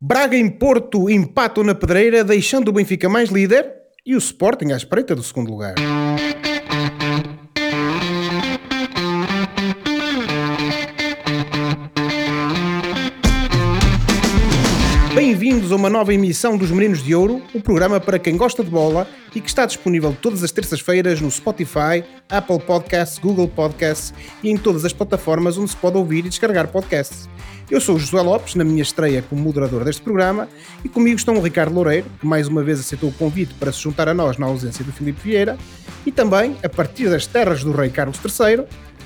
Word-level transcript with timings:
Braga 0.00 0.36
em 0.36 0.48
Porto 0.48 1.10
empatam 1.10 1.64
na 1.64 1.74
pedreira, 1.74 2.22
deixando 2.22 2.68
o 2.68 2.72
Benfica 2.72 3.08
mais 3.08 3.30
líder 3.30 3.68
e 4.06 4.14
o 4.14 4.18
Sporting 4.18 4.70
à 4.70 4.76
espreita 4.76 5.12
do 5.12 5.24
segundo 5.24 5.50
lugar. 5.50 5.74
Uma 15.78 15.88
nova 15.88 16.12
emissão 16.12 16.56
dos 16.56 16.72
Meninos 16.72 17.04
de 17.04 17.14
Ouro, 17.14 17.40
o 17.54 17.60
programa 17.60 18.00
para 18.00 18.18
quem 18.18 18.36
gosta 18.36 18.64
de 18.64 18.70
bola 18.70 19.06
e 19.32 19.40
que 19.40 19.48
está 19.48 19.64
disponível 19.64 20.14
todas 20.20 20.42
as 20.42 20.50
terças-feiras 20.50 21.20
no 21.20 21.30
Spotify, 21.30 22.02
Apple 22.28 22.58
Podcasts, 22.58 23.16
Google 23.20 23.46
Podcasts 23.46 24.12
e 24.42 24.50
em 24.50 24.56
todas 24.56 24.84
as 24.84 24.92
plataformas 24.92 25.56
onde 25.56 25.70
se 25.70 25.76
pode 25.76 25.96
ouvir 25.96 26.26
e 26.26 26.28
descarregar 26.30 26.66
podcasts. 26.66 27.28
Eu 27.70 27.80
sou 27.80 27.94
o 27.94 27.98
José 27.98 28.20
Lopes, 28.20 28.56
na 28.56 28.64
minha 28.64 28.82
estreia 28.82 29.22
como 29.22 29.40
moderador 29.40 29.84
deste 29.84 30.02
programa, 30.02 30.48
e 30.84 30.88
comigo 30.88 31.16
estão 31.16 31.36
o 31.36 31.40
Ricardo 31.40 31.72
Loureiro, 31.72 32.06
que 32.18 32.26
mais 32.26 32.48
uma 32.48 32.64
vez 32.64 32.80
aceitou 32.80 33.10
o 33.10 33.12
convite 33.12 33.54
para 33.54 33.70
se 33.70 33.80
juntar 33.80 34.08
a 34.08 34.14
nós 34.14 34.36
na 34.36 34.46
ausência 34.46 34.84
do 34.84 34.90
Filipe 34.90 35.20
Vieira, 35.22 35.56
e 36.04 36.10
também, 36.10 36.56
a 36.64 36.68
partir 36.68 37.08
das 37.08 37.24
terras 37.24 37.62
do 37.62 37.70
rei 37.70 37.90
Carlos 37.90 38.18
III, 38.18 38.64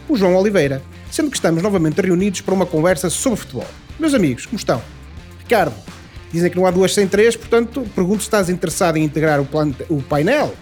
o 0.09 0.16
João 0.16 0.37
Oliveira, 0.37 0.80
sendo 1.11 1.29
que 1.29 1.37
estamos 1.37 1.63
novamente 1.63 2.01
reunidos 2.01 2.41
para 2.41 2.55
uma 2.55 2.65
conversa 2.65 3.11
sobre 3.11 3.39
futebol. 3.39 3.69
Meus 4.01 4.15
amigos, 4.15 4.47
como 4.47 4.57
estão? 4.57 4.80
Ricardo, 5.41 5.75
Dizem 6.33 6.51
que 6.51 6.57
não 6.57 6.67
há 6.67 6.71
duas 6.71 6.95
sem 6.95 7.07
três, 7.07 7.37
portanto, 7.37 7.87
pergunto 7.95 8.19
se 8.19 8.29
estás 8.29 8.49
interessado 8.49 8.97
em 8.97 9.05
integrar 9.05 9.41
o, 9.41 9.45
plan, 9.45 9.71
o 9.89 10.01
painel 10.03 10.55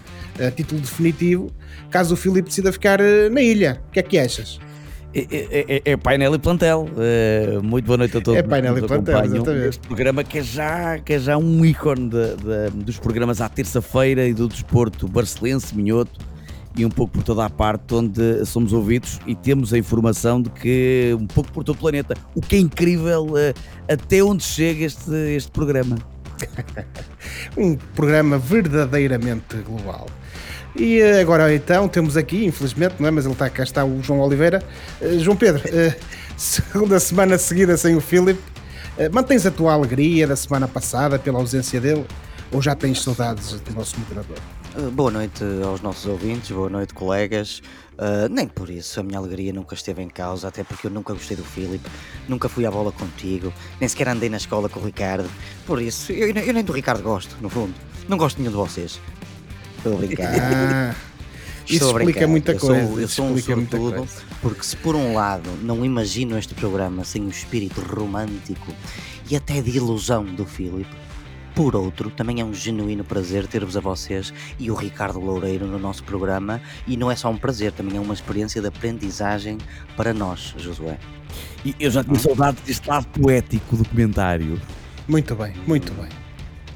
a 0.44 0.50
título 0.50 0.80
definitivo, 0.80 1.50
caso 1.90 2.14
o 2.14 2.16
Filipe 2.16 2.48
decida 2.48 2.72
ficar 2.72 3.00
uh, 3.00 3.30
na 3.30 3.42
ilha. 3.42 3.80
O 3.88 3.92
que 3.92 4.00
é 4.00 4.02
que 4.02 4.18
achas? 4.18 4.58
É, 5.12 5.20
é, 5.20 5.64
é, 5.76 5.82
é, 5.92 5.96
painel 5.96 6.34
e 6.34 6.38
plantel. 6.38 6.88
Uh, 6.88 7.62
muito 7.62 7.84
boa 7.84 7.98
noite 7.98 8.16
a 8.16 8.20
todos. 8.20 8.38
É 8.38 8.42
painel 8.42 8.78
e 8.78 8.82
plantel, 8.82 9.24
exatamente. 9.24 9.68
Este 9.68 9.86
programa 9.86 10.24
que 10.24 10.38
é 10.38 10.42
já, 10.42 10.98
que 10.98 11.14
é 11.14 11.18
já 11.18 11.36
um 11.36 11.64
ícone 11.64 12.08
de, 12.08 12.36
de, 12.36 12.84
dos 12.84 12.98
programas 12.98 13.40
à 13.40 13.48
terça-feira 13.48 14.26
e 14.26 14.32
do 14.32 14.48
desporto 14.48 15.08
barcelense, 15.08 15.74
minhoto 15.76 16.29
e 16.80 16.84
um 16.84 16.90
pouco 16.90 17.12
por 17.12 17.22
toda 17.22 17.44
a 17.44 17.50
parte 17.50 17.94
onde 17.94 18.44
somos 18.46 18.72
ouvidos 18.72 19.20
e 19.26 19.34
temos 19.34 19.72
a 19.72 19.78
informação 19.78 20.40
de 20.40 20.48
que 20.48 21.14
um 21.18 21.26
pouco 21.26 21.52
por 21.52 21.62
todo 21.62 21.76
o 21.76 21.78
planeta. 21.78 22.16
O 22.34 22.40
que 22.40 22.56
é 22.56 22.58
incrível 22.58 23.26
uh, 23.26 23.54
até 23.86 24.22
onde 24.22 24.42
chega 24.42 24.84
este, 24.86 25.12
este 25.36 25.50
programa. 25.50 25.98
um 27.56 27.76
programa 27.76 28.38
verdadeiramente 28.38 29.56
global. 29.58 30.06
E 30.74 31.02
uh, 31.02 31.20
agora 31.20 31.54
então 31.54 31.86
temos 31.86 32.16
aqui, 32.16 32.46
infelizmente, 32.46 32.94
não 32.98 33.08
é? 33.08 33.10
mas 33.10 33.26
ele 33.26 33.34
está 33.34 33.50
cá, 33.50 33.62
está 33.62 33.84
o 33.84 34.02
João 34.02 34.20
Oliveira. 34.20 34.62
Uh, 35.02 35.18
João 35.18 35.36
Pedro, 35.36 35.62
segunda 36.36 36.98
semana 36.98 37.36
seguida 37.36 37.76
sem 37.76 37.94
o 37.94 38.00
Philip. 38.00 38.40
mantens 39.12 39.44
a 39.44 39.50
tua 39.50 39.74
alegria 39.74 40.26
da 40.26 40.36
semana 40.36 40.66
passada 40.66 41.18
pela 41.18 41.38
ausência 41.38 41.78
dele 41.78 42.06
ou 42.50 42.62
já 42.62 42.74
tens 42.74 43.02
saudades 43.02 43.52
do 43.60 43.74
nosso 43.74 44.00
moderador? 44.00 44.38
Eh, 44.80 44.90
boa 44.90 45.10
noite 45.10 45.44
aos 45.64 45.82
nossos 45.82 46.06
ouvintes, 46.06 46.50
boa 46.50 46.70
noite, 46.70 46.94
colegas. 46.94 47.60
Uh, 47.98 48.28
nem 48.30 48.48
por 48.48 48.70
isso 48.70 48.98
a 48.98 49.02
minha 49.02 49.18
alegria 49.18 49.52
nunca 49.52 49.74
esteve 49.74 50.02
em 50.02 50.08
causa, 50.08 50.48
até 50.48 50.64
porque 50.64 50.86
eu 50.86 50.90
nunca 50.90 51.12
gostei 51.12 51.36
do 51.36 51.44
Filipe, 51.44 51.86
nunca 52.26 52.48
fui 52.48 52.64
à 52.64 52.70
bola 52.70 52.90
contigo, 52.90 53.52
nem 53.78 53.86
sequer 53.86 54.08
andei 54.08 54.30
na 54.30 54.38
escola 54.38 54.70
com 54.70 54.80
o 54.80 54.84
Ricardo. 54.84 55.28
Por 55.66 55.82
isso, 55.82 56.12
eu, 56.12 56.28
eu 56.28 56.54
nem 56.54 56.64
do 56.64 56.72
Ricardo 56.72 57.02
gosto, 57.02 57.36
no 57.42 57.50
fundo. 57.50 57.74
Não 58.08 58.16
gosto 58.16 58.38
nenhum 58.38 58.52
de 58.52 58.56
vocês. 58.56 58.98
Estou 59.76 59.94
a 59.94 59.96
brincar. 59.96 60.32
Ah, 60.40 60.94
isso 61.68 61.84
explica 61.84 62.04
brincar. 62.04 62.26
muita 62.26 62.54
coisa. 62.54 62.80
Eu 62.80 62.88
sou, 62.88 63.00
eu 63.00 63.08
sou 63.08 63.26
um 63.26 63.38
sortudo, 63.38 64.08
porque 64.40 64.62
se 64.62 64.76
por 64.76 64.96
um 64.96 65.12
lado 65.14 65.50
não 65.62 65.84
imagino 65.84 66.38
este 66.38 66.54
programa 66.54 67.04
sem 67.04 67.22
o 67.26 67.28
espírito 67.28 67.82
romântico 67.82 68.72
e 69.30 69.36
até 69.36 69.60
de 69.60 69.76
ilusão 69.76 70.24
do 70.24 70.46
Filipe 70.46 71.09
por 71.54 71.76
outro, 71.76 72.10
também 72.10 72.40
é 72.40 72.44
um 72.44 72.54
genuíno 72.54 73.04
prazer 73.04 73.46
ter-vos 73.46 73.76
a 73.76 73.80
vocês 73.80 74.32
e 74.58 74.70
o 74.70 74.74
Ricardo 74.74 75.20
Loureiro 75.20 75.66
no 75.66 75.78
nosso 75.78 76.02
programa. 76.04 76.60
E 76.86 76.96
não 76.96 77.10
é 77.10 77.16
só 77.16 77.30
um 77.30 77.36
prazer, 77.36 77.72
também 77.72 77.96
é 77.96 78.00
uma 78.00 78.14
experiência 78.14 78.60
de 78.60 78.68
aprendizagem 78.68 79.58
para 79.96 80.14
nós, 80.14 80.54
Josué. 80.56 80.98
E 81.64 81.74
eu 81.78 81.90
já 81.90 82.02
tinha 82.02 82.18
saudade 82.18 82.58
deste 82.64 82.88
lado 82.88 83.06
poético 83.08 83.76
do 83.76 83.88
comentário. 83.88 84.60
Muito 85.06 85.34
bem, 85.34 85.54
muito 85.66 85.92
bem. 85.94 86.08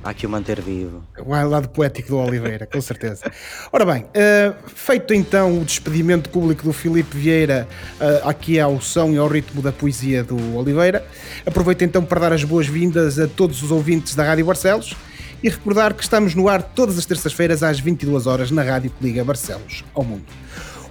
Há 0.05 0.13
que 0.13 0.27
o 0.27 0.31
manter 0.31 0.61
vivo. 0.61 1.03
O 1.19 1.31
lado 1.31 1.69
poético 1.71 2.11
do 2.11 2.19
Oliveira, 2.19 2.67
com 2.67 2.81
certeza. 2.81 3.25
Ora 3.73 3.87
bem, 3.87 4.03
uh, 4.03 4.55
feito 4.67 5.15
então 5.15 5.59
o 5.59 5.65
despedimento 5.65 6.29
público 6.29 6.63
do 6.63 6.75
Filipe 6.75 7.17
Vieira 7.17 7.67
uh, 7.99 8.29
aqui 8.29 8.61
ao 8.61 8.79
som 8.83 9.11
e 9.13 9.17
ao 9.17 9.27
ritmo 9.27 9.63
da 9.63 9.73
poesia 9.73 10.23
do 10.23 10.57
Oliveira, 10.57 11.03
aproveito 11.47 11.83
então 11.83 12.05
para 12.05 12.21
dar 12.21 12.33
as 12.35 12.45
boas-vindas 12.45 13.19
a 13.19 13.27
todos 13.27 13.63
os 13.63 13.71
ouvintes 13.71 14.15
da 14.15 14.25
Rádio 14.25 14.45
Barcelos 14.45 14.95
e 15.43 15.49
recordar 15.49 15.95
que 15.95 16.03
estamos 16.03 16.35
no 16.35 16.51
ar 16.51 16.63
todas 16.63 16.99
as 16.99 17.07
terças-feiras 17.07 17.63
às 17.63 17.81
22 17.81 18.27
horas 18.27 18.51
na 18.51 18.63
Rádio 18.63 18.91
que 18.91 19.03
liga 19.03 19.25
Barcelos 19.25 19.85
ao 19.95 20.05
mundo. 20.05 20.25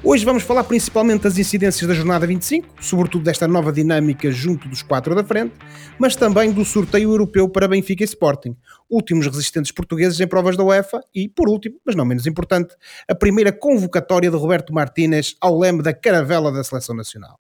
Hoje 0.06 0.26
vamos 0.26 0.44
falar 0.44 0.66
principalmente 0.66 1.22
das 1.22 1.38
incidências 1.38 1.88
da 1.88 1.94
jornada 1.94 2.28
25, 2.28 2.84
sobretudo 2.84 3.24
desta 3.24 3.48
nova 3.48 3.72
dinâmica 3.72 4.30
junto 4.30 4.68
dos 4.68 4.82
quatro 4.82 5.16
da 5.16 5.24
frente, 5.24 5.54
mas 5.98 6.14
também 6.14 6.52
do 6.52 6.66
sorteio 6.66 7.12
europeu 7.12 7.48
para 7.48 7.70
Benfica 7.70 8.04
e 8.04 8.06
Sporting, 8.06 8.54
últimos 8.90 9.26
resistentes 9.28 9.72
portugueses 9.72 10.20
em 10.20 10.28
provas 10.28 10.58
da 10.58 10.64
UEFA 10.64 11.00
e, 11.16 11.30
por 11.30 11.48
último, 11.48 11.80
mas 11.86 11.96
não 11.96 12.04
menos 12.04 12.28
importante, 12.28 12.76
a 13.10 13.16
primeira 13.16 13.54
convocatória 13.54 14.30
de 14.30 14.36
Roberto 14.36 14.74
Martínez 14.74 15.38
ao 15.40 15.58
leme 15.58 15.82
da 15.82 15.94
caravela 15.94 16.52
da 16.52 16.66
Seleção 16.66 16.94
Nacional. 16.94 17.40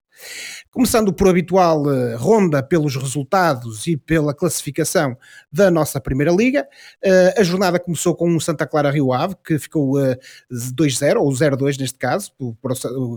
Começando 0.71 1.13
por 1.13 1.29
habitual 1.29 1.83
uh, 1.83 2.17
ronda 2.17 2.63
pelos 2.63 2.97
resultados 2.97 3.87
e 3.87 3.95
pela 3.95 4.35
classificação 4.35 5.17
da 5.53 5.71
nossa 5.71 6.01
Primeira 6.01 6.33
Liga, 6.33 6.67
uh, 7.05 7.41
a 7.41 7.43
jornada 7.43 7.79
começou 7.79 8.15
com 8.17 8.31
um 8.31 8.41
Santa 8.41 8.67
Clara 8.67 8.91
Rio 8.91 9.13
Ave, 9.13 9.37
que 9.45 9.59
ficou 9.59 9.99
uh, 9.99 10.13
eh, 10.13 10.19
2-0, 10.51 11.17
ou 11.19 11.31
0-2 11.31 11.79
neste 11.79 11.99
caso, 11.99 12.33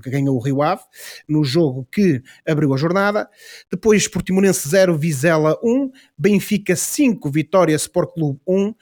que 0.04 0.10
ganhou 0.10 0.36
o 0.36 0.42
Rio 0.42 0.62
Ave, 0.62 0.82
no 1.30 1.46
jogo 1.46 1.88
que 1.90 2.22
abriu 2.46 2.74
a 2.74 2.78
jornada. 2.78 3.30
Depois 3.72 4.06
Portimonense 4.08 4.68
0, 4.68 4.98
Vizela 4.98 5.58
1, 5.64 5.92
Benfica 6.18 6.76
5, 6.76 7.32
Vitória 7.32 7.76
Sport 7.76 8.14
Clube 8.16 8.40
1, 8.46 8.76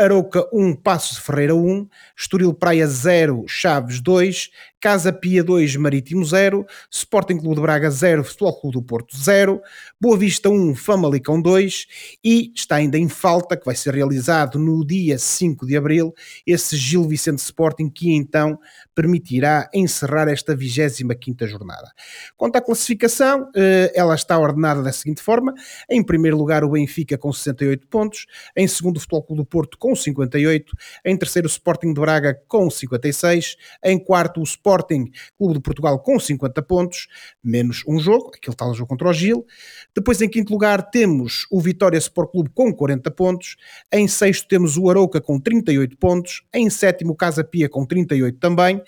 Aroca 0.00 0.48
1, 0.50 0.76
Passos 0.76 1.18
Ferreira 1.18 1.54
1, 1.54 1.86
Estoril 2.16 2.54
Praia 2.54 2.86
0, 2.86 3.44
Chaves 3.46 4.00
2, 4.00 4.50
Casa 4.80 5.12
Pia 5.12 5.44
2, 5.44 5.76
Marítimo 5.76 6.24
0, 6.24 6.64
Sporting 6.90 7.36
Clube 7.36 7.56
de 7.56 7.60
Braga 7.60 7.90
0, 7.90 8.24
Futebol 8.24 8.58
Clube 8.58 8.74
do 8.78 8.82
Porto 8.82 9.14
0, 9.14 9.60
Boa 10.00 10.16
Vista 10.16 10.48
1, 10.48 10.74
Famalicão 10.74 11.40
2 11.40 11.86
e 12.24 12.50
está 12.56 12.76
ainda 12.76 12.96
em 12.96 13.06
falta, 13.06 13.58
que 13.58 13.66
vai 13.66 13.74
ser 13.74 13.92
realizado 13.92 14.58
no 14.58 14.82
dia 14.86 15.18
5 15.18 15.66
de 15.66 15.76
Abril, 15.76 16.14
esse 16.46 16.78
Gil 16.78 17.06
Vicente 17.06 17.40
Sporting 17.40 17.90
que 17.90 18.10
então 18.14 18.58
permitirá 18.94 19.68
encerrar 19.74 20.28
esta 20.28 20.56
25ª 20.56 21.46
jornada. 21.46 21.92
Quanto 22.34 22.56
à 22.56 22.62
classificação, 22.62 23.50
eh, 23.54 23.92
ela 23.94 24.14
está 24.14 24.38
ordenada 24.38 24.82
da 24.82 24.92
seguinte 24.92 25.20
forma, 25.20 25.52
em 25.90 26.02
primeiro 26.02 26.38
lugar 26.38 26.64
o 26.64 26.70
Benfica 26.70 27.18
com 27.18 27.30
68 27.30 27.86
pontos, 27.86 28.24
em 28.56 28.66
segundo 28.66 28.96
o 28.96 29.00
Futebol 29.00 29.24
Clube 29.24 29.42
do 29.42 29.46
Porto 29.46 29.76
com 29.76 29.94
58, 29.94 30.74
em 31.04 31.18
terceiro 31.18 31.46
o 31.46 31.50
Sporting 31.50 31.92
de 31.92 32.00
Braga 32.00 32.40
com 32.48 32.70
56, 32.70 33.56
em 33.84 33.98
quarto 33.98 34.40
o 34.40 34.42
Sporting 34.42 34.69
Sporting 34.70 35.10
Clube 35.36 35.54
de 35.54 35.60
Portugal 35.60 35.98
com 35.98 36.18
50 36.18 36.62
pontos, 36.62 37.08
menos 37.42 37.82
um 37.86 37.98
jogo, 37.98 38.30
aquele 38.34 38.56
tal 38.56 38.72
jogo 38.72 38.88
contra 38.88 39.08
o 39.08 39.12
Gil. 39.12 39.44
Depois, 39.94 40.22
em 40.22 40.28
quinto 40.28 40.52
lugar, 40.52 40.90
temos 40.90 41.46
o 41.50 41.60
Vitória 41.60 41.98
Sport 41.98 42.30
Clube 42.30 42.50
com 42.54 42.72
40 42.72 43.10
pontos. 43.10 43.56
Em 43.92 44.06
sexto, 44.06 44.46
temos 44.46 44.76
o 44.76 44.88
Arouca 44.88 45.20
com 45.20 45.40
38 45.40 45.96
pontos. 45.96 46.42
Em 46.54 46.70
sétimo, 46.70 47.12
o 47.12 47.16
Casa 47.16 47.42
Pia 47.42 47.68
com 47.68 47.84
38 47.84 48.38
também. 48.38 48.80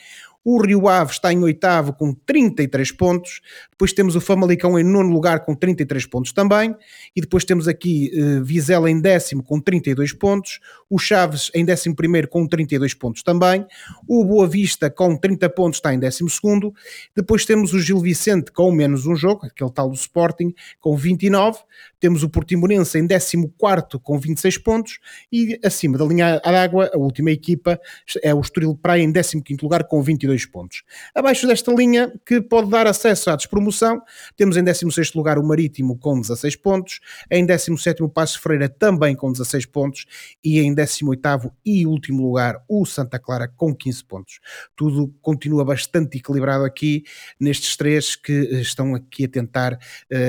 O 0.45 0.61
Rio 0.61 0.89
Ave 0.89 1.13
está 1.13 1.33
em 1.33 1.43
oitavo 1.43 1.93
com 1.93 2.13
33 2.13 2.91
pontos. 2.93 3.41
Depois 3.71 3.93
temos 3.93 4.17
o 4.17 4.21
Famalicão 4.21 4.79
em 4.79 4.83
nono 4.83 5.13
lugar 5.13 5.45
com 5.45 5.55
33 5.55 6.07
pontos 6.07 6.33
também. 6.33 6.75
E 7.15 7.21
depois 7.21 7.45
temos 7.45 7.69
aqui 7.69 8.11
uh, 8.15 8.45
Vizela 8.45 8.91
em 8.91 9.01
décimo 9.01 9.43
com 9.43 9.61
32 9.61 10.13
pontos. 10.13 10.59
O 10.91 10.99
Chaves 10.99 11.51
em 11.55 11.65
décimo 11.65 11.95
primeiro 11.95 12.29
com 12.29 12.47
32 12.47 12.95
pontos 12.95 13.23
também. 13.23 13.65
O 14.09 14.25
Boa 14.25 14.49
Vista 14.49 14.91
com 14.91 15.17
30 15.17 15.49
pontos 15.51 15.79
está 15.79 15.95
em 15.95 15.99
décimo 15.99 16.29
segundo. 16.29 16.75
Depois 17.15 17.45
temos 17.45 17.73
o 17.73 17.81
Gil 17.81 18.01
Vicente 18.01 18.51
com 18.51 18.73
menos 18.73 19.07
um 19.07 19.15
jogo, 19.15 19.47
aquele 19.47 19.71
tal 19.71 19.89
do 19.89 19.95
Sporting, 19.95 20.53
com 20.81 20.97
29. 20.97 21.61
Temos 22.01 22.25
o 22.25 22.29
Portimonense 22.29 22.99
em 22.99 23.07
décimo 23.07 23.49
quarto 23.57 24.01
com 24.01 24.19
26 24.19 24.59
pontos. 24.59 24.99
E 25.31 25.59
acima 25.65 25.97
da 25.97 26.05
linha 26.05 26.41
d'água, 26.41 26.91
a 26.93 26.99
última 26.99 27.31
equipa 27.31 27.81
é 28.23 28.35
o 28.35 28.41
Estoril 28.41 28.75
Praia 28.75 29.03
em 29.03 29.13
décimo 29.13 29.43
quinto 29.43 29.65
lugar 29.65 29.85
com 29.85 30.03
22 30.03 30.32
22 30.33 30.47
pontos. 30.47 30.83
Abaixo 31.15 31.47
desta 31.47 31.73
linha, 31.73 32.13
que 32.25 32.41
pode 32.41 32.71
dar 32.71 32.87
acesso 32.87 33.31
à 33.31 33.37
despromoção, 33.37 34.03
temos 34.37 34.57
em 34.57 34.65
16 34.65 35.15
lugar 35.15 35.39
o 35.39 35.45
Marítimo 35.45 35.99
com 35.99 36.21
16 36.21 36.57
pontos, 36.57 37.01
em 37.31 37.45
17 37.45 38.03
o 38.03 38.13
Freira 38.41 38.69
também 38.69 39.15
com 39.15 39.31
16 39.31 39.67
pontos 39.67 40.07
e 40.43 40.61
em 40.61 40.75
18 40.75 41.53
e 41.65 41.87
último 41.87 42.23
lugar 42.23 42.63
o 42.69 42.85
Santa 42.85 43.19
Clara 43.19 43.49
com 43.49 43.75
15 43.75 44.05
pontos. 44.05 44.41
Tudo 44.75 45.15
continua 45.21 45.65
bastante 45.65 46.19
equilibrado 46.19 46.65
aqui 46.65 47.05
nestes 47.39 47.77
três 47.77 48.17
que 48.17 48.33
estão 48.33 48.95
aqui 48.95 49.25
a 49.25 49.29
tentar, 49.29 49.79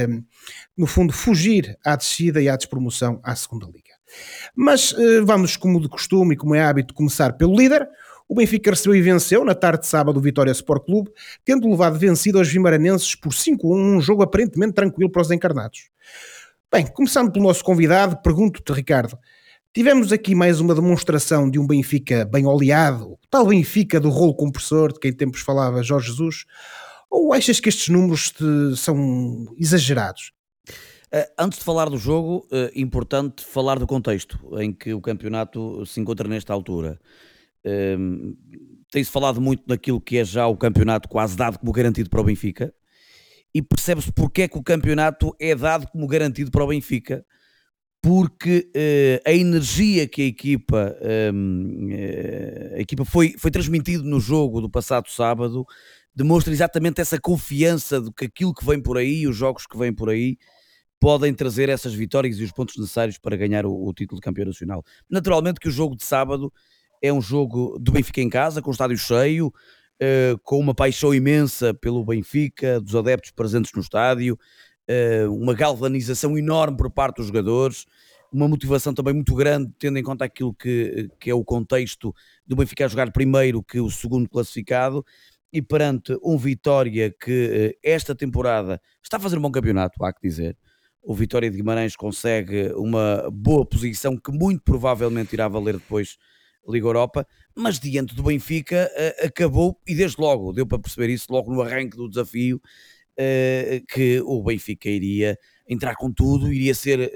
um, 0.09 0.23
no 0.77 0.88
fundo, 0.88 1.13
fugir 1.13 1.77
à 1.85 1.95
descida 1.95 2.41
e 2.41 2.49
à 2.49 2.56
despromoção 2.56 3.19
à 3.23 3.35
segunda 3.35 3.65
liga. 3.67 3.94
Mas 4.56 4.91
uh, 4.91 5.25
vamos, 5.25 5.57
como 5.57 5.79
de 5.79 5.89
costume 5.89 6.33
e 6.33 6.38
como 6.38 6.56
é 6.56 6.61
hábito, 6.61 6.94
começar 6.94 7.33
pelo 7.33 7.56
líder. 7.56 7.88
O 8.27 8.35
Benfica 8.35 8.71
recebeu 8.71 8.95
e 8.95 9.01
venceu 9.01 9.43
na 9.43 9.53
tarde 9.53 9.81
de 9.81 9.87
sábado 9.87 10.17
o 10.17 10.21
Vitória 10.21 10.51
Sport 10.51 10.85
Clube, 10.85 11.11
tendo 11.43 11.69
levado 11.69 11.97
vencido 11.99 12.37
aos 12.37 12.47
vimaranenses 12.47 13.15
por 13.15 13.31
5-1, 13.31 13.97
um 13.97 14.01
jogo 14.01 14.23
aparentemente 14.23 14.73
tranquilo 14.73 15.11
para 15.11 15.21
os 15.21 15.31
encarnados. 15.31 15.89
Bem, 16.71 16.87
começando 16.87 17.31
pelo 17.31 17.45
nosso 17.45 17.63
convidado, 17.63 18.17
pergunto-te, 18.23 18.73
Ricardo, 18.73 19.17
tivemos 19.73 20.11
aqui 20.11 20.33
mais 20.33 20.59
uma 20.59 20.73
demonstração 20.73 21.49
de 21.49 21.59
um 21.59 21.67
Benfica 21.67 22.25
bem 22.25 22.45
oleado, 22.45 23.19
tal 23.29 23.45
Benfica 23.45 23.99
do 23.99 24.09
rolo 24.09 24.33
compressor, 24.33 24.91
de 24.91 24.99
quem 24.99 25.13
tempos 25.13 25.41
falava 25.41 25.83
Jorge 25.83 26.07
Jesus, 26.07 26.45
ou 27.11 27.31
achas 27.31 27.59
que 27.59 27.69
estes 27.69 27.89
números 27.89 28.31
te, 28.31 28.43
são 28.75 29.45
exagerados? 29.55 30.31
Uh, 31.13 31.29
antes 31.37 31.59
de 31.59 31.63
falar 31.63 31.87
do 31.87 31.97
jogo, 31.99 32.47
uh, 32.51 32.71
importante 32.73 33.45
falar 33.45 33.77
do 33.77 33.85
contexto 33.85 34.39
em 34.59 34.73
que 34.73 34.95
o 34.95 34.99
campeonato 34.99 35.85
se 35.85 36.01
encontra 36.01 36.27
nesta 36.27 36.51
altura. 36.51 36.99
Uh, 37.65 38.36
Tem-se 38.92 39.10
falado 39.10 39.42
muito 39.42 39.63
daquilo 39.65 40.01
que 40.01 40.18
é 40.18 40.25
já 40.25 40.48
o 40.48 40.57
campeonato 40.57 41.10
quase 41.10 41.36
dado 41.36 41.57
como 41.60 41.71
garantido 41.71 42.10
para 42.10 42.21
o 42.21 42.24
Benfica 42.24 42.74
e 43.54 43.62
percebe-se 43.62 44.12
porque 44.12 44.44
é 44.44 44.48
que 44.48 44.57
o 44.57 44.63
campeonato 44.63 45.36
é 45.39 45.56
dado 45.56 45.88
como 45.88 46.07
garantido 46.07 46.51
para 46.51 46.63
o 46.63 46.68
Benfica. 46.68 47.25
Porque 48.01 48.69
uh, 48.75 49.30
a 49.30 49.31
energia 49.31 50.06
que 50.06 50.21
a 50.21 50.25
equipa, 50.25 50.94
a 52.75 52.80
equipa 52.81 53.06
foi, 53.06 53.33
foi 53.38 53.50
transmitido 53.50 54.04
no 54.04 54.19
jogo 54.19 54.59
do 54.59 54.69
passado 54.69 55.09
sábado 55.09 55.66
demonstra 56.16 56.54
exatamente 56.54 57.01
essa 57.01 57.19
confiança 57.19 58.00
de 58.00 58.12
que 58.12 58.25
aquilo 58.25 58.54
que 58.54 58.66
vem 58.66 58.81
por 58.81 58.98
aí, 58.98 59.27
os 59.27 59.36
jogos 59.36 59.66
que 59.66 59.77
vêm 59.77 59.94
por 59.94 60.09
aí, 60.09 60.38
podem 61.00 61.33
trazer 61.33 61.69
essas 61.69 61.94
vitórias 61.94 62.38
e 62.38 62.44
os 62.44 62.51
pontos 62.51 62.77
necessários 62.77 63.18
para 63.18 63.36
ganhar 63.36 63.66
o, 63.66 63.88
o, 63.88 63.94
título 63.94 64.21
de 64.21 64.24
campeão 64.24 64.45
nacional. 64.45 64.83
Naturalmente 65.09 65.59
que 65.59 65.68
o 65.68 65.71
jogo 65.71 65.95
de 65.95 66.04
sábado 66.06 66.54
é 67.03 67.11
um 67.11 67.21
jogo 67.21 67.77
do 67.77 67.91
Benfica 67.91 68.21
em 68.21 68.29
casa, 68.29 68.61
com 68.61 68.69
o 68.69 68.71
estádio 68.71 68.97
cheio, 68.97 69.47
uh, 69.47 70.39
com 70.41 70.57
uma 70.57 70.73
paixão 70.73 71.13
imensa 71.13 71.73
pelo 71.73 72.05
Benfica, 72.05 72.79
dos 72.79 72.95
adeptos 72.95 73.31
presentes 73.31 73.73
no 73.75 73.81
estádio, 73.81 74.39
uh, 74.89 75.31
uma 75.33 75.53
galvanização 75.53 76.38
enorme 76.38 76.77
por 76.77 76.89
parte 76.89 77.17
dos 77.17 77.27
jogadores, 77.27 77.85
uma 78.31 78.47
motivação 78.47 78.94
também 78.94 79.13
muito 79.13 79.35
grande, 79.35 79.69
tendo 79.77 80.00
em 80.00 80.03
conta 80.03 80.23
aquilo 80.23 80.53
que, 80.53 81.09
que 81.19 81.29
é 81.29 81.33
o 81.33 81.44
contexto 81.44 82.15
do 82.47 82.55
Benfica 82.55 82.85
a 82.85 82.88
jogar 82.88 83.11
primeiro 83.11 83.61
que 83.61 83.81
o 83.81 83.91
segundo 83.91 84.29
classificado, 84.29 85.06
e 85.51 85.61
perante 85.61 86.17
um 86.23 86.35
Vitória 86.35 87.11
que 87.11 87.75
eh, 87.83 87.94
esta 87.94 88.15
temporada 88.15 88.81
está 89.03 89.17
a 89.17 89.19
fazer 89.19 89.38
um 89.38 89.41
bom 89.41 89.51
campeonato, 89.51 90.03
há 90.03 90.11
que 90.11 90.27
dizer. 90.27 90.57
O 91.03 91.13
Vitória 91.13 91.51
de 91.51 91.57
Guimarães 91.57 91.95
consegue 91.95 92.73
uma 92.75 93.29
boa 93.31 93.63
posição 93.63 94.17
que 94.17 94.31
muito 94.31 94.63
provavelmente 94.63 95.33
irá 95.33 95.47
valer 95.47 95.75
depois 95.75 96.17
Liga 96.68 96.88
Europa, 96.88 97.27
mas 97.56 97.80
diante 97.80 98.15
do 98.15 98.24
Benfica 98.24 98.89
eh, 98.95 99.25
acabou, 99.25 99.80
e 99.88 99.94
desde 99.95 100.19
logo, 100.19 100.54
deu 100.54 100.65
para 100.65 100.80
perceber 100.80 101.10
isso 101.10 101.27
logo 101.30 101.54
no 101.54 101.62
arranque 101.62 101.98
do 101.98 102.07
desafio, 102.07 102.62
eh, 103.18 103.81
que 103.88 104.21
o 104.21 104.42
Benfica 104.44 104.89
iria 104.89 105.38
entrar 105.68 105.95
com 105.95 106.12
tudo, 106.12 106.51
iria 106.51 106.75
ser 106.75 107.12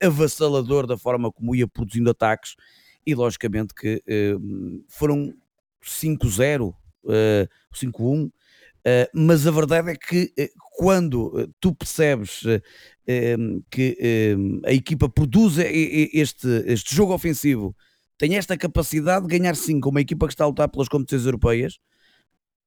avassalador 0.00 0.86
da 0.86 0.98
forma 0.98 1.30
como 1.30 1.54
ia 1.54 1.68
produzindo 1.68 2.10
ataques, 2.10 2.56
e 3.06 3.14
logicamente 3.14 3.72
que 3.72 4.02
foram 4.88 5.32
5-0 5.86 6.74
uh, 7.04 7.48
5-1, 7.72 8.26
uh, 8.26 8.30
mas 9.14 9.46
a 9.46 9.50
verdade 9.50 9.90
é 9.90 9.96
que 9.96 10.32
quando 10.76 11.40
eh, 11.40 11.48
tu 11.58 11.74
percebes 11.74 12.42
que 13.70 13.96
a 14.66 14.72
equipa 14.72 15.08
produz 15.08 15.56
este, 15.58 16.48
este 16.66 16.94
jogo 16.94 17.14
ofensivo, 17.14 17.74
tem 18.18 18.36
esta 18.36 18.56
capacidade 18.56 19.26
de 19.26 19.38
ganhar 19.38 19.54
sim 19.54 19.80
com 19.80 19.90
uma 19.90 20.00
equipa 20.00 20.26
que 20.26 20.32
está 20.32 20.44
a 20.44 20.48
lutar 20.48 20.68
pelas 20.68 20.88
competições 20.88 21.26
europeias, 21.26 21.78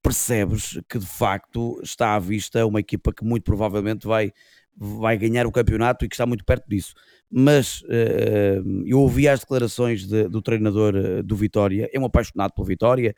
percebes 0.02 0.80
que 0.90 0.98
de 0.98 1.06
facto 1.06 1.80
está 1.84 2.16
à 2.16 2.20
vista 2.20 2.66
uma 2.66 2.80
equipa 2.80 3.14
que 3.14 3.24
muito 3.24 3.44
provavelmente 3.44 4.08
vai, 4.08 4.32
vai 4.76 5.18
ganhar 5.18 5.46
o 5.46 5.52
campeonato 5.52 6.06
e 6.06 6.10
que 6.10 6.16
está 6.16 6.26
muito 6.26 6.46
perto 6.46 6.68
disso. 6.70 6.94
Mas 7.30 7.82
uh, 7.82 8.86
eu 8.86 9.00
ouvi 9.00 9.28
as 9.28 9.42
declarações 9.42 10.08
de, 10.08 10.28
do 10.28 10.42
treinador 10.42 11.24
do 11.24 11.36
Vitória, 11.36 11.90
é 11.94 12.00
um 12.00 12.06
apaixonado 12.06 12.54
pela 12.54 12.68
Vitória 12.68 13.16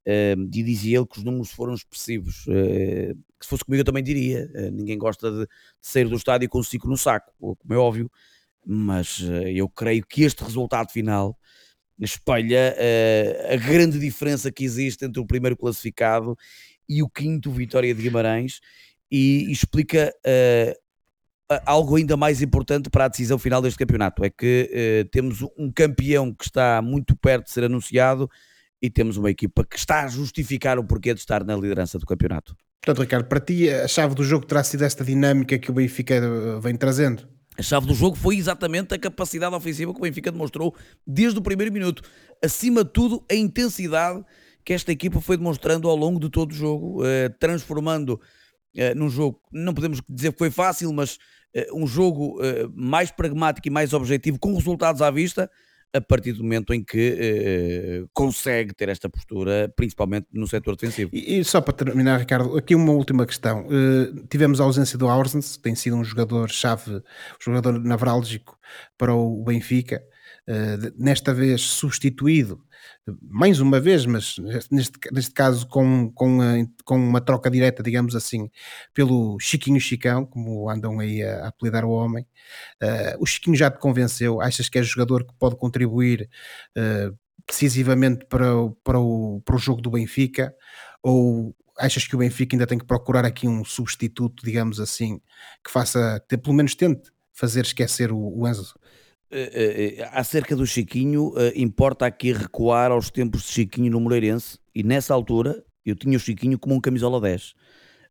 Uh, 0.00 0.48
e 0.54 0.62
dizia 0.62 0.98
ele 0.98 1.06
que 1.06 1.18
os 1.18 1.24
números 1.24 1.50
foram 1.50 1.74
expressivos. 1.74 2.46
Uh, 2.46 3.14
que 3.38 3.44
se 3.44 3.48
fosse 3.48 3.64
comigo 3.64 3.80
eu 3.80 3.84
também 3.84 4.02
diria. 4.02 4.50
Ninguém 4.72 4.98
gosta 4.98 5.30
de, 5.30 5.40
de, 5.40 5.48
sair 5.80 6.08
do 6.08 6.16
estádio 6.16 6.48
com 6.48 6.58
um 6.58 6.62
ciclo 6.62 6.90
no 6.90 6.96
saco, 6.96 7.32
como 7.38 7.74
é 7.74 7.76
óbvio, 7.76 8.10
mas 8.64 9.20
eh, 9.22 9.52
eu 9.52 9.68
creio 9.68 10.04
que 10.06 10.22
este 10.22 10.42
resultado 10.44 10.90
final 10.90 11.36
espelha 11.98 12.74
a 13.52 13.56
grande 13.56 13.98
diferença 13.98 14.50
que 14.50 14.64
existe 14.64 15.04
entre 15.04 15.20
o 15.20 15.26
primeiro 15.26 15.54
classificado 15.54 16.34
e 16.88 17.02
o 17.02 17.08
quinto 17.10 17.50
Vitória 17.50 17.94
de 17.94 18.02
Guimarães 18.02 18.60
e, 19.10 19.52
explica 19.52 20.10
algo 21.66 21.96
ainda 21.96 22.16
mais 22.16 22.40
importante 22.40 22.88
para 22.88 23.04
a 23.04 23.08
decisão 23.08 23.38
final 23.38 23.60
deste 23.60 23.78
campeonato: 23.78 24.24
é 24.24 24.30
que 24.30 25.06
temos 25.12 25.42
um 25.58 25.70
campeão 25.70 26.32
que 26.32 26.44
está 26.44 26.80
muito 26.80 27.14
perto 27.14 27.44
de 27.44 27.50
ser 27.50 27.64
anunciado 27.64 28.30
e 28.80 28.88
temos 28.88 29.16
uma 29.16 29.30
equipa 29.30 29.64
que 29.64 29.76
está 29.76 30.04
a 30.04 30.08
justificar 30.08 30.78
o 30.78 30.84
porquê 30.84 31.12
de 31.12 31.20
estar 31.20 31.44
na 31.44 31.54
liderança 31.54 31.98
do 31.98 32.06
campeonato. 32.06 32.56
Portanto, 32.82 33.02
Ricardo, 33.02 33.28
para 33.28 33.40
ti 33.40 33.68
a 33.68 33.86
chave 33.86 34.14
do 34.14 34.24
jogo 34.24 34.46
terá 34.46 34.64
sido 34.64 34.84
esta 34.84 35.04
dinâmica 35.04 35.58
que 35.58 35.70
o 35.70 35.74
Benfica 35.74 36.18
vem 36.60 36.74
trazendo? 36.76 37.28
A 37.60 37.62
chave 37.62 37.86
do 37.86 37.94
jogo 37.94 38.16
foi 38.16 38.38
exatamente 38.38 38.94
a 38.94 38.98
capacidade 38.98 39.54
ofensiva 39.54 39.92
que 39.92 39.98
o 39.98 40.02
Benfica 40.02 40.32
demonstrou 40.32 40.74
desde 41.06 41.38
o 41.38 41.42
primeiro 41.42 41.70
minuto. 41.70 42.02
Acima 42.42 42.82
de 42.82 42.90
tudo, 42.90 43.22
a 43.30 43.34
intensidade 43.34 44.24
que 44.64 44.72
esta 44.72 44.90
equipa 44.90 45.20
foi 45.20 45.36
demonstrando 45.36 45.86
ao 45.86 45.94
longo 45.94 46.18
de 46.18 46.30
todo 46.30 46.52
o 46.52 46.54
jogo, 46.54 47.04
eh, 47.04 47.28
transformando 47.28 48.18
eh, 48.74 48.94
num 48.94 49.10
jogo, 49.10 49.42
não 49.52 49.74
podemos 49.74 50.00
dizer 50.08 50.32
que 50.32 50.38
foi 50.38 50.50
fácil, 50.50 50.90
mas 50.90 51.18
eh, 51.52 51.68
um 51.74 51.86
jogo 51.86 52.42
eh, 52.42 52.66
mais 52.74 53.10
pragmático 53.10 53.68
e 53.68 53.70
mais 53.70 53.92
objetivo, 53.92 54.38
com 54.38 54.54
resultados 54.54 55.02
à 55.02 55.10
vista, 55.10 55.50
a 55.92 56.00
partir 56.00 56.32
do 56.32 56.42
momento 56.42 56.72
em 56.72 56.82
que 56.82 58.04
uh, 58.04 58.10
consegue 58.12 58.72
ter 58.74 58.88
esta 58.88 59.08
postura, 59.08 59.72
principalmente 59.74 60.28
no 60.32 60.46
setor 60.46 60.76
defensivo. 60.76 61.10
E, 61.12 61.38
e, 61.38 61.44
só 61.44 61.60
para 61.60 61.74
terminar, 61.74 62.18
Ricardo, 62.18 62.56
aqui 62.56 62.74
uma 62.74 62.92
última 62.92 63.26
questão. 63.26 63.66
Uh, 63.66 64.26
tivemos 64.28 64.60
a 64.60 64.64
ausência 64.64 64.96
do 64.96 65.08
Aursens, 65.08 65.56
tem 65.56 65.74
sido 65.74 65.96
um 65.96 66.04
jogador-chave, 66.04 66.96
um 66.96 67.02
jogador 67.40 67.78
navrálgico 67.80 68.56
para 68.96 69.14
o 69.14 69.42
Benfica, 69.42 70.02
uh, 70.48 70.92
nesta 70.96 71.34
vez 71.34 71.60
substituído 71.62 72.62
mais 73.22 73.60
uma 73.60 73.80
vez, 73.80 74.06
mas 74.06 74.36
neste, 74.70 74.98
neste 75.12 75.32
caso 75.32 75.66
com, 75.66 76.10
com, 76.12 76.38
com 76.84 76.96
uma 76.96 77.20
troca 77.20 77.50
direta, 77.50 77.82
digamos 77.82 78.14
assim, 78.14 78.50
pelo 78.94 79.38
Chiquinho 79.40 79.80
Chicão, 79.80 80.24
como 80.26 80.68
andam 80.68 80.98
aí 81.00 81.22
a, 81.22 81.44
a 81.44 81.48
apelidar 81.48 81.84
o 81.84 81.90
homem. 81.90 82.26
Uh, 82.82 83.16
o 83.22 83.26
Chiquinho 83.26 83.56
já 83.56 83.70
te 83.70 83.78
convenceu? 83.78 84.40
Achas 84.40 84.68
que 84.68 84.78
é 84.78 84.82
jogador 84.82 85.24
que 85.24 85.34
pode 85.38 85.56
contribuir 85.56 86.28
uh, 86.76 87.16
decisivamente 87.46 88.26
para, 88.26 88.56
o, 88.56 88.70
para, 88.84 88.98
o, 88.98 89.40
para 89.44 89.56
o 89.56 89.58
jogo 89.58 89.80
do 89.80 89.90
Benfica? 89.90 90.54
Ou 91.02 91.54
achas 91.78 92.06
que 92.06 92.14
o 92.14 92.18
Benfica 92.18 92.54
ainda 92.54 92.66
tem 92.66 92.78
que 92.78 92.84
procurar 92.84 93.24
aqui 93.24 93.48
um 93.48 93.64
substituto, 93.64 94.44
digamos 94.44 94.78
assim, 94.78 95.20
que 95.64 95.70
faça, 95.70 96.22
pelo 96.28 96.54
menos 96.54 96.74
tente 96.74 97.10
fazer 97.32 97.64
esquecer 97.64 98.12
o, 98.12 98.18
o 98.18 98.46
Enzo? 98.46 98.74
Uh, 99.32 100.02
uh, 100.02 100.08
acerca 100.10 100.56
do 100.56 100.66
Chiquinho, 100.66 101.28
uh, 101.28 101.52
importa 101.54 102.04
aqui 102.04 102.32
recuar 102.32 102.90
aos 102.90 103.10
tempos 103.10 103.44
de 103.44 103.52
Chiquinho 103.52 103.92
no 103.92 104.00
Moreirense 104.00 104.58
e 104.74 104.82
nessa 104.82 105.14
altura 105.14 105.64
eu 105.86 105.94
tinha 105.94 106.16
o 106.16 106.20
Chiquinho 106.20 106.58
como 106.58 106.74
um 106.74 106.80
camisola 106.80 107.20
10. 107.20 107.54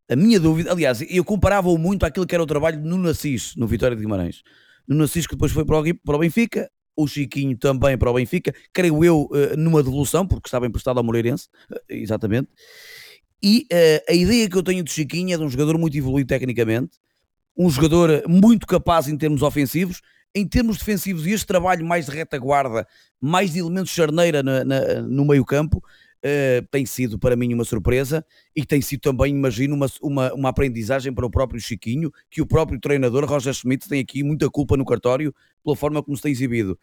A 0.08 0.16
minha 0.16 0.40
dúvida, 0.40 0.72
aliás, 0.72 1.04
eu 1.10 1.22
comparava-o 1.22 1.76
muito 1.76 2.06
àquilo 2.06 2.26
que 2.26 2.34
era 2.34 2.42
o 2.42 2.46
trabalho 2.46 2.80
no 2.80 3.06
Assis, 3.06 3.54
no 3.54 3.66
Vitória 3.66 3.94
de 3.94 4.02
Guimarães. 4.02 4.42
No 4.88 5.04
Assis 5.04 5.26
que 5.26 5.34
depois 5.34 5.52
foi 5.52 5.62
para 5.62 5.80
o, 5.80 5.94
para 5.94 6.16
o 6.16 6.18
Benfica, 6.20 6.70
o 6.96 7.06
Chiquinho 7.06 7.54
também 7.54 7.98
para 7.98 8.10
o 8.10 8.14
Benfica, 8.14 8.54
creio 8.72 9.04
eu 9.04 9.28
numa 9.58 9.82
devolução, 9.82 10.26
porque 10.26 10.48
estava 10.48 10.66
emprestado 10.66 10.96
ao 10.96 11.04
Moreirense, 11.04 11.48
exatamente. 11.86 12.48
E 13.42 13.66
a 14.08 14.14
ideia 14.14 14.48
que 14.48 14.56
eu 14.56 14.62
tenho 14.62 14.82
do 14.82 14.90
Chiquinho 14.90 15.34
é 15.34 15.36
de 15.36 15.44
um 15.44 15.50
jogador 15.50 15.76
muito 15.76 15.96
evoluído 15.96 16.28
tecnicamente, 16.28 16.98
um 17.56 17.68
jogador 17.68 18.22
muito 18.26 18.66
capaz 18.66 19.06
em 19.06 19.16
termos 19.18 19.42
ofensivos 19.42 20.00
em 20.34 20.46
termos 20.46 20.78
defensivos 20.78 21.26
e 21.26 21.32
este 21.32 21.46
trabalho 21.46 21.84
mais 21.84 22.06
de 22.06 22.12
retaguarda, 22.12 22.86
mais 23.20 23.52
de 23.52 23.58
elementos 23.58 23.90
charneira 23.90 24.42
na, 24.42 24.64
na, 24.64 25.02
no 25.02 25.24
meio 25.24 25.44
campo, 25.44 25.78
uh, 25.78 26.66
tem 26.70 26.86
sido 26.86 27.18
para 27.18 27.36
mim 27.36 27.52
uma 27.52 27.64
surpresa 27.64 28.24
e 28.54 28.64
tem 28.64 28.80
sido 28.80 29.00
também, 29.00 29.34
imagino, 29.34 29.74
uma, 29.74 29.86
uma, 30.00 30.32
uma, 30.34 30.48
aprendizagem 30.48 31.12
para 31.12 31.26
o 31.26 31.30
próprio 31.30 31.60
Chiquinho, 31.60 32.10
que 32.30 32.40
o 32.40 32.46
próprio 32.46 32.78
treinador, 32.78 33.24
Roger 33.24 33.52
Schmidt, 33.52 33.88
tem 33.88 34.00
aqui 34.00 34.22
muita 34.22 34.48
culpa 34.48 34.76
no 34.76 34.84
cartório 34.84 35.34
pela 35.64 35.76
forma 35.76 36.02
como 36.02 36.16
se 36.16 36.22
tem 36.22 36.32
exibido. 36.32 36.78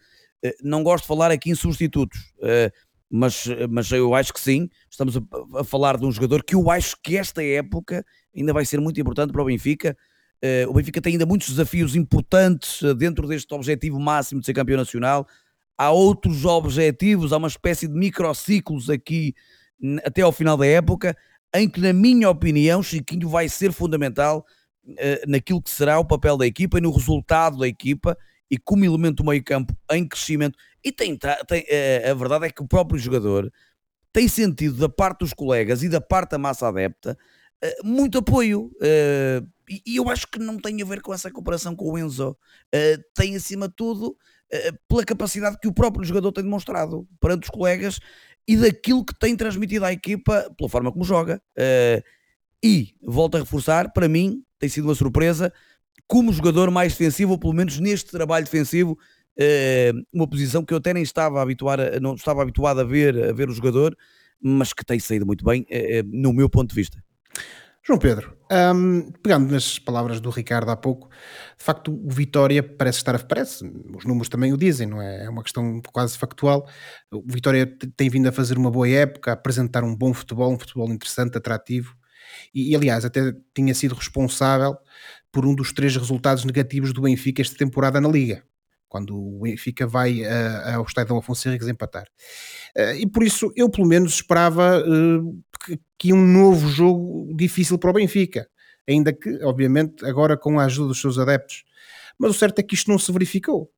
Uh, 0.46 0.52
não 0.62 0.84
gosto 0.84 1.04
de 1.04 1.08
falar 1.08 1.32
aqui 1.32 1.50
em 1.50 1.56
substitutos, 1.56 2.20
uh, 2.40 2.72
mas, 3.10 3.46
mas 3.70 3.90
eu 3.90 4.14
acho 4.14 4.34
que 4.34 4.40
sim, 4.42 4.70
estamos 4.90 5.16
a, 5.16 5.22
a, 5.62 5.64
falar 5.64 5.98
de 5.98 6.06
um 6.06 6.12
jogador 6.12 6.44
que 6.44 6.54
eu 6.54 6.70
acho 6.70 6.98
que 7.02 7.16
esta 7.16 7.42
época 7.42 8.06
ainda 8.36 8.52
vai 8.52 8.66
ser 8.66 8.82
muito 8.82 9.00
importante 9.00 9.32
para 9.32 9.42
o 9.42 9.46
Benfica. 9.46 9.98
O 10.70 10.74
Benfica 10.74 11.02
tem 11.02 11.14
ainda 11.14 11.26
muitos 11.26 11.50
desafios 11.50 11.96
importantes 11.96 12.82
dentro 12.96 13.28
deste 13.28 13.52
objetivo 13.54 14.00
máximo 14.00 14.40
de 14.40 14.46
ser 14.46 14.54
campeão 14.54 14.78
nacional 14.78 15.28
há 15.78 15.92
outros 15.92 16.44
objetivos, 16.44 17.32
há 17.32 17.38
uma 17.38 17.48
espécie 17.48 17.88
de 17.88 17.94
microciclos 17.94 18.90
aqui 18.90 19.36
até 20.04 20.22
ao 20.24 20.32
final 20.32 20.58
da 20.58 20.66
época, 20.66 21.16
em 21.54 21.70
que, 21.70 21.80
na 21.80 21.94
minha 21.94 22.30
opinião, 22.30 22.82
Chiquinho 22.82 23.30
vai 23.30 23.48
ser 23.48 23.72
fundamental 23.72 24.44
uh, 24.86 25.30
naquilo 25.30 25.62
que 25.62 25.70
será 25.70 26.00
o 26.00 26.06
papel 26.06 26.36
da 26.36 26.48
equipa 26.48 26.80
e 26.80 26.82
no 26.82 26.92
resultado 26.92 27.60
da 27.60 27.68
equipa 27.68 28.18
e 28.50 28.58
como 28.58 28.84
elemento 28.84 29.18
do 29.18 29.30
meio 29.30 29.44
campo 29.44 29.78
em 29.92 30.08
crescimento. 30.08 30.58
E 30.84 30.92
tem, 30.92 31.16
tem 31.16 31.66
a 32.10 32.14
verdade 32.14 32.46
é 32.46 32.50
que 32.50 32.64
o 32.64 32.68
próprio 32.68 33.00
jogador 33.00 33.52
tem 34.12 34.28
sentido 34.28 34.78
da 34.78 34.90
parte 34.90 35.20
dos 35.20 35.34
colegas 35.34 35.84
e 35.84 35.90
da 35.90 36.02
parte 36.02 36.32
da 36.32 36.38
massa 36.38 36.68
adepta 36.68 37.18
muito 37.84 38.20
apoio. 38.20 38.72
E, 39.70 39.98
eu 39.98 40.10
acho 40.10 40.28
que 40.28 40.40
não 40.40 40.58
tem 40.58 40.82
a 40.82 40.86
ver 40.86 41.02
com 41.02 41.14
essa 41.14 41.30
comparação 41.32 41.76
com 41.76 41.92
o 41.92 41.98
Enzo. 41.98 42.38
tem, 43.16 43.36
acima 43.36 43.68
de 43.68 43.76
tudo, 43.76 44.18
eh, 44.52 44.72
pela 44.88 45.04
capacidade 45.04 45.58
que 45.62 45.68
o 45.68 45.74
próprio 45.74 46.06
jogador 46.06 46.32
tem 46.32 46.44
demonstrado 46.44 47.06
perante 47.20 47.44
os 47.44 47.50
colegas 47.50 48.00
e 48.48 48.56
daquilo 48.56 49.04
que 49.04 49.18
tem 49.20 49.36
transmitido 49.36 49.84
à 49.84 49.92
equipa 49.92 50.50
pela 50.58 50.70
forma 50.70 50.92
como 50.92 51.04
joga. 51.04 51.42
Eh, 51.58 52.02
e, 52.64 52.96
volto 53.02 53.36
a 53.36 53.40
reforçar, 53.40 53.92
para 53.92 54.08
mim 54.08 54.44
tem 54.58 54.70
sido 54.70 54.86
uma 54.86 54.96
surpresa 54.96 55.54
como 56.08 56.32
jogador 56.32 56.72
mais 56.72 56.94
defensivo, 56.94 57.34
ou 57.34 57.38
pelo 57.38 57.54
menos 57.54 57.80
neste 57.80 58.10
trabalho 58.12 58.46
defensivo, 58.46 58.98
uma 60.12 60.28
posição 60.28 60.64
que 60.64 60.74
eu 60.74 60.78
até 60.78 60.94
nem 60.94 61.04
estava, 61.04 61.42
a 61.42 62.00
não 62.00 62.16
estava 62.16 62.42
habituado 62.42 62.80
a 62.80 62.84
ver, 62.84 63.26
a 63.26 63.34
ver 63.34 63.50
o 63.50 63.54
jogador, 63.54 63.96
mas 64.42 64.74
que 64.74 64.86
tem 64.86 65.00
saído 65.00 65.26
muito 65.26 65.44
bem, 65.44 65.68
no 66.06 66.34
meu 66.34 66.50
ponto 66.50 66.70
de 66.70 66.76
vista. 66.76 67.04
João 67.88 67.98
Pedro, 67.98 68.38
um, 68.52 69.10
pegando 69.24 69.50
nas 69.50 69.80
palavras 69.80 70.20
do 70.20 70.30
Ricardo 70.30 70.70
há 70.70 70.76
pouco, 70.76 71.08
de 71.58 71.64
facto 71.64 71.94
o 71.94 72.12
Vitória 72.12 72.62
parece 72.62 72.98
estar, 72.98 73.18
parece, 73.26 73.64
os 73.96 74.04
números 74.04 74.28
também 74.28 74.52
o 74.52 74.58
dizem, 74.58 74.86
não 74.86 75.02
é? 75.02 75.24
É 75.24 75.30
uma 75.30 75.42
questão 75.42 75.82
quase 75.94 76.18
factual. 76.18 76.68
O 77.10 77.24
Vitória 77.26 77.66
tem 77.96 78.10
vindo 78.10 78.28
a 78.28 78.32
fazer 78.34 78.58
uma 78.58 78.70
boa 78.70 78.90
época, 78.90 79.32
a 79.32 79.36
apresentar 79.36 79.86
um 79.86 79.96
bom 79.96 80.14
futebol, 80.14 80.52
um 80.52 80.60
futebol 80.60 80.92
interessante, 80.92 81.38
atrativo, 81.38 81.96
e, 82.54 82.72
e 82.72 82.76
aliás 82.76 83.06
até 83.06 83.34
tinha 83.56 83.74
sido 83.74 83.96
responsável 83.96 84.76
por 85.32 85.46
um 85.46 85.56
dos 85.56 85.72
três 85.72 85.96
resultados 85.96 86.44
negativos 86.44 86.92
do 86.92 87.04
Benfica 87.04 87.42
esta 87.42 87.56
temporada 87.56 88.02
na 88.02 88.10
Liga 88.10 88.44
quando 88.88 89.16
o 89.16 89.42
Benfica 89.42 89.86
vai 89.86 90.22
uh, 90.22 90.76
ao 90.76 90.84
Estádio 90.84 91.18
Afonso 91.18 91.48
Henriques 91.48 91.68
empatar. 91.68 92.08
Uh, 92.76 92.96
e 93.00 93.08
por 93.08 93.24
isso 93.24 93.52
eu 93.56 93.70
pelo 93.70 93.88
menos 93.88 94.14
esperava 94.14 94.82
uh, 94.82 95.44
que, 95.66 95.80
que 95.98 96.14
um 96.14 96.26
novo 96.26 96.68
jogo 96.70 97.34
difícil 97.36 97.78
para 97.78 97.90
o 97.90 97.94
Benfica, 97.94 98.50
ainda 98.88 99.12
que, 99.14 99.44
obviamente, 99.44 100.06
agora 100.06 100.38
com 100.38 100.60
a 100.60 100.66
ajuda 100.66 100.90
dos 100.90 101.02
seus 101.02 101.18
adeptos. 101.18 101.64
Mas 102.18 102.32
o 102.32 102.34
certo 102.34 102.60
é 102.60 102.64
que 102.64 102.76
isto 102.76 102.90
não 102.90 102.98
se 102.98 103.12
verificou. 103.12 103.72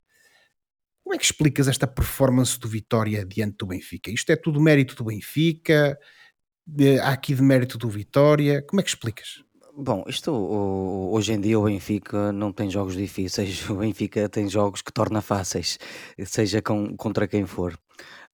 Como 1.04 1.16
é 1.16 1.18
que 1.18 1.26
explicas 1.26 1.68
esta 1.68 1.88
performance 1.88 2.60
do 2.60 2.68
Vitória 2.68 3.26
diante 3.26 3.58
do 3.58 3.66
Benfica? 3.66 4.12
Isto 4.12 4.32
é 4.32 4.36
tudo 4.36 4.62
mérito 4.62 4.96
do 4.96 5.06
Benfica? 5.06 5.98
Há 7.02 7.10
aqui 7.10 7.34
de 7.34 7.42
mérito 7.42 7.80
do 7.80 7.90
Vitória? 7.90 8.62
Como 8.62 8.80
é 8.80 8.84
que 8.84 8.90
explicas? 8.90 9.44
Bom, 9.82 10.04
isto 10.08 10.30
hoje 10.34 11.32
em 11.32 11.40
dia 11.40 11.58
o 11.58 11.64
Benfica 11.64 12.34
não 12.34 12.52
tem 12.52 12.70
jogos 12.70 12.98
difíceis, 12.98 13.64
o 13.72 13.76
Benfica 13.76 14.28
tem 14.28 14.50
jogos 14.50 14.82
que 14.82 14.92
torna 14.92 15.22
fáceis, 15.22 15.80
seja 16.26 16.62
com, 16.62 16.98
contra 16.98 17.26
quem 17.30 17.46
for 17.46 17.80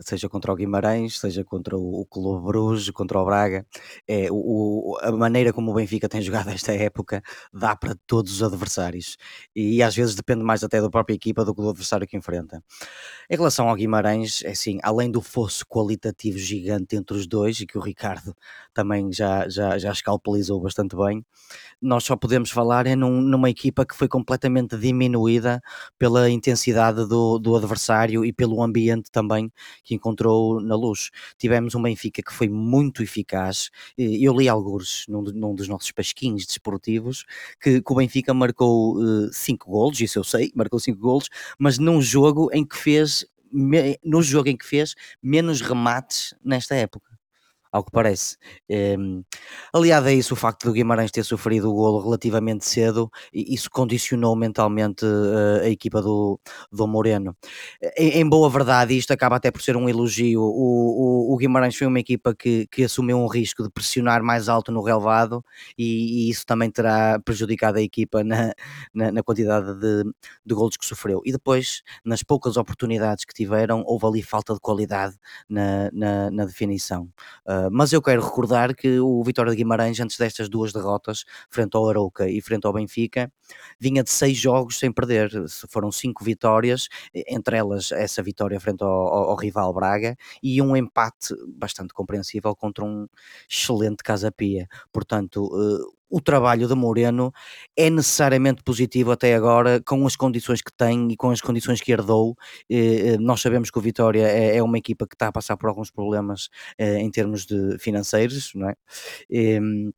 seja 0.02 0.28
contra 0.28 0.52
o 0.52 0.56
Guimarães, 0.56 1.20
seja 1.20 1.44
contra 1.44 1.78
o, 1.78 2.02
o 2.02 2.06
Clube 2.06 2.46
Bruges, 2.46 2.90
contra 2.92 3.20
o 3.20 3.26
Braga. 3.26 3.66
É, 4.08 4.28
o, 4.32 4.98
a 5.02 5.12
maneira 5.12 5.54
como 5.54 5.72
o 5.72 5.74
Benfica 5.74 6.10
tem 6.10 6.22
jogado 6.22 6.50
esta 6.50 6.74
época 6.74 7.22
dá 7.54 7.76
para 7.76 7.96
todos 8.06 8.34
os 8.34 8.44
adversários 8.44 9.18
e, 9.56 9.78
e 9.78 9.84
às 9.84 9.96
vezes 9.96 10.16
depende 10.16 10.44
mais 10.44 10.64
até 10.64 10.82
da 10.82 10.90
própria 10.90 11.16
equipa 11.16 11.46
do 11.46 11.54
que 11.54 11.62
do 11.62 11.70
adversário 11.70 12.08
que 12.08 12.18
enfrenta. 12.18 12.64
Em 13.30 13.36
relação 13.36 13.70
ao 13.70 13.76
Guimarães, 13.76 14.44
é 14.44 14.52
assim, 14.52 14.80
além 14.84 15.10
do 15.10 15.22
fosso 15.22 15.66
qualitativo 15.66 16.38
gigante 16.38 16.96
entre 16.96 17.18
os 17.18 17.28
dois 17.28 17.60
e 17.60 17.66
que 17.66 17.78
o 17.78 17.82
Ricardo 17.82 18.36
também 18.74 19.12
já, 19.12 19.48
já, 19.50 19.78
já 19.78 19.92
escalpelizou 19.92 20.62
bastante 20.62 20.96
bem, 20.96 21.26
nós 21.82 22.04
só 22.04 22.16
podemos 22.16 22.50
falar 22.50 22.88
é 22.88 22.96
num, 22.96 23.22
numa 23.22 23.50
equipa 23.50 23.86
que 23.86 23.96
foi 23.96 24.08
completamente 24.08 24.78
diminuída 24.78 25.62
pela 25.98 26.30
intensidade 26.30 27.08
do, 27.08 27.40
do 27.40 27.56
adversário 27.56 28.26
e 28.26 28.34
pelo 28.34 28.62
ambiente 28.62 29.12
também 29.12 29.52
que 29.86 29.96
encontrou 29.96 30.60
na 30.60 30.76
luz. 30.76 31.12
Tivemos 31.38 31.76
um 31.76 31.82
Benfica 31.82 32.22
que 32.22 32.34
foi 32.34 32.50
muito 32.50 33.02
eficaz. 33.02 33.70
Eu 33.98 34.36
li 34.36 34.50
alguns 34.50 35.06
num, 35.08 35.22
num 35.22 35.56
dos 35.56 35.68
nossos 35.68 35.92
pasquins 35.92 36.46
desportivos 36.46 37.24
que, 37.62 37.82
que 37.82 37.94
o 37.94 37.96
Benfica 37.96 38.34
marcou 38.34 38.98
5 39.32 39.68
uh, 39.68 39.72
golos, 39.72 40.02
isso 40.02 40.20
eu 40.20 40.24
sei, 40.24 40.52
marcou 40.56 40.80
5 40.80 41.00
golos, 41.00 41.30
mas 41.58 41.78
num 41.78 42.02
jogo 42.02 42.50
em 42.52 42.66
que 42.66 42.76
fez 42.76 43.26
no 44.04 44.22
jogo 44.22 44.50
em 44.50 44.58
que 44.58 44.66
fez 44.66 44.96
menos 45.24 45.62
remates 45.62 46.34
nesta 46.44 46.76
época 46.76 47.15
ao 47.76 47.84
que 47.84 47.92
parece. 47.92 48.38
Um, 48.70 49.22
aliado 49.74 50.08
a 50.08 50.14
isso, 50.14 50.34
o 50.34 50.38
facto 50.38 50.64
do 50.66 50.72
Guimarães 50.72 51.12
ter 51.12 51.26
sofrido 51.26 51.70
o 51.70 51.74
golo 51.74 52.02
relativamente 52.02 52.66
cedo, 52.66 53.12
isso 53.34 53.70
condicionou 53.70 54.34
mentalmente 54.34 55.06
uh, 55.06 55.62
a 55.62 55.70
equipa 55.70 56.02
do, 56.02 56.40
do 56.72 56.88
Moreno. 56.88 57.36
Em, 57.98 58.22
em, 58.22 58.30
boa 58.30 58.50
verdade, 58.50 58.98
isto 58.98 59.12
acaba 59.12 59.36
até 59.36 59.52
por 59.52 59.62
ser 59.62 59.76
um 59.76 59.90
elogio. 59.90 60.42
O, 60.42 61.32
o, 61.32 61.34
o, 61.34 61.38
Guimarães 61.38 61.76
foi 61.76 61.86
uma 61.86 62.00
equipa 62.00 62.34
que, 62.34 62.66
que 62.72 62.86
assumiu 62.86 63.18
um 63.18 63.28
risco 63.28 63.62
de 63.62 63.70
pressionar 63.70 64.24
mais 64.24 64.48
alto 64.48 64.72
no 64.72 64.82
relevado 64.82 65.44
e, 65.78 66.28
e 66.28 66.30
isso 66.30 66.46
também 66.46 66.72
terá 66.72 67.20
prejudicado 67.20 67.78
a 67.78 67.82
equipa 67.82 68.24
na, 68.24 68.54
na, 68.94 69.12
na 69.12 69.22
quantidade 69.22 69.78
de, 69.80 70.04
de 70.46 70.56
golos 70.56 70.78
que 70.78 70.86
sofreu. 70.86 71.22
E 71.26 71.32
depois, 71.34 71.82
nas 72.06 72.24
poucas 72.24 72.56
oportunidades 72.56 73.26
que 73.26 73.34
tiveram, 73.34 73.84
houve 73.86 74.06
ali 74.06 74.24
falta 74.24 74.54
de 74.54 74.62
qualidade 74.62 75.18
na, 75.50 75.90
na, 75.92 76.32
na 76.32 76.46
definição. 76.46 77.10
Uh, 77.46 77.65
mas 77.72 77.94
eu 77.94 78.02
quero 78.02 78.24
recordar 78.24 78.76
que 78.76 79.00
o 79.00 79.24
Vitória 79.24 79.52
de 79.52 79.58
Guimarães, 79.58 80.00
antes 80.00 80.18
destas 80.18 80.50
duas 80.50 80.74
derrotas, 80.74 81.26
frente 81.50 81.76
ao 81.76 81.90
Arouca 81.90 82.30
e 82.30 82.42
frente 82.42 82.66
ao 82.66 82.74
Benfica, 82.74 83.32
vinha 83.80 84.04
de 84.04 84.10
seis 84.10 84.38
jogos 84.38 84.78
sem 84.80 84.92
perder. 84.92 85.32
Foram 85.70 85.92
cinco 85.92 86.24
vitórias, 86.24 86.88
entre 87.14 87.58
elas 87.58 87.92
essa 87.92 88.22
vitória 88.22 88.60
frente 88.60 88.84
ao, 88.84 88.90
ao, 88.90 89.30
ao 89.32 89.36
rival 89.36 89.74
Braga 89.74 90.16
e 90.42 90.62
um 90.62 90.76
empate 90.76 91.34
bastante 91.48 91.94
compreensível 91.94 92.56
contra 92.56 92.84
um 92.84 93.08
excelente 93.50 94.04
Casa 94.04 94.32
Pia. 94.32 94.68
Portanto, 94.92 95.46
uh, 95.46 95.95
o 96.10 96.22
trabalho 96.22 96.68
de 96.68 96.76
Moreno 96.76 97.32
é 97.78 97.90
necessariamente 97.90 98.64
positivo 98.64 99.12
até 99.12 99.36
agora, 99.36 99.82
com 99.86 100.06
as 100.06 100.16
condições 100.16 100.62
que 100.62 100.72
tem 100.76 101.12
e 101.12 101.16
com 101.18 101.32
as 101.32 101.42
condições 101.42 101.82
que 101.82 101.92
herdou. 101.92 102.36
Eh, 102.70 103.18
nós 103.20 103.42
sabemos 103.42 103.70
que 103.72 103.78
o 103.80 103.82
Vitória 103.82 104.28
é, 104.28 104.58
é 104.58 104.64
uma 104.64 104.78
equipa 104.78 105.08
que 105.08 105.16
está 105.16 105.28
a 105.28 105.32
passar 105.32 105.58
por 105.58 105.70
alguns 105.70 105.92
problemas 105.92 106.50
eh, 106.78 107.00
em 107.00 107.10
termos 107.12 107.46
de 107.46 107.78
financeiros, 107.80 108.52
não 108.56 108.70
é? 108.70 108.76
Ehm, 109.30 109.92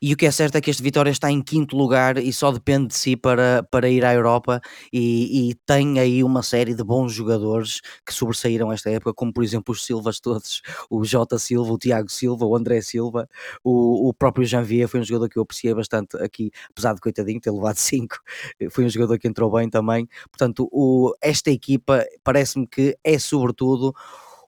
e 0.00 0.12
o 0.12 0.16
que 0.16 0.26
é 0.26 0.30
certo 0.30 0.56
é 0.56 0.60
que 0.60 0.70
este 0.70 0.82
Vitória 0.82 1.10
está 1.10 1.30
em 1.30 1.42
quinto 1.42 1.76
lugar 1.76 2.18
e 2.18 2.32
só 2.32 2.50
depende 2.50 2.88
de 2.88 2.94
si 2.94 3.16
para, 3.16 3.66
para 3.70 3.88
ir 3.88 4.04
à 4.04 4.12
Europa 4.12 4.60
e, 4.92 5.50
e 5.50 5.54
tem 5.66 5.98
aí 5.98 6.24
uma 6.24 6.42
série 6.42 6.74
de 6.74 6.84
bons 6.84 7.12
jogadores 7.12 7.80
que 8.06 8.12
sobressaíram 8.12 8.72
esta 8.72 8.90
época, 8.90 9.14
como 9.14 9.32
por 9.32 9.44
exemplo 9.44 9.72
os 9.72 9.84
Silvas 9.84 10.20
todos, 10.20 10.62
o 10.90 11.04
Jota 11.04 11.38
Silva, 11.38 11.72
o 11.72 11.78
Tiago 11.78 12.10
Silva, 12.10 12.44
o 12.44 12.56
André 12.56 12.80
Silva, 12.80 13.28
o, 13.62 14.08
o 14.08 14.14
próprio 14.14 14.46
Janvier 14.46 14.88
foi 14.88 15.00
um 15.00 15.04
jogador 15.04 15.28
que 15.28 15.38
eu 15.38 15.42
apreciei 15.42 15.74
bastante 15.74 16.16
aqui, 16.18 16.50
apesar 16.70 16.94
de 16.94 17.00
coitadinho 17.00 17.40
ter 17.40 17.50
levado 17.50 17.76
5, 17.78 18.16
foi 18.70 18.84
um 18.84 18.88
jogador 18.88 19.18
que 19.18 19.28
entrou 19.28 19.50
bem 19.50 19.68
também. 19.68 20.08
Portanto, 20.30 20.68
o, 20.72 21.14
esta 21.20 21.50
equipa 21.50 22.04
parece-me 22.24 22.66
que 22.66 22.96
é 23.04 23.18
sobretudo 23.18 23.94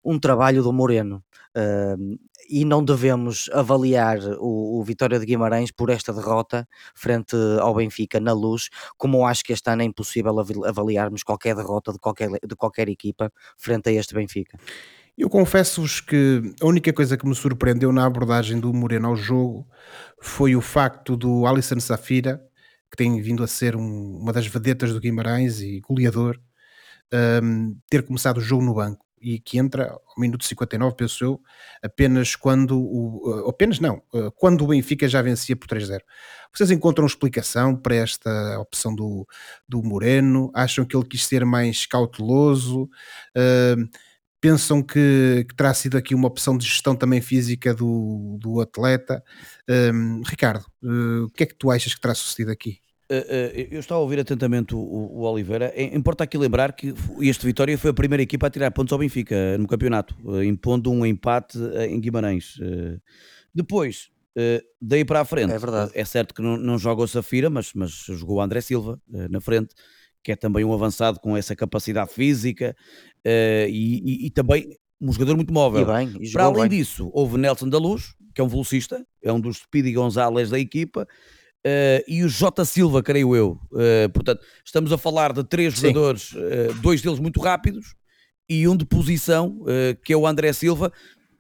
um 0.04 0.19
trabalho 0.19 0.62
do 0.62 0.73
Moreno. 0.73 1.23
Uh, 1.57 2.19
e 2.49 2.65
não 2.65 2.85
devemos 2.85 3.49
avaliar 3.53 4.19
o, 4.39 4.81
o, 4.81 4.85
Vitória 4.85 5.19
de 5.19 5.27
Guimarães 5.27 5.71
por 5.71 5.91
esta 5.91 6.13
derrota 6.13 6.69
frente 6.95 7.37
ao 7.61 7.75
Benfica 7.75 8.21
na 8.21 8.33
luz, 8.33 8.69
como 8.97 9.27
acho 9.27 9.45
que 9.45 9.53
este 9.53 9.71
ano 9.71 9.83
é 9.83 9.85
impossível 9.85 10.35
avaliarmos 10.67 11.23
qualquer 11.23 11.55
derrota 11.55 11.93
de 11.93 11.99
qualquer, 11.99 12.31
de 12.31 12.57
qualquer 12.57 12.89
equipa 12.89 13.33
frente 13.57 13.89
a 13.89 13.93
este 13.93 14.15
Benfica. 14.15 14.59
Eu 15.17 15.31
confesso-vos 15.31 16.01
que 16.01 16.43
a 16.61 16.67
única 16.67 16.93
coisa 16.93 17.17
que 17.17 17.27
me 17.27 17.35
surpreendeu 17.35 17.93
na 17.93 18.05
abordagem 18.05 18.59
do 18.59 18.73
Moreno 18.73 19.09
ao 19.09 19.17
jogo 19.17 19.67
foi 20.21 20.57
o 20.57 20.61
facto 20.61 21.17
do 21.17 21.47
Alisson 21.47 21.79
Safira, 21.79 22.43
que 22.91 22.97
tem 22.97 23.21
vindo 23.23 23.43
a 23.43 23.47
ser 23.47 23.77
um, 23.77 24.19
uma 24.19 24.33
das 24.33 24.47
vedetas 24.47 24.93
do 24.93 25.01
Guimarães 25.01 25.61
e 25.61 25.81
goleador, 25.81 26.41
um, 27.43 27.77
ter 27.89 28.03
começado 28.03 28.39
o 28.39 28.41
jogo 28.41 28.65
no 28.65 28.75
banco 28.75 29.05
e 29.25 29.38
que 29.40 29.59
entra 29.59 29.90
ao 29.90 30.21
minuto 30.21 30.45
59, 30.45 30.95
penso 30.95 31.25
eu, 31.25 31.40
apenas 31.83 32.37
quando 32.37 32.78
o. 32.78 33.49
apenas 33.49 33.81
não, 33.81 34.02
quando 34.37 34.62
o 34.62 34.66
Benfica 34.69 35.09
já 35.09 35.23
vencia 35.23 35.57
por 35.57 35.66
3-0. 35.66 36.00
Vocês 36.52 36.71
encontram 36.71 37.07
explicação 37.07 37.75
para 37.75 37.97
esta 37.97 38.61
opção 38.61 38.95
do, 38.95 39.26
do 39.69 39.83
Moreno? 39.83 40.52
Acham 40.54 40.85
que 40.85 40.97
ele 40.97 41.07
quis 41.07 41.26
ser 41.26 41.45
mais 41.45 41.87
cauteloso? 41.87 42.85
Uh, 43.37 43.88
pensam 44.40 44.83
que, 44.83 45.47
que, 45.49 45.57
terá 45.57 45.73
sido 45.73 45.97
aqui 45.97 46.14
uma 46.14 46.28
opção 46.28 46.57
de 46.59 46.66
gestão 46.66 46.95
também 46.95 47.21
física 47.21 47.75
do, 47.75 48.38
do 48.38 48.61
atleta. 48.61 49.25
Um, 49.69 50.21
Ricardo, 50.25 50.66
uh, 50.83 51.25
o 51.25 51.31
que 51.31 51.45
é 51.45 51.47
que 51.47 51.54
tu 51.54 51.71
achas 51.71 51.95
que 51.95 52.00
terá 52.00 52.14
sucedido 52.14 52.52
aqui? 52.52 52.84
Uh, 53.11 53.17
uh, 53.17 53.69
eu 53.71 53.81
estava 53.81 54.01
a 54.01 54.03
ouvir 54.03 54.19
atentamente 54.19 54.75
o, 54.75 55.21
Oliveira. 55.21 55.73
Importa 55.95 56.25
aqui 56.25 56.39
lembrar 56.39 56.73
que 56.73 56.95
este 57.21 57.45
Vitória 57.45 57.77
foi 57.77 57.91
a 57.91 57.95
primeira 57.95 58.23
equipa 58.23 58.47
a 58.47 58.51
tirar 58.51 58.71
pontos 58.71 58.93
ao 58.93 58.99
Benfica 58.99 59.59
no 59.59 59.67
campeonato, 59.67 60.15
impondo 60.43 60.91
um 60.91 61.05
empate 61.05 61.59
em 61.89 62.01
Guimarães. 62.01 62.59
depois, 63.55 64.11
daí 64.81 65.05
para 65.05 65.21
a 65.21 65.25
frente, 65.25 65.53
é, 65.53 65.59
verdade. 65.59 65.93
é 65.95 66.05
certo 66.05 66.35
que 66.35 66.41
não, 66.41 66.57
não 66.57 66.79
joga 66.79 67.03
o 67.03 67.09
Safira, 67.09 67.51
mas, 67.51 67.73
mas 67.75 67.91
jogou 67.91 68.37
o 68.37 68.41
André 68.41 68.61
Silva 68.61 69.01
na 69.09 69.41
frente 69.41 69.75
que 70.23 70.33
é 70.33 70.37
também 70.37 70.65
um 70.65 70.73
avançado 70.73 71.21
com 71.21 71.37
essa 71.37 71.55
capacidade 71.55 72.11
física 72.11 72.75
e, 73.27 74.03
e, 74.03 74.27
e, 74.27 74.31
também 74.31 74.75
um 74.99 75.13
jogador 75.13 75.37
muito 75.37 75.53
móvel. 75.53 75.83
E 75.83 75.85
bem, 75.85 76.17
e 76.21 76.33
Para 76.33 76.45
além 76.45 76.69
bem. 76.69 76.79
disso, 76.79 77.11
houve 77.13 77.37
Nelson 77.37 77.69
da 77.69 77.79
Luz, 77.79 78.15
que 78.35 78.41
é 78.41 78.45
um 78.45 78.49
velocista, 78.49 79.07
é 79.23 79.33
um 79.33 79.39
dos 79.39 79.59
Speedy 79.59 79.93
Gonzalez 79.93 80.51
da 80.51 80.59
equipa, 80.59 81.07
uh, 81.66 82.04
e 82.06 82.23
o 82.23 82.28
J 82.28 82.64
Silva, 82.64 83.02
creio 83.02 83.35
eu. 83.35 83.59
Uh, 83.73 84.11
portanto, 84.12 84.44
estamos 84.64 84.92
a 84.92 84.99
falar 84.99 85.33
de 85.33 85.44
três 85.44 85.75
Sim. 85.75 85.88
jogadores, 85.88 86.35
dois 86.83 87.02
deles 87.02 87.18
muito 87.18 87.40
rápidos 87.40 87.94
e 88.49 88.68
um 88.68 88.76
de 88.76 88.85
posição, 88.85 89.64
que 90.04 90.12
é 90.12 90.16
o 90.16 90.26
André 90.26 90.52
Silva, 90.52 90.92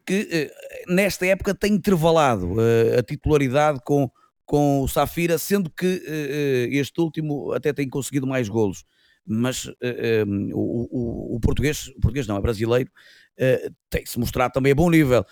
que 0.06 0.50
nesta 0.88 1.26
época 1.26 1.54
tem 1.54 1.74
intervalado 1.74 2.56
a 2.98 3.02
titularidade 3.02 3.78
com 3.84 4.10
com 4.46 4.82
o 4.82 4.88
Safira, 4.88 5.38
sendo 5.38 5.70
que 5.70 5.86
uh, 5.86 6.74
este 6.74 7.00
último 7.00 7.52
até 7.52 7.72
tem 7.72 7.88
conseguido 7.88 8.26
mais 8.26 8.48
golos. 8.48 8.84
Mas 9.26 9.64
uh, 9.64 9.74
um, 10.26 10.50
o, 10.52 10.88
o, 10.90 11.36
o, 11.36 11.40
português, 11.40 11.88
o 11.88 12.00
português 12.00 12.26
não, 12.26 12.36
é 12.36 12.40
brasileiro, 12.40 12.90
uh, 13.40 13.74
tem-se 13.88 14.18
mostrado 14.18 14.52
também 14.52 14.72
a 14.72 14.74
bom 14.74 14.90
nível. 14.90 15.24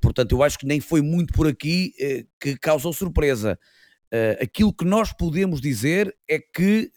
portanto, 0.00 0.32
eu 0.32 0.42
acho 0.42 0.58
que 0.58 0.66
nem 0.66 0.80
foi 0.80 1.00
muito 1.00 1.32
por 1.32 1.46
aqui 1.46 1.92
que 2.40 2.56
causou 2.58 2.92
surpresa. 2.92 3.58
Aquilo 4.40 4.72
que 4.72 4.84
nós 4.84 5.12
podemos 5.12 5.60
dizer 5.60 6.16
é 6.28 6.38
que 6.38 6.90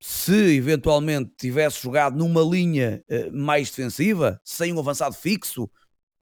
se 0.00 0.56
eventualmente 0.56 1.32
tivesse 1.38 1.82
jogado 1.82 2.16
numa 2.16 2.42
linha 2.42 3.04
mais 3.32 3.70
defensiva, 3.70 4.40
sem 4.44 4.72
um 4.72 4.78
avançado 4.78 5.14
fixo, 5.14 5.70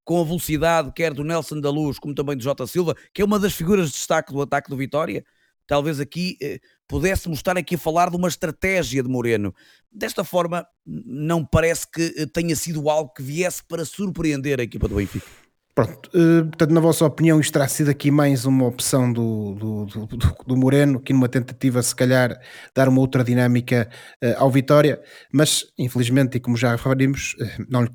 com 0.05 0.21
a 0.21 0.25
velocidade 0.25 0.93
quer 0.95 1.15
do 1.15 1.25
Nelson 1.25 1.61
da 1.61 1.71
Luz 1.71 1.99
como 1.99 2.15
também 2.15 2.37
do 2.37 2.43
Jota 2.43 2.67
Silva, 2.67 2.95
que 3.13 3.23
é 3.23 3.25
uma 3.25 3.39
das 3.39 3.55
figuras 3.55 3.89
de 3.89 3.95
destaque 3.95 4.33
do 4.33 4.43
ataque 4.43 4.69
do 4.69 4.77
Vitória. 4.77 5.25
Talvez 5.67 5.99
aqui 5.99 6.37
eh, 6.43 6.61
pudéssemos 6.87 7.39
estar 7.39 7.57
aqui 7.57 7.75
a 7.75 7.79
falar 7.79 8.11
de 8.11 8.17
uma 8.17 8.29
estratégia 8.29 9.03
de 9.03 9.09
Moreno. 9.09 9.55
Desta 9.91 10.23
forma, 10.23 10.67
não 10.85 11.43
parece 11.43 11.91
que 11.91 12.27
tenha 12.27 12.55
sido 12.55 12.91
algo 12.91 13.15
que 13.15 13.23
viesse 13.23 13.65
para 13.67 13.87
surpreender 13.87 14.61
a 14.61 14.63
equipa 14.63 14.87
do 14.87 14.97
Benfica. 14.97 15.44
Pronto, 15.75 16.09
uh, 16.15 16.45
portanto, 16.45 16.71
na 16.71 16.81
vossa 16.81 17.05
opinião, 17.05 17.41
isto 17.41 17.53
terá 17.53 17.67
sido 17.67 17.91
aqui 17.91 18.09
mais 18.09 18.45
uma 18.45 18.65
opção 18.65 19.13
do, 19.13 19.55
do, 19.55 19.87
do, 19.87 20.37
do 20.47 20.57
Moreno, 20.57 20.99
aqui 20.99 21.13
numa 21.13 21.29
tentativa, 21.29 21.83
se 21.83 21.97
calhar, 21.97 22.39
dar 22.73 22.89
uma 22.89 23.01
outra 23.01 23.25
dinâmica 23.25 23.91
uh, 24.23 24.35
ao 24.37 24.53
Vitória, 24.53 25.03
mas 25.33 25.65
infelizmente, 25.77 26.37
e 26.37 26.41
como 26.41 26.57
já 26.57 26.71
referimos, 26.77 27.35
uh, 27.41 27.67
não, 27.69 27.89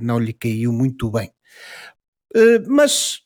não 0.00 0.20
lhe 0.20 0.32
caiu 0.32 0.72
muito 0.72 1.10
bem. 1.10 1.30
Mas, 2.68 3.20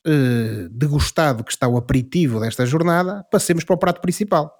degustado 0.71 1.43
que 1.43 1.51
está 1.51 1.67
o 1.67 1.77
aperitivo 1.77 2.39
desta 2.39 2.65
jornada, 2.65 3.25
passemos 3.29 3.65
para 3.65 3.75
o 3.75 3.79
prato 3.79 4.01
principal. 4.01 4.55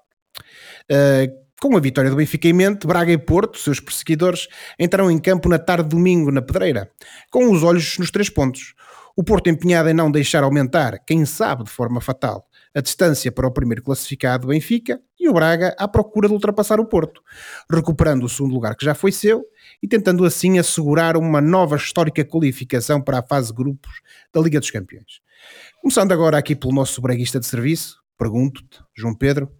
Com 1.61 1.77
a 1.77 1.79
vitória 1.79 2.09
do 2.09 2.17
Benfica 2.17 2.49
em 2.49 2.53
mente, 2.53 2.85
Braga 2.85 3.13
e 3.13 3.17
Porto, 3.17 3.57
seus 3.57 3.79
perseguidores, 3.79 4.49
entraram 4.77 5.09
em 5.09 5.17
campo 5.19 5.47
na 5.47 5.57
tarde 5.57 5.83
de 5.83 5.89
domingo 5.95 6.31
na 6.31 6.41
Pedreira, 6.41 6.91
com 7.31 7.49
os 7.49 7.63
olhos 7.63 7.97
nos 7.97 8.11
três 8.11 8.29
pontos. 8.29 8.73
O 9.15 9.23
Porto 9.23 9.49
empenhado 9.49 9.89
em 9.89 9.93
não 9.93 10.09
deixar 10.09 10.43
aumentar, 10.43 10.99
quem 11.05 11.25
sabe 11.25 11.63
de 11.65 11.69
forma 11.69 11.99
fatal, 11.99 12.47
a 12.73 12.79
distância 12.79 13.31
para 13.31 13.47
o 13.47 13.51
primeiro 13.51 13.83
classificado 13.83 14.47
Benfica 14.47 15.01
e 15.19 15.27
o 15.27 15.33
Braga 15.33 15.75
à 15.77 15.87
procura 15.87 16.27
de 16.27 16.33
ultrapassar 16.33 16.79
o 16.79 16.85
Porto, 16.85 17.21
recuperando 17.69 18.23
o 18.23 18.29
segundo 18.29 18.53
lugar 18.53 18.75
que 18.75 18.85
já 18.85 18.95
foi 18.95 19.11
seu 19.11 19.43
e 19.83 19.87
tentando 19.87 20.23
assim 20.23 20.57
assegurar 20.57 21.17
uma 21.17 21.41
nova 21.41 21.75
histórica 21.75 22.23
qualificação 22.23 23.01
para 23.01 23.19
a 23.19 23.23
fase 23.23 23.53
grupos 23.53 24.01
da 24.33 24.39
Liga 24.39 24.59
dos 24.59 24.71
Campeões. 24.71 25.19
Começando 25.81 26.11
agora 26.11 26.37
aqui 26.37 26.55
pelo 26.55 26.73
nosso 26.73 27.01
braguista 27.01 27.39
de 27.39 27.45
serviço, 27.45 27.97
pergunto-te, 28.17 28.79
João 28.95 29.13
Pedro, 29.13 29.51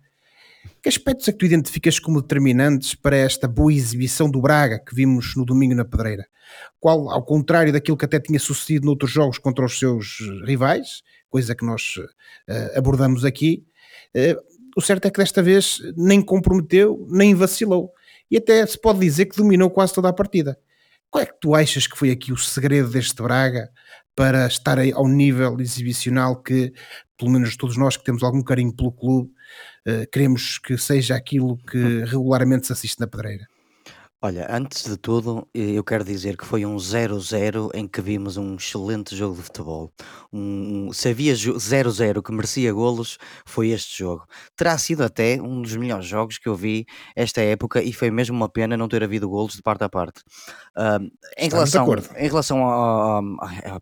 que 0.82 0.90
aspectos 0.90 1.28
é 1.28 1.32
que 1.32 1.38
tu 1.38 1.46
identificas 1.46 2.00
como 2.00 2.22
determinantes 2.22 2.96
para 2.96 3.16
esta 3.16 3.48
boa 3.48 3.72
exibição 3.72 4.30
do 4.30 4.42
Braga 4.42 4.80
que 4.80 4.96
vimos 4.96 5.36
no 5.36 5.46
domingo 5.46 5.76
na 5.76 5.86
Pedreira? 5.86 6.26
Qual, 6.80 7.10
ao 7.12 7.24
contrário 7.24 7.72
daquilo 7.72 7.96
que 7.96 8.06
até 8.06 8.20
tinha 8.20 8.40
sucedido 8.40 8.88
noutros 8.88 9.12
jogos 9.12 9.38
contra 9.38 9.64
os 9.64 9.78
seus 9.78 10.18
rivais, 10.44 11.04
coisa 11.30 11.56
que 11.56 11.66
nós 11.66 11.98
uh, 11.98 12.78
abordamos 12.78 13.24
aqui, 13.24 13.64
uh, 14.16 14.42
o 14.76 14.82
certo 14.82 15.06
é 15.06 15.12
que 15.12 15.20
desta 15.20 15.44
vez 15.44 15.80
nem 15.96 16.22
comprometeu, 16.22 17.06
nem 17.10 17.36
vacilou. 17.36 17.94
E 18.30 18.38
até 18.38 18.66
se 18.66 18.80
pode 18.80 19.00
dizer 19.00 19.26
que 19.26 19.38
dominou 19.38 19.70
quase 19.70 19.94
toda 19.94 20.10
a 20.10 20.14
partida. 20.14 20.58
Qual 21.10 21.22
é 21.22 21.26
que 21.26 21.40
tu 21.40 21.54
achas 21.54 21.86
que 21.86 21.98
foi 21.98 22.10
aqui 22.10 22.32
o 22.32 22.38
segredo 22.38 22.90
deste 22.90 23.22
Braga 23.22 23.70
para 24.16 24.48
estar 24.48 24.78
ao 24.94 25.08
nível 25.08 25.60
exibicional 25.60 26.42
que, 26.42 26.74
pelo 27.18 27.32
menos 27.32 27.56
todos 27.58 27.78
nós 27.78 27.98
que 27.98 28.04
temos 28.04 28.24
algum 28.24 28.42
carinho 28.42 28.74
pelo 28.76 28.92
clube, 28.92 29.30
uh, 29.88 30.10
queremos 30.12 30.58
que 30.58 30.78
seja 30.78 31.16
aquilo 31.16 31.58
que 31.58 32.04
regularmente 32.06 32.68
se 32.68 32.74
assiste 32.74 33.00
na 33.00 33.08
pedreira? 33.08 33.46
Olha, 34.24 34.46
antes 34.52 34.84
de 34.84 34.98
tudo, 34.98 35.48
eh, 35.52 35.72
eu 35.72 35.84
quero 35.84 36.04
dizer 36.04 36.38
que 36.38 36.46
foi 36.46 36.64
um 36.64 36.76
0-0 36.76 37.72
em 37.74 37.88
que 37.88 38.00
vimos 38.04 38.38
um 38.38 38.54
excelente 38.56 39.16
jogo 39.16 39.36
de 39.36 39.42
futebol. 39.42 39.92
Um, 40.32 40.94
se 40.94 41.10
havia 41.10 41.34
0-0 41.34 42.22
que 42.22 42.32
merecia 42.32 42.72
golos, 42.72 43.18
foi 43.48 43.70
este 43.70 43.98
jogo. 43.98 44.24
Terá 44.56 44.78
sido 44.78 45.04
até 45.04 45.42
um 45.42 45.64
dos 45.64 45.76
melhores 45.76 46.06
jogos 46.06 46.38
que 46.38 46.48
eu 46.48 46.56
vi 46.56 46.86
esta 47.16 47.42
época 47.42 47.82
e 47.82 47.92
foi 47.92 48.12
mesmo 48.12 48.38
uma 48.38 48.48
pena 48.48 48.78
não 48.78 48.88
ter 48.88 49.04
havido 49.04 49.28
golos 49.28 49.56
de 49.56 49.64
parte 49.64 49.84
a 49.86 49.90
parte. 49.90 50.22
Uh, 50.78 51.10
em, 51.36 51.50
relação, 51.50 51.88
em 52.16 52.28
relação 52.28 52.70
a, 52.70 53.82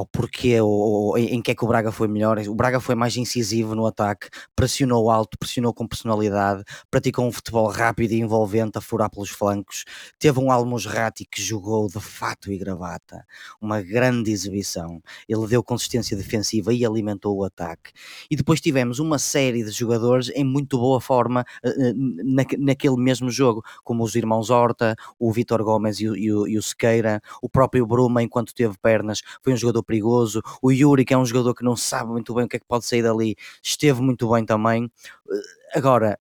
ao 0.00 0.06
porquê 0.06 0.60
ou, 0.60 0.70
ou, 0.70 1.18
em 1.18 1.40
que 1.42 1.50
é 1.50 1.54
que 1.54 1.64
o 1.64 1.68
Braga 1.68 1.92
foi 1.92 2.08
melhor. 2.08 2.38
O 2.48 2.54
Braga 2.54 2.80
foi 2.80 2.94
mais 2.94 3.16
incisivo 3.16 3.74
no 3.74 3.86
ataque, 3.86 4.28
pressionou 4.56 5.10
alto, 5.10 5.38
pressionou 5.38 5.74
com 5.74 5.86
personalidade, 5.86 6.64
praticou 6.90 7.26
um 7.26 7.32
futebol 7.32 7.68
rápido 7.68 8.12
e 8.12 8.20
envolvente 8.20 8.78
a 8.78 8.80
furar 8.80 9.10
pelos 9.10 9.30
flancos. 9.30 9.84
Teve 10.18 10.40
um 10.40 10.50
Almos 10.50 10.86
Ratti 10.86 11.26
que 11.30 11.42
jogou 11.42 11.86
de 11.86 12.00
fato 12.00 12.50
e 12.50 12.58
gravata, 12.58 13.24
uma 13.60 13.82
grande 13.82 14.30
exibição. 14.30 15.02
Ele 15.28 15.46
deu 15.46 15.62
consistência 15.62 16.16
defensiva 16.16 16.72
e 16.72 16.84
alimentou 16.84 17.36
o 17.36 17.44
ataque. 17.44 17.92
E 18.30 18.36
depois 18.36 18.60
tivemos 18.60 18.98
uma 18.98 19.18
série 19.18 19.62
de 19.62 19.70
jogadores 19.70 20.30
em 20.34 20.44
muito 20.44 20.78
boa 20.78 21.00
forma 21.00 21.44
uh, 21.64 21.94
na, 22.24 22.44
naquele 22.58 22.96
mesmo 22.96 23.30
jogo, 23.30 23.62
como 23.84 24.02
os 24.02 24.14
irmãos 24.14 24.50
Horta, 24.50 24.96
o 25.18 25.30
Vitor 25.30 25.62
Gomes 25.62 26.00
e 26.00 26.08
o, 26.08 26.16
e, 26.16 26.32
o, 26.32 26.48
e 26.48 26.58
o 26.58 26.62
Sequeira, 26.62 27.20
o 27.42 27.48
próprio 27.48 27.86
Bruma, 27.86 28.22
enquanto 28.22 28.54
teve 28.54 28.76
pernas, 28.78 29.20
foi 29.42 29.52
um 29.52 29.56
jogador 29.56 29.82
perigoso. 29.90 30.40
O 30.62 30.70
Yuri, 30.70 31.04
que 31.04 31.12
é 31.12 31.18
um 31.18 31.26
jogador 31.26 31.54
que 31.54 31.64
não 31.64 31.76
sabe 31.76 32.10
muito 32.10 32.32
bem 32.32 32.44
o 32.44 32.48
que 32.48 32.56
é 32.56 32.60
que 32.60 32.66
pode 32.66 32.86
sair 32.86 33.02
dali, 33.02 33.36
esteve 33.62 34.00
muito 34.00 34.30
bem 34.30 34.44
também. 34.44 34.90
Eh, 35.30 35.78
agora, 35.78 36.18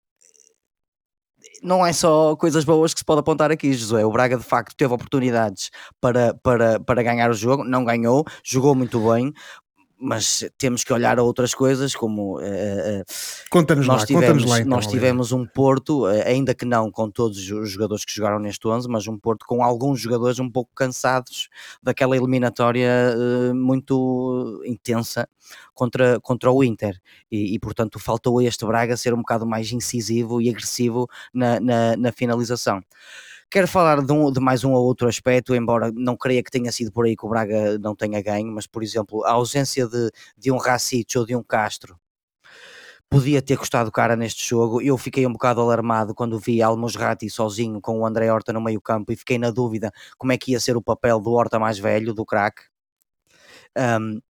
não 1.61 1.85
é 1.85 1.93
só 1.93 2.35
coisas 2.35 2.63
boas 2.63 2.93
que 2.93 3.01
se 3.01 3.05
pode 3.05 3.19
apontar 3.19 3.51
aqui, 3.51 3.73
Josué. 3.73 4.05
O 4.05 4.11
Braga 4.11 4.37
de 4.37 4.43
facto 4.43 4.75
teve 4.75 4.93
oportunidades 4.93 5.69
para, 6.01 6.33
para, 6.41 6.79
para 6.79 7.03
ganhar 7.03 7.29
o 7.29 7.33
jogo, 7.33 7.63
não 7.63 7.83
ganhou, 7.83 8.25
jogou 8.43 8.73
muito 8.73 8.99
bem, 9.11 9.33
mas 9.99 10.45
temos 10.57 10.83
que 10.83 10.93
olhar 10.93 11.19
a 11.19 11.23
outras 11.23 11.53
coisas 11.53 11.95
como 11.95 12.39
uh, 12.39 13.03
conta-nos 13.49 13.85
nós 13.85 14.01
lá, 14.01 14.07
tivemos, 14.07 14.45
lá, 14.45 14.59
então, 14.59 14.69
nós 14.69 14.87
tivemos 14.87 15.31
um 15.31 15.45
Porto, 15.45 16.05
ainda 16.05 16.55
que 16.55 16.65
não 16.65 16.89
com 16.89 17.09
todos 17.09 17.37
os 17.51 17.69
jogadores 17.69 18.05
que 18.05 18.13
jogaram 18.13 18.39
neste 18.39 18.65
11, 18.67 18.87
mas 18.87 19.07
um 19.07 19.17
Porto 19.17 19.45
com 19.45 19.63
alguns 19.63 19.99
jogadores 19.99 20.39
um 20.39 20.49
pouco 20.49 20.71
cansados 20.73 21.49
daquela 21.83 22.15
eliminatória 22.15 22.89
uh, 23.15 23.53
muito 23.53 24.63
intensa 24.65 25.27
contra, 25.73 26.19
contra 26.21 26.51
o 26.51 26.63
Inter 26.63 26.99
e, 27.31 27.55
e, 27.55 27.59
portanto 27.59 27.99
faltou 27.99 28.39
a 28.39 28.43
este 28.43 28.65
Braga 28.65 28.95
ser 28.95 29.13
um 29.13 29.17
bocado 29.17 29.45
mais 29.45 29.71
incisivo 29.71 30.41
e 30.41 30.49
agressivo 30.49 31.07
na, 31.33 31.59
na, 31.59 31.97
na 31.97 32.11
finalização. 32.11 32.81
Quero 33.51 33.67
falar 33.67 34.01
de, 34.01 34.11
um, 34.13 34.31
de, 34.31 34.39
mais 34.39 34.63
um 34.63 34.73
ou 34.73 34.85
outro 34.85 35.07
aspecto, 35.07 35.55
embora 35.55 35.91
não 35.91 36.15
creia 36.15 36.43
que 36.43 36.51
tenha 36.51 36.71
sido 36.71 36.91
por 36.91 37.05
aí 37.05 37.15
que 37.15 37.25
o 37.25 37.29
Braga 37.29 37.79
não 37.79 37.95
tenha 37.95 38.21
ganho, 38.21 38.51
mas 38.51 38.67
por 38.67 38.83
exemplo, 38.83 39.25
a 39.25 39.31
ausência 39.31 39.87
de, 39.87 40.11
de 40.37 40.51
um 40.51 40.57
Racic 40.57 41.17
ou 41.17 41.25
de 41.25 41.35
um 41.35 41.41
Castro 41.41 41.99
podia 43.09 43.41
ter 43.41 43.57
custado 43.57 43.91
cara 43.91 44.15
neste 44.15 44.47
jogo. 44.47 44.81
Eu 44.81 44.97
fiquei 44.97 45.25
um 45.25 45.33
bocado 45.33 45.61
alarmado 45.61 46.13
quando 46.13 46.37
vi 46.39 46.61
Almosrati 46.61 47.29
sozinho 47.29 47.81
com 47.81 47.99
o 47.99 48.05
André 48.05 48.31
Horta 48.31 48.53
no 48.53 48.61
meio 48.61 48.79
campo 48.79 49.11
e 49.11 49.15
fiquei 49.15 49.39
na 49.39 49.49
dúvida 49.49 49.91
como 50.17 50.31
é 50.31 50.37
que 50.37 50.51
ia 50.51 50.59
ser 50.59 50.77
o 50.77 50.81
papel 50.81 51.19
do 51.19 51.31
Horta 51.31 51.57
mais 51.59 51.79
velho, 51.79 52.13
do 52.13 52.25
craque. 52.25 52.63
Um, 53.75 54.21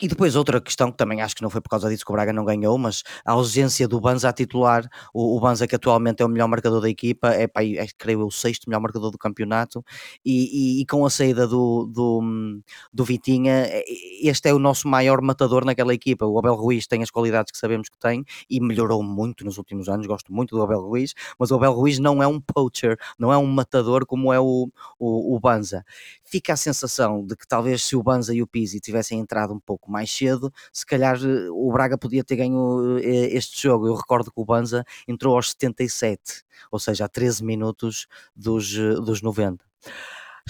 e 0.00 0.08
depois 0.08 0.36
outra 0.36 0.60
questão 0.60 0.90
que 0.90 0.96
também 0.96 1.20
acho 1.20 1.34
que 1.34 1.42
não 1.42 1.50
foi 1.50 1.60
por 1.60 1.70
causa 1.70 1.88
disso 1.88 2.04
que 2.04 2.10
o 2.10 2.14
Braga 2.14 2.32
não 2.32 2.44
ganhou, 2.44 2.76
mas 2.78 3.02
a 3.24 3.32
ausência 3.32 3.88
do 3.88 4.00
Banza 4.00 4.28
a 4.28 4.32
titular, 4.32 4.88
o, 5.12 5.36
o 5.36 5.40
Banza 5.40 5.66
que 5.66 5.74
atualmente 5.74 6.22
é 6.22 6.26
o 6.26 6.28
melhor 6.28 6.48
marcador 6.48 6.80
da 6.80 6.88
equipa, 6.88 7.28
é, 7.28 7.46
pá, 7.46 7.62
é 7.64 7.86
creio 7.96 8.20
eu 8.20 8.26
o 8.26 8.30
sexto 8.30 8.68
melhor 8.68 8.80
marcador 8.80 9.10
do 9.10 9.18
campeonato, 9.18 9.84
e, 10.24 10.78
e, 10.78 10.82
e, 10.82 10.86
com 10.86 11.04
a 11.04 11.10
saída 11.10 11.46
do, 11.46 11.86
do, 11.86 12.60
do 12.92 13.04
Vitinha, 13.04 13.66
este 14.22 14.48
é 14.48 14.54
o 14.54 14.58
nosso 14.58 14.88
maior 14.88 15.20
matador 15.20 15.64
naquela 15.64 15.94
equipa. 15.94 16.26
O 16.26 16.38
Abel 16.38 16.54
Ruiz 16.54 16.86
tem 16.86 17.02
as 17.02 17.10
qualidades 17.10 17.52
que 17.52 17.58
sabemos 17.58 17.88
que 17.88 17.98
tem 17.98 18.24
e 18.48 18.60
melhorou 18.60 19.02
muito 19.02 19.44
nos 19.44 19.58
últimos 19.58 19.88
anos, 19.88 20.06
gosto 20.06 20.32
muito 20.32 20.56
do 20.56 20.62
Abel 20.62 20.80
Ruiz, 20.80 21.14
mas 21.38 21.50
o 21.50 21.56
Abel 21.56 21.72
Ruiz 21.72 21.98
não 21.98 22.22
é 22.22 22.26
um 22.26 22.40
poacher, 22.40 22.98
não 23.18 23.32
é 23.32 23.38
um 23.38 23.46
matador 23.46 24.06
como 24.06 24.32
é 24.32 24.40
o, 24.40 24.68
o, 24.98 25.36
o 25.36 25.40
Banza. 25.40 25.84
Fica 26.24 26.52
a 26.52 26.56
sensação 26.56 27.24
de 27.24 27.36
que 27.36 27.46
talvez 27.46 27.82
se 27.82 27.96
o 27.96 28.02
Banza 28.02 28.34
e 28.34 28.42
o 28.42 28.46
Pizzi 28.46 28.80
tivessem 28.80 29.18
entrado 29.18 29.52
um 29.54 29.60
pouco 29.60 29.87
mais 29.90 30.10
cedo, 30.10 30.52
se 30.72 30.84
calhar 30.86 31.16
eh, 31.16 31.48
o 31.50 31.70
Braga 31.72 31.98
podia 31.98 32.24
ter 32.24 32.36
ganho 32.36 32.98
eh, 32.98 33.36
este 33.36 33.62
jogo. 33.62 33.86
Eu 33.86 33.94
recordo 33.94 34.30
que 34.30 34.40
o 34.40 34.44
Banza 34.44 34.84
entrou 35.06 35.34
aos 35.36 35.50
77, 35.50 36.44
ou 36.70 36.78
seja, 36.78 37.04
a 37.06 37.08
13 37.08 37.44
minutos 37.44 38.06
dos, 38.34 38.74
eh, 38.76 38.94
dos 38.94 39.22
90 39.22 39.64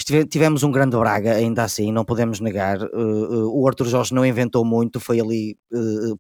tivemos 0.04 0.62
um 0.62 0.70
grande 0.70 0.96
Braga, 0.96 1.34
ainda 1.34 1.62
assim, 1.64 1.92
não 1.92 2.04
podemos 2.04 2.40
negar. 2.40 2.78
o 2.92 3.66
Arthur 3.66 3.86
Jorge 3.86 4.14
não 4.14 4.24
inventou 4.24 4.64
muito, 4.64 5.00
foi 5.00 5.20
ali 5.20 5.56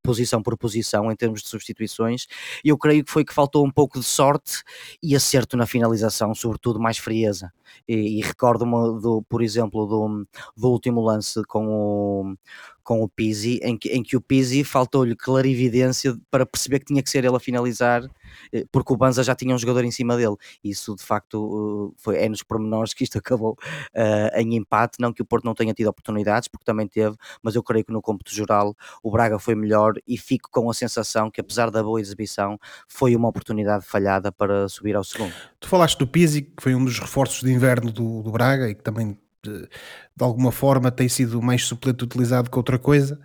posição 0.02 0.42
por 0.42 0.56
posição 0.56 1.10
em 1.10 1.16
termos 1.16 1.42
de 1.42 1.48
substituições. 1.48 2.26
Eu 2.64 2.76
creio 2.78 3.04
que 3.04 3.10
foi 3.10 3.24
que 3.24 3.34
faltou 3.34 3.66
um 3.66 3.70
pouco 3.70 3.98
de 3.98 4.04
sorte 4.04 4.62
e 5.02 5.14
acerto 5.14 5.56
na 5.56 5.66
finalização, 5.66 6.34
sobretudo 6.34 6.80
mais 6.80 6.98
frieza. 6.98 7.52
E, 7.86 8.18
e 8.18 8.20
recordo-me, 8.20 9.00
do, 9.00 9.22
por 9.28 9.42
exemplo, 9.42 9.86
do, 9.86 10.26
do 10.56 10.68
último 10.68 11.00
lance 11.00 11.42
com 11.44 11.66
o 11.66 12.34
com 12.88 13.02
o 13.02 13.08
Pizzi, 13.08 13.60
em 13.62 13.76
que, 13.76 13.90
em 13.90 14.02
que 14.02 14.16
o 14.16 14.20
Pizzi 14.20 14.64
faltou-lhe 14.64 15.14
clarividência 15.14 16.16
para 16.30 16.46
perceber 16.46 16.78
que 16.78 16.86
tinha 16.86 17.02
que 17.02 17.10
ser 17.10 17.22
ele 17.22 17.36
a 17.36 17.38
finalizar, 17.38 18.02
eh, 18.02 18.08
porque 18.70 18.92
o 18.92 18.96
Banza 18.96 19.22
já 19.22 19.34
tinha 19.34 19.54
um 19.54 19.58
jogador 19.58 19.84
em 19.84 19.90
cima 19.90 20.16
dele. 20.16 20.36
Isso 20.62 20.94
de 20.94 21.02
facto 21.02 21.94
foi, 21.96 22.18
é 22.18 22.28
nos 22.28 22.42
pormenores 22.42 22.94
que 22.94 23.04
isto 23.04 23.18
acabou 23.18 23.52
uh, 23.52 24.38
em 24.38 24.56
empate. 24.56 24.98
Não 25.00 25.12
que 25.12 25.22
o 25.22 25.24
Porto 25.24 25.44
não 25.44 25.54
tenha 25.54 25.74
tido 25.74 25.88
oportunidades, 25.88 26.48
porque 26.48 26.64
também 26.64 26.86
teve, 26.86 27.16
mas 27.42 27.54
eu 27.54 27.62
creio 27.62 27.84
que 27.84 27.92
no 27.92 28.02
cômputo 28.02 28.34
geral 28.34 28.74
o 29.02 29.10
Braga 29.10 29.38
foi 29.38 29.54
melhor 29.54 29.94
e 30.06 30.16
fico 30.16 30.48
com 30.50 30.70
a 30.70 30.74
sensação 30.74 31.30
que, 31.30 31.40
apesar 31.40 31.70
da 31.70 31.82
boa 31.82 32.00
exibição, 32.00 32.58
foi 32.88 33.14
uma 33.16 33.28
oportunidade 33.28 33.84
falhada 33.84 34.30
para 34.32 34.68
subir 34.68 34.96
ao 34.96 35.04
segundo. 35.04 35.32
Tu 35.60 35.68
falaste 35.68 35.98
do 35.98 36.06
Pizzi, 36.06 36.42
que 36.42 36.62
foi 36.62 36.74
um 36.74 36.84
dos 36.84 36.98
reforços 36.98 37.42
de 37.42 37.52
inverno 37.52 37.90
do, 37.90 38.22
do 38.22 38.30
Braga 38.30 38.68
e 38.68 38.74
que 38.74 38.82
também 38.82 39.18
de, 39.42 39.60
de, 39.62 40.24
alguma 40.24 40.50
forma 40.50 40.90
tem 40.90 41.08
sido 41.08 41.40
mais 41.40 41.64
suplente 41.64 42.04
utilizado 42.04 42.50
que 42.50 42.56
outra 42.56 42.78
coisa. 42.78 43.20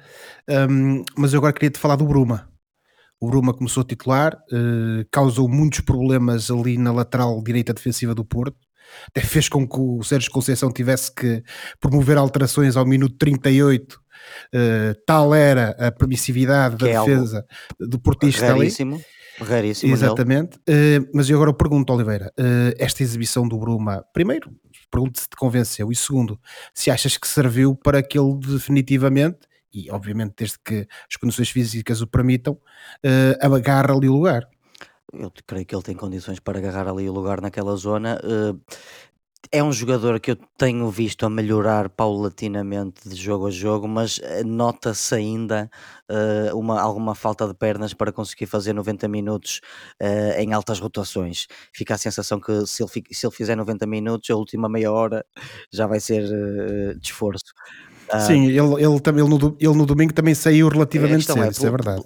Um, 0.48 1.04
mas 1.18 1.34
eu 1.34 1.39
agora 1.39 1.54
queria 1.54 1.72
te 1.72 1.80
falar 1.80 1.96
do 1.96 2.06
Bruma. 2.06 2.53
O 3.24 3.28
Bruma 3.28 3.54
começou 3.54 3.80
a 3.80 3.86
titular, 3.86 4.34
uh, 4.52 5.06
causou 5.10 5.48
muitos 5.48 5.80
problemas 5.80 6.52
ali 6.52 6.78
na 6.78 6.92
lateral 6.92 7.42
direita 7.42 7.74
defensiva 7.74 8.14
do 8.14 8.26
Porto. 8.26 8.58
Até 9.08 9.22
fez 9.22 9.48
com 9.48 9.66
que 9.66 9.80
o 9.80 10.04
Sérgio 10.04 10.30
Conceição 10.30 10.70
tivesse 10.70 11.10
que 11.16 11.42
promover 11.80 12.18
alterações 12.18 12.76
ao 12.76 12.86
minuto 12.86 13.16
38. 13.18 13.94
Uh, 13.94 13.98
eh, 14.54 14.94
tal 15.08 15.34
era 15.34 15.70
a 15.80 15.90
permissividade 15.90 16.76
que 16.76 16.84
da 16.84 16.90
é 16.90 17.00
defesa 17.00 17.46
do 17.80 17.98
portista 17.98 18.48
raríssimo. 18.48 18.96
ali. 18.96 19.06
Raríssimo. 19.40 19.94
Exatamente. 19.94 20.58
Uh, 20.58 21.08
mas 21.14 21.30
eu 21.30 21.38
agora 21.38 21.54
pergunto, 21.54 21.94
Oliveira, 21.94 22.30
uh, 22.38 22.76
esta 22.78 23.04
exibição 23.04 23.48
do 23.48 23.58
Bruma, 23.58 24.04
primeiro, 24.14 24.52
pergunto 24.92 25.22
se 25.22 25.30
te 25.30 25.38
convenceu, 25.38 25.90
e 25.94 25.96
segundo, 25.96 26.38
se 26.74 26.92
achas 26.92 27.18
que 27.18 27.28
serviu 27.28 27.74
para 27.74 28.04
que 28.04 28.20
ele 28.20 28.38
definitivamente, 28.38 29.40
e 29.74 29.90
obviamente 29.92 30.34
desde 30.38 30.60
que 30.60 30.88
as 31.10 31.16
condições 31.16 31.50
físicas 31.50 32.02
o 32.02 32.08
permitam, 32.08 32.54
uh, 32.54 33.56
agarre 33.56 33.92
ali 33.92 34.10
o 34.10 34.14
lugar. 34.14 34.48
Eu 35.14 35.32
creio 35.46 35.66
que 35.66 35.76
ele 35.76 35.84
tem 35.84 35.96
condições 35.96 36.40
para 36.40 36.58
agarrar 36.58 36.88
ali 36.88 37.08
o 37.08 37.14
lugar 37.14 37.40
naquela 37.42 37.76
zona. 37.76 38.20
Uh, 38.24 38.60
é 39.52 39.64
um 39.64 39.72
jogador 39.72 40.20
que 40.20 40.32
eu 40.32 40.36
tenho 40.58 40.90
visto 40.90 41.26
a 41.26 41.30
melhorar 41.30 41.90
paulatinamente 41.90 43.08
de 43.08 43.16
jogo 43.16 43.48
a 43.48 43.52
jogo, 43.52 43.88
mas 43.88 44.20
eh, 44.24 44.44
nota-se 44.44 45.14
ainda 45.14 45.70
uh, 46.10 46.58
uma, 46.58 46.82
alguma 46.82 47.14
falta 47.14 47.48
de 47.48 47.54
pernas 47.54 47.94
para 47.94 48.12
conseguir 48.12 48.46
fazer 48.46 48.74
90 48.74 49.08
minutos 49.08 49.62
uh, 50.02 50.40
em 50.40 50.54
altas 50.54 50.80
rotações. 50.80 51.48
Fica 51.72 51.94
a 51.96 51.98
sensação 51.98 52.40
que 52.40 52.66
se 52.66 52.82
ele, 52.82 52.90
se 53.12 53.28
ele 53.28 53.36
fizer 53.36 53.56
90 53.56 53.86
minutos, 53.86 54.30
a 54.30 54.36
última 54.36 54.70
meia 54.70 54.92
hora 54.92 55.26
já 55.72 55.86
vai 55.86 56.00
ser 56.00 56.24
uh, 56.24 56.98
de 56.98 57.06
esforço. 57.06 57.54
Sim, 58.20 58.48
ele, 58.48 58.60
ele, 58.60 58.84
ele, 58.84 59.24
no, 59.24 59.58
ele 59.60 59.74
no 59.76 59.86
domingo 59.86 60.13
também 60.13 60.34
saiu 60.34 60.68
relativamente 60.70 61.26
cedo, 61.26 61.44
é, 61.44 61.50
isso 61.50 61.66
é 61.66 61.72
verdade. 61.72 62.04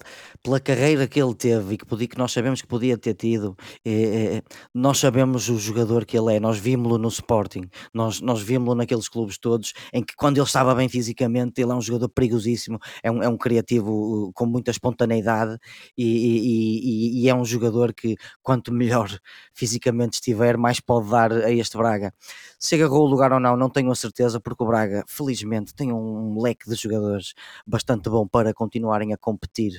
Pela 0.47 0.61
carreira 0.61 1.05
que 1.09 1.21
ele 1.21 1.35
teve 1.35 1.73
e 1.73 1.77
que, 1.77 1.85
podia, 1.85 2.07
que 2.07 2.17
nós 2.17 2.31
sabemos 2.31 2.61
que 2.61 2.67
podia 2.69 2.97
ter 2.97 3.13
tido, 3.15 3.53
é, 3.83 4.37
é, 4.37 4.41
nós 4.73 4.97
sabemos 4.97 5.49
o 5.49 5.57
jogador 5.57 6.05
que 6.05 6.17
ele 6.17 6.37
é, 6.37 6.39
nós 6.39 6.57
vimos-lo 6.57 6.97
no 6.97 7.09
Sporting, 7.09 7.69
nós, 7.93 8.21
nós 8.21 8.41
vimos-lo 8.41 8.73
naqueles 8.73 9.09
clubes 9.09 9.37
todos, 9.37 9.73
em 9.91 10.01
que 10.01 10.15
quando 10.15 10.37
ele 10.37 10.45
estava 10.45 10.73
bem 10.73 10.87
fisicamente, 10.87 11.61
ele 11.61 11.73
é 11.73 11.75
um 11.75 11.81
jogador 11.81 12.07
perigosíssimo, 12.07 12.79
é 13.03 13.11
um, 13.11 13.21
é 13.21 13.27
um 13.27 13.35
criativo 13.35 14.31
com 14.33 14.45
muita 14.45 14.71
espontaneidade 14.71 15.57
e, 15.97 16.05
e, 16.05 17.23
e 17.23 17.29
é 17.29 17.35
um 17.35 17.43
jogador 17.43 17.93
que 17.93 18.15
quanto 18.41 18.71
melhor 18.71 19.09
fisicamente 19.53 20.13
estiver, 20.13 20.55
mais 20.55 20.79
pode 20.79 21.09
dar 21.09 21.29
a 21.33 21.51
este 21.51 21.75
Braga. 21.75 22.13
Se 22.57 22.75
agarrou 22.75 23.05
o 23.05 23.09
lugar 23.09 23.33
ou 23.33 23.39
não, 23.41 23.57
não 23.57 23.69
tenho 23.69 23.91
a 23.91 23.95
certeza, 23.95 24.39
porque 24.39 24.63
o 24.63 24.67
Braga, 24.67 25.03
felizmente, 25.09 25.75
tem 25.75 25.91
um 25.91 26.41
leque 26.41 26.69
de 26.69 26.75
jogadores 26.77 27.33
bastante 27.65 28.09
bom 28.09 28.25
para 28.25 28.53
continuarem 28.53 29.13
a 29.13 29.17
competir 29.17 29.73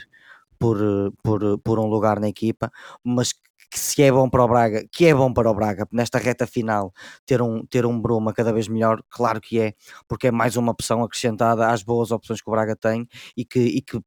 por, 0.59 0.79
por, 1.23 1.59
por 1.59 1.79
um 1.79 1.87
lugar 1.87 2.21
na 2.21 2.29
equipa, 2.29 2.71
mas 3.05 3.33
que 3.71 3.79
se 3.79 4.03
é 4.03 4.11
bom 4.11 4.29
para 4.31 4.45
o 4.45 4.49
Braga, 4.49 4.85
que 4.91 5.07
é 5.07 5.15
bom 5.15 5.33
para 5.33 5.51
o 5.51 5.55
Braga 5.55 5.87
nesta 5.93 6.19
reta 6.19 6.47
final 6.47 6.93
ter 7.27 7.43
um, 7.43 7.65
ter 7.67 7.85
um 7.85 8.01
Bruma 8.01 8.33
cada 8.33 8.53
vez 8.53 8.67
melhor, 8.67 9.03
claro 9.11 9.41
que 9.41 9.61
é, 9.61 9.75
porque 10.09 10.29
é 10.29 10.31
mais 10.31 10.57
uma 10.57 10.73
opção 10.73 11.03
acrescentada 11.03 11.69
às 11.69 11.83
boas 11.83 12.11
opções 12.11 12.41
que 12.41 12.49
o 12.49 12.53
Braga 12.53 12.75
tem 12.75 13.07
e 13.37 13.45
que, 13.45 13.61
e 13.61 13.83
que 13.83 14.01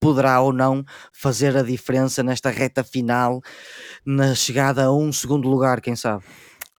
poderá 0.00 0.40
ou 0.40 0.52
não 0.52 0.82
fazer 1.12 1.56
a 1.56 1.62
diferença 1.62 2.22
nesta 2.22 2.50
reta 2.50 2.82
final, 2.82 3.40
na 4.04 4.34
chegada 4.34 4.84
a 4.84 4.92
um 4.92 5.12
segundo 5.12 5.48
lugar, 5.48 5.80
quem 5.80 5.94
sabe. 5.94 6.24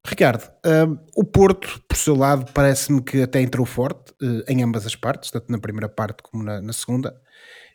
Ricardo, 0.06 0.50
um, 0.65 0.98
o 1.15 1.24
Porto, 1.24 1.82
por 1.88 1.95
seu 1.95 2.15
lado, 2.15 2.52
parece-me 2.54 3.02
que 3.02 3.22
até 3.22 3.41
entrou 3.41 3.65
forte 3.65 4.12
uh, 4.24 4.43
em 4.48 4.63
ambas 4.63 4.86
as 4.86 4.95
partes, 4.95 5.30
tanto 5.30 5.52
na 5.52 5.60
primeira 5.60 5.88
parte 5.88 6.24
como 6.24 6.43
na, 6.43 6.62
na 6.62 6.74
segunda, 6.74 7.22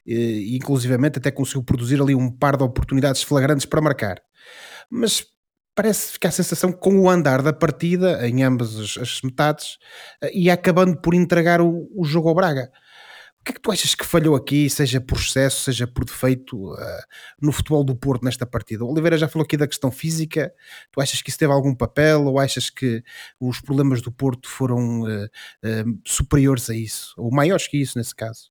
e 0.07 0.57
inclusivamente 0.57 1.19
até 1.19 1.31
conseguiu 1.31 1.63
produzir 1.63 2.01
ali 2.01 2.15
um 2.15 2.31
par 2.31 2.57
de 2.57 2.65
oportunidades 2.65 3.23
flagrantes 3.23 3.67
para 3.67 3.81
marcar. 3.81 4.21
Mas 4.91 5.25
parece 5.75 6.13
ficar 6.13 6.29
a 6.29 6.33
sensação 6.33 6.73
que 6.73 6.79
com 6.79 7.01
o 7.01 7.11
andar 7.11 7.43
da 7.43 7.53
partida, 7.53 8.27
em 8.27 8.43
ambas 8.43 8.79
as, 8.79 8.99
as 8.99 9.23
metades, 9.23 9.75
uh, 10.23 10.29
ia 10.33 10.55
acabando 10.55 10.97
por 11.01 11.15
entregar 11.15 11.61
o, 11.61 11.89
o 11.95 12.05
jogo 12.05 12.29
ao 12.29 12.35
Braga. 12.35 12.71
O 13.41 13.45
que 13.45 13.51
é 13.51 13.55
que 13.57 13.61
tu 13.61 13.71
achas 13.71 13.95
que 13.95 14.07
falhou 14.07 14.35
aqui, 14.35 14.71
seja 14.71 15.03
por 15.03 15.19
excesso, 15.19 15.65
seja 15.65 15.87
por 15.87 16.07
defeito, 16.07 16.73
uh, 16.73 17.03
no 17.43 17.53
futebol 17.53 17.85
do 17.85 17.95
Porto 17.95 18.25
nesta 18.25 18.47
partida? 18.47 18.85
O 18.85 18.91
Oliveira 18.91 19.19
já 19.19 19.29
falou 19.29 19.45
aqui 19.45 19.57
da 19.57 19.67
questão 19.67 19.91
física. 19.91 20.51
Tu 20.91 21.01
achas 21.01 21.21
que 21.21 21.29
isso 21.29 21.39
teve 21.39 21.53
algum 21.53 21.75
papel 21.75 22.25
ou 22.25 22.39
achas 22.39 22.71
que 22.71 23.03
os 23.39 23.61
problemas 23.61 24.01
do 24.01 24.11
Porto 24.11 24.49
foram 24.49 25.03
uh, 25.03 25.25
uh, 25.27 26.01
superiores 26.07 26.71
a 26.71 26.75
isso? 26.75 27.13
Ou 27.19 27.31
maiores 27.31 27.69
que 27.69 27.77
isso, 27.77 27.99
nesse 27.99 28.15
caso? 28.15 28.49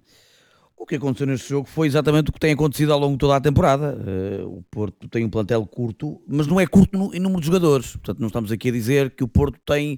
O 0.84 0.86
que 0.86 0.96
aconteceu 0.96 1.26
neste 1.26 1.48
jogo 1.48 1.66
foi 1.66 1.88
exatamente 1.88 2.30
o 2.30 2.34
que 2.34 2.40
tem 2.40 2.52
acontecido 2.52 2.92
ao 2.92 3.00
longo 3.00 3.14
de 3.14 3.20
toda 3.20 3.38
a 3.38 3.42
temporada. 3.42 3.98
o 4.46 4.62
Porto 4.70 5.08
tem 5.08 5.24
um 5.24 5.30
plantel 5.30 5.66
curto, 5.66 6.22
mas 6.28 6.46
não 6.46 6.60
é 6.60 6.68
curto 6.68 6.98
no, 6.98 7.16
em 7.16 7.20
número 7.20 7.40
de 7.40 7.48
jogadores. 7.48 7.94
Portanto, 7.94 8.20
não 8.20 8.28
estamos 8.28 8.52
aqui 8.52 8.68
a 8.68 8.72
dizer 8.74 9.12
que 9.12 9.24
o 9.24 9.28
Porto 9.28 9.58
tem 9.66 9.98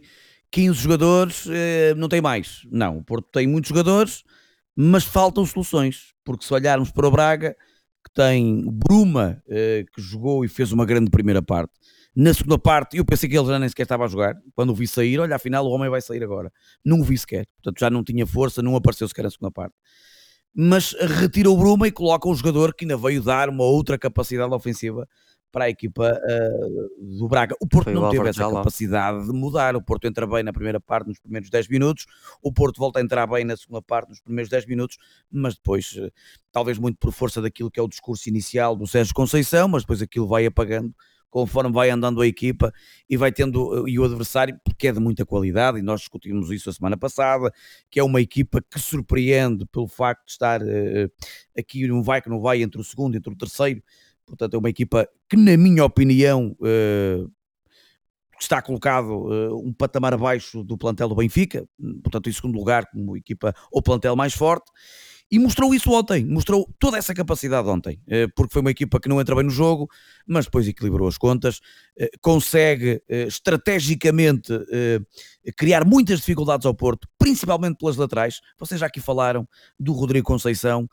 15 0.51 0.77
jogadores, 0.77 1.47
não 1.97 2.07
tem 2.07 2.21
mais. 2.21 2.61
Não, 2.71 2.99
o 2.99 3.03
Porto 3.03 3.27
tem 3.31 3.47
muitos 3.47 3.69
jogadores 3.69 4.23
mas 4.75 5.05
faltam 5.05 5.45
soluções, 5.45 6.13
porque 6.23 6.45
se 6.45 6.53
olharmos 6.53 6.91
para 6.91 7.07
o 7.07 7.11
Braga, 7.11 7.55
que 8.03 8.13
tem 8.13 8.65
Bruma, 8.69 9.41
eh, 9.47 9.85
que 9.93 10.01
jogou 10.01 10.43
e 10.43 10.47
fez 10.47 10.71
uma 10.71 10.85
grande 10.85 11.09
primeira 11.09 11.41
parte, 11.41 11.73
na 12.15 12.33
segunda 12.33 12.59
parte 12.59 12.97
eu 12.97 13.05
pensei 13.05 13.29
que 13.29 13.37
ele 13.37 13.47
já 13.47 13.57
nem 13.57 13.69
sequer 13.69 13.83
estava 13.83 14.03
a 14.03 14.07
jogar, 14.07 14.35
quando 14.53 14.71
o 14.71 14.75
vi 14.75 14.87
sair, 14.87 15.19
olha, 15.19 15.35
afinal 15.35 15.65
o 15.65 15.69
homem 15.69 15.89
vai 15.89 16.01
sair 16.01 16.23
agora, 16.23 16.51
não 16.83 16.99
o 16.99 17.03
vi 17.03 17.17
sequer, 17.17 17.47
portanto 17.55 17.79
já 17.79 17.89
não 17.89 18.03
tinha 18.03 18.27
força, 18.27 18.61
não 18.61 18.75
apareceu 18.75 19.07
sequer 19.07 19.23
na 19.23 19.29
segunda 19.29 19.51
parte. 19.51 19.75
Mas 20.55 20.93
retira 20.93 21.49
o 21.49 21.57
Bruma 21.57 21.87
e 21.87 21.91
coloca 21.91 22.29
um 22.29 22.33
jogador 22.33 22.73
que 22.73 22.85
ainda 22.85 22.95
veio 22.95 23.21
dar 23.21 23.49
uma 23.49 23.65
outra 23.65 23.97
capacidade 23.97 24.53
ofensiva 24.53 25.07
para 25.55 25.65
a 25.65 25.69
equipa 25.69 26.19
uh, 26.21 27.17
do 27.17 27.29
Braga. 27.29 27.55
O 27.61 27.67
Porto 27.67 27.85
Foi 27.85 27.93
não 27.93 28.09
teve 28.09 28.27
essa 28.27 28.49
capacidade 28.49 29.25
de 29.25 29.31
mudar. 29.31 29.73
O 29.75 29.81
Porto 29.81 30.05
entra 30.05 30.27
bem 30.27 30.43
na 30.43 30.51
primeira 30.51 30.81
parte, 30.81 31.07
nos 31.07 31.19
primeiros 31.19 31.49
10 31.49 31.69
minutos. 31.69 32.05
O 32.41 32.51
Porto 32.51 32.77
volta 32.77 32.99
a 32.99 33.01
entrar 33.01 33.25
bem 33.25 33.45
na 33.45 33.55
segunda 33.55 33.81
parte, 33.81 34.09
nos 34.09 34.19
primeiros 34.19 34.49
10 34.49 34.65
minutos, 34.65 34.97
mas 35.31 35.55
depois, 35.55 35.93
uh, 35.93 36.11
talvez 36.51 36.77
muito 36.77 36.97
por 36.97 37.13
força 37.13 37.41
daquilo 37.41 37.71
que 37.71 37.79
é 37.79 37.83
o 37.83 37.87
discurso 37.87 38.27
inicial 38.27 38.75
do 38.75 38.85
Sérgio 38.85 39.13
Conceição, 39.13 39.69
mas 39.69 39.83
depois 39.83 40.01
aquilo 40.01 40.27
vai 40.27 40.45
apagando 40.45 40.93
conforme 41.35 41.69
vai 41.69 41.89
andando 41.89 42.21
a 42.21 42.25
equipa 42.25 42.73
e 43.09 43.17
vai 43.17 43.29
tendo 43.29 43.85
e 43.89 43.99
o 43.99 44.05
adversário, 44.05 44.57
porque 44.63 44.87
é 44.87 44.93
de 44.93 45.01
muita 45.01 45.25
qualidade, 45.25 45.77
e 45.77 45.81
nós 45.81 45.99
discutimos 45.99 46.49
isso 46.49 46.69
a 46.69 46.73
semana 46.73 46.95
passada, 46.95 47.51
que 47.91 47.99
é 47.99 48.03
uma 48.05 48.21
equipa 48.21 48.61
que 48.61 48.79
surpreende 48.79 49.65
pelo 49.65 49.85
facto 49.85 50.27
de 50.27 50.31
estar 50.31 50.61
uh, 50.61 51.11
aqui 51.57 51.85
não 51.89 52.01
vai 52.01 52.21
que 52.21 52.29
não 52.29 52.39
vai 52.39 52.61
entre 52.61 52.79
o 52.79 52.83
segundo, 52.85 53.17
entre 53.17 53.33
o 53.33 53.35
terceiro, 53.35 53.83
portanto 54.25 54.53
é 54.53 54.57
uma 54.57 54.69
equipa 54.69 55.09
que 55.27 55.35
na 55.35 55.57
minha 55.57 55.83
opinião 55.83 56.55
uh, 56.61 57.29
está 58.39 58.61
colocado 58.61 59.09
uh, 59.09 59.59
um 59.59 59.73
patamar 59.73 60.13
abaixo 60.13 60.63
do 60.63 60.77
plantel 60.77 61.09
do 61.09 61.15
Benfica, 61.15 61.67
portanto 62.01 62.29
em 62.29 62.31
segundo 62.31 62.57
lugar 62.57 62.85
como 62.85 63.17
equipa 63.17 63.53
ou 63.69 63.81
plantel 63.81 64.15
mais 64.15 64.33
forte, 64.33 64.71
e 65.31 65.39
mostrou 65.39 65.73
isso 65.73 65.91
ontem, 65.91 66.23
mostrou 66.23 66.69
toda 66.79 66.97
essa 66.97 67.13
capacidade 67.13 67.67
ontem, 67.67 67.99
eh, 68.07 68.27
porque 68.35 68.53
foi 68.53 68.61
uma 68.61 68.71
equipa 68.71 68.99
que 68.99 69.09
não 69.09 69.19
entra 69.19 69.35
bem 69.35 69.43
no 69.43 69.49
jogo, 69.49 69.89
mas 70.27 70.45
depois 70.45 70.67
equilibrou 70.67 71.07
as 71.07 71.17
contas, 71.17 71.61
eh, 71.97 72.09
consegue 72.21 73.01
eh, 73.09 73.23
estrategicamente 73.23 74.53
criar 75.57 75.85
muitas 75.85 76.19
dificuldades 76.19 76.65
ao 76.65 76.73
Porto, 76.73 77.07
principalmente 77.17 77.77
pelas 77.77 77.97
laterais. 77.97 78.39
Vocês 78.59 78.79
já 78.79 78.87
aqui 78.87 78.99
falaram 78.99 79.47
do 79.79 79.93
Rodrigo 79.93 80.27
Conceição, 80.27 80.87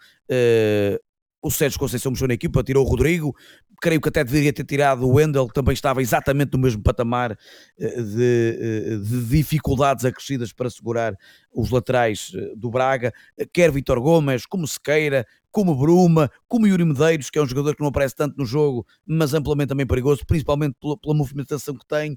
o 1.42 1.50
Sérgio 1.50 1.78
Conceição 1.78 2.12
mexeu 2.12 2.28
na 2.28 2.34
equipa, 2.34 2.62
tirou 2.62 2.86
o 2.86 2.88
Rodrigo, 2.88 3.34
creio 3.82 4.00
que 4.00 4.08
até 4.08 4.22
deveria 4.22 4.52
ter 4.52 4.64
tirado 4.64 5.02
o 5.02 5.14
Wendel, 5.14 5.48
que 5.48 5.52
também 5.52 5.74
estava 5.74 6.00
exatamente 6.00 6.52
no 6.52 6.60
mesmo 6.60 6.80
patamar 6.80 7.36
eh, 7.76 8.00
de, 8.00 8.58
eh, 8.60 8.96
de 8.96 9.24
dificuldades 9.26 10.04
acrescidas 10.04 10.52
para 10.52 10.70
segurar 10.70 11.18
os 11.52 11.68
laterais 11.70 12.30
eh, 12.32 12.52
do 12.56 12.70
Braga, 12.70 13.12
quer 13.52 13.72
Vitor 13.72 14.00
Gomes, 14.00 14.46
como 14.46 14.68
Sequeira, 14.68 15.26
como 15.50 15.74
Bruma, 15.74 16.30
como 16.46 16.66
Yuri 16.66 16.84
Medeiros, 16.84 17.28
que 17.28 17.38
é 17.40 17.42
um 17.42 17.46
jogador 17.46 17.74
que 17.74 17.82
não 17.82 17.88
aparece 17.88 18.14
tanto 18.14 18.38
no 18.38 18.46
jogo, 18.46 18.86
mas 19.04 19.34
amplamente 19.34 19.70
também 19.70 19.86
perigoso, 19.86 20.24
principalmente 20.24 20.76
pela, 20.80 20.96
pela 20.96 21.14
movimentação 21.14 21.74
que 21.74 21.84
tem 21.84 22.16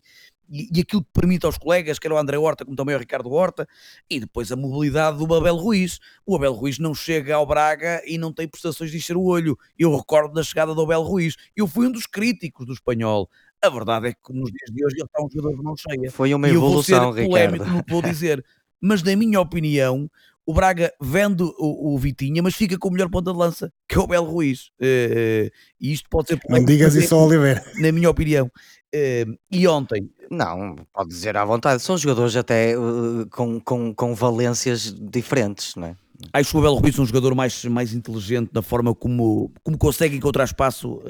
e, 0.50 0.70
e, 0.74 0.82
aquilo 0.82 1.04
que 1.04 1.10
permite 1.14 1.46
aos 1.46 1.58
colegas, 1.58 2.00
quer 2.00 2.12
o 2.12 2.18
André 2.18 2.38
Horta, 2.38 2.64
como 2.64 2.78
também 2.78 2.96
o 2.96 3.00
Ricardo 3.00 3.32
Horta, 3.32 3.68
e 4.10 4.20
depois 4.20 4.52
a 4.52 4.56
mobilidade 4.56 5.18
do 5.18 5.34
Abel 5.34 5.56
Ruiz. 5.56 6.00
O 6.26 6.36
Abel 6.36 6.54
Ruiz 6.54 6.78
não 6.80 6.94
chega 6.94 7.36
ao 7.36 7.46
Braga 7.46 8.02
e 8.06 8.18
não 8.18 8.32
tem 8.32 8.48
prestações 8.48 8.92
de 8.92 8.98
encher 8.98 9.18
o 9.18 9.24
olho. 9.24 9.58
Eu 9.78 9.96
recordo 9.96 10.34
da 10.34 10.44
chegada 10.44 10.74
do 10.74 10.82
Abel 10.82 11.02
Ruiz. 11.02 11.36
Eu 11.56 11.68
fui 11.68 11.88
um 11.88 11.92
dos 11.92 12.06
críticos 12.06 12.66
do 12.66 12.74
espanhol. 12.74 13.30
A 13.62 13.70
verdade 13.70 14.08
é 14.08 14.14
que 14.14 14.34
nos 14.34 14.52
dias 14.52 14.72
de 14.72 14.86
hoje 14.86 14.96
ele 14.98 15.06
está 15.06 15.24
um 15.24 15.30
jogador 15.30 15.58
de 15.58 15.64
mão 15.64 15.76
cheia. 15.76 16.12
Foi 16.12 16.34
uma 16.34 16.50
evolução, 16.50 16.98
eu 16.98 17.04
vou 17.04 17.14
ser 17.14 17.28
polémico, 17.28 17.64
Ricardo. 17.64 17.76
não 17.76 17.84
vou 17.88 18.02
dizer. 18.02 18.46
Mas 18.82 19.02
na 19.02 19.16
minha 19.16 19.40
opinião, 19.40 20.10
o 20.46 20.54
Braga 20.54 20.94
vende 21.02 21.44
o, 21.44 21.94
o, 21.94 21.98
Vitinha, 21.98 22.44
mas 22.44 22.54
fica 22.54 22.78
com 22.78 22.90
o 22.90 22.92
melhor 22.92 23.10
ponta 23.10 23.32
de 23.32 23.38
lança, 23.38 23.74
que 23.88 23.96
é 23.96 24.00
o 24.00 24.06
Belo 24.06 24.30
Ruiz. 24.30 24.68
Uh, 24.80 25.50
e 25.82 25.92
isto 25.92 26.08
pode 26.10 26.28
ser. 26.28 26.40
Não 26.48 26.64
digas 26.64 26.94
isso 26.94 27.16
ao 27.16 27.26
Oliveira. 27.26 27.64
Na 27.80 27.92
minha 27.92 28.10
opinião. 28.10 28.46
Uh, 28.94 29.38
e 29.52 29.68
ontem. 29.68 30.10
Não, 30.30 30.76
pode 30.94 31.10
dizer 31.10 31.36
à 31.36 31.44
vontade. 31.44 31.82
São 31.82 31.98
jogadores 31.98 32.36
até 32.36 32.78
uh, 32.78 33.28
com, 33.32 33.60
com, 33.60 33.94
com 33.94 34.14
valências 34.14 34.94
diferentes, 34.94 35.76
não 35.76 35.88
é? 35.88 35.96
Acho 36.34 36.52
que 36.52 36.58
o 36.58 36.62
Belo 36.62 36.76
Ruiz 36.78 36.98
é 36.98 37.02
um 37.02 37.06
jogador 37.06 37.36
mais, 37.36 37.66
mais 37.66 37.94
inteligente 37.94 38.50
na 38.54 38.62
forma 38.62 38.94
como, 38.96 39.52
como 39.64 39.78
consegue 39.78 40.16
encontrar 40.16 40.46
espaço 40.46 41.02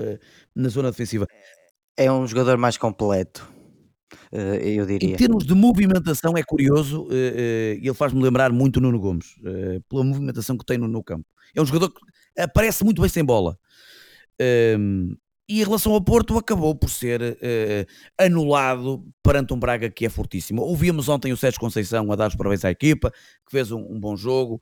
na 0.56 0.70
zona 0.70 0.92
defensiva. 0.92 1.28
É 1.98 2.12
um 2.12 2.28
jogador 2.28 2.58
mais 2.58 2.78
completo. 2.78 3.56
Eh, 4.32 4.74
eu 4.76 4.86
diria. 4.86 5.14
Em 5.14 5.16
termos 5.16 5.46
de 5.46 5.54
movimentação, 5.54 6.38
é 6.38 6.44
curioso, 6.44 7.08
eh, 7.12 7.80
ele 7.82 7.94
faz-me 7.94 8.22
lembrar 8.22 8.52
muito 8.52 8.82
Nuno 8.82 9.00
Gomes, 9.00 9.36
pela 9.90 10.04
movimentação 10.04 10.58
que 10.58 10.66
tem 10.66 10.78
no, 10.78 10.88
no 10.88 11.04
campo. 11.04 11.26
É 11.56 11.62
um 11.62 11.66
jogador 11.66 11.90
que 11.90 12.42
aparece 12.42 12.84
muito 12.84 13.02
bem 13.02 13.10
sem 13.10 13.24
bola. 13.24 13.58
Ehm, 14.40 15.16
e 15.48 15.62
em 15.62 15.64
relação 15.64 15.94
ao 15.94 16.02
Porto, 16.02 16.38
acabou 16.38 16.74
por 16.74 16.90
ser 16.90 17.38
anulado 18.18 19.06
perante 19.22 19.54
um 19.54 19.60
Braga 19.60 19.92
que 19.92 20.06
é 20.06 20.10
fortíssimo. 20.10 20.64
Ouvíamos 20.64 21.08
ontem 21.08 21.32
o 21.32 21.38
Sérgio 21.38 21.60
Conceição 21.60 22.12
a 22.12 22.16
dar 22.16 22.30
os 22.30 22.36
parabéns 22.36 22.66
à 22.66 22.72
equipa, 22.72 23.12
que 23.12 23.52
fez 23.52 23.72
um, 23.72 23.80
um 23.80 24.00
bom 24.00 24.16
jogo. 24.18 24.60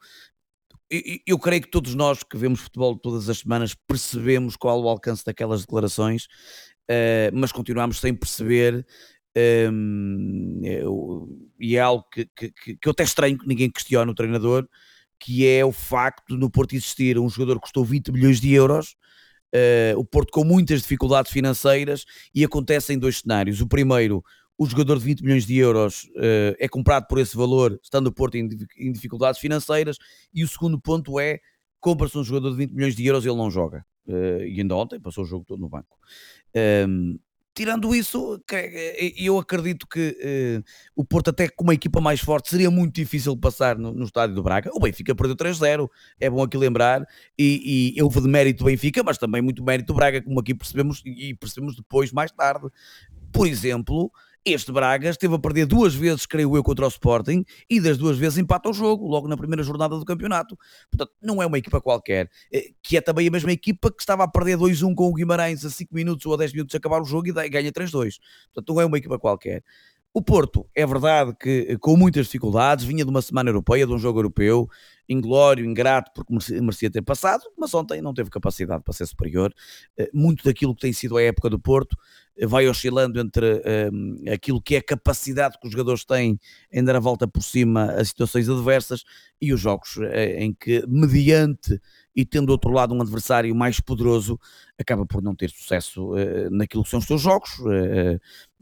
Eu 1.25 1.39
creio 1.39 1.61
que 1.61 1.71
todos 1.71 1.95
nós 1.95 2.23
que 2.23 2.37
vemos 2.37 2.59
futebol 2.59 2.97
todas 2.97 3.29
as 3.29 3.39
semanas 3.39 3.73
percebemos 3.73 4.55
qual 4.55 4.81
o 4.81 4.87
alcance 4.87 5.25
daquelas 5.25 5.61
declarações, 5.61 6.27
mas 7.33 7.51
continuamos 7.51 7.99
sem 7.99 8.13
perceber 8.13 8.85
um, 9.35 11.49
e 11.59 11.75
é 11.75 11.79
algo 11.79 12.05
que, 12.11 12.25
que, 12.35 12.51
que, 12.51 12.87
eu 12.87 12.91
até 12.91 13.03
estranho 13.03 13.37
que 13.37 13.47
ninguém 13.47 13.69
questione 13.69 14.11
o 14.11 14.15
treinador, 14.15 14.67
que 15.19 15.47
é 15.47 15.65
o 15.65 15.71
facto 15.71 16.33
de 16.33 16.37
no 16.37 16.49
Porto 16.49 16.73
existir 16.73 17.17
um 17.17 17.29
jogador 17.29 17.55
que 17.55 17.61
custou 17.61 17.83
20 17.83 18.11
milhões 18.11 18.39
de 18.39 18.53
euros, 18.53 18.95
uh, 19.55 19.97
o 19.97 20.05
Porto 20.05 20.31
com 20.31 20.43
muitas 20.43 20.81
dificuldades 20.81 21.31
financeiras, 21.31 22.05
e 22.33 22.43
acontece 22.43 22.93
em 22.93 22.99
dois 22.99 23.19
cenários. 23.19 23.59
O 23.59 23.67
primeiro, 23.67 24.23
o 24.63 24.69
jogador 24.69 24.97
de 24.97 25.05
20 25.05 25.21
milhões 25.21 25.45
de 25.45 25.57
euros 25.57 26.05
uh, 26.15 26.55
é 26.57 26.67
comprado 26.67 27.07
por 27.07 27.19
esse 27.19 27.35
valor, 27.35 27.79
estando 27.83 28.07
o 28.07 28.11
Porto 28.11 28.35
em, 28.35 28.49
em 28.77 28.91
dificuldades 28.91 29.39
financeiras, 29.39 29.97
e 30.33 30.43
o 30.43 30.47
segundo 30.47 30.79
ponto 30.79 31.19
é, 31.19 31.39
compra-se 31.79 32.17
um 32.17 32.23
jogador 32.23 32.51
de 32.51 32.57
20 32.57 32.71
milhões 32.71 32.95
de 32.95 33.05
euros 33.05 33.25
e 33.25 33.27
ele 33.27 33.37
não 33.37 33.51
joga. 33.51 33.85
Uh, 34.07 34.43
e 34.43 34.59
ainda 34.59 34.75
ontem 34.75 34.99
passou 34.99 35.23
o 35.23 35.27
jogo 35.27 35.45
todo 35.45 35.59
no 35.59 35.69
banco. 35.69 35.97
Um, 36.87 37.19
tirando 37.53 37.93
isso, 37.93 38.41
eh, 38.51 39.13
eu 39.17 39.37
acredito 39.37 39.87
que 39.87 40.09
uh, 40.09 40.63
o 40.95 41.05
Porto, 41.05 41.29
até 41.29 41.47
com 41.47 41.63
uma 41.63 41.73
equipa 41.73 42.01
mais 42.01 42.19
forte, 42.19 42.49
seria 42.49 42.71
muito 42.71 42.95
difícil 42.95 43.37
passar 43.37 43.77
no, 43.77 43.93
no 43.93 44.05
estádio 44.05 44.35
do 44.35 44.43
Braga. 44.43 44.71
O 44.73 44.79
Benfica 44.79 45.13
perdeu 45.13 45.35
3-0, 45.35 45.87
é 46.19 46.29
bom 46.29 46.41
aqui 46.41 46.57
lembrar, 46.57 47.05
e, 47.37 47.93
e 47.95 48.01
houve 48.01 48.21
de 48.21 48.27
mérito 48.27 48.63
do 48.63 48.65
Benfica, 48.65 49.03
mas 49.03 49.17
também 49.17 49.41
muito 49.41 49.63
mérito 49.63 49.93
do 49.93 49.95
Braga, 49.95 50.21
como 50.21 50.39
aqui 50.39 50.53
percebemos 50.53 51.01
e 51.05 51.35
percebemos 51.35 51.75
depois, 51.75 52.11
mais 52.11 52.31
tarde. 52.31 52.67
Por 53.31 53.47
exemplo, 53.47 54.11
este 54.45 54.71
Braga 54.71 55.09
esteve 55.09 55.35
a 55.35 55.39
perder 55.39 55.65
duas 55.65 55.95
vezes, 55.95 56.25
creio 56.25 56.55
eu, 56.55 56.63
contra 56.63 56.85
o 56.85 56.87
Sporting 56.87 57.45
e 57.69 57.79
das 57.79 57.97
duas 57.97 58.17
vezes 58.17 58.37
empata 58.37 58.69
o 58.69 58.73
jogo, 58.73 59.07
logo 59.07 59.27
na 59.27 59.37
primeira 59.37 59.63
jornada 59.63 59.97
do 59.97 60.03
campeonato. 60.03 60.57
Portanto, 60.91 61.11
não 61.21 61.41
é 61.41 61.45
uma 61.45 61.57
equipa 61.57 61.79
qualquer, 61.79 62.29
eh, 62.51 62.71
que 62.81 62.97
é 62.97 63.01
também 63.01 63.27
a 63.27 63.31
mesma 63.31 63.51
equipa 63.51 63.91
que 63.91 64.01
estava 64.01 64.23
a 64.23 64.27
perder 64.27 64.57
2-1 64.57 64.93
com 64.95 65.07
o 65.07 65.13
Guimarães 65.13 65.63
a 65.63 65.69
5 65.69 65.93
minutos 65.95 66.25
ou 66.25 66.33
a 66.33 66.37
10 66.37 66.53
minutos 66.53 66.71
de 66.71 66.77
acabar 66.77 67.01
o 67.01 67.05
jogo 67.05 67.27
e 67.27 67.49
ganha 67.49 67.71
3-2. 67.71 68.19
Portanto, 68.53 68.73
não 68.73 68.81
é 68.81 68.85
uma 68.85 68.97
equipa 68.97 69.17
qualquer. 69.17 69.63
O 70.15 70.21
Porto, 70.21 70.69
é 70.75 70.85
verdade 70.85 71.33
que 71.39 71.65
eh, 71.69 71.77
com 71.79 71.97
muitas 71.97 72.27
dificuldades, 72.27 72.85
vinha 72.85 73.03
de 73.03 73.09
uma 73.09 73.21
semana 73.21 73.49
europeia, 73.49 73.87
de 73.87 73.93
um 73.93 73.97
jogo 73.97 74.19
europeu, 74.19 74.69
inglório, 75.09 75.65
ingrato, 75.65 76.11
porque 76.13 76.31
merecia 76.61 76.91
ter 76.91 77.01
passado, 77.01 77.43
mas 77.57 77.73
ontem 77.73 77.99
não 77.99 78.13
teve 78.13 78.29
capacidade 78.29 78.83
para 78.83 78.93
ser 78.93 79.07
superior. 79.07 79.51
Eh, 79.97 80.11
muito 80.13 80.43
daquilo 80.43 80.75
que 80.75 80.81
tem 80.81 80.93
sido 80.93 81.17
a 81.17 81.21
época 81.23 81.49
do 81.49 81.59
Porto 81.59 81.97
vai 82.47 82.67
oscilando 82.67 83.19
entre 83.19 83.55
um, 83.91 84.17
ehm, 84.25 84.33
aquilo 84.33 84.61
que 84.61 84.75
é 84.75 84.79
a 84.79 84.83
capacidade 84.83 85.57
que 85.59 85.67
os 85.67 85.71
jogadores 85.71 86.03
têm 86.03 86.39
em 86.71 86.83
dar 86.83 86.95
a 86.95 86.99
volta 86.99 87.27
por 87.27 87.43
cima 87.43 87.91
a 87.91 88.03
situações 88.03 88.49
adversas 88.49 89.03
e 89.39 89.53
os 89.53 89.59
jogos 89.59 89.97
eh, 90.01 90.43
em 90.43 90.53
que, 90.53 90.83
mediante 90.87 91.79
e 92.15 92.25
tendo 92.25 92.47
do 92.47 92.51
outro 92.51 92.71
lado 92.71 92.93
um 92.93 93.01
adversário 93.01 93.53
mais 93.55 93.79
poderoso, 93.79 94.39
acaba 94.77 95.05
por 95.05 95.21
não 95.21 95.35
ter 95.35 95.49
sucesso 95.49 96.13
uh, 96.13 96.49
naquilo 96.51 96.83
que 96.83 96.89
são 96.89 96.99
os 96.99 97.05
seus 97.05 97.21
jogos. 97.21 97.57
Uh, 97.59 98.19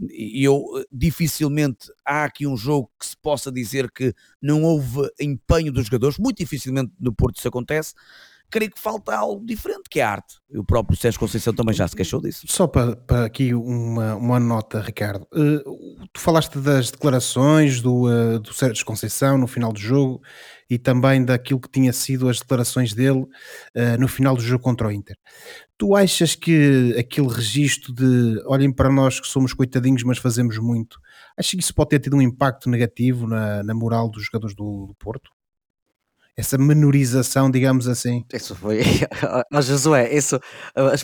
eu 0.10 0.64
dificilmente 0.92 1.92
há 2.06 2.24
aqui 2.24 2.48
um 2.48 2.56
jogo 2.56 2.90
que 2.98 3.06
se 3.06 3.18
possa 3.18 3.52
dizer 3.52 3.92
que 3.92 4.14
não 4.42 4.64
houve 4.64 5.10
empenho 5.20 5.72
dos 5.72 5.86
jogadores, 5.86 6.18
muito 6.18 6.38
dificilmente 6.38 6.94
no 7.00 7.14
Porto 7.14 7.38
isso 7.38 7.48
acontece. 7.48 7.94
Creio 8.52 8.70
que 8.70 8.80
falta 8.80 9.16
algo 9.16 9.46
diferente, 9.46 9.84
que 9.90 10.00
é 10.00 10.04
a 10.04 10.12
arte. 10.12 10.36
O 10.54 10.64
próprio 10.64 10.98
Sérgio 10.98 11.20
Conceição 11.20 11.54
também 11.54 11.74
já 11.74 11.88
se 11.88 11.96
queixou 11.96 12.22
disso. 12.22 12.46
Só 12.48 12.68
para, 12.68 12.96
para 12.96 13.26
aqui 13.26 13.54
uma, 13.54 14.16
uma 14.16 14.40
nota, 14.40 14.82
Ricardo. 14.82 15.26
Uh, 15.34 16.06
tu 16.12 16.20
falaste 16.20 16.60
das 16.60 16.92
declarações 16.92 17.82
do, 17.82 18.08
uh, 18.10 18.40
do 18.40 18.54
Sérgio 18.54 18.86
Conceição 18.86 19.38
no 19.38 19.48
final 19.48 19.72
do 19.72 19.80
jogo 19.80 20.22
e 20.70 20.78
também 20.78 21.24
daquilo 21.24 21.60
que 21.60 21.70
tinha 21.70 21.94
sido 21.94 22.28
as 22.28 22.40
declarações 22.40 22.94
dele 22.94 23.22
uh, 23.22 23.98
no 24.00 24.08
final 24.08 24.36
do 24.36 24.42
jogo 24.42 24.64
contra 24.64 24.88
o 24.88 24.92
Inter. 24.92 25.16
Tu 25.78 25.96
achas 25.96 26.36
que 26.36 26.94
aquele 26.98 27.28
registro 27.28 27.94
de 27.94 28.42
olhem 28.46 28.72
para 28.72 28.92
nós 28.92 29.20
que 29.20 29.28
somos 29.28 29.54
coitadinhos, 29.54 30.04
mas 30.04 30.18
fazemos 30.18 30.58
muito, 30.58 31.00
achas 31.38 31.52
que 31.52 31.60
isso 31.60 31.74
pode 31.74 31.90
ter 31.90 32.00
tido 32.00 32.16
um 32.18 32.22
impacto 32.22 32.70
negativo 32.70 33.26
na, 33.28 33.64
na 33.64 33.74
moral 33.74 34.10
dos 34.10 34.26
jogadores 34.26 34.56
do, 34.56 34.88
do 34.88 34.96
Porto? 35.00 35.32
Essa 36.42 36.58
menorização, 36.58 37.50
digamos 37.50 37.88
assim. 37.88 38.26
Isso 38.34 38.56
foi. 38.56 38.82
Oh, 39.54 39.62
Josué, 39.62 40.14
isso, 40.14 40.40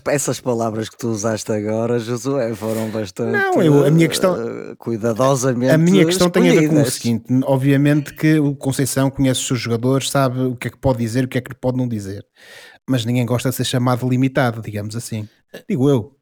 essas 0.07 0.39
palavras 0.39 0.89
que 0.89 0.97
tu 0.97 1.09
usaste 1.09 1.51
agora, 1.51 1.99
Josué, 1.99 2.53
foram 2.55 2.89
bastante. 2.89 3.31
Não, 3.31 3.61
eu, 3.61 3.85
a 3.85 3.91
minha 3.91 4.07
questão. 4.07 4.33
Uh, 4.33 4.75
cuidadosamente. 4.77 5.71
A 5.71 5.77
minha 5.77 6.05
questão 6.05 6.29
tem 6.29 6.49
a 6.49 6.53
ver 6.53 6.69
com 6.69 6.81
o 6.81 6.85
seguinte: 6.85 7.25
obviamente 7.43 8.13
que 8.13 8.39
o 8.39 8.55
Conceição 8.55 9.09
conhece 9.09 9.41
os 9.41 9.47
seus 9.47 9.59
jogadores, 9.59 10.09
sabe 10.09 10.41
o 10.41 10.55
que 10.55 10.67
é 10.67 10.71
que 10.71 10.77
pode 10.77 10.99
dizer, 10.99 11.25
o 11.25 11.27
que 11.27 11.37
é 11.37 11.41
que 11.41 11.53
pode 11.55 11.77
não 11.77 11.87
dizer. 11.87 12.25
Mas 12.89 13.05
ninguém 13.05 13.25
gosta 13.25 13.49
de 13.49 13.55
ser 13.55 13.65
chamado 13.65 14.07
limitado, 14.09 14.61
digamos 14.61 14.95
assim. 14.95 15.27
Digo 15.69 15.89
eu. 15.89 16.15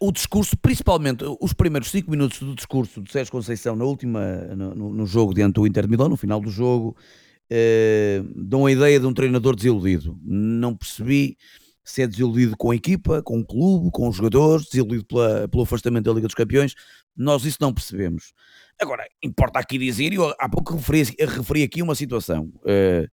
o 0.00 0.12
discurso, 0.12 0.56
principalmente 0.56 1.24
os 1.40 1.52
primeiros 1.52 1.90
5 1.90 2.10
minutos 2.10 2.40
do 2.40 2.54
discurso 2.54 3.00
do 3.00 3.10
Sérgio 3.10 3.32
Conceição 3.32 3.74
na 3.74 3.84
última, 3.84 4.20
no, 4.54 4.92
no, 4.92 5.06
jogo 5.06 5.32
diante 5.32 5.54
do 5.54 5.66
Inter 5.66 5.84
de 5.84 5.90
Milão, 5.90 6.08
no 6.08 6.16
final 6.16 6.40
do 6.40 6.50
jogo, 6.50 6.96
eh, 7.54 8.22
dão 8.34 8.64
a 8.64 8.72
ideia 8.72 8.98
de 8.98 9.04
um 9.04 9.12
treinador 9.12 9.54
desiludido. 9.54 10.18
Não 10.24 10.74
percebi 10.74 11.36
se 11.84 12.00
é 12.00 12.06
desiludido 12.06 12.56
com 12.56 12.70
a 12.70 12.74
equipa, 12.74 13.22
com 13.22 13.40
o 13.40 13.44
clube, 13.44 13.90
com 13.92 14.08
os 14.08 14.16
jogadores, 14.16 14.64
desiludido 14.66 15.04
pela, 15.04 15.46
pelo 15.48 15.62
afastamento 15.62 16.04
da 16.04 16.12
Liga 16.14 16.26
dos 16.26 16.34
Campeões. 16.34 16.74
Nós 17.14 17.44
isso 17.44 17.58
não 17.60 17.74
percebemos. 17.74 18.32
Agora, 18.80 19.06
importa 19.22 19.58
aqui 19.58 19.76
dizer, 19.76 20.14
eu 20.14 20.34
há 20.38 20.48
pouco 20.48 20.74
referi, 20.76 21.14
referi 21.18 21.62
aqui 21.62 21.82
uma 21.82 21.94
situação. 21.94 22.50
Uh, 22.62 23.06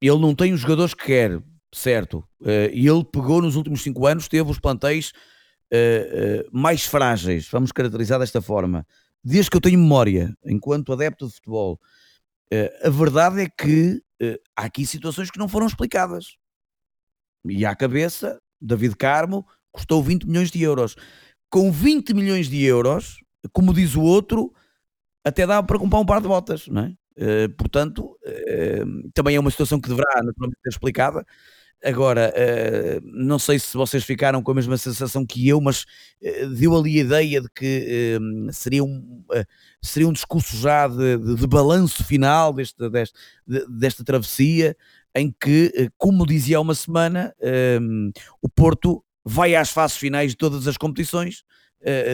ele 0.00 0.18
não 0.18 0.34
tem 0.34 0.52
os 0.52 0.60
jogadores 0.60 0.92
que 0.92 1.04
quer, 1.04 1.40
certo? 1.72 2.24
Uh, 2.40 2.72
e 2.72 2.88
ele 2.88 3.04
pegou 3.04 3.40
nos 3.40 3.54
últimos 3.54 3.82
cinco 3.82 4.04
anos, 4.04 4.26
teve 4.26 4.50
os 4.50 4.58
plantéis 4.58 5.12
uh, 5.72 6.48
mais 6.50 6.84
frágeis, 6.84 7.48
vamos 7.48 7.70
caracterizar 7.70 8.18
desta 8.18 8.42
forma. 8.42 8.84
Desde 9.22 9.48
que 9.48 9.56
eu 9.56 9.60
tenho 9.60 9.78
memória, 9.78 10.36
enquanto 10.44 10.92
adepto 10.92 11.28
de 11.28 11.34
futebol, 11.34 11.78
a 12.82 12.90
verdade 12.90 13.42
é 13.42 13.48
que 13.48 14.02
há 14.56 14.64
aqui 14.64 14.86
situações 14.86 15.30
que 15.30 15.38
não 15.38 15.48
foram 15.48 15.66
explicadas. 15.66 16.36
E 17.44 17.64
à 17.66 17.74
cabeça, 17.74 18.40
David 18.60 18.96
Carmo 18.96 19.46
custou 19.72 20.02
20 20.02 20.26
milhões 20.26 20.50
de 20.50 20.62
euros. 20.62 20.94
Com 21.50 21.72
20 21.72 22.14
milhões 22.14 22.48
de 22.48 22.62
euros, 22.62 23.18
como 23.52 23.74
diz 23.74 23.94
o 23.94 24.02
outro, 24.02 24.52
até 25.24 25.46
dá 25.46 25.62
para 25.62 25.78
comprar 25.78 25.98
um 25.98 26.06
par 26.06 26.20
de 26.20 26.28
botas, 26.28 26.66
não 26.68 26.82
é? 26.82 26.94
Uh, 27.14 27.48
portanto, 27.56 28.16
uh, 28.24 29.10
também 29.12 29.36
é 29.36 29.40
uma 29.40 29.50
situação 29.50 29.80
que 29.80 29.88
deverá 29.88 30.22
naturalmente 30.22 30.60
ser 30.62 30.70
explicada. 30.70 31.26
Agora, 31.84 32.32
uh, 32.32 33.00
não 33.04 33.38
sei 33.38 33.58
se 33.58 33.76
vocês 33.76 34.04
ficaram 34.04 34.42
com 34.42 34.52
a 34.52 34.54
mesma 34.54 34.76
sensação 34.76 35.26
que 35.26 35.48
eu, 35.48 35.60
mas 35.60 35.84
deu 36.56 36.76
ali 36.76 36.98
a 36.98 37.02
ideia 37.02 37.40
de 37.40 37.48
que 37.50 38.18
seria, 38.52 38.84
um, 38.84 39.24
seria 39.82 40.08
um 40.08 40.12
discurso 40.12 40.56
já 40.56 40.86
de, 40.86 41.18
de, 41.18 41.34
de 41.34 41.46
balanço 41.46 42.04
final 42.04 42.52
deste, 42.52 42.88
deste, 42.88 43.18
de, 43.46 43.66
desta 43.68 44.04
travessia, 44.04 44.76
em 45.14 45.34
que, 45.40 45.90
como 45.98 46.26
dizia 46.26 46.58
há 46.58 46.60
uma 46.60 46.74
semana, 46.74 47.34
o 48.40 48.48
Porto 48.48 49.04
vai 49.24 49.54
às 49.54 49.70
fases 49.70 49.96
finais 49.96 50.30
de 50.30 50.36
todas 50.36 50.66
as 50.68 50.76
competições, 50.76 51.44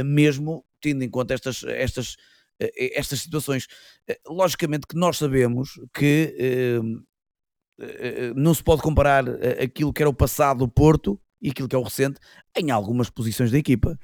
mesmo 0.05 0.65
tendo 0.81 1.03
em 1.03 1.11
conta 1.11 1.35
estas, 1.35 1.63
estas, 1.65 2.17
eh, 2.61 2.99
estas 2.99 3.21
situações. 3.21 3.67
Eh, 4.07 4.19
logicamente 4.27 4.87
que 4.87 4.97
nós 4.97 5.17
sabemos 5.17 5.81
que 5.95 6.35
eh, 6.39 6.81
não 8.35 8.53
se 8.55 8.63
pode 8.63 8.83
comparar 8.83 9.25
aquilo 9.63 9.93
que 9.93 10.03
era 10.03 10.11
o 10.11 10.15
passado 10.15 10.59
do 10.59 10.69
Porto 10.69 11.21
e 11.41 11.51
aquilo 11.51 11.69
que 11.69 11.77
é 11.77 11.79
o 11.79 11.83
recente 11.83 12.19
em 12.57 12.71
algumas 12.71 13.11
posições 13.11 13.51
da 13.51 13.59
equipa. 13.59 13.99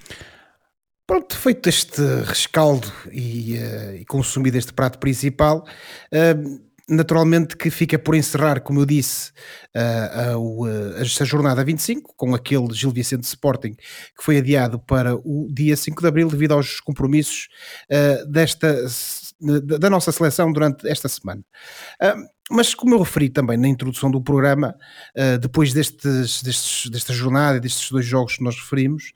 Pronto, 1.07 1.37
feito 1.37 1.69
este 1.69 2.01
rescaldo 2.25 2.91
e, 3.13 3.59
uh, 3.59 3.97
e 3.97 4.05
consumido 4.07 4.57
este 4.57 4.73
prato 4.73 4.99
principal, 4.99 5.67
uh, 6.11 6.65
naturalmente 6.89 7.59
que 7.59 7.71
fica 7.71 7.99
por 7.99 8.15
encerrar, 8.15 8.61
como 8.61 8.81
eu 8.81 8.87
disse, 8.87 9.31
uh, 9.77 10.39
uh, 10.39 10.97
esta 10.97 11.27
jornada 11.27 11.63
25, 11.63 12.15
com 12.17 12.35
aquele 12.35 12.73
Gil 12.73 12.91
Vicente 12.91 13.25
Sporting 13.25 13.75
que 13.75 14.23
foi 14.23 14.39
adiado 14.39 14.79
para 14.79 15.15
o 15.15 15.47
dia 15.53 15.77
5 15.77 16.01
de 16.01 16.09
Abril 16.09 16.29
devido 16.29 16.53
aos 16.53 16.81
compromissos 16.81 17.49
uh, 17.91 18.27
desta, 18.27 18.87
da 19.79 19.91
nossa 19.91 20.11
seleção 20.11 20.51
durante 20.51 20.89
esta 20.89 21.09
semana. 21.09 21.45
Mas 22.51 22.75
como 22.75 22.95
eu 22.95 22.99
referi 22.99 23.29
também 23.31 23.57
na 23.57 23.69
introdução 23.69 24.11
do 24.11 24.23
programa, 24.23 24.75
depois 25.41 25.73
destes, 25.73 26.43
destes, 26.43 26.91
desta 26.91 27.13
jornada, 27.13 27.59
destes 27.59 27.91
dois 27.91 28.05
jogos 28.05 28.37
que 28.37 28.45
nós 28.45 28.55
referimos, 28.55 29.13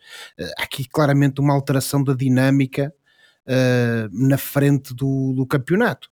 há 0.59 0.63
aqui 0.63 0.89
claramente 0.89 1.41
uma 1.41 1.53
alteração 1.55 2.03
da 2.03 2.15
dinâmica 2.15 2.93
na 4.13 4.39
frente 4.39 4.95
do, 4.95 5.35
do 5.35 5.47
campeonato. 5.47 6.09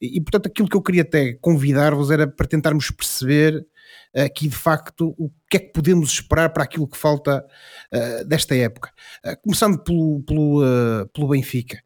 E, 0.00 0.20
portanto, 0.20 0.46
aquilo 0.46 0.68
que 0.68 0.76
eu 0.76 0.82
queria 0.82 1.02
até 1.02 1.32
convidar-vos 1.34 2.10
era 2.10 2.26
para 2.26 2.46
tentarmos 2.46 2.90
perceber 2.90 3.66
aqui 4.14 4.46
de 4.46 4.56
facto 4.56 5.14
o 5.18 5.30
que 5.48 5.56
é 5.56 5.60
que 5.60 5.72
podemos 5.72 6.10
esperar 6.12 6.50
para 6.50 6.62
aquilo 6.62 6.86
que 6.86 6.96
falta 6.96 7.44
desta 8.26 8.54
época. 8.54 8.90
Começando 9.42 9.82
pelo, 9.82 10.22
pelo, 10.22 10.60
pelo 11.12 11.28
Benfica. 11.28 11.82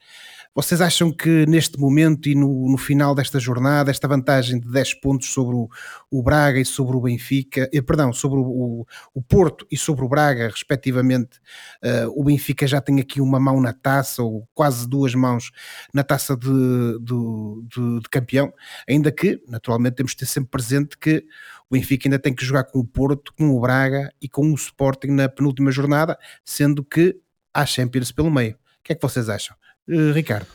Vocês 0.56 0.80
acham 0.80 1.12
que 1.12 1.44
neste 1.44 1.78
momento 1.78 2.30
e 2.30 2.34
no, 2.34 2.70
no, 2.70 2.78
final 2.78 3.14
desta 3.14 3.38
jornada, 3.38 3.90
esta 3.90 4.08
vantagem 4.08 4.58
de 4.58 4.66
10 4.66 4.94
pontos 4.94 5.28
sobre 5.28 5.54
o, 5.54 5.68
o 6.10 6.22
Braga 6.22 6.58
e 6.58 6.64
sobre 6.64 6.96
o 6.96 7.00
Benfica, 7.02 7.68
eh, 7.70 7.82
perdão, 7.82 8.10
sobre 8.10 8.38
o, 8.38 8.86
o, 9.12 9.22
Porto 9.22 9.66
e 9.70 9.76
sobre 9.76 10.02
o 10.06 10.08
Braga, 10.08 10.48
respectivamente, 10.48 11.36
uh, 11.84 12.08
o 12.18 12.24
Benfica 12.24 12.66
já 12.66 12.80
tem 12.80 12.98
aqui 13.00 13.20
uma 13.20 13.38
mão 13.38 13.60
na 13.60 13.74
taça, 13.74 14.22
ou 14.22 14.48
quase 14.54 14.88
duas 14.88 15.14
mãos 15.14 15.50
na 15.92 16.02
taça 16.02 16.34
de, 16.34 16.48
de, 16.48 17.68
de, 17.68 18.00
de 18.00 18.08
campeão, 18.08 18.50
ainda 18.88 19.12
que, 19.12 19.42
naturalmente, 19.46 19.96
temos 19.96 20.12
de 20.12 20.18
ter 20.20 20.26
sempre 20.26 20.48
presente 20.48 20.96
que 20.96 21.22
o 21.68 21.74
Benfica 21.74 22.08
ainda 22.08 22.18
tem 22.18 22.34
que 22.34 22.42
jogar 22.42 22.64
com 22.64 22.78
o 22.78 22.84
Porto, 22.84 23.30
com 23.34 23.50
o 23.50 23.60
Braga 23.60 24.10
e 24.22 24.26
com 24.26 24.50
o 24.50 24.54
Sporting 24.54 25.08
na 25.08 25.28
penúltima 25.28 25.70
jornada, 25.70 26.18
sendo 26.42 26.82
que 26.82 27.14
há 27.52 27.66
Champions 27.66 28.10
pelo 28.10 28.30
meio. 28.30 28.54
O 28.54 28.82
que 28.82 28.94
é 28.94 28.96
que 28.96 29.02
vocês 29.02 29.28
acham? 29.28 29.54
Uh, 29.88 30.12
Ricardo. 30.12 30.48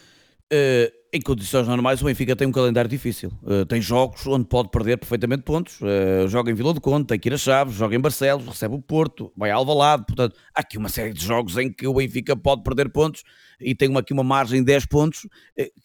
Uh, 0.51 0.91
em 1.13 1.21
condições 1.21 1.65
normais, 1.65 2.01
o 2.01 2.05
Benfica 2.05 2.35
tem 2.35 2.45
um 2.45 2.51
calendário 2.51 2.89
difícil. 2.89 3.31
Uh, 3.41 3.65
tem 3.65 3.81
jogos 3.81 4.27
onde 4.27 4.45
pode 4.45 4.69
perder 4.69 4.97
perfeitamente 4.97 5.43
pontos. 5.43 5.79
Uh, 5.79 6.27
joga 6.27 6.51
em 6.51 6.53
Vila 6.53 6.73
do 6.73 6.81
Conde, 6.81 7.07
tem 7.07 7.17
que 7.17 7.29
ir 7.29 7.33
a 7.33 7.37
Chaves, 7.37 7.73
joga 7.73 7.95
em 7.95 7.99
Barcelos, 7.99 8.45
recebe 8.45 8.75
o 8.75 8.81
Porto, 8.81 9.31
vai 9.35 9.49
a 9.49 9.55
Alvalade. 9.55 10.03
Portanto, 10.05 10.35
há 10.53 10.59
aqui 10.59 10.77
uma 10.77 10.89
série 10.89 11.13
de 11.13 11.23
jogos 11.23 11.57
em 11.57 11.71
que 11.71 11.87
o 11.87 11.93
Benfica 11.93 12.35
pode 12.35 12.63
perder 12.63 12.89
pontos 12.89 13.23
e 13.61 13.73
tem 13.73 13.95
aqui 13.95 14.11
uma 14.11 14.23
margem 14.23 14.59
de 14.59 14.65
10 14.65 14.85
pontos 14.87 15.27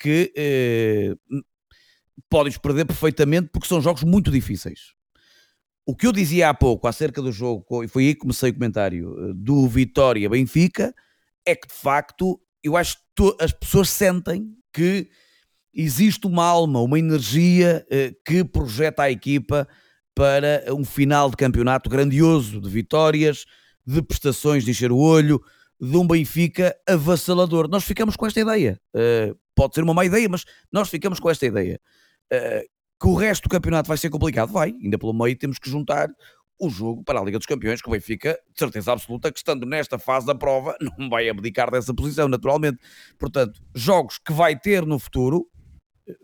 que 0.01 0.33
podes 2.29 2.57
perder 2.59 2.87
perfeitamente 2.87 3.51
porque 3.53 3.69
são 3.69 3.81
jogos 3.81 4.03
muito 4.03 4.33
difíceis. 4.33 4.95
O 5.85 5.95
que 5.95 6.07
eu 6.09 6.13
dizia 6.13 6.49
há 6.49 6.55
pouco 6.55 6.89
acerca 6.89 7.23
do 7.23 7.31
jogo, 7.31 7.85
e 7.85 7.89
foi 7.89 8.07
aí 8.07 8.15
que 8.15 8.21
comecei 8.21 8.51
o 8.51 8.55
comentário, 8.55 9.35
do 9.35 9.69
Vitória-Benfica, 9.69 10.93
é 11.45 11.55
que 11.55 11.69
de 11.69 11.75
facto 11.75 12.41
eu 12.67 12.77
acho 12.77 12.97
que 13.17 13.37
as 13.41 13.53
pessoas 13.53 13.89
sentem 13.89 14.49
que 14.73 15.09
existe 15.73 16.27
uma 16.27 16.45
alma, 16.45 16.81
uma 16.81 16.99
energia 16.99 17.87
eh, 17.91 18.13
que 18.25 18.43
projeta 18.45 19.05
a 19.05 19.11
equipa 19.11 19.69
para 20.15 20.65
um 20.71 20.85
final 20.85 21.31
de 21.31 21.37
campeonato 21.37 21.89
grandioso, 21.89 22.61
de 22.61 22.69
vitórias, 22.69 23.45
de 23.87 24.03
prestações 24.03 24.65
de 24.65 24.73
encher 24.73 24.91
o 24.91 24.97
olho, 24.97 25.41
de 25.81 25.97
um 25.97 26.07
Benfica 26.07 26.75
avassalador. 26.89 27.69
Nós 27.69 27.85
ficamos 27.85 28.17
com 28.17 28.27
esta 28.27 28.41
ideia. 28.41 28.81
Uh, 28.95 29.39
pode 29.55 29.75
ser 29.75 29.85
uma 29.85 29.95
má 29.95 30.05
ideia, 30.05 30.29
mas 30.29 30.45
nós 30.73 30.89
ficamos 30.89 31.21
com 31.21 31.31
esta 31.31 31.47
ideia. 31.47 31.79
Uh, 32.33 32.67
que 32.99 33.07
o 33.07 33.15
resto 33.15 33.43
do 33.43 33.51
campeonato 33.51 33.89
vai 33.89 33.99
ser 33.99 34.09
complicado? 34.09 34.51
Vai. 34.51 34.75
Ainda 34.83 34.99
pelo 34.99 35.13
meio 35.13 35.37
temos 35.39 35.59
que 35.59 35.69
juntar 35.69 36.09
o 36.59 36.71
jogo 36.71 37.05
para 37.05 37.21
a 37.21 37.25
Liga 37.25 37.39
dos 37.39 37.47
Campeões, 37.47 37.83
que 37.83 37.89
o 37.89 37.93
Benfica, 37.93 38.39
de 38.53 38.59
certeza 38.59 38.93
absoluta, 38.93 39.31
que 39.31 39.39
estando 39.39 39.67
nesta 39.67 39.99
fase 39.99 40.27
da 40.27 40.35
prova, 40.35 40.77
não 40.99 41.09
vai 41.09 41.29
abdicar 41.29 41.71
dessa 41.71 41.93
posição, 41.93 42.29
naturalmente. 42.29 42.79
Portanto, 43.19 43.61
jogos 43.75 44.19
que 44.19 44.33
vai 44.33 44.59
ter 44.59 44.85
no 44.87 44.99
futuro, 44.99 45.47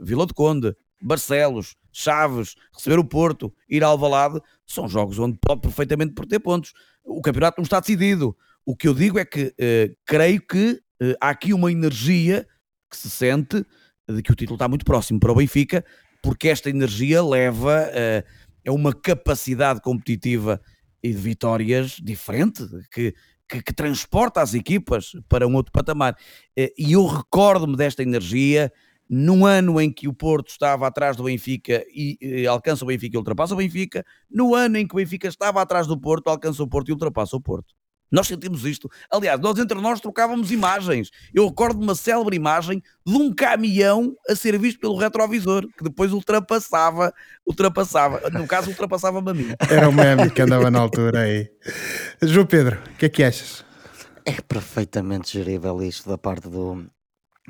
Vila 0.01 0.27
de 0.27 0.33
Conde, 0.33 0.75
Barcelos, 1.01 1.75
Chaves, 1.93 2.55
receber 2.75 2.99
o 2.99 3.05
Porto, 3.05 3.53
ir 3.69 3.83
ao 3.85 3.93
Alvalade, 3.93 4.41
são 4.67 4.89
jogos 4.89 5.19
onde 5.19 5.39
pode 5.39 5.61
perfeitamente 5.61 6.15
perder 6.15 6.41
pontos. 6.41 6.73
O 7.05 7.21
campeonato 7.21 7.59
não 7.59 7.65
está 7.65 7.81
decidido. 7.81 8.37
O 8.65 8.77
que 8.77 8.89
eu 8.89 8.95
digo 8.95 9.19
é 9.19 9.25
que 9.25 9.47
uh, 9.47 9.97
creio 10.07 10.41
que 10.41 10.81
uh, 11.03 11.15
há 11.21 11.31
aqui 11.31 11.53
uma 11.53 11.71
energia 11.71 12.47
que 12.89 12.97
se 12.97 13.11
sente 13.11 13.65
de 14.09 14.23
que 14.23 14.33
o 14.33 14.35
título 14.35 14.55
está 14.55 14.69
muito 14.69 14.85
próximo 14.85 15.19
para 15.19 15.33
o 15.33 15.35
Benfica, 15.35 15.85
porque 16.23 16.49
esta 16.49 16.71
energia 16.71 17.23
leva... 17.23 17.89
Uh, 17.91 18.43
é 18.65 18.71
uma 18.71 18.93
capacidade 18.93 19.81
competitiva 19.81 20.61
e 21.03 21.11
de 21.11 21.19
vitórias 21.19 21.97
diferente, 22.03 22.63
que, 22.93 23.15
que, 23.49 23.63
que, 23.63 23.73
transporta 23.75 24.41
as 24.41 24.55
equipas 24.55 25.13
para 25.29 25.47
um 25.47 25.55
outro 25.55 25.73
patamar. 25.73 26.17
Eh, 26.57 26.73
e 26.79 26.93
eu 26.93 27.05
recordo-me 27.07 27.77
desta 27.77 28.03
energia 28.03 28.73
num 29.09 29.45
ano 29.45 29.81
em 29.81 29.93
que 29.93 30.09
o 30.09 30.15
Porto 30.15 30.49
estava 30.49 30.87
atrás 30.87 31.17
do 31.17 31.25
Benfica 31.25 31.85
e, 31.93 32.17
e 32.21 32.47
alcança 32.47 32.85
o 32.85 32.89
Benfica 32.89 33.17
e 33.17 33.19
ultrapassa 33.19 33.53
o 33.53 33.59
Benfica, 33.59 34.05
no 34.31 34.55
ano 34.55 34.79
em 34.79 34.87
que 34.87 34.95
o 34.95 34.97
Benfica 34.97 35.29
estava 35.29 35.61
atrás 35.61 35.87
do 35.87 36.01
Porto, 36.01 36.29
alcança 36.29 36.63
o 36.63 36.69
Porto 36.69 36.89
e 36.89 36.93
ultrapassa 36.93 37.37
o 37.37 37.41
Porto. 37.41 37.75
Nós 38.13 38.29
sentimos 38.29 38.67
isto. 38.67 38.91
Aliás, 39.11 39.41
nós 39.41 39.59
entre 39.59 39.81
nós 39.81 39.99
trocávamos 39.99 40.53
imagens. 40.53 41.11
Eu 41.33 41.49
recordo 41.49 41.81
uma 41.81 41.95
célebre 41.95 42.37
imagem 42.37 42.83
de 43.07 43.17
um 43.17 43.35
caminhão 43.35 44.15
a 44.29 44.37
ser 44.37 44.59
visto 44.59 44.79
pelo 44.79 44.99
retrovisor, 44.99 45.67
que 45.77 45.83
depois 45.83 46.13
ultrapassava, 46.13 47.15
ultrapassava, 47.47 48.29
no 48.31 48.47
caso 48.47 48.69
ultrapassava-me 48.69 49.31
a 49.31 49.35
mim. 49.35 49.55
Era 49.71 49.89
o 49.89 49.93
meme 49.93 50.31
que 50.31 50.43
andava 50.43 50.71
na 50.71 50.79
altura 50.79 51.21
aí. 51.21 51.51
João 52.21 52.45
Pedro, 52.45 52.79
o 52.95 52.97
que 52.99 53.07
é 53.07 53.09
que 53.09 53.25
achas? 53.25 53.65
É 54.25 54.41
perfeitamente 54.41 55.33
gerível 55.33 55.83
isto 55.83 56.09
da 56.09 56.19
parte 56.19 56.49
do, 56.49 56.87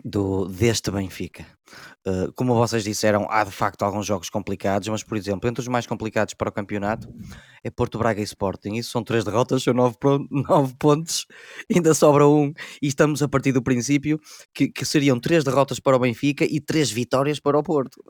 do, 0.04 0.46
deste 0.46 0.90
Benfica. 0.90 1.46
Uh, 2.06 2.32
como 2.34 2.54
vocês 2.54 2.82
disseram, 2.82 3.26
há 3.30 3.44
de 3.44 3.50
facto 3.50 3.82
alguns 3.82 4.06
jogos 4.06 4.30
complicados, 4.30 4.88
mas 4.88 5.02
por 5.02 5.16
exemplo, 5.16 5.48
entre 5.48 5.60
os 5.60 5.68
mais 5.68 5.86
complicados 5.86 6.34
para 6.34 6.48
o 6.48 6.52
campeonato 6.52 7.12
é 7.62 7.70
Porto 7.70 7.98
Braga 7.98 8.20
e 8.20 8.24
Sporting. 8.24 8.74
Isso 8.74 8.90
são 8.90 9.04
três 9.04 9.24
derrotas, 9.24 9.62
são 9.62 9.74
nove, 9.74 9.96
nove 10.30 10.74
pontos, 10.78 11.26
ainda 11.72 11.94
sobra 11.94 12.26
um. 12.26 12.52
E 12.80 12.88
estamos 12.88 13.22
a 13.22 13.28
partir 13.28 13.52
do 13.52 13.62
princípio 13.62 14.18
que, 14.54 14.68
que 14.68 14.84
seriam 14.84 15.20
três 15.20 15.44
derrotas 15.44 15.78
para 15.78 15.96
o 15.96 16.00
Benfica 16.00 16.44
e 16.44 16.60
três 16.60 16.90
vitórias 16.90 17.38
para 17.38 17.58
o 17.58 17.62
Porto 17.62 18.02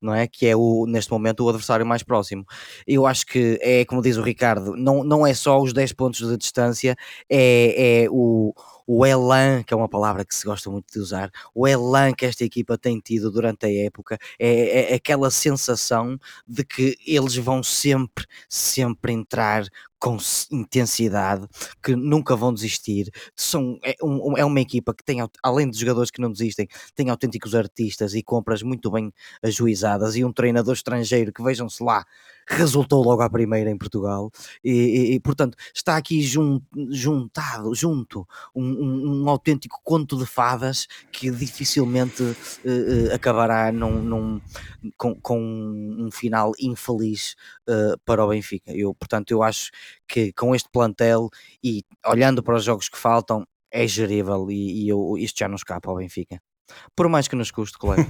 não 0.00 0.14
é? 0.14 0.26
Que 0.26 0.46
é 0.46 0.56
o, 0.56 0.86
neste 0.86 1.10
momento 1.10 1.44
o 1.44 1.48
adversário 1.48 1.86
mais 1.86 2.02
próximo. 2.02 2.44
Eu 2.86 3.06
acho 3.06 3.26
que 3.26 3.58
é 3.62 3.84
como 3.84 4.02
diz 4.02 4.16
o 4.16 4.22
Ricardo, 4.22 4.74
não, 4.76 5.02
não 5.04 5.26
é 5.26 5.34
só 5.34 5.60
os 5.60 5.72
10 5.72 5.92
pontos 5.92 6.26
de 6.26 6.36
distância, 6.36 6.96
é, 7.30 8.04
é 8.04 8.08
o, 8.10 8.54
o 8.86 9.04
elan, 9.04 9.62
que 9.64 9.74
é 9.74 9.76
uma 9.76 9.88
palavra 9.88 10.24
que 10.24 10.34
se 10.34 10.44
gosta 10.46 10.70
muito 10.70 10.92
de 10.92 11.00
usar, 11.00 11.30
o 11.54 11.66
elan 11.66 12.12
que 12.12 12.24
esta 12.24 12.44
equipa 12.44 12.78
tem 12.78 13.00
tido 13.00 13.30
durante 13.30 13.66
a 13.66 13.72
época, 13.84 14.18
é, 14.38 14.48
é, 14.48 14.92
é 14.92 14.94
aquela 14.94 15.30
sensação 15.30 16.18
de 16.46 16.64
que 16.64 16.96
eles 17.06 17.36
vão 17.36 17.62
sempre, 17.62 18.24
sempre 18.48 19.12
entrar 19.12 19.64
com 20.06 20.18
intensidade, 20.52 21.48
que 21.82 21.96
nunca 21.96 22.36
vão 22.36 22.54
desistir. 22.54 23.10
São, 23.34 23.76
é, 23.82 23.96
um, 24.00 24.38
é 24.38 24.44
uma 24.44 24.60
equipa 24.60 24.94
que 24.94 25.02
tem, 25.02 25.18
além 25.42 25.68
de 25.68 25.80
jogadores 25.80 26.12
que 26.12 26.20
não 26.20 26.30
desistem, 26.30 26.68
tem 26.94 27.10
autênticos 27.10 27.56
artistas 27.56 28.14
e 28.14 28.22
compras 28.22 28.62
muito 28.62 28.88
bem 28.88 29.12
ajuizadas 29.42 30.14
e 30.14 30.24
um 30.24 30.32
treinador 30.32 30.74
estrangeiro 30.74 31.32
que 31.32 31.42
vejam-se 31.42 31.82
lá 31.82 32.06
resultou 32.46 33.02
logo 33.02 33.22
à 33.22 33.30
primeira 33.30 33.70
em 33.70 33.76
Portugal 33.76 34.30
e, 34.62 34.70
e, 34.70 35.14
e 35.14 35.20
portanto 35.20 35.56
está 35.74 35.96
aqui 35.96 36.22
jun, 36.22 36.60
juntado, 36.90 37.74
junto 37.74 38.26
um, 38.54 38.64
um, 38.64 39.22
um, 39.22 39.28
autêntico 39.28 39.80
conto 39.82 40.16
de 40.16 40.26
fadas 40.26 40.86
que 41.10 41.30
dificilmente 41.30 42.22
uh, 42.22 43.14
acabará 43.14 43.72
num, 43.72 44.02
num, 44.02 44.40
com, 44.96 45.14
com, 45.20 45.40
um 45.40 46.10
final 46.10 46.52
infeliz 46.58 47.34
uh, 47.68 47.98
para 48.04 48.24
o 48.24 48.28
Benfica. 48.28 48.72
Eu, 48.72 48.94
portanto, 48.94 49.30
eu 49.30 49.42
acho 49.42 49.70
que 50.06 50.32
com 50.32 50.54
este 50.54 50.68
plantel 50.70 51.28
e 51.62 51.82
olhando 52.06 52.42
para 52.42 52.56
os 52.56 52.64
jogos 52.64 52.88
que 52.88 52.98
faltam 52.98 53.46
é 53.70 53.86
gerível 53.86 54.50
e, 54.50 54.84
e 54.84 54.88
eu, 54.88 55.16
isto 55.18 55.38
já 55.38 55.48
não 55.48 55.56
escapa 55.56 55.90
ao 55.90 55.96
Benfica. 55.96 56.40
Por 56.94 57.08
mais 57.08 57.28
que 57.28 57.36
nos 57.36 57.50
custe, 57.50 57.78
colegas. 57.78 58.06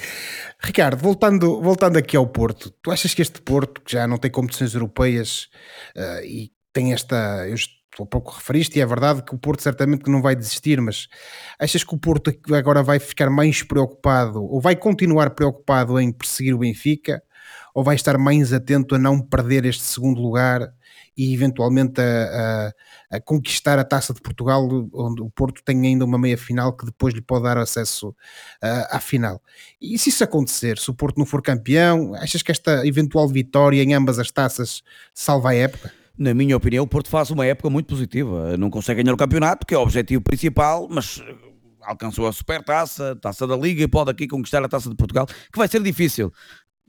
Ricardo, 0.60 1.00
voltando, 1.00 1.60
voltando 1.60 1.96
aqui 1.96 2.16
ao 2.16 2.26
Porto, 2.26 2.70
tu 2.82 2.90
achas 2.90 3.12
que 3.14 3.22
este 3.22 3.40
Porto, 3.40 3.80
que 3.80 3.92
já 3.92 4.06
não 4.06 4.16
tem 4.16 4.30
competições 4.30 4.74
europeias 4.74 5.48
uh, 5.96 6.24
e 6.24 6.50
tem 6.72 6.92
esta. 6.92 7.46
Eu 7.48 7.56
há 8.00 8.06
pouco 8.06 8.32
referiste, 8.32 8.78
e 8.78 8.82
é 8.82 8.86
verdade 8.86 9.22
que 9.22 9.34
o 9.34 9.38
Porto 9.38 9.62
certamente 9.62 10.04
que 10.04 10.10
não 10.10 10.22
vai 10.22 10.34
desistir, 10.34 10.80
mas 10.80 11.08
achas 11.58 11.84
que 11.84 11.94
o 11.94 11.98
Porto 11.98 12.32
agora 12.54 12.82
vai 12.82 12.98
ficar 12.98 13.28
mais 13.28 13.62
preocupado 13.62 14.42
ou 14.42 14.60
vai 14.60 14.74
continuar 14.74 15.30
preocupado 15.30 16.00
em 16.00 16.10
perseguir 16.10 16.54
o 16.54 16.58
Benfica? 16.58 17.22
Ou 17.74 17.82
vai 17.82 17.94
estar 17.94 18.18
mais 18.18 18.52
atento 18.52 18.94
a 18.94 18.98
não 18.98 19.20
perder 19.20 19.64
este 19.64 19.82
segundo 19.82 20.20
lugar 20.20 20.72
e 21.16 21.34
eventualmente 21.34 22.00
a, 22.00 22.72
a, 23.10 23.16
a, 23.16 23.20
conquistar 23.20 23.78
a 23.78 23.84
taça 23.84 24.14
de 24.14 24.20
Portugal, 24.20 24.66
onde 24.92 25.22
o 25.22 25.30
Porto 25.30 25.62
tem 25.62 25.86
ainda 25.86 26.04
uma 26.04 26.18
meia 26.18 26.38
final 26.38 26.72
que 26.74 26.86
depois 26.86 27.14
lhe 27.14 27.20
pode 27.20 27.44
dar 27.44 27.58
acesso 27.58 28.08
uh, 28.08 28.86
à 28.90 29.00
final. 29.00 29.40
E 29.80 29.98
se 29.98 30.08
isso 30.08 30.24
acontecer, 30.24 30.78
se 30.78 30.90
o 30.90 30.94
Porto 30.94 31.18
não 31.18 31.26
for 31.26 31.42
campeão, 31.42 32.14
achas 32.14 32.42
que 32.42 32.50
esta 32.50 32.86
eventual 32.86 33.28
vitória 33.28 33.82
em 33.82 33.94
ambas 33.94 34.18
as 34.18 34.30
taças 34.30 34.82
salva 35.14 35.50
a 35.50 35.54
época? 35.54 35.92
Na 36.16 36.34
minha 36.34 36.56
opinião, 36.56 36.84
o 36.84 36.88
Porto 36.88 37.08
faz 37.08 37.30
uma 37.30 37.44
época 37.46 37.70
muito 37.70 37.86
positiva. 37.86 38.56
Não 38.56 38.70
consegue 38.70 39.02
ganhar 39.02 39.14
o 39.14 39.18
campeonato, 39.18 39.66
que 39.66 39.74
é 39.74 39.78
o 39.78 39.82
objetivo 39.82 40.22
principal, 40.22 40.86
mas 40.90 41.22
alcançou 41.82 42.26
a 42.26 42.32
supertaça, 42.32 43.16
taça 43.16 43.46
da 43.46 43.56
Liga 43.56 43.82
e 43.82 43.88
pode 43.88 44.10
aqui 44.10 44.28
conquistar 44.28 44.62
a 44.62 44.68
taça 44.68 44.88
de 44.88 44.94
Portugal, 44.94 45.26
que 45.26 45.58
vai 45.58 45.68
ser 45.68 45.82
difícil. 45.82 46.32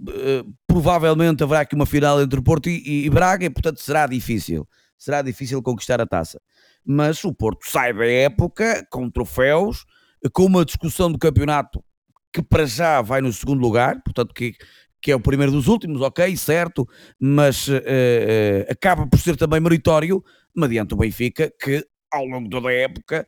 Eh, 0.09 0.43
provavelmente 0.67 1.43
haverá 1.43 1.61
aqui 1.61 1.75
uma 1.75 1.85
final 1.85 2.21
entre 2.21 2.41
Porto 2.41 2.69
e, 2.69 3.05
e, 3.05 3.09
Braga 3.09 3.45
e 3.45 3.49
portanto 3.49 3.79
será 3.81 4.07
difícil. 4.07 4.67
Será 4.97 5.21
difícil 5.21 5.61
conquistar 5.61 6.01
a 6.01 6.05
taça. 6.05 6.41
Mas 6.85 7.23
o 7.23 7.33
Porto 7.33 7.67
sai 7.69 7.93
da 7.93 8.05
época 8.05 8.85
com 8.89 9.09
troféus 9.09 9.85
com 10.33 10.45
uma 10.45 10.65
discussão 10.65 11.11
do 11.11 11.17
campeonato 11.17 11.83
que 12.31 12.41
para 12.41 12.65
já 12.65 13.01
vai 13.01 13.21
no 13.21 13.31
segundo 13.31 13.61
lugar 13.61 14.01
portanto 14.03 14.33
que, 14.33 14.55
que 15.01 15.11
é 15.11 15.15
o 15.15 15.19
primeiro 15.19 15.51
dos 15.51 15.67
últimos, 15.67 16.01
ok, 16.01 16.35
certo 16.37 16.87
mas 17.19 17.67
uh, 17.67 17.73
uh, 17.73 18.71
acaba 18.71 19.05
por 19.05 19.19
ser 19.19 19.35
também 19.35 19.59
meritório 19.59 20.23
mediante 20.55 20.93
o 20.93 20.97
Benfica 20.97 21.51
que 21.61 21.85
ao 22.09 22.25
longo 22.25 22.49
toda 22.49 22.69
a 22.69 22.73
época 22.73 23.27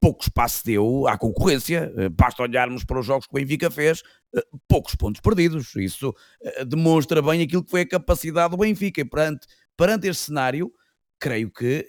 pouco 0.00 0.22
espaço 0.22 0.64
deu 0.64 1.06
à 1.06 1.16
concorrência. 1.18 1.92
Uh, 1.96 2.10
basta 2.10 2.42
olharmos 2.42 2.84
para 2.84 2.98
os 2.98 3.06
jogos 3.06 3.26
que 3.26 3.34
o 3.34 3.38
Benfica 3.40 3.70
fez, 3.70 4.00
uh, 4.34 4.60
poucos 4.68 4.94
pontos 4.94 5.20
perdidos. 5.20 5.74
Isso 5.76 6.14
demonstra 6.66 7.20
bem 7.22 7.42
aquilo 7.42 7.64
que 7.64 7.70
foi 7.70 7.82
a 7.82 7.88
capacidade 7.88 8.50
do 8.50 8.56
Benfica. 8.56 9.00
E 9.00 9.04
perante, 9.04 9.46
perante 9.76 10.08
este 10.08 10.24
cenário, 10.24 10.72
creio 11.18 11.50
que 11.50 11.86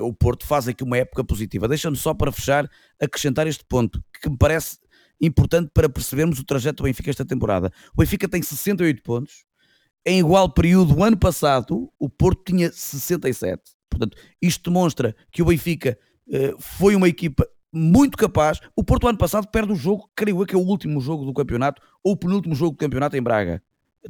o 0.00 0.12
Porto 0.14 0.46
faz 0.46 0.66
aqui 0.66 0.82
uma 0.82 0.96
época 0.96 1.22
positiva. 1.22 1.68
Deixa-me 1.68 1.96
só 1.96 2.14
para 2.14 2.32
fechar 2.32 2.68
acrescentar 2.98 3.46
este 3.46 3.62
ponto 3.64 4.02
que 4.22 4.30
me 4.30 4.38
parece 4.38 4.78
importante 5.20 5.70
para 5.74 5.88
percebermos 5.88 6.38
o 6.38 6.44
trajeto 6.44 6.82
do 6.82 6.84
Benfica 6.84 7.10
esta 7.10 7.24
temporada. 7.24 7.72
O 7.92 8.00
Benfica 8.00 8.28
tem 8.28 8.42
68 8.42 9.02
pontos. 9.02 9.44
Em 10.06 10.20
igual 10.20 10.48
período, 10.52 10.96
o 10.96 11.04
ano 11.04 11.18
passado, 11.18 11.92
o 11.98 12.08
Porto 12.08 12.44
tinha 12.44 12.70
67. 12.70 13.60
Portanto, 13.90 14.16
isto 14.40 14.70
demonstra 14.70 15.14
que 15.30 15.42
o 15.42 15.46
Benfica 15.46 15.90
eh, 15.90 16.07
foi 16.58 16.94
uma 16.94 17.08
equipa 17.08 17.46
muito 17.72 18.16
capaz. 18.16 18.60
O 18.74 18.82
Porto 18.82 19.08
ano 19.08 19.18
passado 19.18 19.48
perde 19.48 19.72
o 19.72 19.76
jogo, 19.76 20.10
creio 20.14 20.40
eu 20.40 20.46
que 20.46 20.54
é 20.54 20.58
o 20.58 20.62
último 20.62 21.00
jogo 21.00 21.24
do 21.24 21.32
campeonato, 21.32 21.82
ou 22.02 22.12
o 22.12 22.16
penúltimo 22.16 22.54
jogo 22.54 22.72
do 22.72 22.78
campeonato 22.78 23.16
em 23.16 23.22
Braga. 23.22 23.62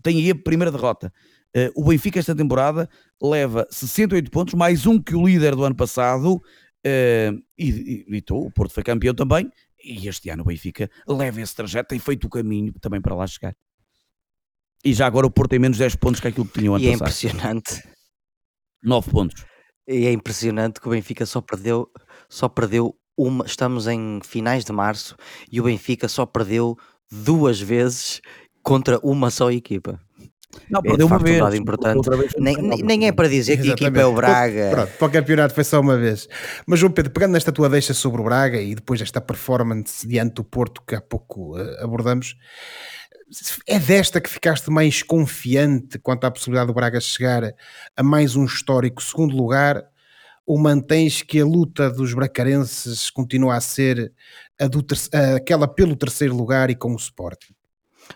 Tem 0.02 0.16
aí 0.18 0.30
a 0.30 0.34
primeira 0.34 0.70
derrota. 0.70 1.12
Uh, 1.56 1.72
o 1.74 1.88
Benfica 1.88 2.18
esta 2.18 2.34
temporada 2.34 2.88
leva 3.22 3.66
68 3.70 4.30
pontos, 4.30 4.54
mais 4.54 4.86
um 4.86 5.00
que 5.00 5.14
o 5.14 5.26
líder 5.26 5.56
do 5.56 5.64
ano 5.64 5.74
passado, 5.74 6.34
uh, 6.34 7.42
e, 7.56 8.04
e, 8.08 8.16
e 8.16 8.20
tô, 8.20 8.38
o 8.38 8.50
Porto 8.50 8.74
foi 8.74 8.82
campeão 8.82 9.14
também, 9.14 9.50
e 9.82 10.06
este 10.06 10.28
ano 10.28 10.42
o 10.42 10.46
Benfica 10.46 10.90
leva 11.06 11.40
esse 11.40 11.54
trajeto, 11.54 11.88
tem 11.88 11.98
feito 11.98 12.26
o 12.26 12.30
caminho 12.30 12.72
também 12.80 13.00
para 13.00 13.14
lá 13.14 13.26
chegar. 13.26 13.56
E 14.84 14.92
já 14.92 15.06
agora 15.06 15.26
o 15.26 15.30
Porto 15.30 15.50
tem 15.50 15.58
menos 15.58 15.78
10 15.78 15.96
pontos 15.96 16.20
que 16.20 16.28
aquilo 16.28 16.46
que 16.46 16.58
tinha 16.58 16.70
o 16.70 16.74
ano 16.74 16.84
e 16.84 16.96
passado. 16.96 17.02
é 17.02 17.30
impressionante. 17.30 17.82
9 18.82 19.10
pontos. 19.10 19.44
E 19.89 20.07
é 20.07 20.12
impressionante 20.12 20.80
que 20.80 20.86
o 20.86 20.91
Benfica 20.91 21.24
só 21.24 21.41
perdeu, 21.41 21.91
só 22.28 22.47
perdeu 22.47 22.95
uma. 23.16 23.47
Estamos 23.47 23.86
em 23.86 24.20
finais 24.22 24.62
de 24.62 24.72
março 24.72 25.16
e 25.51 25.61
o 25.61 25.64
Benfica 25.64 26.07
só 26.09 26.26
perdeu 26.26 26.76
duas 27.11 27.59
vezes 27.59 28.20
contra 28.62 29.01
uma 29.03 29.30
só 29.30 29.51
equipa. 29.51 29.99
Não, 30.70 30.80
é 30.80 30.82
perdeu 30.82 31.07
uma 31.07 31.18
vez. 31.18 31.43
Um 31.43 31.55
importante. 31.55 32.09
Vez 32.11 32.32
nem, 32.39 32.57
nem, 32.57 33.07
é 33.07 33.12
para 33.12 33.28
dizer 33.28 33.53
Exatamente. 33.53 33.78
que 33.78 33.84
a 33.84 33.89
equipa 33.89 34.01
é 34.01 34.07
o 34.07 34.14
Braga. 34.14 34.70
Pronto, 34.70 34.93
para 34.99 35.07
o 35.07 35.11
campeonato 35.11 35.55
foi 35.55 35.64
só 35.64 35.80
uma 35.80 35.97
vez. 35.97 36.28
Mas, 36.66 36.78
João 36.80 36.93
Pedro, 36.93 37.12
pegando 37.12 37.32
nesta 37.32 37.53
tua 37.53 37.68
deixa 37.68 37.95
sobre 37.95 38.20
o 38.20 38.24
Braga 38.24 38.61
e 38.61 38.74
depois 38.74 39.01
esta 39.01 39.20
performance 39.20 40.07
diante 40.07 40.34
do 40.34 40.45
Porto 40.45 40.82
que 40.86 40.95
há 40.95 41.01
pouco 41.01 41.57
uh, 41.57 41.84
abordamos, 41.84 42.34
é 43.66 43.78
desta 43.78 44.20
que 44.20 44.30
ficaste 44.30 44.70
mais 44.70 45.02
confiante 45.02 45.98
quanto 45.98 46.24
à 46.24 46.30
possibilidade 46.30 46.68
do 46.68 46.74
Braga 46.74 47.00
chegar 47.00 47.42
a 47.96 48.02
mais 48.02 48.36
um 48.36 48.44
histórico 48.44 49.02
segundo 49.02 49.36
lugar? 49.36 49.84
Ou 50.46 50.58
mantens 50.58 51.22
que 51.22 51.40
a 51.40 51.44
luta 51.44 51.90
dos 51.90 52.14
bracarenses 52.14 53.10
continua 53.10 53.56
a 53.56 53.60
ser 53.60 54.12
a 54.58 54.66
do, 54.66 54.84
aquela 55.36 55.68
pelo 55.68 55.94
terceiro 55.94 56.34
lugar 56.34 56.70
e 56.70 56.74
com 56.74 56.92
o 56.92 56.96
Sporting? 56.96 57.57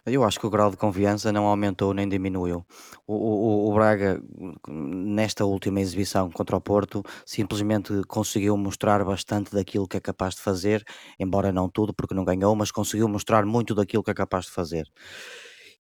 Eu 0.07 0.25
acho 0.25 0.39
que 0.39 0.47
o 0.47 0.51
grau 0.51 0.71
de 0.71 0.77
confiança 0.77 1.33
não 1.33 1.47
aumentou 1.47 1.93
nem 1.95 2.09
diminuiu. 2.09 2.65
O, 3.07 3.15
o, 3.15 3.71
o 3.71 3.75
Braga, 3.75 4.23
nesta 4.69 5.45
última 5.45 5.81
exibição 5.81 6.31
contra 6.31 6.57
o 6.57 6.61
Porto, 6.61 7.03
simplesmente 7.25 8.03
conseguiu 8.09 8.57
mostrar 8.57 9.05
bastante 9.05 9.53
daquilo 9.53 9.89
que 9.89 9.97
é 9.97 10.01
capaz 10.01 10.35
de 10.35 10.41
fazer, 10.41 10.85
embora 11.19 11.53
não 11.53 11.69
tudo, 11.69 11.95
porque 11.95 12.15
não 12.15 12.25
ganhou, 12.25 12.55
mas 12.55 12.71
conseguiu 12.71 13.09
mostrar 13.09 13.45
muito 13.45 13.75
daquilo 13.75 14.03
que 14.03 14.11
é 14.11 14.15
capaz 14.15 14.47
de 14.47 14.53
fazer. 14.53 14.87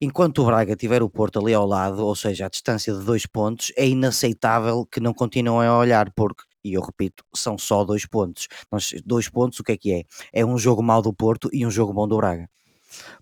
Enquanto 0.00 0.42
o 0.42 0.46
Braga 0.46 0.74
tiver 0.74 1.02
o 1.02 1.08
Porto 1.08 1.38
ali 1.38 1.54
ao 1.54 1.66
lado, 1.66 2.04
ou 2.04 2.16
seja, 2.16 2.46
a 2.46 2.48
distância 2.48 2.92
de 2.92 3.04
dois 3.04 3.24
pontos, 3.24 3.72
é 3.76 3.86
inaceitável 3.86 4.84
que 4.84 5.00
não 5.00 5.14
continuem 5.14 5.68
a 5.68 5.76
olhar, 5.78 6.10
porque 6.12 6.42
e 6.64 6.74
eu 6.74 6.82
repito, 6.82 7.24
são 7.34 7.58
só 7.58 7.84
dois 7.84 8.06
pontos. 8.06 8.46
Mas 8.70 8.92
dois 9.04 9.28
pontos, 9.28 9.58
o 9.58 9.64
que 9.64 9.72
é 9.72 9.76
que 9.76 9.92
é? 9.92 10.04
É 10.32 10.44
um 10.46 10.56
jogo 10.56 10.82
mau 10.82 11.02
do 11.02 11.12
Porto 11.12 11.48
e 11.52 11.66
um 11.66 11.70
jogo 11.70 11.92
bom 11.92 12.06
do 12.06 12.16
Braga. 12.16 12.48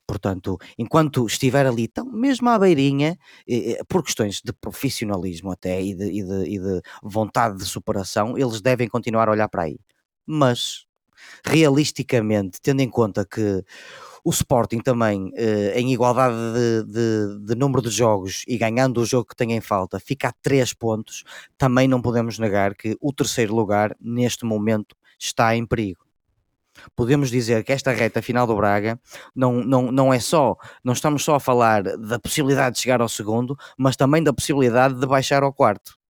Portanto, 0.07 0.59
enquanto 0.79 1.27
estiver 1.27 1.66
ali, 1.66 1.89
tão 1.89 2.05
mesmo 2.07 2.49
à 2.49 2.59
beirinha, 2.59 3.18
eh, 3.49 3.73
eh, 3.73 3.85
por 3.89 4.03
questões 4.03 4.41
de 4.45 4.53
profissionalismo 4.53 5.51
até 5.53 5.83
e 5.83 5.95
de, 5.95 6.05
e, 6.07 6.23
de, 6.23 6.45
e 6.55 6.59
de 6.59 6.81
vontade 7.03 7.59
de 7.59 7.64
superação, 7.64 8.37
eles 8.37 8.61
devem 8.61 8.89
continuar 8.89 9.29
a 9.29 9.33
olhar 9.33 9.49
para 9.49 9.64
aí. 9.64 9.79
Mas, 10.27 10.87
realisticamente, 11.45 12.61
tendo 12.61 12.81
em 12.81 12.91
conta 12.91 13.25
que 13.25 13.64
o 14.25 14.31
Sporting 14.31 14.81
também, 14.81 15.33
eh, 15.35 15.73
em 15.81 15.93
igualdade 15.93 16.35
de, 16.35 16.85
de, 16.93 17.47
de, 17.47 17.55
número 17.55 17.83
de 17.83 17.91
jogos 17.91 18.45
e 18.47 18.59
ganhando 18.59 19.01
o 19.01 19.07
jogo 19.07 19.29
que 19.29 19.37
tem 19.37 19.53
em 19.53 19.61
falta, 19.61 19.99
fica 19.99 20.29
a 20.29 20.33
3 20.43 20.75
pontos, 20.75 21.25
também 21.57 21.89
não 21.89 22.03
podemos 22.03 22.39
negar 22.39 22.75
que 22.75 22.97
o 23.01 23.12
terceiro 23.12 23.55
lugar, 23.55 23.97
neste 24.01 24.45
momento, 24.45 24.97
está 25.18 25.57
em 25.57 25.66
perigo. 25.66 26.09
Podemos 26.95 27.31
dizer 27.31 27.64
que 27.64 27.72
esta 27.72 27.93
reta 27.93 28.22
final 28.22 28.47
do 28.47 28.57
Braga 28.57 28.99
não, 29.35 29.64
não, 29.64 29.93
não 29.93 30.12
é 30.12 30.18
só, 30.18 30.57
não 30.85 30.93
estamos 30.93 31.24
só 31.24 31.37
a 31.37 31.41
falar 31.41 31.83
da 31.83 32.18
possibilidade 32.18 32.76
de 32.76 32.83
chegar 32.83 33.01
ao 33.01 33.09
segundo, 33.09 33.57
mas 33.76 33.97
também 33.97 34.22
da 34.22 34.33
possibilidade 34.33 34.95
de 34.95 35.07
baixar 35.07 35.43
ao 35.43 35.53
quarto. 35.53 36.01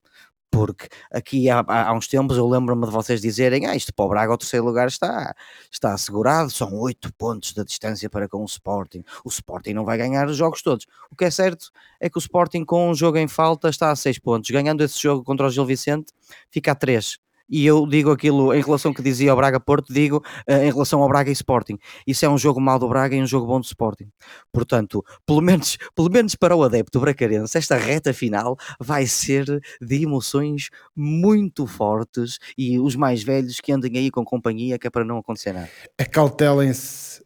Porque 0.51 0.89
aqui 1.13 1.49
há, 1.49 1.65
há 1.69 1.93
uns 1.93 2.09
tempos 2.09 2.37
eu 2.37 2.49
lembro-me 2.49 2.85
de 2.85 2.91
vocês 2.91 3.21
dizerem: 3.21 3.67
ah, 3.67 3.77
isto 3.77 3.95
para 3.95 4.05
o 4.05 4.09
Braga, 4.09 4.33
o 4.33 4.37
terceiro 4.37 4.67
lugar 4.67 4.89
está, 4.89 5.33
está 5.71 5.95
assegurado, 5.95 6.51
são 6.51 6.75
oito 6.81 7.13
pontos 7.15 7.53
de 7.53 7.65
distância 7.65 8.11
para 8.11 8.29
com 8.29 8.43
o 8.43 8.47
Sporting. 8.47 9.05
O 9.25 9.29
Sporting 9.29 9.75
não 9.75 9.85
vai 9.85 9.97
ganhar 9.97 10.27
os 10.29 10.37
jogos 10.37 10.61
todos. 10.61 10.87
O 11.09 11.15
que 11.15 11.25
é 11.25 11.31
certo 11.31 11.71
é 12.01 12.11
que 12.11 12.19
o 12.19 12.21
Sporting, 12.21 12.65
com 12.65 12.91
um 12.91 12.95
jogo 12.95 13.17
em 13.19 13.29
falta, 13.29 13.69
está 13.69 13.93
a 13.93 13.97
seis 13.97 14.19
pontos. 14.19 14.51
Ganhando 14.51 14.83
esse 14.83 15.01
jogo 15.01 15.23
contra 15.23 15.47
o 15.47 15.51
Gil 15.51 15.65
Vicente, 15.65 16.13
fica 16.51 16.73
a 16.73 16.75
três 16.75 17.19
e 17.51 17.67
eu 17.67 17.87
digo 17.87 18.11
aquilo 18.11 18.55
em 18.55 18.63
relação 18.63 18.93
que 18.93 19.03
dizia 19.03 19.31
ao 19.31 19.37
Braga 19.37 19.59
Porto, 19.59 19.93
digo 19.93 20.19
uh, 20.49 20.53
em 20.53 20.71
relação 20.71 21.03
ao 21.03 21.09
Braga 21.09 21.31
e 21.31 21.33
Sporting. 21.33 21.79
Isso 22.07 22.25
é 22.25 22.29
um 22.29 22.39
jogo 22.39 22.61
mau 22.61 22.79
do 22.79 22.89
Braga 22.89 23.17
e 23.17 23.23
um 23.23 23.27
jogo 23.27 23.47
bom 23.47 23.61
do 23.61 23.65
Sporting. 23.65 24.09
Portanto, 24.53 25.05
pelo 25.27 25.41
menos, 25.41 25.77
pelo 25.95 26.11
menos 26.11 26.35
para 26.35 26.55
o 26.55 26.63
adepto 26.63 27.01
bracarense, 27.01 27.59
esta 27.59 27.77
reta 27.77 28.13
final 28.13 28.57
vai 28.79 29.07
ser 29.07 29.45
de 29.81 30.03
emoções 30.03 30.71
muito 30.95 31.67
fortes 31.67 32.39
e 32.57 32.79
os 32.79 32.95
mais 32.95 33.23
velhos 33.23 33.61
que 33.61 33.73
andem 33.73 33.99
aí 33.99 34.11
com 34.11 34.25
companhia, 34.25 34.79
que 34.79 34.87
é 34.87 34.91
para 34.91 35.05
não 35.05 35.19
acontecer 35.19 35.53
nada. 35.53 35.69
Acautelem-se 35.99 37.23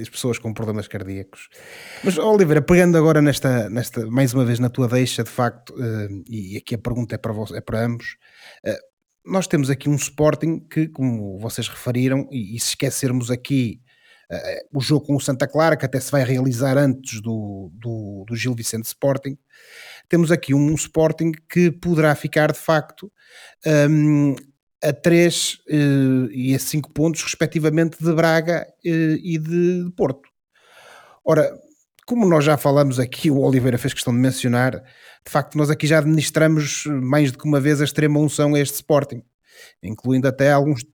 as 0.00 0.08
pessoas 0.08 0.38
com 0.38 0.52
problemas 0.52 0.88
cardíacos. 0.88 1.48
Mas, 2.04 2.18
Oliveira, 2.18 2.62
pegando 2.62 2.96
agora 2.96 3.20
nesta, 3.20 3.68
nesta 3.68 4.06
mais 4.06 4.32
uma 4.32 4.44
vez 4.44 4.58
na 4.58 4.68
tua 4.68 4.88
deixa, 4.88 5.24
de 5.24 5.30
facto, 5.30 5.70
uh, 5.74 6.24
e 6.28 6.56
aqui 6.56 6.74
a 6.74 6.78
pergunta 6.78 7.14
é 7.14 7.18
para, 7.18 7.32
vos, 7.32 7.52
é 7.52 7.60
para 7.60 7.84
ambos, 7.84 8.16
uh, 8.66 8.91
nós 9.24 9.46
temos 9.46 9.70
aqui 9.70 9.88
um 9.88 9.94
Sporting 9.94 10.60
que, 10.60 10.88
como 10.88 11.38
vocês 11.38 11.68
referiram, 11.68 12.28
e, 12.30 12.56
e 12.56 12.60
se 12.60 12.70
esquecermos 12.70 13.30
aqui 13.30 13.80
uh, 14.30 14.78
o 14.78 14.80
jogo 14.80 15.06
com 15.06 15.16
o 15.16 15.20
Santa 15.20 15.46
Clara, 15.46 15.76
que 15.76 15.84
até 15.84 16.00
se 16.00 16.10
vai 16.10 16.24
realizar 16.24 16.76
antes 16.76 17.20
do, 17.20 17.70
do, 17.74 18.24
do 18.26 18.36
Gil 18.36 18.54
Vicente 18.54 18.86
Sporting, 18.86 19.38
temos 20.08 20.30
aqui 20.32 20.54
um 20.54 20.74
Sporting 20.74 21.32
que 21.48 21.70
poderá 21.70 22.14
ficar 22.14 22.52
de 22.52 22.58
facto 22.58 23.10
um, 23.88 24.34
a 24.82 24.92
3 24.92 25.54
uh, 25.54 25.58
eh, 25.68 26.28
e 26.32 26.54
a 26.54 26.58
5 26.58 26.92
pontos, 26.92 27.22
respectivamente, 27.22 27.96
de 28.02 28.12
Braga 28.12 28.66
uh, 28.84 29.16
e 29.22 29.38
de 29.38 29.90
Porto. 29.96 30.28
Ora, 31.24 31.56
como 32.12 32.28
nós 32.28 32.44
já 32.44 32.58
falamos 32.58 32.98
aqui, 32.98 33.30
o 33.30 33.38
Oliveira 33.38 33.78
fez 33.78 33.94
questão 33.94 34.12
de 34.12 34.18
mencionar, 34.18 34.72
de 34.72 35.30
facto, 35.30 35.56
nós 35.56 35.70
aqui 35.70 35.86
já 35.86 35.96
administramos 35.96 36.84
mais 36.86 37.32
do 37.32 37.38
que 37.38 37.46
uma 37.46 37.58
vez 37.58 37.80
a 37.80 37.84
extrema 37.84 38.20
unção 38.20 38.54
a 38.54 38.60
este 38.60 38.74
Sporting, 38.74 39.22
incluindo 39.82 40.28
até 40.28 40.52
alguns, 40.52 40.84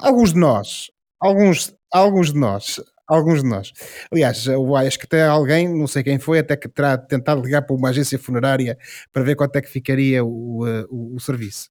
alguns 0.00 0.32
de 0.32 0.38
nós, 0.38 0.90
alguns, 1.20 1.74
alguns 1.92 2.32
de 2.32 2.38
nós, 2.38 2.80
alguns 3.06 3.42
de 3.42 3.46
nós. 3.46 3.72
Aliás, 4.10 4.46
eu 4.46 4.74
acho 4.74 4.98
que 4.98 5.04
até 5.04 5.22
alguém, 5.22 5.68
não 5.68 5.86
sei 5.86 6.02
quem 6.02 6.18
foi, 6.18 6.38
até 6.38 6.56
que 6.56 6.66
terá 6.66 6.96
tentado 6.96 7.42
ligar 7.42 7.60
para 7.60 7.76
uma 7.76 7.90
agência 7.90 8.18
funerária 8.18 8.78
para 9.12 9.22
ver 9.22 9.36
quanto 9.36 9.56
é 9.56 9.60
que 9.60 9.68
ficaria 9.68 10.24
o, 10.24 10.66
eh, 10.66 10.86
o, 10.88 11.16
o 11.16 11.20
serviço. 11.20 11.68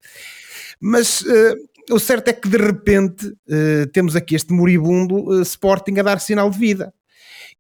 Mas 0.80 1.22
uh, 1.22 1.55
o 1.89 1.97
certo 1.97 2.28
é 2.28 2.34
que 2.34 2.47
de 2.47 2.57
repente 2.57 3.26
uh, 3.26 3.88
temos 3.91 4.16
aqui 4.16 4.36
este 4.36 4.53
moribundo 4.53 5.16
uh, 5.16 5.41
Sporting 5.41 5.97
a 5.97 6.03
dar 6.03 6.20
sinal 6.20 6.51
de 6.51 6.59
vida. 6.59 6.93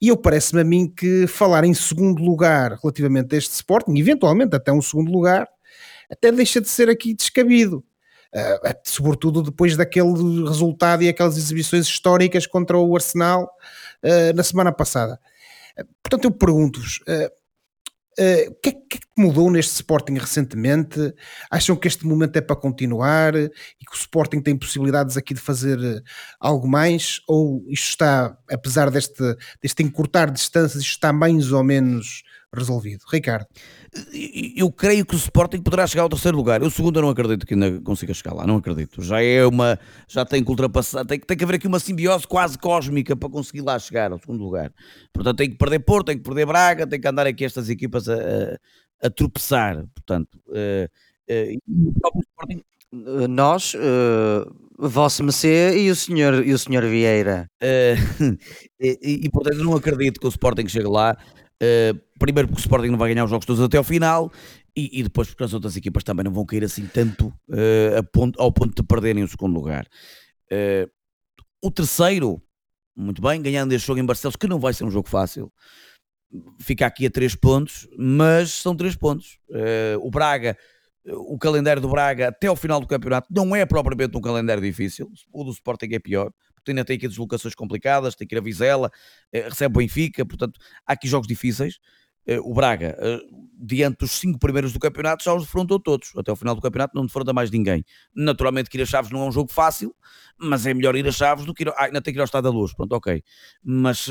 E 0.01 0.07
eu 0.07 0.17
parece-me 0.17 0.61
a 0.61 0.63
mim 0.63 0.87
que 0.87 1.27
falar 1.27 1.63
em 1.63 1.73
segundo 1.73 2.23
lugar 2.23 2.77
relativamente 2.81 3.35
a 3.35 3.37
este 3.37 3.53
Sporting, 3.53 3.95
eventualmente 3.97 4.55
até 4.55 4.71
um 4.71 4.81
segundo 4.81 5.11
lugar, 5.11 5.47
até 6.09 6.31
deixa 6.31 6.59
de 6.59 6.67
ser 6.69 6.89
aqui 6.89 7.13
descabido. 7.13 7.83
Uh, 8.33 8.73
sobretudo 8.85 9.43
depois 9.43 9.75
daquele 9.75 10.47
resultado 10.47 11.03
e 11.03 11.09
aquelas 11.09 11.37
exibições 11.37 11.85
históricas 11.85 12.47
contra 12.47 12.77
o 12.77 12.95
Arsenal 12.95 13.43
uh, 13.43 14.33
na 14.33 14.41
semana 14.41 14.71
passada. 14.71 15.19
Uh, 15.77 15.85
portanto, 16.01 16.25
eu 16.25 16.31
pergunto-vos: 16.31 17.01
eh, 18.17 18.47
o 18.49 18.55
que, 18.55 18.69
é, 18.69 18.71
que, 18.73 18.97
é, 18.97 18.99
que 18.99 19.07
mudou 19.17 19.49
neste 19.49 19.73
Sporting 19.73 20.13
recentemente? 20.15 21.13
Acham 21.49 21.75
que 21.75 21.87
este 21.87 22.05
momento 22.05 22.35
é 22.35 22.41
para 22.41 22.55
continuar 22.55 23.35
e 23.35 23.49
que 23.49 23.91
o 23.93 23.95
Sporting 23.95 24.41
tem 24.41 24.57
possibilidades 24.57 25.15
aqui 25.15 25.33
de 25.33 25.39
fazer 25.39 25.79
eh, 25.81 26.01
algo 26.39 26.67
mais? 26.67 27.21
Ou 27.27 27.63
isto 27.69 27.89
está, 27.89 28.37
apesar 28.49 28.89
deste, 28.89 29.23
deste 29.61 29.83
encurtar 29.83 30.29
distâncias, 30.29 30.81
isto 30.83 30.91
está 30.93 31.13
mais 31.13 31.51
ou 31.51 31.63
menos 31.63 32.23
resolvido? 32.53 33.03
Ricardo 33.11 33.45
eu 34.55 34.71
creio 34.71 35.05
que 35.05 35.15
o 35.15 35.17
Sporting 35.17 35.61
poderá 35.61 35.85
chegar 35.85 36.03
ao 36.03 36.09
terceiro 36.09 36.37
lugar. 36.37 36.63
O 36.63 36.71
segundo 36.71 36.97
eu 36.97 37.01
não 37.01 37.09
acredito 37.09 37.45
que 37.45 37.53
ainda 37.53 37.81
consiga 37.81 38.13
chegar 38.13 38.33
lá, 38.33 38.47
não 38.47 38.55
acredito. 38.55 39.01
Já 39.01 39.21
é 39.21 39.45
uma, 39.45 39.77
já 40.07 40.23
tem 40.23 40.41
que 40.41 40.49
ultrapassar, 40.49 41.05
tem, 41.05 41.19
tem 41.19 41.37
que 41.37 41.43
haver 41.43 41.55
aqui 41.55 41.67
uma 41.67 41.79
simbiose 41.79 42.25
quase 42.25 42.57
cósmica 42.57 43.15
para 43.15 43.29
conseguir 43.29 43.61
lá 43.61 43.77
chegar 43.77 44.11
ao 44.13 44.19
segundo 44.19 44.43
lugar. 44.43 44.71
Portanto, 45.11 45.37
tem 45.37 45.49
que 45.49 45.57
perder 45.57 45.79
Porto, 45.79 46.07
tem 46.07 46.17
que 46.17 46.23
perder 46.23 46.45
Braga, 46.45 46.87
tem 46.87 47.01
que 47.01 47.07
andar 47.07 47.27
aqui 47.27 47.43
estas 47.43 47.69
equipas 47.69 48.07
a, 48.07 48.15
a, 48.15 49.07
a 49.07 49.09
tropeçar. 49.09 49.83
Portanto, 49.93 50.39
uh, 50.47 50.87
uh, 52.93 53.27
nós, 53.27 53.73
uh, 53.73 54.87
Vosso 54.87 55.21
Mecê 55.21 55.77
e 55.77 55.91
o 55.91 55.95
senhor, 55.95 56.47
e 56.47 56.53
o 56.53 56.57
senhor 56.57 56.85
Vieira. 56.85 57.49
Uh, 57.61 58.37
e, 58.79 58.99
e, 59.01 59.25
e, 59.25 59.29
portanto 59.29 59.61
não 59.63 59.75
acredito 59.75 60.17
que 60.17 60.27
o 60.27 60.29
Sporting 60.29 60.67
chegue 60.69 60.87
lá. 60.87 61.17
Uh, 61.61 61.99
primeiro 62.17 62.47
porque 62.47 62.59
o 62.59 62.63
Sporting 62.63 62.87
não 62.87 62.97
vai 62.97 63.13
ganhar 63.13 63.23
os 63.23 63.29
jogos 63.29 63.45
todos 63.45 63.61
até 63.61 63.77
ao 63.77 63.83
final 63.83 64.31
e, 64.75 64.99
e 64.99 65.03
depois 65.03 65.27
porque 65.27 65.43
as 65.43 65.53
outras 65.53 65.77
equipas 65.77 66.03
também 66.03 66.23
não 66.23 66.31
vão 66.31 66.43
cair 66.43 66.63
assim 66.63 66.87
tanto 66.87 67.27
uh, 67.27 68.03
ponto, 68.11 68.41
ao 68.41 68.51
ponto 68.51 68.73
de 68.75 68.87
perderem 68.87 69.23
o 69.23 69.27
segundo 69.27 69.53
lugar. 69.53 69.85
Uh, 70.51 70.89
o 71.61 71.69
terceiro, 71.69 72.41
muito 72.95 73.21
bem, 73.21 73.39
ganhando 73.39 73.73
este 73.73 73.85
jogo 73.85 73.99
em 73.99 74.05
Barcelos, 74.05 74.35
que 74.35 74.47
não 74.47 74.59
vai 74.59 74.73
ser 74.73 74.85
um 74.85 74.89
jogo 74.89 75.07
fácil, 75.07 75.53
fica 76.59 76.87
aqui 76.87 77.05
a 77.05 77.11
3 77.11 77.35
pontos, 77.35 77.87
mas 77.95 78.49
são 78.51 78.75
3 78.75 78.95
pontos. 78.95 79.37
o 80.01 80.09
Braga 80.09 80.57
o 81.05 81.37
calendário 81.37 81.81
do 81.81 81.89
Braga 81.89 82.27
até 82.29 82.47
ao 82.47 82.55
final 82.55 82.79
do 82.79 82.87
campeonato 82.87 83.27
não 83.31 83.55
é 83.55 83.65
propriamente 83.65 84.15
um 84.15 84.21
calendário 84.21 84.61
difícil, 84.61 85.11
o 85.33 85.43
do 85.43 85.51
Sporting 85.51 85.89
é 85.93 85.99
pior, 85.99 86.31
porque 86.61 86.71
ainda 86.71 86.85
tem 86.85 86.95
aqui 86.95 87.07
deslocações 87.07 87.55
complicadas, 87.55 88.15
tem 88.15 88.27
que 88.27 88.35
ir 88.35 88.37
a 88.37 88.41
Vizela, 88.41 88.91
eh, 89.33 89.49
recebe 89.49 89.75
o 89.75 89.79
Benfica, 89.79 90.25
portanto 90.25 90.59
há 90.85 90.93
aqui 90.93 91.07
jogos 91.07 91.27
difíceis. 91.27 91.79
Eh, 92.25 92.39
o 92.39 92.53
Braga, 92.53 92.95
eh, 92.99 93.19
diante 93.59 93.97
dos 93.97 94.11
cinco 94.11 94.37
primeiros 94.37 94.71
do 94.71 94.79
campeonato, 94.79 95.23
já 95.23 95.33
os 95.33 95.43
defrontou 95.43 95.79
todos. 95.79 96.11
Até 96.15 96.29
ao 96.29 96.37
final 96.37 96.53
do 96.53 96.61
campeonato 96.61 96.95
não 96.95 97.05
defronta 97.05 97.33
mais 97.33 97.49
ninguém. 97.49 97.83
Naturalmente 98.15 98.69
que 98.69 98.77
ir 98.77 98.81
a 98.83 98.85
Chaves 98.85 99.11
não 99.11 99.23
é 99.23 99.25
um 99.25 99.31
jogo 99.31 99.51
fácil, 99.51 99.95
mas 100.37 100.65
é 100.67 100.73
melhor 100.73 100.95
ir 100.95 101.07
a 101.07 101.11
Chaves 101.11 101.45
do 101.45 101.53
que 101.53 101.63
ir... 101.63 101.69
Ah, 101.69 101.85
ainda 101.85 101.99
tem 101.99 102.13
que 102.13 102.19
ir 102.19 102.21
ao 102.21 102.25
Estado 102.25 102.43
da 102.43 102.49
Luz, 102.51 102.73
pronto, 102.75 102.93
ok. 102.93 103.23
Mas 103.63 104.07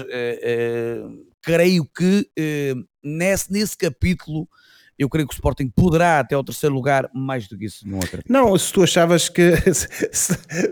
creio 1.40 1.86
que 1.86 2.28
nesse, 3.02 3.52
nesse 3.52 3.76
capítulo 3.76 4.48
eu 5.00 5.08
creio 5.08 5.26
que 5.26 5.32
o 5.32 5.36
Sporting 5.36 5.66
poderá 5.70 6.20
até 6.20 6.34
ao 6.34 6.44
terceiro 6.44 6.74
lugar, 6.74 7.08
mais 7.14 7.48
do 7.48 7.56
que 7.56 7.64
isso, 7.64 7.88
não 7.88 8.00
acredito. 8.00 8.30
Não, 8.30 8.56
se 8.58 8.70
tu 8.70 8.82
achavas 8.82 9.30
que 9.30 9.56
se, 9.72 9.88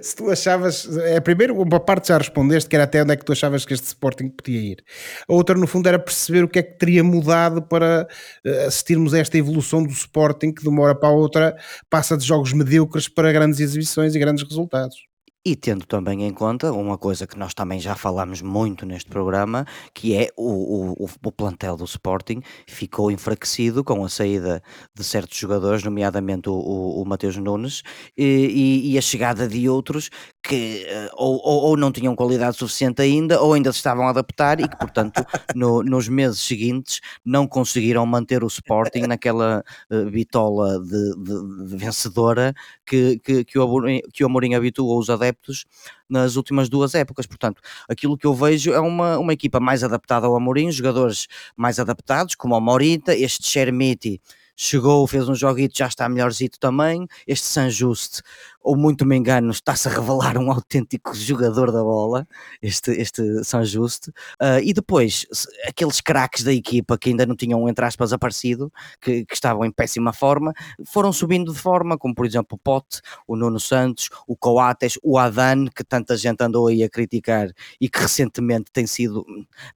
se, 0.03 0.15
tu 0.15 0.29
achavas, 0.31 0.87
é 0.99 1.19
primeiro 1.19 1.59
uma 1.59 1.81
parte 1.81 2.09
já 2.09 2.19
respondeste, 2.19 2.69
que 2.69 2.77
era 2.77 2.85
até 2.85 3.03
onde 3.03 3.15
é 3.15 3.17
que 3.17 3.25
tu 3.25 3.33
achavas 3.33 3.65
que 3.65 3.73
este 3.73 3.87
Sporting 3.87 4.29
podia 4.29 4.61
ir. 4.61 4.85
A 5.27 5.33
outra, 5.33 5.57
no 5.57 5.67
fundo, 5.67 5.89
era 5.89 5.99
perceber 5.99 6.45
o 6.45 6.49
que 6.49 6.59
é 6.59 6.63
que 6.63 6.77
teria 6.77 7.03
mudado 7.03 7.63
para 7.63 8.07
uh, 8.47 8.67
assistirmos 8.67 9.15
a 9.15 9.19
esta 9.19 9.39
evolução 9.39 9.83
do 9.83 9.93
Sporting 9.93 10.53
que 10.53 10.63
de 10.63 10.69
uma 10.69 10.83
hora 10.83 10.95
para 10.95 11.09
a 11.09 11.13
outra 11.13 11.57
passa 11.89 12.15
de 12.15 12.27
jogos 12.27 12.53
medíocres 12.53 13.09
para 13.09 13.33
grandes 13.33 13.61
exibições 13.61 14.15
e 14.15 14.19
grandes 14.19 14.45
resultados. 14.47 15.08
E 15.49 15.57
tendo 15.57 15.87
também 15.87 16.25
em 16.25 16.31
conta 16.31 16.71
uma 16.71 16.99
coisa 16.99 17.27
que 17.27 17.39
nós 17.39 17.55
também 17.55 17.81
já 17.81 17.95
falamos 17.95 18.43
muito 18.43 18.85
neste 18.85 19.09
programa, 19.09 19.65
que 19.95 20.15
é 20.15 20.29
o, 20.37 20.93
o, 21.03 21.09
o 21.25 21.33
plantel 21.33 21.75
do 21.75 21.87
Sporting 21.87 22.43
ficou 22.67 23.11
enfraquecido 23.11 23.83
com 23.83 24.05
a 24.05 24.11
saída 24.11 24.63
de 24.95 25.03
certos 25.03 25.39
jogadores, 25.39 25.83
nomeadamente 25.83 26.51
o, 26.51 26.53
o, 26.53 27.01
o 27.01 27.05
Mateus 27.07 27.39
Nunes, 27.39 27.83
e, 28.15 28.93
e, 28.93 28.99
a 28.99 29.01
chegada 29.01 29.49
de 29.49 29.67
outros 29.71 30.11
que 30.49 30.87
eh, 30.89 31.11
ou, 31.13 31.39
ou, 31.45 31.63
ou, 31.65 31.77
não 31.77 31.93
tinham 31.93 32.17
qualidade 32.17 32.57
suficiente 32.57 33.03
ainda, 33.03 33.39
ou 33.39 33.53
ainda 33.53 33.71
se 33.71 33.77
estavam 33.77 34.07
a 34.07 34.11
adaptar 34.11 34.59
e 34.59 34.67
que, 34.67 34.77
portanto, 34.79 35.23
no, 35.55 35.83
nos 35.83 36.09
meses 36.09 36.41
seguintes 36.41 37.01
não 37.23 37.47
conseguiram 37.47 38.07
manter 38.07 38.43
o 38.43 38.47
Sporting 38.47 39.01
naquela 39.01 39.63
uh, 39.91 40.11
bitola 40.11 40.81
de, 40.81 41.15
de, 41.17 41.67
de, 41.67 41.77
vencedora 41.77 42.55
que, 42.87 43.19
que, 43.19 43.45
que, 43.45 43.59
o 43.59 43.63
Amorim, 43.63 44.01
que 44.11 44.25
o 44.25 44.27
Amorim 44.27 44.55
habituou 44.55 44.99
os 44.99 45.11
adeptos 45.11 45.67
nas 46.09 46.37
últimas 46.37 46.71
duas 46.71 46.95
épocas. 46.95 47.27
Portanto, 47.27 47.61
aquilo 47.87 48.17
que 48.17 48.27
eu 48.27 48.33
vejo 48.33 48.73
é 48.73 48.81
uma, 48.81 49.19
uma 49.19 49.35
equipa 49.35 49.61
mais 49.61 49.85
adaptada 49.85 50.27
ao 50.27 50.35
Amorim, 50.35 50.73
jogadores 50.73 51.27
mais 51.55 51.79
adaptados, 51.79 52.35
como 52.35 52.57
o 52.57 52.61
Morita, 52.61 53.15
este 53.15 53.47
Chermiti 53.47 54.19
chegou, 54.61 55.07
fez 55.07 55.29
um 55.29 55.35
joguito, 55.37 55.79
já 55.79 55.87
está 55.87 56.09
melhorzito 56.09 56.59
também. 56.59 57.07
Este 57.27 57.47
San 57.47 57.71
Just, 57.71 58.23
ou 58.61 58.77
muito 58.77 59.07
me 59.07 59.17
engano, 59.17 59.53
está-se 59.53 59.87
a 59.87 59.93
revelar 59.93 60.37
um 60.37 60.51
autêntico 60.53 61.15
jogador 61.15 61.71
da 61.71 61.81
bola, 61.81 62.27
este, 62.61 62.91
este 62.91 63.45
San 63.45 63.65
Just. 63.65 64.09
Uh, 64.09 64.59
e 64.65 64.73
depois, 64.73 65.27
aqueles 65.67 66.01
craques 66.01 66.43
da 66.43 66.53
equipa 66.53 66.99
que 66.99 67.11
ainda 67.11 67.25
não 67.25 67.37
tinham, 67.37 67.69
entre 67.69 67.85
aspas, 67.85 68.13
aparecido, 68.13 68.73
que, 69.01 69.25
que, 69.25 69.35
estavam 69.35 69.65
em 69.65 69.71
péssima 69.71 70.13
forma, 70.13 70.53
foram 70.85 71.13
subindo 71.13 71.53
de 71.53 71.59
forma, 71.61 71.97
como 71.97 72.13
por 72.13 72.27
exemplo 72.27 72.57
o 72.57 72.59
Pote, 72.59 73.01
o 73.29 73.37
Nuno 73.37 73.61
Santos, 73.61 74.09
o 74.27 74.37
Coates, 74.37 74.99
o 75.05 75.17
Adan, 75.19 75.67
que 75.69 75.85
tanta 75.85 76.17
gente 76.17 76.43
andou 76.43 76.67
aí 76.67 76.83
a 76.83 76.91
criticar 76.91 77.49
e 77.81 77.89
que 77.89 78.01
recentemente 78.01 78.73
tem 78.73 78.89
sido 78.89 79.25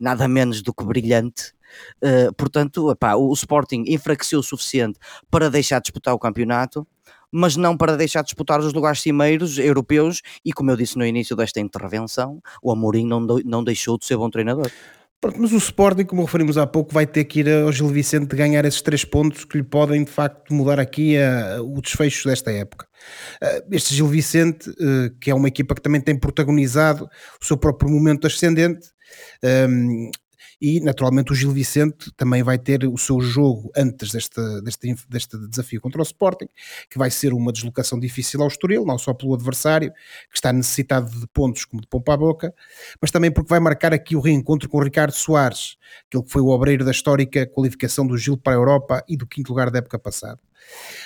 nada 0.01 0.27
menos 0.27 0.61
do 0.61 0.75
que 0.75 0.85
brilhante. 0.85 1.55
Uh, 2.03 2.33
portanto, 2.35 2.91
epá, 2.91 3.15
o, 3.15 3.29
o 3.29 3.33
Sporting 3.33 3.85
enfraqueceu 3.87 4.41
o 4.41 4.43
suficiente 4.43 4.99
para 5.31 5.51
deixar 5.51 5.79
de 5.79 5.85
disputar 5.85 6.15
o 6.15 6.19
campeonato, 6.19 6.87
mas 7.31 7.57
não 7.57 7.77
para 7.77 7.97
deixar 7.97 8.21
de 8.21 8.27
disputar 8.27 8.61
os 8.61 8.73
lugares 8.73 9.01
cimeiros 9.01 9.59
europeus. 9.59 10.21
E 10.45 10.53
como 10.53 10.71
eu 10.71 10.77
disse 10.77 10.99
no 10.99 11.07
início 11.07 11.35
desta 11.35 11.61
intervenção, 11.61 12.41
o 12.63 12.71
Amorim 12.71 13.07
não, 13.07 13.21
não 13.21 13.65
deixou 13.65 13.99
de 13.99 14.05
ser 14.05 14.17
bom 14.17 14.29
treinador. 14.29 14.71
Pronto, 15.23 15.41
mas 15.41 15.53
o 15.53 15.57
Sporting, 15.57 16.05
como 16.05 16.25
referimos 16.25 16.59
há 16.59 16.67
pouco, 16.67 16.93
vai 16.93 17.07
ter 17.07 17.23
que 17.25 17.41
ir 17.41 17.49
ao 17.49 17.71
Gil 17.71 17.87
Vicente 17.87 18.35
ganhar 18.35 18.65
esses 18.65 18.83
três 18.83 19.05
pontos 19.05 19.45
que 19.45 19.57
lhe 19.57 19.63
podem 19.63 20.03
de 20.03 20.11
facto 20.11 20.53
mudar 20.53 20.81
aqui 20.81 21.17
a, 21.17 21.63
o 21.63 21.81
desfecho 21.81 22.29
desta 22.29 22.51
época. 22.51 22.89
Uh, 23.41 23.63
este 23.71 23.95
Gil 23.95 24.09
Vicente, 24.09 24.69
que 25.21 25.31
é 25.31 25.35
uma 25.35 25.47
equipa 25.47 25.77
que 25.77 25.81
também 25.81 26.01
tem 26.01 26.19
protagonizado 26.19 27.09
o 27.41 27.45
seu 27.45 27.57
próprio 27.57 27.89
momento 27.89 28.27
ascendente, 28.27 28.89
um, 29.69 30.11
e 30.63 30.79
naturalmente 30.79 31.33
o 31.33 31.35
Gil 31.35 31.51
Vicente 31.51 32.13
também 32.17 32.41
vai 32.45 32.57
ter 32.57 32.87
o 32.87 32.97
seu 32.97 33.21
jogo 33.21 33.73
antes 33.77 34.13
deste, 34.13 34.41
deste, 34.63 34.95
deste 35.09 35.37
desafio 35.49 35.81
contra 35.81 36.01
o 36.01 36.05
Sporting, 36.05 36.47
que 36.89 36.97
vai 36.97 37.11
ser 37.11 37.33
uma 37.33 37.53
deslocação 37.53 37.99
difícil 37.99 38.41
ao 38.41 38.47
Estoril, 38.47 38.87
não 38.87 38.97
só 38.97 39.13
pelo 39.13 39.35
adversário, 39.35 39.93
que 40.31 40.37
está 40.37 40.53
necessitado 40.53 41.11
de 41.11 41.27
pontos 41.27 41.65
como 41.65 41.83
de 41.83 41.89
pompa 41.89 42.15
à 42.15 42.17
boca, 42.17 42.55
mas 43.01 43.11
também 43.11 43.33
porque 43.33 43.49
vai 43.49 43.59
marcar 43.59 43.93
aqui 43.93 44.15
o 44.15 44.21
reencontro 44.21 44.69
com 44.69 44.79
o 44.79 44.85
Ricardo 44.85 45.11
Soares, 45.11 45.77
aquele 46.07 46.23
que 46.23 46.31
foi 46.31 46.41
o 46.41 46.51
obreiro 46.51 46.85
da 46.85 46.93
histórica 46.93 47.45
qualificação 47.45 48.07
do 48.07 48.17
Gil 48.17 48.37
para 48.37 48.53
a 48.53 48.57
Europa 48.57 49.05
e 49.09 49.17
do 49.17 49.27
quinto 49.27 49.49
lugar 49.49 49.69
da 49.69 49.81
época 49.81 49.99
passada. 49.99 50.39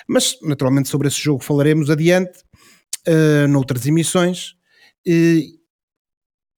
Mas 0.07 0.39
naturalmente 0.43 0.91
sobre 0.91 1.09
esse 1.09 1.19
jogo 1.19 1.43
falaremos 1.43 1.89
adiante, 1.89 2.41
uh, 3.09 3.49
noutras 3.49 3.87
emissões. 3.87 4.55
Uh, 5.09 5.56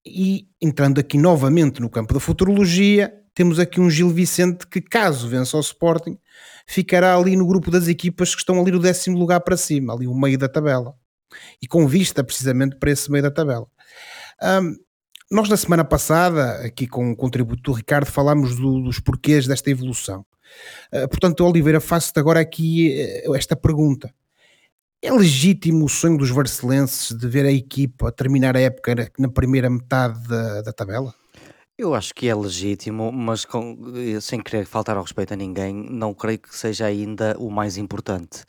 e 0.05 0.47
entrando 0.61 0.99
aqui 0.99 1.17
novamente 1.17 1.81
no 1.81 1.89
campo 1.89 2.13
da 2.13 2.19
futurologia, 2.19 3.13
temos 3.33 3.59
aqui 3.59 3.79
um 3.79 3.89
Gil 3.89 4.09
Vicente 4.09 4.67
que, 4.67 4.81
caso 4.81 5.27
vença 5.27 5.57
o 5.57 5.59
Sporting, 5.59 6.17
ficará 6.67 7.15
ali 7.15 7.35
no 7.35 7.47
grupo 7.47 7.71
das 7.71 7.87
equipas 7.87 8.33
que 8.35 8.41
estão 8.41 8.59
ali 8.59 8.71
no 8.71 8.79
décimo 8.79 9.17
lugar 9.17 9.39
para 9.41 9.57
cima, 9.57 9.93
ali 9.93 10.07
o 10.07 10.13
meio 10.13 10.37
da 10.37 10.49
tabela. 10.49 10.93
E 11.61 11.67
com 11.67 11.87
vista 11.87 12.23
precisamente 12.23 12.75
para 12.77 12.91
esse 12.91 13.11
meio 13.11 13.23
da 13.23 13.31
tabela. 13.31 13.67
Um, 14.41 14.75
nós, 15.31 15.47
na 15.47 15.57
semana 15.57 15.85
passada, 15.85 16.53
aqui 16.65 16.87
com 16.87 17.11
o 17.11 17.15
contributo 17.15 17.61
do 17.61 17.71
Ricardo, 17.71 18.07
falámos 18.07 18.55
do, 18.55 18.81
dos 18.81 18.99
porquês 18.99 19.45
desta 19.45 19.69
evolução. 19.69 20.25
Uh, 20.91 21.07
portanto, 21.07 21.45
Oliveira, 21.45 21.79
faço-te 21.79 22.19
agora 22.19 22.39
aqui 22.39 23.23
uh, 23.27 23.35
esta 23.35 23.55
pergunta. 23.55 24.11
É 25.01 25.11
legítimo 25.11 25.85
o 25.85 25.89
sonho 25.89 26.17
dos 26.17 26.29
varcelenses 26.29 27.15
de 27.17 27.27
ver 27.27 27.45
a 27.45 27.51
equipa 27.51 28.11
terminar 28.11 28.57
a 28.57 28.59
época 28.59 29.09
na 29.17 29.29
primeira 29.29 29.69
metade 29.69 30.27
da, 30.27 30.61
da 30.61 30.73
tabela? 30.73 31.13
Eu 31.77 31.95
acho 31.95 32.13
que 32.13 32.27
é 32.27 32.35
legítimo, 32.35 33.09
mas 33.09 33.45
com- 33.45 33.77
eh, 33.95 34.19
sem 34.19 34.41
querer 34.41 34.65
faltar 34.65 34.97
ao 34.97 35.03
respeito 35.03 35.33
a 35.33 35.37
ninguém, 35.37 35.73
não 35.73 36.13
creio 36.13 36.39
que 36.39 36.53
seja 36.53 36.85
ainda 36.85 37.37
o 37.39 37.49
mais 37.49 37.77
importante. 37.77 38.43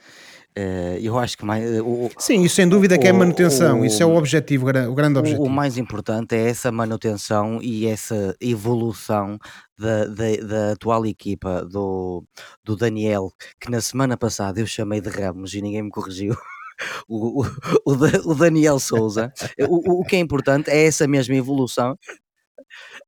Eh, 0.56 0.98
eu 1.00 1.16
acho 1.18 1.38
que 1.38 1.44
mais, 1.44 1.64
eh, 1.64 1.80
o, 1.80 2.10
Sim, 2.18 2.42
isso 2.42 2.56
sem 2.56 2.68
dúvida 2.68 2.98
que 2.98 3.06
é 3.06 3.12
manutenção, 3.12 3.84
isso 3.84 4.02
é 4.02 4.06
o 4.06 4.16
objetivo, 4.16 4.68
o 4.68 4.94
grande 4.94 5.16
o, 5.16 5.20
objetivo. 5.20 5.44
o 5.44 5.48
mais 5.48 5.78
importante 5.78 6.34
é 6.34 6.48
essa 6.48 6.72
manutenção 6.72 7.60
e 7.62 7.86
essa 7.86 8.34
evolução 8.40 9.38
da, 9.78 10.06
da, 10.06 10.36
da 10.46 10.72
atual 10.72 11.06
equipa 11.06 11.64
do, 11.64 12.24
do 12.64 12.74
Daniel, 12.74 13.30
que 13.60 13.70
na 13.70 13.80
semana 13.80 14.16
passada 14.16 14.58
eu 14.60 14.66
chamei 14.66 15.00
de 15.00 15.08
Ramos 15.08 15.54
e 15.54 15.62
ninguém 15.62 15.82
me 15.82 15.90
corrigiu. 15.90 16.34
O, 17.06 17.42
o, 17.42 17.46
o, 17.84 18.30
o 18.30 18.34
Daniel 18.34 18.78
Souza, 18.78 19.30
o, 19.68 20.00
o 20.00 20.02
que 20.02 20.16
é 20.16 20.18
importante 20.18 20.70
é 20.70 20.86
essa 20.86 21.06
mesma 21.06 21.34
evolução. 21.34 21.94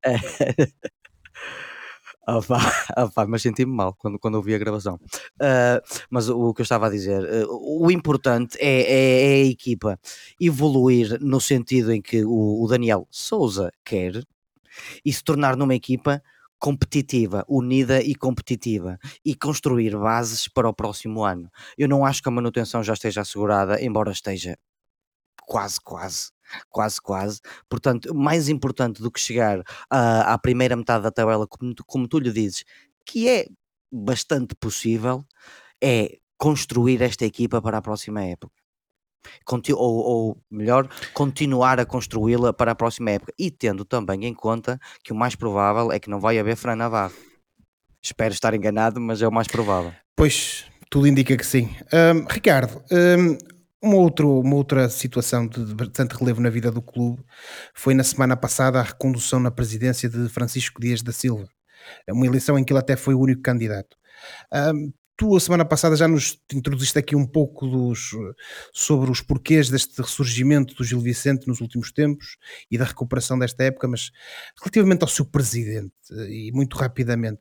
Opa, 2.27 2.59
opa, 2.97 3.27
mas 3.27 3.43
senti-me 3.43 3.73
mal 3.73 3.95
quando, 3.95 4.19
quando 4.19 4.37
ouvi 4.37 4.55
a 4.55 4.59
gravação. 4.59 4.95
Uh, 4.95 5.83
mas 6.09 6.29
o, 6.29 6.39
o, 6.39 6.55
que 6.55 6.61
eu 6.61 6.65
estava 6.65 6.87
a 6.87 6.91
dizer, 6.91 7.23
uh, 7.23 7.85
o 7.85 7.91
importante 7.91 8.57
é, 8.61 8.83
é, 8.83 9.41
é, 9.41 9.43
a 9.43 9.47
equipa 9.47 9.99
evoluir 10.41 11.19
no 11.21 11.41
sentido 11.41 11.93
em 11.93 12.01
que 12.01 12.25
o, 12.25 12.63
o, 12.63 12.69
Daniel 12.69 13.09
Souza 13.11 13.73
quer 13.85 14.23
e 15.05 15.13
se 15.13 15.23
tornar 15.25 15.57
numa 15.57 15.75
equipa 15.75 16.23
competitiva, 16.61 17.45
unida 17.49 18.01
e 18.01 18.15
competitiva 18.15 18.97
e 19.25 19.35
construir 19.35 19.97
bases 19.97 20.47
para 20.47 20.69
o 20.69 20.73
próximo 20.73 21.25
ano. 21.25 21.51
Eu 21.77 21.89
não 21.89 22.05
acho 22.05 22.23
que 22.23 22.29
a 22.29 22.33
manutenção 22.33 22.85
já 22.85 22.93
esteja 22.93 23.23
assegurada, 23.23 23.83
embora 23.85 24.13
esteja 24.13 24.57
quase, 25.45 25.81
quase 25.81 26.31
quase, 26.69 27.01
quase. 27.01 27.41
Portanto, 27.69 28.15
mais 28.15 28.49
importante 28.49 29.03
do 29.03 29.11
que 29.11 29.21
chegar 29.21 29.63
à, 29.91 30.33
à 30.33 30.39
primeira 30.39 30.77
metade 30.77 31.03
da 31.03 31.11
tabela, 31.11 31.47
como 31.47 31.75
tu, 31.75 31.85
como 31.85 32.09
tu 32.09 32.19
lhe 32.19 32.33
dizes, 32.33 32.65
que 33.05 33.29
é 33.29 33.47
bastante 33.91 34.55
possível, 34.55 35.25
é 35.83 36.19
construir 36.39 37.03
esta 37.03 37.25
equipa 37.25 37.61
para 37.61 37.79
a 37.79 37.83
próxima 37.83 38.25
época. 38.25 38.55
Ou, 39.71 39.77
ou, 39.77 40.43
melhor, 40.51 40.89
continuar 41.15 41.79
a 41.79 41.87
construí-la 41.87 42.53
para 42.53 42.73
a 42.73 42.75
próxima 42.75 43.13
época. 43.13 43.33
E 43.39 43.51
tendo 43.51 43.85
também 43.85 44.25
em 44.25 44.35
conta 44.35 44.81
que 45.05 45.13
o 45.13 45.17
mais 45.17 45.37
provável 45.37 45.93
é 45.93 46.01
que 46.01 46.11
não 46.11 46.19
vai 46.19 46.39
haver 46.39 46.57
Fran 46.57 46.77
Navarro. 46.77 47.15
Espero 48.03 48.35
estar 48.35 48.53
enganado, 48.55 49.01
mas 49.01 49.23
é 49.23 49.29
o 49.29 49.33
mais 49.33 49.47
provável. 49.47 49.93
Pois, 50.17 50.65
tudo 50.91 51.07
indica 51.07 51.37
que 51.37 51.47
sim. 51.47 51.75
Um, 51.93 52.27
Ricardo, 52.29 52.83
um, 52.91 53.39
uma, 53.83 53.97
outro, 53.97 54.41
uma 54.41 54.55
outra 54.55 54.89
situação 54.89 55.47
de 55.47 55.75
bastante 55.75 56.13
relevo 56.13 56.41
na 56.41 56.51
vida 56.51 56.71
do 56.71 56.81
clube 56.81 57.23
foi 57.75 57.95
na 57.95 58.05
semana 58.05 58.37
passada 58.37 58.79
a 58.79 58.83
recondução 58.83 59.41
na 59.41 59.51
presidência 59.51 60.09
de 60.09 60.29
Francisco 60.29 60.81
Dias 60.81 61.03
da 61.03 61.13
Silva, 61.13 61.49
é 62.07 62.13
uma 62.13 62.27
eleição 62.27 62.59
em 62.59 62.65
que 62.65 62.73
ele 62.73 62.81
até 62.81 62.97
foi 62.97 63.15
o 63.15 63.21
único 63.21 63.43
candidato. 63.43 63.97
Um, 64.53 64.93
tu, 65.17 65.37
a 65.37 65.41
semana 65.41 65.65
passada, 65.65 65.97
já 65.97 66.09
nos 66.09 66.39
introduziste 66.53 66.99
aqui 66.99 67.15
um 67.17 67.27
pouco 67.27 67.67
dos, 67.67 68.11
sobre 68.73 69.11
os 69.11 69.21
porquês 69.21 69.69
deste 69.69 70.01
ressurgimento 70.01 70.75
do 70.75 70.85
Gil 70.85 71.01
Vicente 71.01 71.47
nos 71.47 71.61
últimos 71.61 71.93
tempos 71.93 72.37
e 72.71 72.79
da 72.79 72.85
recuperação 72.85 73.39
desta 73.39 73.65
época, 73.65 73.89
mas 73.89 74.11
relativamente 74.61 75.03
ao 75.03 75.09
seu 75.09 75.25
presidente, 75.25 75.93
e 76.29 76.51
muito 76.53 76.77
rapidamente, 76.77 77.41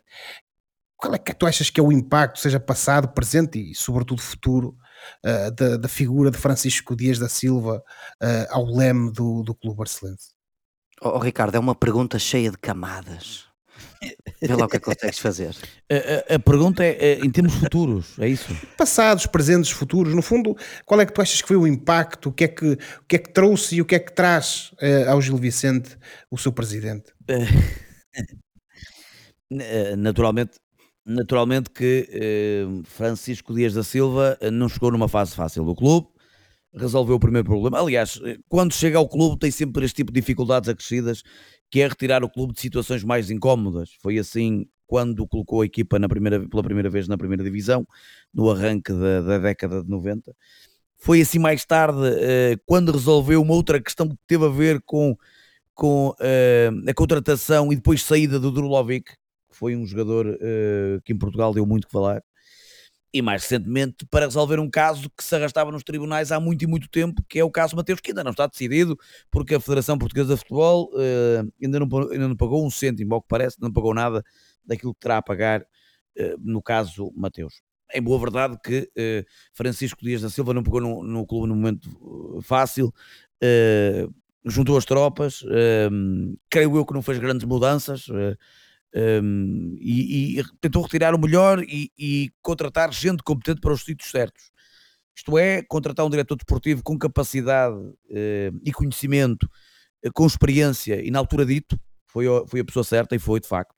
qual 0.98 1.16
é 1.16 1.18
que 1.18 1.34
tu 1.34 1.48
achas 1.48 1.70
que 1.70 1.80
é 1.80 1.84
o 1.84 1.92
impacto, 1.92 2.40
seja 2.40 2.60
passado, 2.60 3.08
presente 3.08 3.60
e, 3.60 3.74
sobretudo, 3.74 4.22
futuro, 4.22 4.78
uh, 5.26 5.52
da, 5.52 5.78
da, 5.78 5.88
figura 5.88 6.32
de 6.32 6.38
Francisco 6.38 6.96
Dias 6.96 7.20
da 7.20 7.30
Silva 7.30 7.84
uh, 8.22 8.48
ao 8.50 8.66
leme 8.66 9.12
do, 9.12 9.44
do 9.44 9.56
Clube 9.56 9.78
Barcelense? 9.78 10.32
Oh, 11.02 11.18
Ricardo, 11.18 11.56
é 11.56 11.60
uma 11.60 11.74
pergunta 11.74 12.20
cheia 12.20 12.52
de 12.52 12.58
camadas. 12.58 13.52
Vê 14.42 14.56
lá 14.56 14.66
o 14.66 14.68
que 14.68 14.78
é 14.78 14.80
que 14.80 14.86
consegues 14.86 15.20
fazer. 15.20 15.56
A, 15.90 16.34
a, 16.34 16.36
a, 16.36 16.40
pergunta 16.40 16.84
é, 16.84 16.98
é, 17.00 17.20
em 17.20 17.30
termos 17.30 17.54
futuros, 17.54 18.18
é 18.20 18.28
isso? 18.28 18.56
Passados, 18.78 19.26
presentes, 19.26 19.72
futuros. 19.72 20.14
No 20.14 20.22
fundo, 20.22 20.56
qual 20.86 21.00
é 21.02 21.06
que 21.06 21.14
tu 21.14 21.22
achas 21.22 21.42
que 21.42 21.48
foi 21.48 21.58
o 21.58 21.68
impacto? 21.68 22.30
O 22.30 22.32
que 22.32 22.44
é 22.44 22.48
que, 22.48 22.74
o 22.74 23.06
que, 23.08 23.16
é 23.16 23.20
que 23.20 23.32
trouxe 23.32 23.76
e 23.76 23.82
o 23.82 23.86
que 23.86 23.96
é 23.96 24.00
que 24.00 24.14
traz 24.14 24.72
uh, 24.74 25.10
ao 25.10 25.22
Gil 25.22 25.38
Vicente 25.38 25.98
o 26.30 26.38
seu 26.38 26.52
presidente? 26.52 27.12
Naturalmente, 29.98 30.54
naturalmente 31.12 31.70
que 31.70 32.08
eh, 32.12 32.66
Francisco 32.86 33.54
Dias 33.54 33.74
da 33.74 33.84
Silva 33.84 34.38
eh, 34.40 34.50
não 34.50 34.70
chegou 34.70 34.92
numa 34.92 35.08
fase 35.08 35.36
fácil 35.36 35.64
do 35.66 35.76
clube, 35.76 36.08
resolveu 36.74 37.16
o 37.16 37.20
primeiro 37.20 37.46
problema. 37.46 37.80
Aliás, 37.80 38.20
eh, 38.24 38.38
quando 38.48 38.74
chega 38.74 38.98
ao 38.98 39.08
clube 39.08 39.40
tem 39.40 39.52
sempre 39.52 39.86
este 39.86 39.98
tipo 39.98 40.12
de 40.12 40.20
dificuldades 40.20 40.70
acrescidas, 40.70 41.24
que 41.70 41.82
é 41.82 41.88
retirar 41.88 42.24
o 42.24 42.30
clube 42.30 42.54
de 42.54 42.62
situações 42.62 43.04
mais 43.04 43.30
incómodas. 43.30 43.92
Foi 44.02 44.18
assim 44.18 44.66
quando 44.88 45.28
colocou 45.28 45.62
a 45.62 45.66
equipa 45.66 45.98
na 46.00 46.10
primeira, 46.10 46.48
pela 46.48 46.64
primeira 46.64 46.90
vez 46.90 47.08
na 47.08 47.18
primeira 47.18 47.44
divisão, 47.44 47.88
no 48.34 48.50
arranque 48.50 48.92
da, 48.92 49.22
da 49.22 49.38
década 49.38 49.84
de 49.84 49.90
90. 49.90 50.34
Foi 50.98 51.22
assim 51.22 51.40
mais 51.40 51.66
tarde, 51.66 51.98
quando 52.66 52.92
resolveu 52.92 53.42
uma 53.42 53.54
outra 53.54 53.82
questão 53.82 54.08
que 54.08 54.16
teve 54.28 54.46
a 54.46 54.50
ver 54.50 54.82
com, 54.86 55.18
com 55.74 56.14
a 56.88 56.94
contratação 56.94 57.72
e 57.74 57.76
depois 57.76 58.04
saída 58.04 58.40
do 58.40 58.52
Drulovic, 58.52 59.14
foi 59.62 59.76
um 59.76 59.86
jogador 59.86 60.26
uh, 60.26 61.00
que 61.06 61.14
em 61.14 61.18
Portugal 61.18 61.54
deu 61.54 61.68
muito 61.68 61.86
que 61.86 61.94
falar. 61.94 62.24
E 63.14 63.22
mais 63.22 63.44
recentemente, 63.44 64.08
para 64.10 64.26
resolver 64.26 64.60
um 64.60 64.68
caso 64.68 65.08
que 65.16 65.24
se 65.24 65.36
arrastava 65.36 65.72
nos 65.72 65.84
tribunais 65.84 66.32
há 66.32 66.40
muito 66.40 66.64
e 66.64 66.68
muito 66.68 66.90
tempo, 66.90 67.24
que 67.30 67.38
é 67.38 67.44
o 67.44 67.52
caso 67.52 67.76
Mateus, 67.76 68.00
que 68.00 68.10
ainda 68.10 68.24
não 68.24 68.32
está 68.32 68.48
decidido, 68.48 68.98
porque 69.30 69.54
a 69.54 69.60
Federação 69.60 70.00
Portuguesa 70.00 70.34
de 70.34 70.40
Futebol 70.40 70.90
uh, 70.96 71.48
ainda, 71.62 71.80
não, 71.80 71.88
ainda 72.10 72.28
não 72.28 72.36
pagou 72.36 72.66
um 72.66 72.72
cêntimo, 72.72 73.14
ao 73.14 73.22
que 73.22 73.28
parece, 73.28 73.62
não 73.62 73.72
pagou 73.72 73.94
nada 73.94 74.24
daquilo 74.66 74.96
que 74.96 75.00
terá 75.00 75.18
a 75.18 75.22
pagar, 75.22 75.62
uh, 75.62 76.38
no 76.40 76.60
caso 76.60 77.12
Mateus. 77.16 77.62
em 77.94 78.02
boa 78.02 78.18
verdade 78.18 78.58
que 78.64 78.90
Francisco 79.54 80.04
Dias 80.04 80.24
da 80.24 80.30
Silva 80.32 80.56
não 80.56 80.64
pegou 80.64 80.82
no, 80.82 81.04
no 81.04 81.24
clube 81.28 81.48
no 81.48 81.56
momento 81.56 81.88
fácil, 82.42 82.92
juntou 84.44 84.76
as 84.76 84.86
tropas, 84.86 85.44
creio 86.50 86.78
eu 86.78 86.86
que 86.86 86.94
não 86.94 87.04
fez 87.04 87.20
grandes 87.20 87.46
mudanças 87.46 88.08
um, 88.96 89.78
e, 89.80 90.40
e, 90.40 90.44
tentou 90.60 90.82
retirar 90.84 91.16
o 91.16 91.20
melhor 91.20 91.64
e, 91.64 91.92
e, 91.98 92.32
contratar 92.42 92.94
gente 92.94 93.24
competente 93.24 93.62
para 93.62 93.74
os 93.74 93.84
sítios 93.84 94.12
certos. 94.12 94.52
Isto 95.16 95.38
é, 95.38 95.62
contratar 95.64 96.06
um 96.06 96.10
diretor 96.10 96.36
desportivo 96.36 96.82
com 96.84 96.98
capacidade 96.98 97.76
e 98.64 98.72
conhecimento, 98.72 99.48
com 100.14 100.26
experiência 100.26 101.06
e 101.06 101.12
na 101.12 101.20
altura 101.20 101.46
dito, 101.46 101.78
foi, 102.08 102.26
foi 102.48 102.62
a 102.62 102.66
pessoa 102.66 102.84
certa 102.84 103.16
e 103.16 103.20
foi 103.20 103.40
de 103.40 103.48
facto 103.48 103.76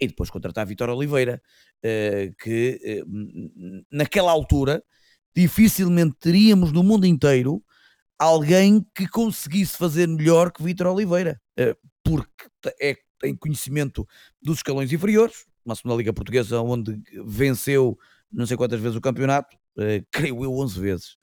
e 0.00 0.06
depois 0.06 0.30
contratar 0.30 0.66
Vitor 0.66 0.88
Oliveira, 0.90 1.42
uh, 1.78 2.34
que 2.42 3.02
uh, 3.02 3.84
naquela 3.90 4.30
altura 4.30 4.82
dificilmente 5.34 6.16
teríamos 6.18 6.72
no 6.72 6.82
mundo 6.82 7.06
inteiro 7.06 7.62
alguém 8.18 8.84
que 8.94 9.06
conseguisse 9.06 9.76
fazer 9.76 10.06
melhor 10.06 10.50
que 10.50 10.62
Vitor 10.62 10.86
Oliveira, 10.88 11.40
uh, 11.58 11.76
porque 12.04 12.46
é, 12.80 12.96
tem 13.20 13.34
conhecimento 13.34 14.06
dos 14.40 14.58
escalões 14.58 14.92
inferiores, 14.92 15.46
uma 15.64 15.74
segunda 15.74 15.96
Liga 15.96 16.12
Portuguesa 16.12 16.60
onde 16.60 17.00
venceu 17.24 17.98
não 18.32 18.46
sei 18.46 18.56
quantas 18.56 18.80
vezes 18.80 18.96
o 18.96 19.00
campeonato, 19.00 19.56
creio 20.10 20.44
eu 20.44 20.52
11 20.52 20.80
vezes. 20.80 21.16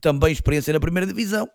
também 0.00 0.32
experiência 0.32 0.72
na 0.72 0.80
primeira 0.80 1.06
divisão 1.06 1.48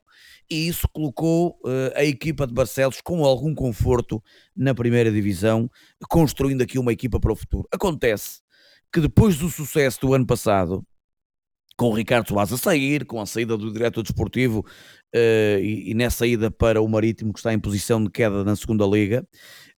e 0.50 0.68
isso 0.68 0.88
colocou 0.92 1.60
uh, 1.64 1.92
a 1.96 2.04
equipa 2.04 2.46
de 2.46 2.54
Barcelos 2.54 3.02
com 3.02 3.24
algum 3.24 3.56
conforto 3.56 4.22
na 4.56 4.74
primeira 4.76 5.12
divisão, 5.12 5.70
construindo 6.10 6.62
aqui 6.62 6.78
uma 6.78 6.92
equipa 6.92 7.20
para 7.20 7.32
o 7.32 7.36
futuro. 7.36 7.68
Acontece 7.72 8.42
que 8.92 9.00
depois 9.00 9.38
do 9.38 9.50
sucesso 9.50 10.02
do 10.02 10.14
ano 10.14 10.26
passado, 10.26 10.86
com 11.76 11.88
o 11.88 11.94
Ricardo 11.94 12.28
Soares 12.28 12.54
a 12.54 12.58
sair, 12.58 13.06
com 13.06 13.20
a 13.20 13.26
saída 13.26 13.58
do 13.58 13.72
diretor 13.72 14.04
desportivo 14.04 14.60
uh, 14.60 15.60
e, 15.60 15.92
e 15.92 15.94
nessa 15.94 16.26
ida 16.28 16.52
para 16.52 16.82
o 16.82 16.88
Marítimo 16.88 17.34
que 17.34 17.40
está 17.40 17.54
em 17.54 17.60
posição 17.60 18.04
de 18.04 18.10
queda 18.10 18.44
na 18.44 18.56
segunda 18.56 18.86
liga, 18.86 19.28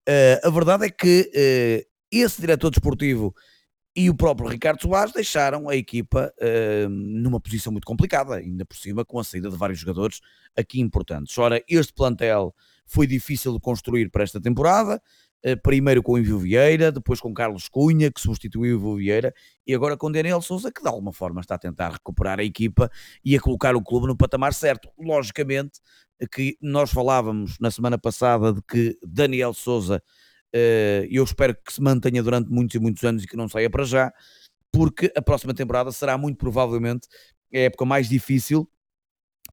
uh, 0.08 0.48
a 0.48 0.50
verdade 0.50 0.86
é 0.86 0.90
que 0.90 1.86
esse 2.12 2.42
diretor 2.42 2.70
desportivo 2.70 3.34
e 3.96 4.10
o 4.10 4.16
próprio 4.16 4.50
Ricardo 4.50 4.82
Soares 4.82 5.14
deixaram 5.14 5.70
a 5.70 5.76
equipa 5.76 6.34
uh, 6.42 6.90
numa 6.90 7.40
posição 7.40 7.72
muito 7.72 7.88
complicada, 7.88 8.36
ainda 8.36 8.66
por 8.66 8.76
cima 8.76 9.06
com 9.06 9.18
a 9.18 9.24
saída 9.24 9.50
de 9.50 9.56
vários 9.56 9.80
jogadores 9.80 10.20
aqui 10.56 10.82
importantes. 10.82 11.38
Ora, 11.38 11.64
este 11.70 11.94
plantel 11.94 12.54
foi 12.86 13.08
difícil 13.08 13.54
de 13.54 13.60
construir 13.60 14.10
para 14.12 14.24
esta 14.24 14.42
temporada, 14.42 14.98
uh, 14.98 15.02
primeiro 15.62 16.02
com 16.02 16.14
o 16.14 16.18
Envio 16.18 16.40
Vieira, 16.40 16.92
depois 16.92 17.20
com 17.20 17.34
Carlos 17.34 17.68
Cunha, 17.68 18.12
que 18.12 18.22
substituiu 18.22 18.76
o 18.76 18.80
Envio 18.80 18.96
Vieira, 18.96 19.34
e 19.68 19.76
agora 19.76 19.98
com 19.98 20.12
Daniel 20.12 20.42
Souza, 20.42 20.72
que 20.72 20.82
de 20.82 20.88
alguma 20.88 21.12
forma 21.12 21.42
está 21.42 21.56
a 21.56 21.60
tentar 21.60 21.90
recuperar 21.90 22.40
a 22.40 22.44
equipa 22.44 22.90
e 23.24 23.36
a 23.36 23.40
colocar 23.40 23.76
o 23.76 23.84
clube 23.84 24.08
no 24.08 24.18
patamar 24.18 24.54
certo. 24.54 24.90
Logicamente 24.98 25.80
que 26.32 26.58
nós 26.62 26.92
falávamos 26.92 27.60
na 27.60 27.70
semana 27.70 27.98
passada 27.98 28.54
de 28.54 28.62
que 28.62 28.98
Daniel 29.06 29.54
Souza 29.54 30.02
eh, 30.54 31.06
eu 31.12 31.22
espero 31.24 31.54
que 31.54 31.74
se 31.74 31.82
mantenha 31.82 32.24
durante 32.24 32.50
muitos 32.50 32.74
e 32.76 32.80
muitos 32.80 33.04
anos 33.04 33.24
e 33.24 33.28
que 33.28 33.36
não 33.36 33.50
saia 33.50 33.70
para 33.70 33.84
já, 33.84 34.14
porque 34.72 35.12
a 35.16 35.22
próxima 35.22 35.54
temporada 35.54 35.92
será 35.92 36.18
muito 36.18 36.38
provavelmente 36.38 37.10
a 37.54 37.60
época 37.60 37.84
mais 37.84 38.08
difícil 38.08 38.70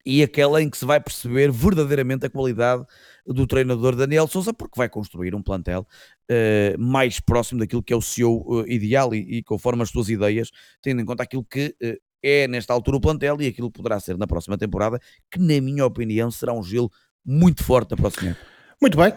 e 0.05 0.21
aquela 0.21 0.61
em 0.61 0.69
que 0.69 0.77
se 0.77 0.85
vai 0.85 0.99
perceber 0.99 1.51
verdadeiramente 1.51 2.25
a 2.25 2.29
qualidade 2.29 2.85
do 3.25 3.47
treinador 3.47 3.95
Daniel 3.95 4.27
Souza, 4.27 4.53
porque 4.53 4.77
vai 4.77 4.89
construir 4.89 5.33
um 5.33 5.41
plantel 5.41 5.87
uh, 6.29 6.79
mais 6.79 7.19
próximo 7.19 7.59
daquilo 7.59 7.81
que 7.81 7.93
é 7.93 7.95
o 7.95 8.01
seu 8.01 8.41
uh, 8.41 8.67
ideal 8.67 9.13
e, 9.13 9.37
e, 9.37 9.43
conforme 9.43 9.83
as 9.83 9.89
suas 9.89 10.09
ideias, 10.09 10.51
tendo 10.81 11.01
em 11.01 11.05
conta 11.05 11.23
aquilo 11.23 11.43
que 11.43 11.75
uh, 11.81 11.97
é 12.21 12.47
nesta 12.47 12.73
altura 12.73 12.97
o 12.97 13.01
plantel 13.01 13.41
e 13.41 13.47
aquilo 13.47 13.71
que 13.71 13.77
poderá 13.77 13.99
ser 13.99 14.17
na 14.17 14.27
próxima 14.27 14.57
temporada, 14.57 14.99
que 15.31 15.39
na 15.39 15.61
minha 15.61 15.85
opinião 15.85 16.29
será 16.31 16.53
um 16.53 16.63
gelo 16.63 16.91
muito 17.25 17.63
forte 17.63 17.91
na 17.91 17.97
próxima. 17.97 18.37
Muito 18.81 18.97
bem. 18.97 19.13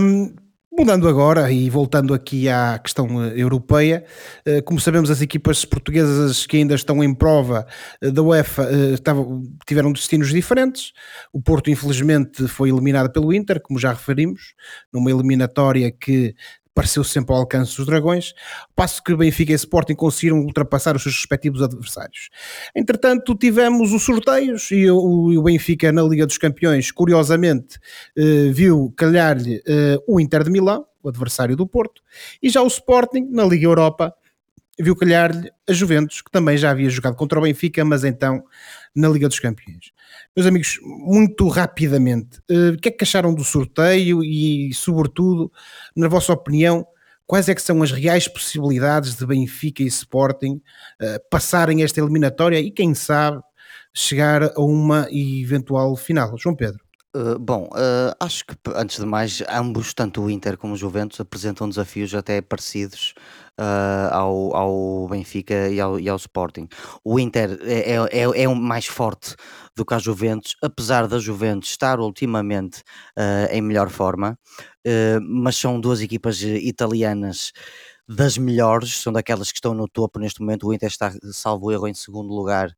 Um, 0.00 0.43
Mudando 0.76 1.08
agora 1.08 1.52
e 1.52 1.70
voltando 1.70 2.12
aqui 2.12 2.48
à 2.48 2.76
questão 2.80 3.22
eh, 3.22 3.34
europeia, 3.36 4.04
eh, 4.44 4.60
como 4.60 4.80
sabemos, 4.80 5.08
as 5.08 5.20
equipas 5.20 5.64
portuguesas 5.64 6.46
que 6.46 6.56
ainda 6.56 6.74
estão 6.74 7.02
em 7.02 7.14
prova 7.14 7.64
eh, 8.02 8.10
da 8.10 8.20
UEFA 8.20 8.68
tiveram 9.64 9.92
destinos 9.92 10.30
diferentes. 10.30 10.92
O 11.32 11.40
Porto, 11.40 11.70
infelizmente, 11.70 12.48
foi 12.48 12.70
eliminado 12.70 13.12
pelo 13.12 13.32
Inter, 13.32 13.60
como 13.62 13.78
já 13.78 13.92
referimos, 13.92 14.52
numa 14.92 15.12
eliminatória 15.12 15.92
que 15.92 16.34
pareceu 16.74 17.04
sempre 17.04 17.32
ao 17.32 17.40
alcance 17.40 17.76
dos 17.76 17.86
Dragões, 17.86 18.34
passo 18.74 19.02
que 19.02 19.14
Benfica 19.14 19.52
e 19.52 19.54
Sporting 19.54 19.94
conseguiram 19.94 20.40
ultrapassar 20.40 20.96
os 20.96 21.02
seus 21.02 21.14
respectivos 21.14 21.62
adversários. 21.62 22.28
Entretanto, 22.74 23.34
tivemos 23.34 23.92
os 23.92 24.02
sorteios 24.02 24.70
e 24.72 24.90
o, 24.90 25.42
Benfica 25.42 25.92
na 25.92 26.02
Liga 26.02 26.26
dos 26.26 26.38
Campeões, 26.38 26.90
curiosamente, 26.90 27.78
eh, 28.16 28.50
viu 28.52 28.92
calhar-lhe 28.96 29.62
eh, 29.66 29.98
o 30.08 30.18
Inter 30.18 30.42
de 30.42 30.50
Milão, 30.50 30.84
o 31.02 31.08
adversário 31.08 31.56
do 31.56 31.66
Porto, 31.66 32.02
e 32.42 32.50
já 32.50 32.62
o 32.62 32.66
Sporting 32.66 33.28
na 33.30 33.44
Liga 33.44 33.66
Europa 33.66 34.14
viu 34.78 34.96
calhar-lhe 34.96 35.50
a 35.68 35.72
Juventus, 35.72 36.20
que 36.20 36.30
também 36.30 36.56
já 36.56 36.70
havia 36.70 36.90
jogado 36.90 37.16
contra 37.16 37.38
o 37.38 37.42
Benfica, 37.42 37.84
mas 37.84 38.04
então 38.04 38.44
na 38.94 39.08
Liga 39.08 39.28
dos 39.28 39.38
Campeões. 39.38 39.92
Meus 40.36 40.46
amigos, 40.46 40.78
muito 40.82 41.48
rapidamente, 41.48 42.38
uh, 42.50 42.74
o 42.74 42.78
que 42.78 42.88
é 42.88 42.92
que 42.92 43.04
acharam 43.04 43.34
do 43.34 43.44
sorteio 43.44 44.22
e, 44.22 44.72
sobretudo, 44.74 45.50
na 45.96 46.08
vossa 46.08 46.32
opinião, 46.32 46.86
quais 47.26 47.48
é 47.48 47.54
que 47.54 47.62
são 47.62 47.82
as 47.82 47.90
reais 47.90 48.28
possibilidades 48.28 49.14
de 49.14 49.26
Benfica 49.26 49.82
e 49.82 49.86
Sporting 49.86 50.60
uh, 51.00 51.20
passarem 51.30 51.82
esta 51.82 52.00
eliminatória 52.00 52.58
e, 52.58 52.70
quem 52.70 52.94
sabe, 52.94 53.40
chegar 53.92 54.42
a 54.42 54.60
uma 54.60 55.06
eventual 55.10 55.94
final? 55.96 56.36
João 56.36 56.56
Pedro. 56.56 56.84
Uh, 57.16 57.38
bom, 57.38 57.66
uh, 57.66 58.12
acho 58.18 58.44
que 58.44 58.56
antes 58.74 58.98
de 58.98 59.06
mais, 59.06 59.40
ambos, 59.48 59.94
tanto 59.94 60.20
o 60.20 60.28
Inter 60.28 60.58
como 60.58 60.74
o 60.74 60.76
Juventus, 60.76 61.20
apresentam 61.20 61.68
desafios 61.68 62.12
até 62.12 62.40
parecidos 62.40 63.14
uh, 63.60 64.12
ao, 64.12 64.56
ao 64.56 65.08
Benfica 65.08 65.68
e 65.68 65.80
ao, 65.80 65.98
e 65.98 66.08
ao 66.08 66.16
Sporting. 66.16 66.68
O 67.04 67.18
Inter 67.18 67.58
é, 67.62 67.94
é, 67.94 68.22
é, 68.22 68.42
é 68.42 68.48
mais 68.48 68.86
forte 68.86 69.34
do 69.76 69.84
que 69.84 69.94
a 69.94 69.98
Juventus, 69.98 70.56
apesar 70.62 71.06
da 71.06 71.18
Juventus 71.18 71.70
estar 71.70 71.98
ultimamente 71.98 72.82
em 73.50 73.60
melhor 73.60 73.90
forma, 73.90 74.38
mas 75.20 75.56
são 75.56 75.80
duas 75.80 76.00
equipas 76.00 76.40
italianas 76.40 77.50
das 78.06 78.36
melhores, 78.36 78.96
são 78.96 79.12
daquelas 79.12 79.50
que 79.50 79.58
estão 79.58 79.74
no 79.74 79.88
topo 79.88 80.18
neste 80.18 80.40
momento. 80.40 80.66
O 80.66 80.74
Inter 80.74 80.88
está, 80.88 81.12
salvo 81.32 81.72
erro, 81.72 81.88
em 81.88 81.94
segundo 81.94 82.34
lugar 82.34 82.74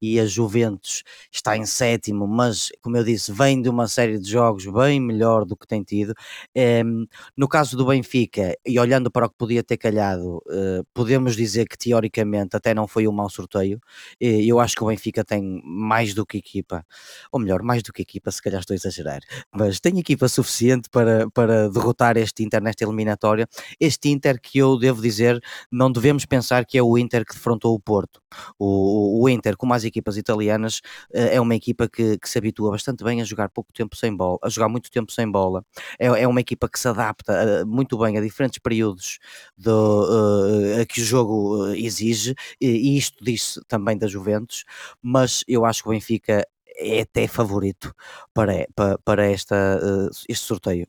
e 0.00 0.20
a 0.20 0.26
Juventus 0.26 1.02
está 1.32 1.56
em 1.56 1.66
sétimo, 1.66 2.26
mas, 2.26 2.70
como 2.80 2.96
eu 2.96 3.04
disse, 3.04 3.32
vem 3.32 3.60
de 3.60 3.68
uma 3.68 3.88
série 3.88 4.18
de 4.18 4.30
jogos 4.30 4.66
bem 4.66 5.00
melhor 5.00 5.44
do 5.44 5.56
que 5.56 5.66
tem 5.66 5.82
tido. 5.82 6.14
Um, 6.56 7.06
no 7.36 7.48
caso 7.48 7.76
do 7.76 7.86
Benfica, 7.86 8.56
e 8.66 8.78
olhando 8.78 9.10
para 9.10 9.26
o 9.26 9.30
que 9.30 9.36
podia 9.36 9.62
ter 9.64 9.76
calhado, 9.76 10.38
uh, 10.46 10.84
podemos 10.94 11.36
dizer 11.36 11.66
que 11.68 11.76
teoricamente 11.76 12.56
até 12.56 12.72
não 12.72 12.86
foi 12.86 13.08
um 13.08 13.12
mau 13.12 13.28
sorteio. 13.28 13.80
eu 14.20 14.60
acho 14.60 14.76
que 14.76 14.84
o 14.84 14.86
Benfica 14.86 15.24
tem 15.24 15.60
mais 15.64 16.14
do 16.14 16.24
que 16.24 16.38
equipa, 16.38 16.84
ou 17.32 17.40
melhor, 17.40 17.62
mais 17.62 17.82
do 17.82 17.92
que 17.92 18.02
equipa, 18.02 18.30
se 18.30 18.42
calhar 18.42 18.60
estou 18.60 18.74
a 18.74 18.76
exagerar, 18.76 19.20
mas 19.52 19.80
tem 19.80 19.98
equipa 19.98 20.28
suficiente 20.28 20.88
para, 20.90 21.28
para 21.30 21.68
derrotar 21.68 22.16
este 22.16 22.42
Inter 22.42 22.62
nesta 22.62 22.84
eliminatória. 22.84 23.48
Este 23.80 24.08
Inter 24.08 24.40
que 24.40 24.58
eu 24.58 24.67
eu 24.74 24.78
devo 24.78 25.02
dizer, 25.02 25.40
não 25.70 25.90
devemos 25.90 26.24
pensar 26.24 26.64
que 26.64 26.78
é 26.78 26.82
o 26.82 26.96
Inter 26.98 27.24
que 27.24 27.34
defrontou 27.34 27.74
o 27.74 27.80
Porto. 27.80 28.20
O, 28.58 29.22
o 29.22 29.28
Inter, 29.28 29.56
como 29.56 29.74
as 29.74 29.84
equipas 29.84 30.16
italianas, 30.16 30.80
eh, 31.12 31.36
é 31.36 31.40
uma 31.40 31.54
equipa 31.54 31.88
que, 31.88 32.18
que, 32.18 32.28
se 32.28 32.38
habitua 32.38 32.70
bastante 32.70 33.04
bem 33.04 33.20
a 33.20 33.24
jogar 33.24 33.48
pouco 33.48 33.72
tempo 33.72 33.96
sem 33.96 34.14
bola, 34.14 34.38
a 34.42 34.48
jogar 34.48 34.68
muito 34.68 34.90
tempo 34.90 35.12
sem 35.12 35.30
bola. 35.30 35.64
É, 35.98 36.06
é 36.06 36.28
uma 36.28 36.40
equipa 36.40 36.68
que 36.68 36.78
se 36.78 36.88
adapta 36.88 37.32
eh, 37.32 37.64
muito 37.64 37.98
bem 37.98 38.16
a 38.18 38.20
diferentes 38.20 38.58
períodos 38.58 39.18
do, 39.56 40.82
uh, 40.82 40.86
que 40.86 41.00
o 41.00 41.04
jogo 41.04 41.66
exige, 41.74 42.34
e, 42.60 42.96
isto 42.96 43.22
diz 43.24 43.58
também 43.68 43.96
da 43.96 44.06
Juventus, 44.06 44.64
mas 45.02 45.44
eu 45.48 45.64
acho 45.64 45.82
que 45.82 45.88
o 45.88 45.92
Benfica 45.92 46.46
é 46.76 47.00
até 47.02 47.26
favorito 47.26 47.92
para, 48.32 48.66
para, 48.74 48.98
para 48.98 49.26
esta, 49.26 49.80
este 50.28 50.46
sorteio 50.46 50.86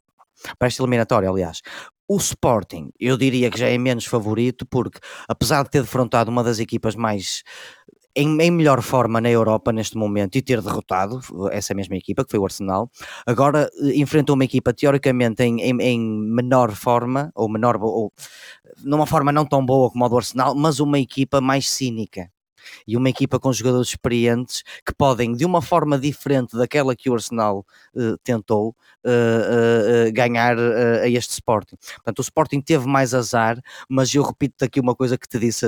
para 0.57 0.67
esta 0.67 0.81
eliminatória, 0.81 1.29
aliás, 1.29 1.61
o 2.09 2.17
Sporting, 2.17 2.91
eu 2.99 3.15
diria 3.15 3.51
que 3.51 3.59
já 3.59 3.69
é 3.69 3.77
menos 3.77 4.05
favorito, 4.05 4.65
porque 4.65 4.99
apesar 5.27 5.63
de 5.63 5.69
ter 5.69 5.81
defrontado 5.83 6.31
uma 6.31 6.43
das 6.43 6.57
equipas 6.57 6.95
mais 6.95 7.43
em, 8.15 8.41
em, 8.41 8.49
melhor 8.49 8.81
forma 8.81 9.21
na 9.21 9.29
Europa 9.29 9.71
neste 9.71 9.95
momento 9.95 10.35
e 10.35 10.41
ter 10.41 10.59
derrotado 10.59 11.21
essa 11.51 11.75
mesma 11.75 11.95
equipa, 11.95 12.25
que 12.25 12.31
foi 12.31 12.39
o 12.39 12.45
Arsenal, 12.45 12.89
agora 13.27 13.69
eh, 13.81 13.99
enfrentou 13.99 14.33
uma 14.33 14.43
equipa 14.43 14.73
teoricamente 14.73 15.43
em, 15.43 15.61
em, 15.61 15.79
em 15.79 15.99
menor 15.99 16.71
forma, 16.71 17.31
ou 17.35 17.47
menor, 17.47 17.77
ou 17.79 18.11
numa 18.83 19.05
forma 19.05 19.31
não 19.31 19.45
tão 19.45 19.63
boa 19.63 19.91
como 19.91 20.03
a 20.03 20.07
do 20.07 20.17
Arsenal, 20.17 20.55
mas 20.55 20.79
uma 20.79 20.97
equipa 20.99 21.39
mais 21.39 21.69
cínica 21.69 22.31
e 22.87 22.97
uma 22.97 23.09
equipa 23.09 23.39
com 23.39 23.51
jogadores 23.51 23.89
experientes 23.89 24.63
que 24.85 24.93
podem, 24.93 25.33
de 25.33 25.45
uma 25.45 25.61
forma 25.61 25.97
diferente 25.97 26.57
daquela 26.57 26.95
que 26.95 27.09
o 27.09 27.13
Arsenal 27.13 27.65
uh, 27.95 28.17
tentou, 28.23 28.75
uh, 29.05 30.11
ganhar 30.13 30.57
a 30.59 31.07
este 31.07 31.31
Sporting. 31.31 31.75
Portanto, 31.95 32.19
o 32.19 32.21
Sporting 32.21 32.61
teve 32.61 32.85
mais 32.87 33.13
azar, 33.13 33.59
mas 33.87 34.13
eu 34.13 34.23
repito 34.23 34.63
aqui 34.63 34.79
uma 34.79 34.95
coisa 34.95 35.17
que 35.17 35.27
te 35.27 35.39
disse 35.39 35.65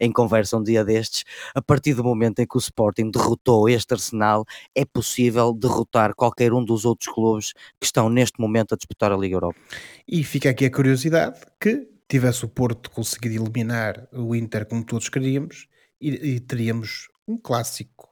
em 0.00 0.12
conversa 0.12 0.56
um 0.56 0.62
dia 0.62 0.84
destes: 0.84 1.24
a 1.54 1.62
partir 1.62 1.94
do 1.94 2.04
momento 2.04 2.40
em 2.40 2.46
que 2.46 2.56
o 2.56 2.58
Sporting 2.58 3.10
derrotou 3.10 3.68
este 3.68 3.94
Arsenal, 3.94 4.44
é 4.74 4.84
possível 4.84 5.52
derrotar 5.52 6.14
qualquer 6.14 6.52
um 6.52 6.64
dos 6.64 6.84
outros 6.84 7.12
clubes 7.12 7.52
que 7.80 7.86
estão 7.86 8.08
neste 8.08 8.40
momento 8.40 8.74
a 8.74 8.76
disputar 8.76 9.12
a 9.12 9.16
Liga 9.16 9.36
Europa. 9.36 9.58
E 10.06 10.24
fica 10.24 10.50
aqui 10.50 10.66
a 10.66 10.70
curiosidade 10.70 11.40
que 11.60 11.88
tivesse 12.08 12.44
o 12.44 12.48
Porto 12.48 12.90
conseguido 12.90 13.42
eliminar 13.42 14.08
o 14.12 14.34
Inter 14.34 14.66
como 14.66 14.84
todos 14.84 15.08
queríamos 15.08 15.68
e, 16.00 16.34
e 16.34 16.40
teríamos 16.40 17.08
um 17.26 17.36
clássico 17.36 18.08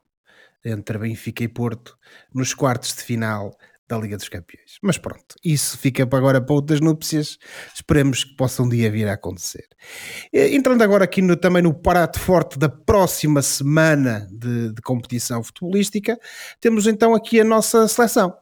entre 0.64 0.98
Benfica 0.98 1.44
e 1.44 1.48
Porto 1.48 1.96
nos 2.34 2.52
quartos 2.52 2.94
de 2.94 3.02
final 3.02 3.56
da 3.88 3.96
Liga 3.98 4.16
dos 4.16 4.28
Campeões. 4.28 4.78
Mas 4.82 4.98
pronto, 4.98 5.36
isso 5.44 5.78
fica 5.78 6.06
para 6.06 6.18
agora 6.18 6.40
para 6.40 6.54
outras 6.54 6.80
núpcias. 6.80 7.38
Esperemos 7.72 8.24
que 8.24 8.34
possa 8.34 8.62
um 8.62 8.68
dia 8.68 8.90
vir 8.90 9.06
a 9.08 9.12
acontecer. 9.12 9.64
Entrando 10.32 10.82
agora 10.82 11.04
aqui 11.04 11.22
no, 11.22 11.36
também 11.36 11.62
no 11.62 11.72
parato 11.72 12.18
forte 12.18 12.58
da 12.58 12.68
próxima 12.68 13.42
semana 13.42 14.26
de, 14.30 14.72
de 14.72 14.82
competição 14.82 15.42
futebolística, 15.42 16.18
temos 16.60 16.86
então 16.86 17.14
aqui 17.14 17.40
a 17.40 17.44
nossa 17.44 17.86
seleção. 17.86 18.36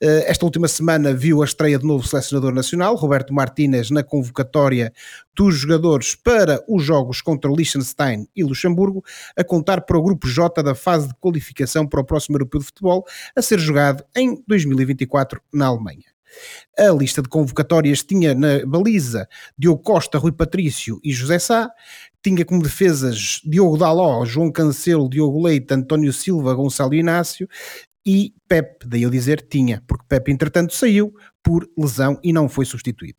Eh, 0.00 0.24
esta 0.26 0.44
última 0.44 0.68
semana 0.68 1.12
viu 1.12 1.42
a 1.42 1.44
estreia 1.44 1.78
de 1.78 1.86
novo 1.86 2.06
selecionador 2.06 2.52
nacional, 2.52 2.94
Roberto 2.94 3.32
Martínez, 3.32 3.90
na 3.90 4.02
convocatória 4.02 4.92
dos 5.34 5.56
jogadores 5.56 6.14
para 6.14 6.62
os 6.68 6.82
jogos 6.82 7.20
contra 7.20 7.50
Liechtenstein 7.50 8.26
e 8.34 8.42
Luxemburgo, 8.44 9.04
a 9.36 9.44
contar 9.44 9.82
para 9.82 9.98
o 9.98 10.02
grupo 10.02 10.28
J 10.28 10.62
da 10.62 10.74
fase 10.74 11.08
de 11.08 11.14
qualificação 11.14 11.86
para 11.86 12.00
o 12.00 12.04
próximo 12.04 12.36
Europeu 12.36 12.60
de 12.60 12.66
Futebol, 12.66 13.04
a 13.36 13.42
ser 13.42 13.58
jogado 13.58 14.04
em 14.16 14.42
2024 14.46 15.40
na 15.52 15.66
Alemanha. 15.66 16.18
A 16.78 16.90
lista 16.90 17.22
de 17.22 17.28
convocatórias 17.28 18.02
tinha 18.02 18.34
na 18.34 18.64
baliza 18.66 19.28
Diogo 19.56 19.82
Costa, 19.82 20.18
Rui 20.18 20.32
Patrício 20.32 21.00
e 21.02 21.12
José 21.12 21.38
Sá, 21.38 21.70
tinha 22.22 22.44
como 22.44 22.62
defesas 22.62 23.40
Diogo 23.44 23.76
Daló, 23.78 24.24
João 24.24 24.50
Cancelo, 24.50 25.08
Diogo 25.08 25.42
Leite, 25.42 25.72
António 25.72 26.12
Silva, 26.12 26.54
Gonçalo 26.54 26.94
Inácio 26.94 27.48
e 28.10 28.32
Pep, 28.48 28.86
daí 28.86 29.02
eu 29.02 29.10
dizer 29.10 29.46
tinha, 29.50 29.82
porque 29.86 30.06
Pep 30.08 30.32
entretanto 30.32 30.72
saiu 30.72 31.12
por 31.42 31.68
lesão 31.76 32.18
e 32.24 32.32
não 32.32 32.48
foi 32.48 32.64
substituído. 32.64 33.18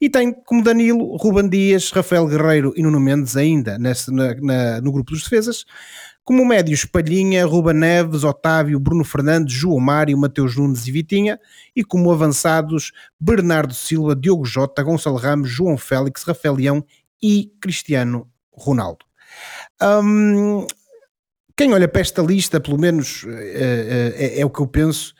E 0.00 0.08
tem 0.08 0.32
como 0.32 0.62
Danilo, 0.62 1.16
Ruban 1.16 1.48
Dias, 1.48 1.90
Rafael 1.90 2.24
Guerreiro 2.28 2.72
e 2.76 2.82
Nuno 2.84 3.00
Mendes 3.00 3.36
ainda 3.36 3.76
nesse, 3.80 4.12
na, 4.12 4.36
na, 4.36 4.80
no 4.80 4.92
grupo 4.92 5.10
dos 5.10 5.24
defesas, 5.24 5.64
como 6.22 6.44
médios 6.44 6.84
Palhinha, 6.84 7.44
Ruba 7.44 7.72
Neves, 7.72 8.22
Otávio, 8.22 8.78
Bruno 8.78 9.02
Fernandes, 9.02 9.52
João 9.52 9.80
Mário, 9.80 10.16
Mateus 10.16 10.54
Nunes 10.54 10.86
e 10.86 10.92
Vitinha, 10.92 11.40
e 11.74 11.82
como 11.82 12.12
avançados 12.12 12.92
Bernardo 13.18 13.74
Silva, 13.74 14.14
Diogo 14.14 14.44
Jota, 14.44 14.84
Gonçalo 14.84 15.16
Ramos, 15.16 15.50
João 15.50 15.76
Félix, 15.76 16.22
Rafael 16.22 16.54
Leão 16.54 16.84
e 17.20 17.50
Cristiano 17.60 18.30
Ronaldo. 18.52 19.04
Um, 19.82 20.64
quem 21.58 21.74
olha 21.74 21.88
para 21.88 22.00
esta 22.00 22.22
lista, 22.22 22.60
pelo 22.60 22.78
menos 22.78 23.24
é, 23.26 24.14
é, 24.16 24.40
é 24.40 24.46
o 24.46 24.50
que 24.50 24.60
eu 24.60 24.66
penso, 24.68 25.12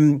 um, 0.00 0.20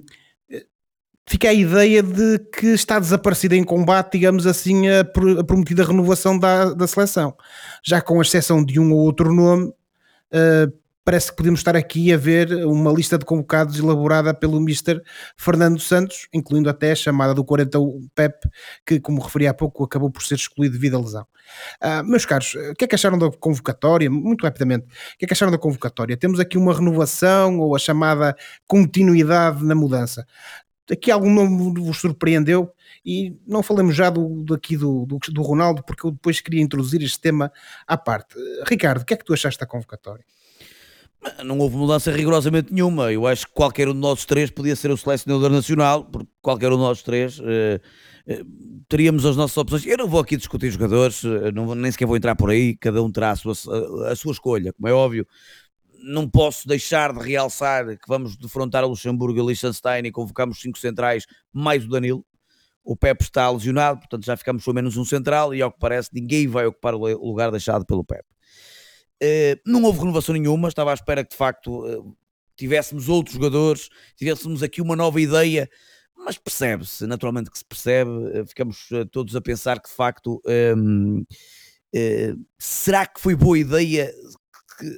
fica 1.28 1.48
a 1.48 1.52
ideia 1.52 2.04
de 2.04 2.38
que 2.38 2.68
está 2.68 3.00
desaparecida 3.00 3.56
em 3.56 3.64
combate, 3.64 4.12
digamos 4.12 4.46
assim, 4.46 4.88
a, 4.88 5.00
a 5.00 5.44
prometida 5.44 5.84
renovação 5.84 6.38
da, 6.38 6.72
da 6.72 6.86
seleção. 6.86 7.36
Já 7.84 8.00
com 8.00 8.22
exceção 8.22 8.64
de 8.64 8.78
um 8.78 8.92
ou 8.92 9.00
outro 9.00 9.34
nome, 9.34 9.66
uh, 9.66 10.79
parece 11.10 11.32
que 11.32 11.36
podemos 11.38 11.58
estar 11.58 11.74
aqui 11.74 12.12
a 12.12 12.16
ver 12.16 12.54
uma 12.64 12.92
lista 12.92 13.18
de 13.18 13.24
convocados 13.24 13.76
elaborada 13.80 14.32
pelo 14.32 14.58
Mr. 14.58 15.02
Fernando 15.36 15.80
Santos, 15.80 16.28
incluindo 16.32 16.70
até 16.70 16.92
a 16.92 16.94
chamada 16.94 17.34
do 17.34 17.44
40 17.44 17.80
Pep, 18.14 18.48
que, 18.86 19.00
como 19.00 19.20
referi 19.20 19.48
há 19.48 19.52
pouco, 19.52 19.82
acabou 19.82 20.08
por 20.08 20.22
ser 20.22 20.36
excluído 20.36 20.74
devido 20.74 20.96
à 20.96 21.00
lesão. 21.00 21.26
Uh, 21.82 22.04
meus 22.08 22.24
caros, 22.24 22.54
o 22.54 22.76
que 22.76 22.84
é 22.84 22.86
que 22.86 22.94
acharam 22.94 23.18
da 23.18 23.28
convocatória? 23.28 24.08
Muito 24.08 24.44
rapidamente, 24.44 24.86
o 24.86 25.18
que 25.18 25.24
é 25.24 25.26
que 25.26 25.32
acharam 25.32 25.50
da 25.50 25.58
convocatória? 25.58 26.16
Temos 26.16 26.38
aqui 26.38 26.56
uma 26.56 26.72
renovação 26.72 27.58
ou 27.58 27.74
a 27.74 27.78
chamada 27.80 28.36
continuidade 28.68 29.64
na 29.64 29.74
mudança. 29.74 30.24
Aqui 30.88 31.10
algum 31.10 31.34
nome 31.34 31.80
vos 31.80 31.98
surpreendeu? 31.98 32.72
E 33.04 33.36
não 33.44 33.64
falemos 33.64 33.96
já 33.96 34.10
do, 34.10 34.44
daqui 34.44 34.76
do, 34.76 35.06
do, 35.06 35.18
do 35.18 35.42
Ronaldo, 35.42 35.82
porque 35.82 36.06
eu 36.06 36.12
depois 36.12 36.40
queria 36.40 36.62
introduzir 36.62 37.02
este 37.02 37.20
tema 37.20 37.50
à 37.84 37.96
parte. 37.96 38.36
Ricardo, 38.64 39.02
o 39.02 39.04
que 39.04 39.14
é 39.14 39.16
que 39.16 39.24
tu 39.24 39.34
achaste 39.34 39.58
da 39.58 39.66
convocatória? 39.66 40.24
Não 41.44 41.58
houve 41.58 41.76
mudança 41.76 42.10
rigorosamente 42.10 42.72
nenhuma. 42.72 43.12
Eu 43.12 43.26
acho 43.26 43.46
que 43.46 43.52
qualquer 43.52 43.88
um 43.88 43.92
de 43.92 43.98
nós 43.98 44.24
três 44.24 44.50
podia 44.50 44.74
ser 44.74 44.90
o 44.90 44.96
selecionador 44.96 45.50
nacional, 45.50 46.04
porque 46.04 46.28
qualquer 46.40 46.72
um 46.72 46.76
de 46.76 46.82
nós 46.82 47.02
três 47.02 47.38
uh, 47.38 47.42
uh, 47.42 48.82
teríamos 48.88 49.26
as 49.26 49.36
nossas 49.36 49.56
opções. 49.56 49.84
Eu 49.84 49.98
não 49.98 50.08
vou 50.08 50.20
aqui 50.20 50.36
discutir 50.36 50.70
jogadores, 50.70 51.22
uh, 51.22 51.52
não, 51.54 51.74
nem 51.74 51.92
sequer 51.92 52.06
vou 52.06 52.16
entrar 52.16 52.34
por 52.36 52.50
aí, 52.50 52.74
cada 52.74 53.02
um 53.02 53.12
terá 53.12 53.32
a 53.32 53.36
sua, 53.36 53.52
a, 54.10 54.16
sua 54.16 54.32
escolha, 54.32 54.72
como 54.72 54.88
é 54.88 54.92
óbvio. 54.92 55.26
Não 56.02 56.28
posso 56.28 56.66
deixar 56.66 57.12
de 57.12 57.20
realçar 57.20 57.86
que 57.98 58.08
vamos 58.08 58.36
defrontar 58.38 58.82
a 58.82 58.86
Luxemburgo 58.86 59.38
e 59.38 59.46
Liechtenstein 59.46 60.06
e 60.06 60.10
convocamos 60.10 60.58
cinco 60.58 60.78
centrais, 60.78 61.26
mais 61.52 61.84
o 61.84 61.88
Danilo. 61.88 62.24
O 62.82 62.96
Pepe 62.96 63.24
está 63.24 63.50
lesionado, 63.50 63.98
portanto 63.98 64.24
já 64.24 64.34
ficamos 64.38 64.64
pelo 64.64 64.74
menos 64.74 64.96
um 64.96 65.04
central 65.04 65.54
e 65.54 65.60
ao 65.60 65.70
que 65.70 65.78
parece 65.78 66.08
ninguém 66.14 66.48
vai 66.48 66.64
ocupar 66.64 66.94
o 66.94 67.26
lugar 67.26 67.50
deixado 67.50 67.84
pelo 67.84 68.02
Pepe. 68.02 68.24
Uh, 69.22 69.60
não 69.66 69.82
houve 69.82 69.98
renovação 69.98 70.34
nenhuma, 70.34 70.68
estava 70.68 70.92
à 70.92 70.94
espera 70.94 71.22
que 71.22 71.30
de 71.30 71.36
facto 71.36 71.84
uh, 71.84 72.16
tivéssemos 72.56 73.06
outros 73.06 73.34
jogadores, 73.34 73.90
tivéssemos 74.16 74.62
aqui 74.62 74.80
uma 74.80 74.96
nova 74.96 75.20
ideia, 75.20 75.68
mas 76.16 76.38
percebe-se, 76.38 77.06
naturalmente 77.06 77.50
que 77.50 77.58
se 77.58 77.64
percebe, 77.64 78.10
uh, 78.10 78.46
ficamos 78.46 78.88
todos 79.12 79.36
a 79.36 79.40
pensar 79.42 79.78
que 79.78 79.90
de 79.90 79.94
facto 79.94 80.40
ehm, 80.46 81.22
será 82.58 83.06
que 83.06 83.20
foi 83.20 83.34
boa 83.34 83.58
ideia 83.58 84.10
que, 84.78 84.90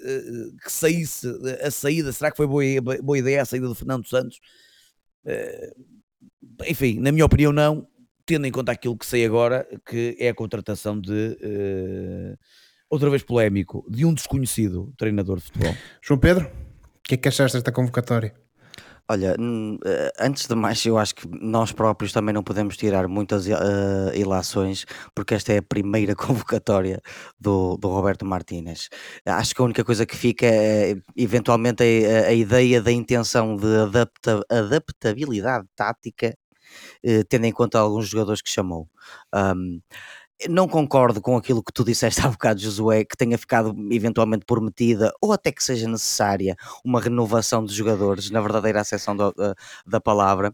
que, 0.63 0.71
saísse 0.71 1.27
a 1.61 1.71
saída, 1.71 2.13
será 2.13 2.31
que 2.31 2.37
foi 2.37 2.47
boa, 2.47 2.63
boa 3.03 3.19
ideia 3.19 3.43
a 3.43 3.45
saída 3.45 3.67
do 3.67 3.75
Fernando 3.75 4.07
Santos? 4.07 4.39
enfim, 6.67 6.99
na 7.01 7.11
minha 7.13 7.25
opinião 7.25 7.53
não, 7.53 7.89
tendo 8.27 8.47
em 8.47 8.53
conta 8.53 8.73
aquilo 8.73 8.97
que 8.97 9.07
sei 9.07 9.25
agora, 9.25 9.67
que 9.87 10.17
é 10.19 10.29
a 10.29 10.35
contratação 10.35 11.01
de 11.01 11.37
outra 12.93 13.09
vez 13.09 13.23
polémico, 13.23 13.87
de 13.89 14.05
um 14.05 14.13
desconhecido 14.13 14.93
treinador 14.99 15.39
de 15.39 15.45
futebol. 15.45 15.75
João 16.03 16.21
Pedro, 16.21 16.45
o 16.45 17.03
que 17.03 17.15
é 17.15 17.17
que 17.17 17.27
achaste 17.27 17.57
desta 17.57 17.73
convocatória? 17.73 18.35
Olha, 19.09 19.35
eh, 19.85 20.13
antes 20.21 20.47
de 20.47 20.55
mais, 20.55 20.85
eu 20.85 20.99
acho 20.99 21.15
que 21.15 21.27
nós 21.41 21.73
próprios 21.73 22.13
também 22.13 22.35
não 22.35 22.43
podemos 22.43 22.77
tirar 22.77 23.09
muitas 23.09 23.47
uh, 23.47 24.15
ilações, 24.15 24.85
porque 25.15 25.35
esta 25.35 25.55
é 25.55 25.59
a 25.59 25.63
primeira 25.63 26.15
convocatória 26.17 27.01
do, 27.41 27.79
do 27.79 27.89
Roberto 27.89 28.27
Martínez. 28.27 28.91
Acho 29.25 29.55
que 29.55 29.63
a 29.63 29.65
única 29.65 29.85
coisa 29.85 30.05
que 30.05 30.17
fica 30.17 30.47
é, 30.47 30.95
eventualmente, 31.17 31.83
a, 31.83 32.29
a 32.29 32.33
ideia 32.33 32.81
da 32.81 32.93
intenção 32.93 33.57
de 33.57 33.75
adapta, 33.75 34.43
adaptabilidade 34.51 35.67
tática, 35.75 36.37
uh, 37.05 37.25
tendo 37.29 37.47
em 37.47 37.53
conta 37.53 37.79
alguns 37.79 38.09
jogadores 38.09 38.43
que 38.43 38.51
chamou. 38.51 38.87
Um, 39.35 39.81
não 40.49 40.69
concordo 40.69 41.21
com 41.21 41.37
aquilo 41.37 41.63
que 41.63 41.73
tu 41.73 41.85
disseste 41.85 42.21
há 42.21 42.29
bocado, 42.29 42.61
Josué, 42.61 43.05
que 43.05 43.17
tenha 43.17 43.37
ficado 43.37 43.75
eventualmente 43.91 44.45
prometida 44.45 45.13
ou 45.21 45.33
até 45.33 45.53
que 45.53 45.63
seja 45.63 45.89
necessária 45.89 46.57
uma 46.85 47.01
renovação 47.01 47.65
de 47.65 47.75
jogadores, 47.75 48.31
na 48.31 48.41
verdadeira 48.41 48.81
acessão 48.81 49.17
da, 49.17 49.33
da 49.87 50.01
palavra. 50.01 50.53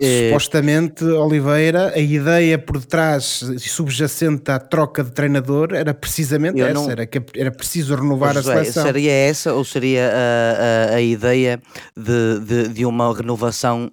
Eh, 0.00 0.28
Supostamente, 0.28 1.04
Oliveira, 1.04 1.92
a 1.94 1.98
ideia 1.98 2.58
por 2.58 2.78
detrás 2.78 3.42
subjacente 3.58 4.50
à 4.50 4.58
troca 4.58 5.02
de 5.02 5.12
treinador 5.12 5.74
era 5.74 5.94
precisamente 5.94 6.58
Eu 6.58 6.66
essa, 6.66 6.74
não... 6.74 6.90
era 6.90 7.06
que 7.06 7.22
era 7.34 7.50
preciso 7.50 7.94
renovar 7.94 8.34
José, 8.34 8.52
a 8.52 8.56
seleção. 8.56 8.84
Seria 8.84 9.12
essa 9.12 9.54
ou 9.54 9.64
seria 9.64 10.10
a, 10.10 10.92
a, 10.92 10.96
a 10.96 11.00
ideia 11.00 11.60
de, 11.96 12.40
de, 12.40 12.68
de 12.68 12.86
uma 12.86 13.14
renovação 13.14 13.90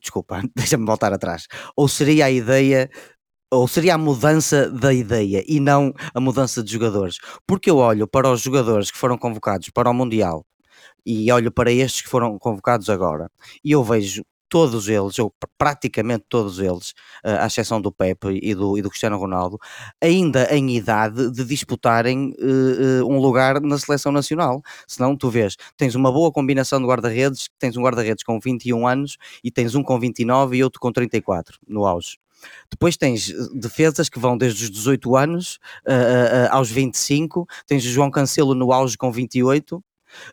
desculpa, 0.00 0.42
deixa-me 0.54 0.84
voltar 0.84 1.12
atrás. 1.12 1.46
Ou 1.76 1.88
seria 1.88 2.26
a 2.26 2.30
ideia 2.30 2.90
ou 3.50 3.66
seria 3.68 3.94
a 3.94 3.98
mudança 3.98 4.70
da 4.70 4.92
ideia 4.92 5.44
e 5.46 5.60
não 5.60 5.92
a 6.14 6.20
mudança 6.20 6.62
de 6.62 6.72
jogadores. 6.72 7.18
Porque 7.46 7.70
eu 7.70 7.78
olho 7.78 8.06
para 8.06 8.30
os 8.30 8.40
jogadores 8.42 8.90
que 8.90 8.98
foram 8.98 9.18
convocados 9.18 9.70
para 9.70 9.90
o 9.90 9.94
Mundial 9.94 10.44
e 11.06 11.30
olho 11.32 11.50
para 11.52 11.72
estes 11.72 12.02
que 12.02 12.08
foram 12.08 12.38
convocados 12.38 12.90
agora 12.90 13.30
e 13.64 13.72
eu 13.72 13.82
vejo 13.84 14.24
todos 14.48 14.88
eles, 14.88 15.18
ou 15.18 15.32
praticamente 15.58 16.24
todos 16.28 16.58
eles, 16.58 16.94
eh, 17.24 17.36
à 17.38 17.46
exceção 17.46 17.80
do 17.80 17.92
Pepe 17.92 18.40
e 18.42 18.54
do, 18.54 18.78
e 18.78 18.82
do 18.82 18.88
Cristiano 18.88 19.18
Ronaldo, 19.18 19.58
ainda 20.02 20.44
em 20.54 20.76
idade 20.76 21.30
de 21.30 21.44
disputarem 21.44 22.34
uh, 22.38 23.04
um 23.06 23.18
lugar 23.18 23.60
na 23.60 23.78
seleção 23.78 24.10
nacional. 24.10 24.62
Senão, 24.86 25.16
tu 25.16 25.28
vês, 25.30 25.56
tens 25.76 25.94
uma 25.94 26.10
boa 26.10 26.32
combinação 26.32 26.80
de 26.80 26.86
guarda-redes, 26.86 27.48
tens 27.58 27.76
um 27.76 27.82
guarda-redes 27.82 28.24
com 28.24 28.40
21 28.40 28.86
anos 28.86 29.18
e 29.44 29.50
tens 29.50 29.74
um 29.74 29.82
com 29.82 29.98
29 30.00 30.56
e 30.56 30.64
outro 30.64 30.80
com 30.80 30.90
34 30.92 31.58
no 31.68 31.84
auge. 31.86 32.18
Depois 32.70 32.96
tens 32.96 33.32
defesas 33.54 34.08
que 34.08 34.18
vão 34.18 34.36
desde 34.36 34.64
os 34.64 34.70
18 34.70 35.16
anos 35.16 35.58
uh, 35.86 35.90
uh, 35.90 36.48
aos 36.50 36.70
25, 36.70 37.46
tens 37.66 37.84
o 37.84 37.88
João 37.88 38.10
Cancelo 38.10 38.54
no 38.54 38.72
auge 38.72 38.96
com 38.96 39.10
28, 39.10 39.82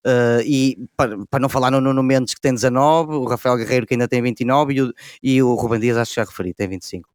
Uh, 0.06 0.41
e 0.45 0.78
para, 0.95 1.18
para, 1.30 1.39
não 1.39 1.49
falar 1.49 1.70
no 1.70 1.82
Nuno 1.82 2.01
Mendes 2.01 2.34
que 2.34 2.39
tem 2.39 2.53
19, 2.53 3.14
o 3.16 3.26
Rafael 3.26 3.58
Guerreiro 3.58 3.86
que 3.86 3.93
ainda 3.93 4.08
tem 4.08 4.22
29 4.22 4.74
e 4.74 4.82
o, 4.82 4.93
e 5.22 5.43
o 5.43 5.53
Ruben 5.53 5.80
Dias 5.80 5.97
acho 5.97 6.12
que 6.12 6.16
já 6.16 6.24
referi, 6.24 6.53
tem 6.53 6.68
25. 6.68 7.10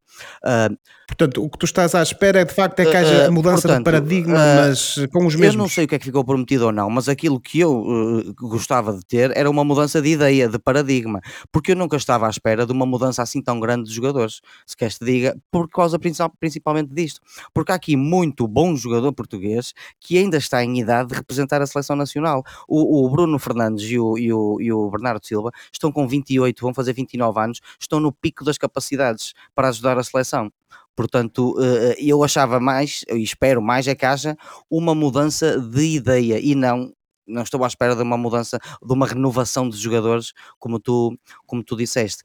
Uh, 0.45 0.77
Portanto, 1.11 1.43
o 1.43 1.51
que 1.51 1.59
tu 1.59 1.67
estás 1.67 1.93
à 1.93 2.03
espera 2.03 2.41
é 2.41 2.45
de 2.45 2.55
facto 2.55 2.79
é 2.79 2.87
que 2.87 2.97
haja 2.97 3.29
uh, 3.29 3.33
mudança 3.33 3.67
portanto, 3.67 3.79
de 3.79 3.85
paradigma, 3.85 4.35
uh, 4.35 4.57
mas 4.57 4.95
com 5.13 5.27
os 5.27 5.35
mesmos. 5.35 5.55
Eu 5.55 5.59
não 5.59 5.69
sei 5.69 5.85
o 5.85 5.89
que 5.89 5.97
é 5.97 5.99
que 5.99 6.05
ficou 6.05 6.25
prometido 6.25 6.67
ou 6.67 6.73
não, 6.73 6.89
mas 6.89 7.09
aquilo 7.09 7.41
que 7.41 7.59
eu 7.59 7.81
uh, 7.81 8.35
gostava 8.35 8.93
de 8.93 9.05
ter 9.05 9.37
era 9.37 9.51
uma 9.51 9.65
mudança 9.65 10.01
de 10.01 10.09
ideia, 10.09 10.49
de 10.49 10.59
paradigma, 10.59 11.21
porque 11.51 11.73
eu 11.73 11.77
nunca 11.77 11.97
estava 11.97 12.29
à 12.29 12.31
espera 12.31 12.65
de 12.65 12.71
uma 12.73 12.87
mudança 12.87 13.23
assim 13.23 13.43
tão 13.43 13.59
grande 13.59 13.89
de 13.89 13.95
jogadores, 13.95 14.41
se 14.65 14.77
queres 14.77 14.99
te 14.99 15.05
diga, 15.05 15.37
por 15.51 15.69
causa 15.69 15.99
principalmente 15.99 16.95
disto. 16.95 17.21
Porque 17.53 17.73
há 17.73 17.75
aqui 17.75 17.97
muito 17.97 18.47
bom 18.47 18.77
jogador 18.77 19.13
português 19.13 19.75
que 19.99 20.17
ainda 20.17 20.37
está 20.37 20.63
em 20.63 20.79
idade 20.79 21.09
de 21.09 21.17
representar 21.17 21.61
a 21.61 21.67
seleção 21.67 21.97
nacional. 21.97 22.45
O, 22.69 23.05
o 23.05 23.11
Bruno 23.11 23.39
Fernandes 23.39 23.91
e 23.91 23.99
o, 23.99 24.17
e, 24.17 24.33
o, 24.33 24.61
e 24.61 24.73
o 24.73 24.89
Bernardo 24.91 25.27
Silva 25.27 25.51
estão 25.73 25.91
com 25.91 26.07
28, 26.07 26.61
vão 26.63 26.73
fazer 26.73 26.93
29 26.93 27.41
anos, 27.41 27.61
estão 27.81 27.99
no 27.99 28.13
pico 28.13 28.45
das 28.45 28.57
capacidades 28.57 29.35
para 29.57 29.69
ajudar 29.69 29.99
a 29.99 30.05
seleção. 30.05 30.53
Portanto, 31.01 31.55
eh, 31.59 31.97
eu 31.99 32.23
achava 32.23 32.61
mais, 32.61 33.07
e 33.11 33.23
espero 33.23 33.63
mais, 33.63 33.89
é 33.89 33.95
que 33.95 34.05
haja 34.05 34.37
uma 34.71 34.95
mudança 34.95 35.59
de 35.59 35.83
ideia 35.97 36.39
e 36.39 36.55
não 36.55 36.93
não 37.27 37.43
estou 37.43 37.65
à 37.65 37.67
espera 37.69 37.97
de 37.97 38.03
uma 38.03 38.19
mudança, 38.19 38.59
de 38.59 38.93
uma 38.93 39.07
renovação 39.07 39.67
de 39.69 39.79
jogadores, 39.79 40.33
como 40.59 40.79
tu, 40.79 41.17
como 41.47 41.65
tu 41.65 41.75
disseste. 41.75 42.23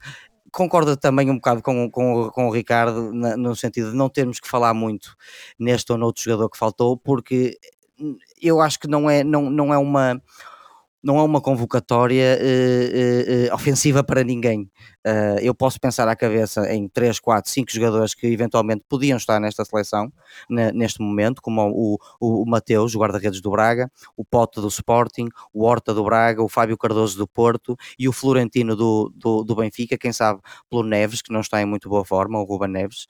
Concordo 0.51 0.97
também 0.97 1.29
um 1.29 1.35
bocado 1.35 1.61
com, 1.61 1.89
com, 1.89 2.29
com 2.31 2.47
o 2.47 2.51
Ricardo, 2.51 3.13
no 3.13 3.55
sentido 3.55 3.91
de 3.91 3.95
não 3.95 4.09
termos 4.09 4.39
que 4.41 4.47
falar 4.47 4.73
muito 4.73 5.15
neste 5.57 5.91
ou 5.91 5.97
noutro 5.97 6.23
jogador 6.23 6.49
que 6.49 6.57
faltou, 6.57 6.97
porque 6.97 7.57
eu 8.41 8.59
acho 8.59 8.79
que 8.79 8.87
não 8.87 9.09
é, 9.09 9.23
não, 9.23 9.49
não 9.49 9.73
é 9.73 9.77
uma 9.77 10.21
não 11.05 11.19
é 11.19 11.23
uma 11.23 11.39
convocatória 11.39 12.39
uh, 12.41 13.51
uh, 13.51 13.53
ofensiva 13.53 14.03
para 14.03 14.23
ninguém. 14.23 14.67
eu 15.39 15.53
posso 15.53 15.79
pensar 15.79 16.07
à 16.07 16.15
cabeça 16.15 16.73
em 16.73 16.87
3, 16.89 17.19
4, 17.19 17.51
5 17.51 17.71
jogadores 17.71 18.15
que 18.15 18.25
eventualmente 18.25 18.83
podiam 18.89 19.15
estar 19.17 19.39
nesta 19.39 19.63
seleção 19.63 20.11
neste 20.49 20.99
momento, 20.99 21.43
como 21.43 21.61
o, 21.69 21.99
o, 22.19 22.41
o 22.41 22.45
Mateus, 22.49 22.95
guarda-redes 22.95 23.39
do 23.39 23.51
Braga, 23.51 23.91
o 24.17 24.25
Pote 24.25 24.59
do 24.59 24.67
Sporting, 24.67 25.29
o 25.53 25.63
Horta 25.63 25.93
do 25.93 26.03
Braga, 26.03 26.41
o 26.41 26.49
Fábio 26.49 26.75
Cardoso 26.75 27.19
do 27.19 27.27
Porto 27.27 27.77
e 27.99 28.09
o 28.09 28.11
Florentino 28.11 28.75
do, 28.75 29.13
do, 29.15 29.43
do 29.43 29.55
Benfica, 29.55 29.95
quem 29.95 30.11
sabe 30.11 30.41
pelo 30.67 30.81
Neves, 30.81 31.21
que 31.21 31.31
não 31.31 31.41
está 31.41 31.61
em 31.61 31.65
muito 31.65 31.87
boa 31.87 32.03
forma, 32.03 32.39
o 32.39 32.43
Ruben 32.43 32.69
Neves. 32.69 33.05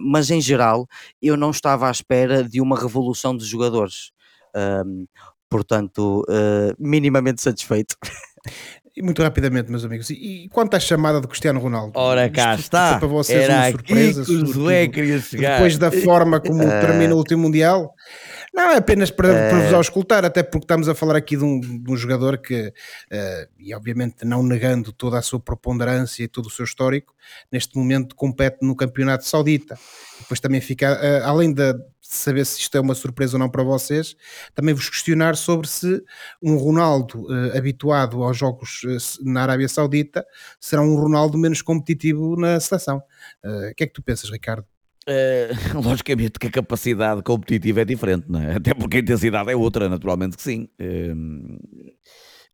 mas 0.00 0.28
em 0.30 0.40
geral, 0.40 0.88
eu 1.22 1.36
não 1.36 1.50
estava 1.52 1.86
à 1.86 1.90
espera 1.92 2.42
de 2.42 2.60
uma 2.60 2.76
revolução 2.76 3.36
de 3.36 3.44
jogadores. 3.44 4.10
Um, 4.56 5.06
portanto, 5.48 6.24
uh, 6.28 6.74
minimamente 6.78 7.42
satisfeito. 7.42 7.96
E 8.98 9.02
muito 9.02 9.22
rapidamente, 9.22 9.70
meus 9.70 9.84
amigos, 9.84 10.10
e, 10.10 10.48
quanto 10.50 10.74
à 10.74 10.80
chamada 10.80 11.20
de 11.20 11.28
Cristiano 11.28 11.60
Ronaldo? 11.60 11.92
Ora, 11.94 12.28
cá 12.28 12.54
Isto 12.54 12.64
está. 12.64 12.98
Para 12.98 13.06
vocês 13.06 13.44
Era 13.44 13.54
uma 13.54 13.70
surpresa. 13.70 14.24
que 14.24 14.32
o 14.32 14.90
queria 14.90 15.20
chegar. 15.20 15.52
Depois 15.52 15.78
da 15.78 15.92
forma 15.92 16.40
como 16.40 16.64
uh... 16.66 16.80
termina 16.80 17.14
o 17.14 17.18
último 17.18 17.42
Mundial. 17.42 17.94
Não, 18.58 18.70
é 18.72 18.76
apenas 18.76 19.10
para, 19.10 19.28
uh... 19.28 19.50
para 19.50 19.60
vos 19.60 19.72
auscultar, 19.72 20.24
até 20.24 20.42
porque 20.42 20.64
estamos 20.64 20.88
a 20.88 20.94
falar 20.94 21.16
aqui 21.16 21.36
de 21.36 21.44
um, 21.44 21.60
de 21.60 21.90
um 21.90 21.96
jogador 21.96 22.38
que, 22.38 22.68
uh, 22.68 23.48
e 23.58 23.72
obviamente 23.72 24.24
não 24.24 24.42
negando 24.42 24.92
toda 24.92 25.16
a 25.16 25.22
sua 25.22 25.38
preponderância 25.38 26.24
e 26.24 26.28
todo 26.28 26.46
o 26.46 26.50
seu 26.50 26.64
histórico, 26.64 27.14
neste 27.52 27.76
momento 27.78 28.16
compete 28.16 28.58
no 28.62 28.74
campeonato 28.74 29.24
saudita. 29.24 29.78
Depois 30.18 30.40
também 30.40 30.60
fica, 30.60 31.24
além 31.24 31.54
da 31.54 31.74
saber 32.08 32.44
se 32.46 32.58
isto 32.58 32.76
é 32.76 32.80
uma 32.80 32.94
surpresa 32.94 33.36
ou 33.36 33.38
não 33.38 33.50
para 33.50 33.62
vocês, 33.62 34.16
também 34.54 34.74
vos 34.74 34.88
questionar 34.88 35.36
sobre 35.36 35.68
se 35.68 36.02
um 36.42 36.56
Ronaldo 36.56 37.26
uh, 37.26 37.56
habituado 37.56 38.22
aos 38.22 38.36
jogos 38.36 38.82
uh, 38.84 39.30
na 39.30 39.42
Arábia 39.42 39.68
Saudita 39.68 40.26
será 40.58 40.80
um 40.80 40.96
Ronaldo 40.96 41.36
menos 41.36 41.60
competitivo 41.60 42.34
na 42.34 42.58
seleção. 42.58 43.02
Uh, 43.44 43.70
o 43.70 43.74
que 43.74 43.84
é 43.84 43.86
que 43.86 43.92
tu 43.92 44.02
pensas, 44.02 44.30
Ricardo? 44.30 44.66
Uh, 45.08 45.80
logicamente 45.82 46.38
que 46.38 46.48
a 46.48 46.50
capacidade 46.50 47.22
competitiva 47.22 47.80
é 47.80 47.84
diferente, 47.86 48.26
é? 48.36 48.56
até 48.56 48.74
porque 48.74 48.98
a 48.98 49.00
intensidade 49.00 49.50
é 49.50 49.56
outra, 49.56 49.88
naturalmente 49.88 50.36
que 50.36 50.42
sim. 50.42 50.68
Uh, 50.78 51.58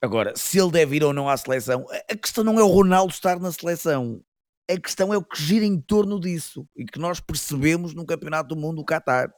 agora, 0.00 0.32
se 0.36 0.60
ele 0.60 0.70
deve 0.70 0.96
ir 0.96 1.02
ou 1.02 1.12
não 1.12 1.28
à 1.28 1.36
seleção, 1.36 1.84
a 2.08 2.16
questão 2.16 2.44
não 2.44 2.58
é 2.60 2.62
o 2.62 2.68
Ronaldo 2.68 3.12
estar 3.12 3.40
na 3.40 3.50
seleção, 3.50 4.22
a 4.70 4.80
questão 4.80 5.12
é 5.12 5.16
o 5.16 5.24
que 5.24 5.40
gira 5.42 5.64
em 5.64 5.80
torno 5.80 6.18
disso 6.18 6.66
e 6.76 6.84
que 6.84 6.98
nós 6.98 7.20
percebemos 7.20 7.94
no 7.94 8.06
Campeonato 8.06 8.54
do 8.54 8.60
Mundo 8.60 8.76
do 8.76 8.84
Qatar 8.84 9.32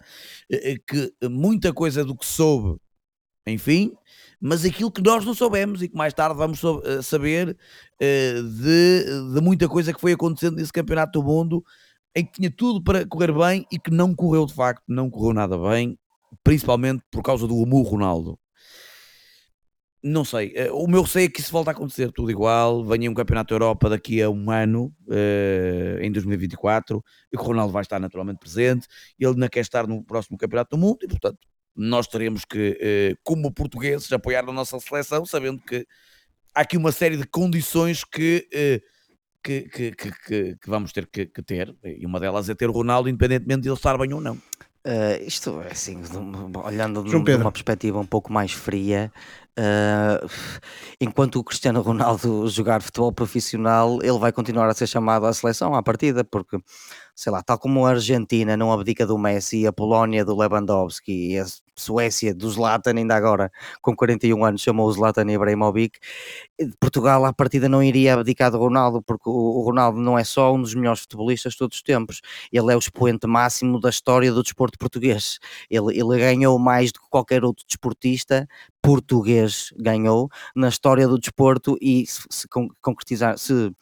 eh, 0.50 0.72
eh, 0.72 0.76
que 0.86 1.12
muita 1.28 1.72
coisa 1.72 2.04
do 2.04 2.16
que 2.16 2.24
soube, 2.24 2.78
enfim, 3.46 3.92
mas 4.40 4.64
aquilo 4.64 4.90
que 4.90 5.02
nós 5.02 5.24
não 5.24 5.34
soubemos 5.34 5.82
e 5.82 5.88
que 5.88 5.96
mais 5.96 6.14
tarde 6.14 6.36
vamos 6.36 6.60
eh, 6.62 7.02
saber 7.02 7.56
de, 7.98 9.04
de 9.34 9.40
muita 9.40 9.68
coisa 9.68 9.92
que 9.92 10.00
foi 10.00 10.12
acontecendo 10.12 10.56
nesse 10.56 10.72
Campeonato 10.72 11.18
do 11.20 11.26
Mundo 11.26 11.64
em 12.16 12.24
que 12.24 12.32
tinha 12.32 12.50
tudo 12.50 12.82
para 12.82 13.06
correr 13.06 13.30
bem 13.30 13.66
e 13.70 13.78
que 13.78 13.90
não 13.90 14.14
correu 14.14 14.46
de 14.46 14.54
facto, 14.54 14.82
não 14.88 15.10
correu 15.10 15.34
nada 15.34 15.58
bem, 15.58 15.98
principalmente 16.42 17.04
por 17.10 17.22
causa 17.22 17.46
do 17.46 17.62
Amu 17.62 17.82
Ronaldo. 17.82 18.38
Não 20.02 20.24
sei. 20.24 20.52
Eh, 20.54 20.70
o 20.72 20.86
meu 20.86 21.02
receio 21.02 21.26
é 21.26 21.28
que 21.28 21.40
isso 21.40 21.52
volta 21.52 21.70
a 21.70 21.72
acontecer 21.72 22.10
tudo 22.12 22.30
igual. 22.30 22.82
Venha 22.84 23.10
um 23.10 23.14
campeonato 23.14 23.50
da 23.50 23.56
Europa 23.56 23.90
daqui 23.90 24.22
a 24.22 24.30
um 24.30 24.50
ano, 24.50 24.94
uh, 25.08 26.00
em 26.00 26.10
2024, 26.12 27.04
e 27.32 27.36
o 27.36 27.40
Ronaldo 27.40 27.72
vai 27.72 27.82
estar 27.82 27.98
naturalmente 27.98 28.38
presente. 28.38 28.86
Ele 29.18 29.34
não 29.34 29.48
quer 29.48 29.60
estar 29.60 29.86
no 29.86 30.02
próximo 30.02 30.38
campeonato 30.38 30.76
do 30.76 30.80
mundo 30.80 30.98
e, 31.02 31.08
portanto, 31.08 31.38
nós 31.74 32.06
teremos 32.06 32.44
que, 32.44 32.78
uh, 32.80 33.18
como 33.24 33.52
portugueses, 33.52 34.10
apoiar 34.12 34.48
a 34.48 34.52
nossa 34.52 34.78
seleção, 34.80 35.26
sabendo 35.26 35.60
que 35.60 35.86
há 36.54 36.60
aqui 36.60 36.76
uma 36.76 36.92
série 36.92 37.18
de 37.18 37.26
condições 37.26 38.04
que. 38.04 38.48
Que, 39.46 39.62
que, 39.62 39.92
que, 39.92 40.10
que, 40.56 40.58
vamos 40.66 40.92
ter 40.92 41.06
que, 41.06 41.24
ter, 41.26 41.72
e 41.84 42.04
uma 42.04 42.18
delas 42.18 42.48
é 42.48 42.54
ter 42.56 42.68
o 42.68 42.72
Ronaldo, 42.72 43.08
independentemente 43.08 43.60
de 43.60 43.68
ele 43.68 43.76
estar 43.76 43.96
bem 43.96 44.12
ou 44.12 44.20
não. 44.20 44.34
Uh, 44.34 45.22
isto 45.24 45.60
é 45.62 45.70
assim, 45.70 46.00
olhando 46.64 47.04
de, 47.04 47.10
de, 47.10 47.34
uma 47.36 47.52
perspectiva 47.52 47.98
um 47.98 48.06
pouco 48.06 48.32
mais 48.32 48.50
fria, 48.50 49.12
uh, 49.56 50.28
enquanto 51.00 51.36
o 51.36 51.44
Cristiano 51.44 51.80
Ronaldo 51.80 52.48
jogar 52.48 52.82
futebol 52.82 53.12
profissional, 53.12 54.00
ele 54.02 54.18
vai 54.18 54.32
continuar 54.32 54.68
a 54.68 54.74
ser 54.74 54.88
chamado 54.88 55.26
à 55.26 55.32
seleção 55.32 55.76
à 55.76 55.82
partida, 55.82 56.24
porque 56.24 56.58
sei 57.14 57.30
lá, 57.30 57.40
tal 57.40 57.58
como 57.58 57.86
a 57.86 57.90
Argentina 57.90 58.56
não 58.56 58.72
abdica 58.72 59.06
do 59.06 59.16
Messi, 59.16 59.58
e 59.62 59.66
a 59.68 59.72
Polónia 59.72 60.24
do 60.24 60.36
Lewandowski 60.36 61.34
e 61.34 61.38
a 61.38 61.46
Suécia 61.76 62.34
do 62.34 62.48
Zlatan, 62.50 62.94
ainda 62.96 63.14
agora 63.14 63.50
com 63.82 63.94
41 63.94 64.44
anos 64.44 64.62
chamou 64.62 64.86
o 64.86 64.92
Zlatan 64.92 65.30
Ibrahimovic, 65.30 65.98
Portugal 66.80 67.24
à 67.24 67.32
partida 67.32 67.68
não 67.68 67.82
iria 67.82 68.14
abdicar 68.14 68.50
do 68.50 68.58
Ronaldo, 68.58 69.02
porque 69.02 69.28
o 69.28 69.62
Ronaldo 69.62 69.98
não 70.00 70.18
é 70.18 70.24
só 70.24 70.54
um 70.54 70.60
dos 70.60 70.74
melhores 70.74 71.00
futebolistas 71.00 71.52
de 71.52 71.58
todos 71.58 71.76
os 71.76 71.82
tempos, 71.82 72.20
ele 72.52 72.72
é 72.72 72.76
o 72.76 72.78
expoente 72.78 73.26
máximo 73.26 73.80
da 73.80 73.90
história 73.90 74.32
do 74.32 74.42
desporto 74.42 74.78
português. 74.78 75.38
Ele, 75.70 75.98
ele 75.98 76.18
ganhou 76.18 76.58
mais 76.58 76.92
do 76.92 77.00
que 77.00 77.08
qualquer 77.10 77.44
outro 77.44 77.64
desportista 77.66 78.48
português 78.86 79.74
ganhou 79.76 80.30
na 80.54 80.68
história 80.68 81.08
do 81.08 81.18
desporto 81.18 81.76
e 81.80 82.06
se, 82.06 82.22
se 82.30 82.46
concretizar, 82.80 83.36
se 83.36 83.72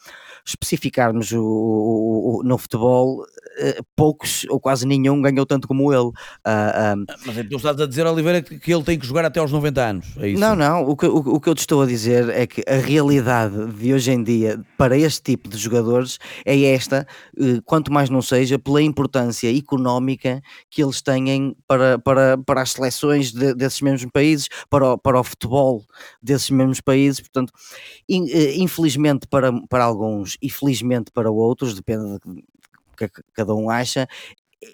especificarmos 0.47 1.31
o, 1.31 1.45
o, 1.45 2.39
o, 2.39 2.43
no 2.43 2.57
futebol, 2.57 3.23
eh, 3.59 3.81
poucos 3.95 4.47
ou 4.49 4.59
quase 4.59 4.87
nenhum 4.87 5.21
ganhou 5.21 5.45
tanto 5.45 5.69
como 5.69 5.93
ele. 5.93 6.09
Uh. 6.09 7.05
Mas 7.27 7.37
então 7.37 7.59
estás 7.59 7.79
a 7.79 7.84
dizer, 7.87 8.07
Oliveira, 8.07 8.43
que 8.43 8.73
ele 8.73 8.83
tem 8.83 8.99
que 8.99 9.07
jogar 9.07 9.25
até 9.25 9.41
aos 9.41 9.53
90 9.53 9.81
anos. 9.81 10.07
É 10.19 10.29
isso? 10.29 10.41
Não, 10.41 10.55
não. 10.55 10.85
O 10.85 10.97
que, 10.97 11.07
o, 11.07 11.17
o 11.17 11.41
que 11.41 11.49
eu 11.49 11.55
te 11.55 11.61
estou 11.61 11.83
a 11.83 11.87
dizer 11.87 12.29
é 12.31 12.47
que 12.47 12.63
a 12.69 12.77
realidade 12.77 13.73
de 13.73 13.93
hoje 13.93 14.11
em 14.11 14.23
dia 14.23 14.61
para 14.77 14.97
este 14.97 15.23
tipo 15.23 15.49
de 15.49 15.57
jogadores 15.57 16.19
é 16.45 16.61
esta, 16.63 17.07
eh, 17.39 17.61
quanto 17.65 17.93
mais 17.93 18.11
não 18.11 18.23
seja, 18.23 18.59
pela 18.59 18.83
importância 18.83 19.55
económica 19.57 20.43
que 20.71 20.83
eles 20.83 21.01
têm 21.03 21.57
para, 21.67 21.99
para, 21.99 22.39
para 22.39 22.63
as 22.63 22.73
seleções 22.73 23.33
de, 23.33 23.55
desses 23.55 23.81
mesmos 23.81 24.11
países, 24.13 24.49
para 24.69 24.93
o, 24.93 24.99
para 24.99 25.21
o 25.21 25.25
futebol 25.25 25.85
desses 26.23 26.51
mesmos 26.51 26.81
países. 26.81 27.21
Portanto, 27.21 27.53
eh, 28.11 28.57
infelizmente 28.57 29.27
para, 29.27 29.53
para 29.69 29.85
alguns 29.85 30.37
e 30.41 30.51
felizmente 30.51 31.11
para 31.13 31.31
outros, 31.31 31.75
depende 31.75 32.19
de 32.25 32.45
que 32.97 33.09
cada 33.33 33.55
um 33.55 33.69
acha, 33.71 34.07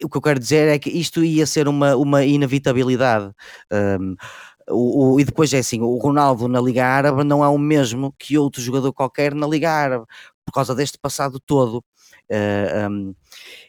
o 0.03 0.09
que 0.09 0.17
eu 0.17 0.23
quero 0.23 0.39
dizer 0.39 0.69
é 0.69 0.79
que 0.79 0.91
isto 0.91 1.25
ia 1.25 1.47
ser 1.47 1.69
uma, 1.69 1.97
uma 1.97 2.25
inevitabilidade. 2.25 3.33
Um, 3.73 4.17
o, 4.69 5.15
o, 5.15 5.21
e 5.21 5.25
depois 5.25 5.53
é 5.53 5.59
assim: 5.59 5.81
o 5.81 5.97
Ronaldo 5.97 6.49
na 6.49 6.61
Liga 6.61 6.85
Árabe 6.85 7.25
não 7.25 7.45
é 7.45 7.49
o 7.49 7.59
mesmo 7.59 8.15
que 8.19 8.39
outro 8.39 8.63
jogador 8.63 8.93
qualquer 8.93 9.35
na 9.35 9.47
Liga 9.47 9.71
Árabe, 9.71 10.05
por 10.45 10.53
causa 10.53 10.75
deste 10.75 10.99
passado 10.99 11.41
todo. 11.41 11.85
Uh, 12.31 12.91
um, 12.91 13.15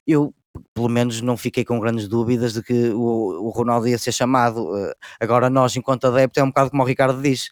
eu 0.05 0.33
pelo 0.73 0.89
menos 0.89 1.21
não 1.21 1.37
fiquei 1.37 1.63
com 1.63 1.79
grandes 1.79 2.07
dúvidas 2.07 2.53
de 2.53 2.63
que 2.63 2.89
o, 2.89 3.45
o 3.45 3.49
Ronaldo 3.49 3.87
ia 3.87 3.97
ser 3.97 4.11
chamado. 4.11 4.63
Uh, 4.63 4.91
agora 5.19 5.49
nós, 5.49 5.75
enquanto 5.75 6.05
adepto, 6.07 6.39
é 6.39 6.43
um 6.43 6.47
bocado 6.47 6.71
como 6.71 6.83
o 6.83 6.85
Ricardo 6.85 7.21
diz, 7.21 7.49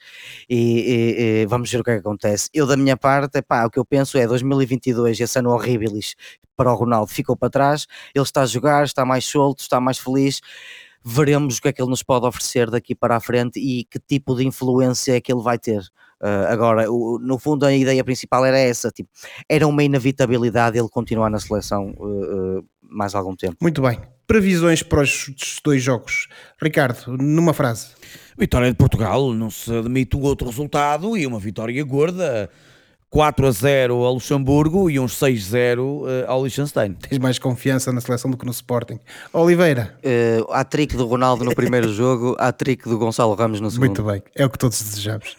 e, 0.50 0.58
e, 0.58 1.42
e 1.42 1.46
vamos 1.46 1.72
ver 1.72 1.82
o 1.82 1.84
que 1.84 1.92
é 1.92 1.94
que 1.96 2.00
acontece. 2.00 2.50
Eu, 2.54 2.66
da 2.68 2.78
minha 2.78 2.98
parte, 2.98 3.42
pá, 3.42 3.66
o 3.66 3.70
que 3.70 3.80
eu 3.80 3.86
penso 3.86 4.18
é 4.18 4.28
2022, 4.28 5.20
esse 5.20 5.40
ano 5.40 5.52
horrível 5.52 5.90
para 6.56 6.72
o 6.72 6.76
Ronaldo 6.76 7.12
ficou 7.12 7.38
para 7.38 7.50
trás, 7.50 7.88
ele 8.14 8.24
está 8.24 8.42
a 8.42 8.46
jogar, 8.46 8.84
está 8.84 9.06
mais 9.06 9.26
solto, 9.26 9.62
está 9.62 9.80
mais 9.80 9.98
feliz 9.98 10.42
veremos 11.04 11.58
o 11.58 11.62
que 11.62 11.70
é 11.70 11.74
que 11.74 11.82
ele 11.82 11.90
nos 11.90 12.04
pode 12.04 12.26
oferecer 12.26 12.70
daqui 12.70 12.94
para 12.94 13.16
a 13.16 13.20
frente 13.20 13.60
e 13.60 13.86
que 13.86 14.00
tipo 14.00 14.36
de 14.36 14.46
influência 14.46 15.16
é 15.16 15.22
que 15.22 15.32
ele 15.32 15.42
vai 15.42 15.58
ter. 15.58 15.82
Uh, 16.22 16.48
agora, 16.50 16.92
o, 16.92 17.18
no 17.18 17.40
fundo, 17.40 17.66
a 17.66 17.74
ideia 17.74 18.04
principal 18.04 18.46
era 18.46 18.60
essa: 18.60 18.92
tipo, 18.92 19.10
era 19.48 19.66
uma 19.66 19.84
inevitabilidade 19.84 20.78
ele 20.78 20.90
continuar 20.90 21.30
na 21.30 21.40
seleção 21.40 21.96
uh, 21.98 22.60
uh, 22.60 22.66
mais 22.90 23.16
algum 23.16 23.36
tempo. 23.36 23.58
Muito 23.62 23.82
bem. 23.82 24.00
Previsões 24.28 24.84
para 24.84 25.02
os 25.02 25.60
dois 25.64 25.82
jogos. 25.82 26.28
Ricardo, 26.62 27.18
numa 27.18 27.54
frase. 27.54 27.88
Vitória 28.38 28.70
de 28.70 28.76
Portugal, 28.76 29.34
não 29.34 29.50
se 29.50 29.74
admite 29.76 30.16
um 30.16 30.22
outro 30.22 30.48
resultado 30.48 31.18
e 31.18 31.26
uma 31.26 31.40
vitória 31.40 31.84
gorda 31.84 32.50
4 33.10 33.48
a 33.48 33.52
0 33.52 34.06
a 34.06 34.12
Luxemburgo 34.12 34.90
e 34.90 35.00
uns 35.00 35.20
6-0 35.20 35.80
uh, 35.80 36.08
eh, 36.08 36.26
ao 36.28 36.44
Liechtenstein. 36.44 36.94
Tens 36.94 37.18
mais 37.18 37.40
confiança 37.40 37.92
na 37.92 38.00
seleção 38.00 38.30
do 38.30 38.38
que 38.38 38.46
no 38.46 38.52
Sporting. 38.52 39.00
Oliveira. 39.34 39.98
Uh, 40.00 40.52
há 40.52 40.64
trick 40.64 40.96
do 40.96 41.08
Ronaldo 41.08 41.44
no 41.44 41.56
primeiro 41.56 41.90
jogo, 41.92 42.36
há 42.38 42.52
trick 42.52 42.88
do 42.88 43.00
Gonçalo 43.00 43.34
Ramos 43.34 43.60
no 43.60 43.72
segundo. 43.72 43.88
Muito 43.88 44.04
bem, 44.04 44.22
é 44.36 44.46
o 44.46 44.50
que 44.50 44.60
todos 44.60 44.80
desejamos. 44.80 45.36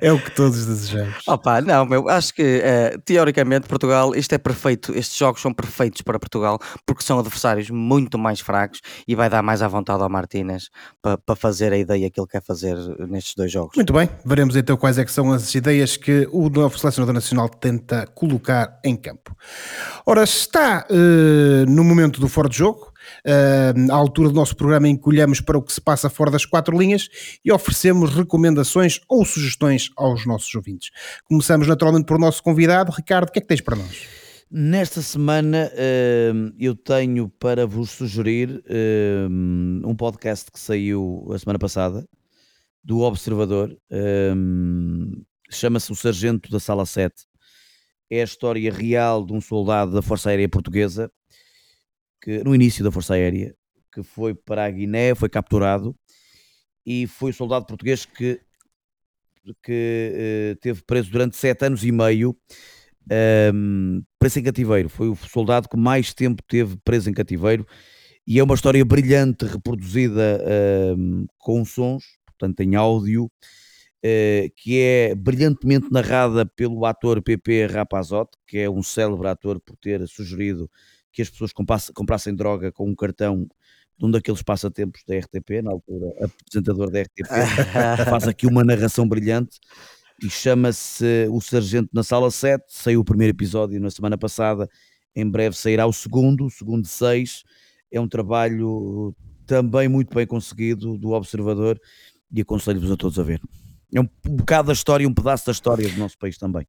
é 0.00 0.12
o 0.12 0.20
que 0.20 0.30
todos 0.30 0.64
desejamos. 0.64 1.16
Opa, 1.26 1.60
não, 1.60 1.84
meu, 1.84 2.08
acho 2.08 2.32
que 2.32 2.42
uh, 2.62 3.00
teoricamente 3.04 3.66
Portugal, 3.66 4.14
isto 4.14 4.32
é 4.32 4.38
perfeito, 4.38 4.96
estes 4.96 5.18
jogos 5.18 5.42
são 5.42 5.52
perfeitos 5.52 6.02
para 6.02 6.18
Portugal 6.18 6.60
porque 6.86 7.02
são 7.02 7.18
adversários 7.18 7.70
muito 7.70 8.16
mais 8.18 8.38
fracos 8.38 8.80
e 9.06 9.16
vai 9.16 9.28
dar 9.28 9.42
mais 9.42 9.62
à 9.62 9.68
vontade 9.68 10.00
ao 10.00 10.08
Martínez 10.08 10.70
para 11.02 11.18
pa 11.18 11.34
fazer 11.34 11.72
a 11.72 11.76
ideia 11.76 12.08
que 12.08 12.20
ele 12.20 12.28
quer 12.28 12.42
fazer 12.42 12.76
nestes 13.08 13.34
dois 13.34 13.50
jogos. 13.50 13.74
Muito 13.74 13.92
bem, 13.92 14.08
veremos 14.24 14.54
então 14.54 14.76
quais 14.76 14.96
é 14.96 15.04
que 15.04 15.10
são 15.10 15.32
as 15.32 15.52
ideias 15.56 15.96
que 15.96 16.28
o 16.30 16.48
novo 16.48 16.78
selecionador 16.78 16.99
selecionador 17.00 17.14
nacional 17.14 17.48
tenta 17.48 18.06
colocar 18.06 18.78
em 18.84 18.96
campo. 18.96 19.34
Ora, 20.06 20.22
está 20.24 20.86
uh, 20.90 21.70
no 21.70 21.84
momento 21.84 22.20
do 22.20 22.28
fora 22.28 22.48
de 22.48 22.56
jogo, 22.58 22.92
uh, 23.26 23.92
à 23.92 23.94
altura 23.94 24.28
do 24.28 24.34
nosso 24.34 24.56
programa 24.56 24.86
olhamos 25.04 25.40
para 25.40 25.58
o 25.58 25.62
que 25.62 25.72
se 25.72 25.80
passa 25.80 26.10
fora 26.10 26.30
das 26.30 26.44
quatro 26.44 26.76
linhas 26.76 27.08
e 27.44 27.52
oferecemos 27.52 28.14
recomendações 28.14 29.00
ou 29.08 29.24
sugestões 29.24 29.90
aos 29.96 30.26
nossos 30.26 30.54
ouvintes. 30.54 30.90
Começamos 31.24 31.66
naturalmente 31.66 32.06
por 32.06 32.18
nosso 32.18 32.42
convidado. 32.42 32.92
Ricardo, 32.92 33.28
o 33.28 33.32
que 33.32 33.38
é 33.38 33.42
que 33.42 33.48
tens 33.48 33.60
para 33.60 33.76
nós? 33.76 34.06
Nesta 34.50 35.00
semana 35.00 35.70
uh, 35.72 36.52
eu 36.58 36.74
tenho 36.74 37.28
para 37.28 37.66
vos 37.66 37.90
sugerir 37.90 38.62
um 39.84 39.94
podcast 39.94 40.50
que 40.50 40.58
saiu 40.58 41.28
a 41.32 41.38
semana 41.38 41.58
passada 41.58 42.04
do 42.82 43.00
Observador, 43.00 43.76
chama-se 45.50 45.90
O 45.92 45.94
Sargento 45.94 46.50
da 46.50 46.60
Sala 46.60 46.86
7. 46.86 47.26
É 48.08 48.20
a 48.20 48.24
história 48.24 48.72
real 48.72 49.24
de 49.24 49.32
um 49.32 49.40
soldado 49.40 49.92
da 49.92 50.02
Força 50.02 50.30
Aérea 50.30 50.48
Portuguesa, 50.48 51.10
que 52.20 52.42
no 52.44 52.54
início 52.54 52.82
da 52.82 52.90
Força 52.90 53.14
Aérea, 53.14 53.54
que 53.92 54.02
foi 54.02 54.34
para 54.34 54.64
a 54.64 54.70
Guiné, 54.70 55.14
foi 55.14 55.28
capturado 55.28 55.96
e 56.84 57.06
foi 57.06 57.30
o 57.30 57.34
soldado 57.34 57.66
português 57.66 58.04
que, 58.04 58.40
que 59.62 60.54
uh, 60.54 60.60
teve 60.60 60.82
preso 60.82 61.10
durante 61.10 61.36
sete 61.36 61.64
anos 61.64 61.84
e 61.84 61.92
meio, 61.92 62.30
um, 62.30 63.14
ehm, 63.14 64.02
preso 64.18 64.38
em 64.38 64.42
cativeiro. 64.42 64.88
Foi 64.88 65.08
o 65.08 65.16
soldado 65.16 65.68
que 65.68 65.76
mais 65.76 66.12
tempo 66.12 66.42
teve 66.46 66.76
preso 66.84 67.10
em 67.10 67.14
cativeiro 67.14 67.66
e 68.26 68.38
é 68.38 68.42
uma 68.42 68.54
história 68.54 68.84
brilhante, 68.84 69.44
reproduzida 69.44 70.40
um, 70.96 71.20
ehm, 71.22 71.26
com 71.38 71.64
sons, 71.64 72.04
portanto 72.26 72.60
em 72.60 72.74
áudio, 72.74 73.30
que 74.56 74.80
é 74.80 75.14
brilhantemente 75.14 75.88
narrada 75.90 76.46
pelo 76.46 76.84
ator 76.86 77.22
PP 77.22 77.66
Rapazote, 77.66 78.32
que 78.46 78.58
é 78.58 78.70
um 78.70 78.82
célebre 78.82 79.28
ator 79.28 79.60
por 79.60 79.76
ter 79.76 80.06
sugerido 80.08 80.70
que 81.12 81.22
as 81.22 81.28
pessoas 81.28 81.52
comprassem 81.92 82.34
droga 82.34 82.72
com 82.72 82.88
um 82.88 82.94
cartão 82.94 83.46
de 83.98 84.06
um 84.06 84.10
daqueles 84.10 84.42
passatempos 84.42 85.02
da 85.06 85.18
RTP, 85.18 85.62
na 85.62 85.72
altura 85.72 86.06
apresentador 86.24 86.90
da 86.90 87.02
RTP, 87.02 87.28
faz 88.08 88.26
aqui 88.26 88.46
uma 88.46 88.64
narração 88.64 89.06
brilhante 89.06 89.58
e 90.22 90.30
chama-se 90.30 91.26
O 91.30 91.40
Sargento 91.40 91.90
na 91.92 92.02
Sala 92.02 92.30
7, 92.30 92.64
saiu 92.68 93.00
o 93.00 93.04
primeiro 93.04 93.34
episódio 93.36 93.80
na 93.80 93.90
semana 93.90 94.16
passada, 94.16 94.68
em 95.14 95.28
breve 95.28 95.56
sairá 95.56 95.86
o 95.86 95.92
segundo, 95.92 96.46
o 96.46 96.50
segundo 96.50 96.82
de 96.82 96.88
seis, 96.88 97.42
é 97.90 98.00
um 98.00 98.08
trabalho 98.08 99.14
também 99.44 99.88
muito 99.88 100.14
bem 100.14 100.26
conseguido 100.26 100.96
do 100.96 101.10
Observador 101.10 101.78
e 102.32 102.40
aconselho-vos 102.40 102.90
a 102.90 102.96
todos 102.96 103.18
a 103.18 103.22
ver. 103.22 103.40
É 103.94 104.00
um 104.00 104.08
bocado 104.24 104.68
da 104.68 104.72
história, 104.72 105.06
um 105.08 105.14
pedaço 105.14 105.46
da 105.46 105.52
história 105.52 105.88
do 105.88 105.98
nosso 105.98 106.16
país 106.18 106.38
também. 106.38 106.66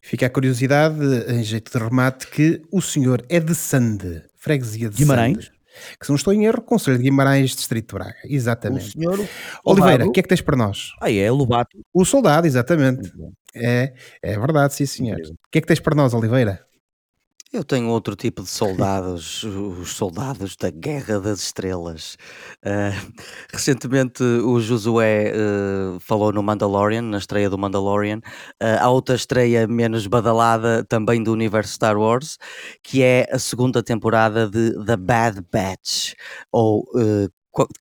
Fica 0.00 0.26
a 0.26 0.30
curiosidade, 0.30 0.98
em 1.28 1.44
jeito 1.44 1.70
de 1.70 1.84
remate, 1.84 2.26
que 2.26 2.60
o 2.72 2.82
senhor 2.82 3.24
é 3.28 3.38
de 3.38 3.54
Sande, 3.54 4.22
freguesia 4.36 4.90
de 4.90 4.96
Guimarães. 4.96 5.46
Sande, 5.46 5.52
que 5.98 6.06
se 6.06 6.10
não 6.10 6.16
estou 6.16 6.32
em 6.32 6.44
erro, 6.44 6.60
Conselho 6.60 6.98
de 6.98 7.04
Guimarães, 7.04 7.50
Distrito 7.50 7.88
de 7.88 7.94
Braga. 7.94 8.16
Exatamente. 8.24 8.88
O 8.88 8.90
senhor 8.90 9.28
Oliveira, 9.64 10.06
o 10.06 10.10
que 10.10 10.20
é 10.20 10.22
que 10.22 10.28
tens 10.28 10.40
para 10.40 10.56
nós? 10.56 10.92
Ah, 11.00 11.10
é, 11.10 11.30
o 11.30 11.34
Lobato. 11.34 11.78
O 11.94 12.04
soldado, 12.04 12.46
exatamente. 12.46 13.12
É, 13.54 13.94
é 14.20 14.38
verdade, 14.38 14.74
sim 14.74 14.86
senhor. 14.86 15.20
O 15.20 15.50
que 15.50 15.58
é 15.58 15.60
que 15.60 15.66
tens 15.66 15.80
para 15.80 15.94
nós, 15.94 16.12
Oliveira? 16.12 16.66
Eu 17.52 17.62
tenho 17.62 17.88
outro 17.88 18.16
tipo 18.16 18.42
de 18.42 18.48
soldados, 18.48 19.44
os 19.44 19.92
soldados 19.92 20.56
da 20.56 20.70
Guerra 20.70 21.20
das 21.20 21.40
Estrelas. 21.40 22.16
Uh, 22.64 23.12
recentemente 23.52 24.22
o 24.22 24.58
Josué 24.58 25.34
uh, 25.34 26.00
falou 26.00 26.32
no 26.32 26.42
Mandalorian, 26.42 27.02
na 27.02 27.18
estreia 27.18 27.50
do 27.50 27.58
Mandalorian. 27.58 28.20
Uh, 28.54 28.80
há 28.80 28.88
outra 28.88 29.14
estreia 29.14 29.66
menos 29.66 30.06
badalada 30.06 30.82
também 30.82 31.22
do 31.22 31.30
universo 31.30 31.74
Star 31.74 31.98
Wars, 31.98 32.38
que 32.82 33.02
é 33.02 33.28
a 33.30 33.38
segunda 33.38 33.82
temporada 33.82 34.48
de 34.48 34.72
The 34.86 34.96
Bad 34.96 35.42
Batch, 35.52 36.14
ou 36.50 36.86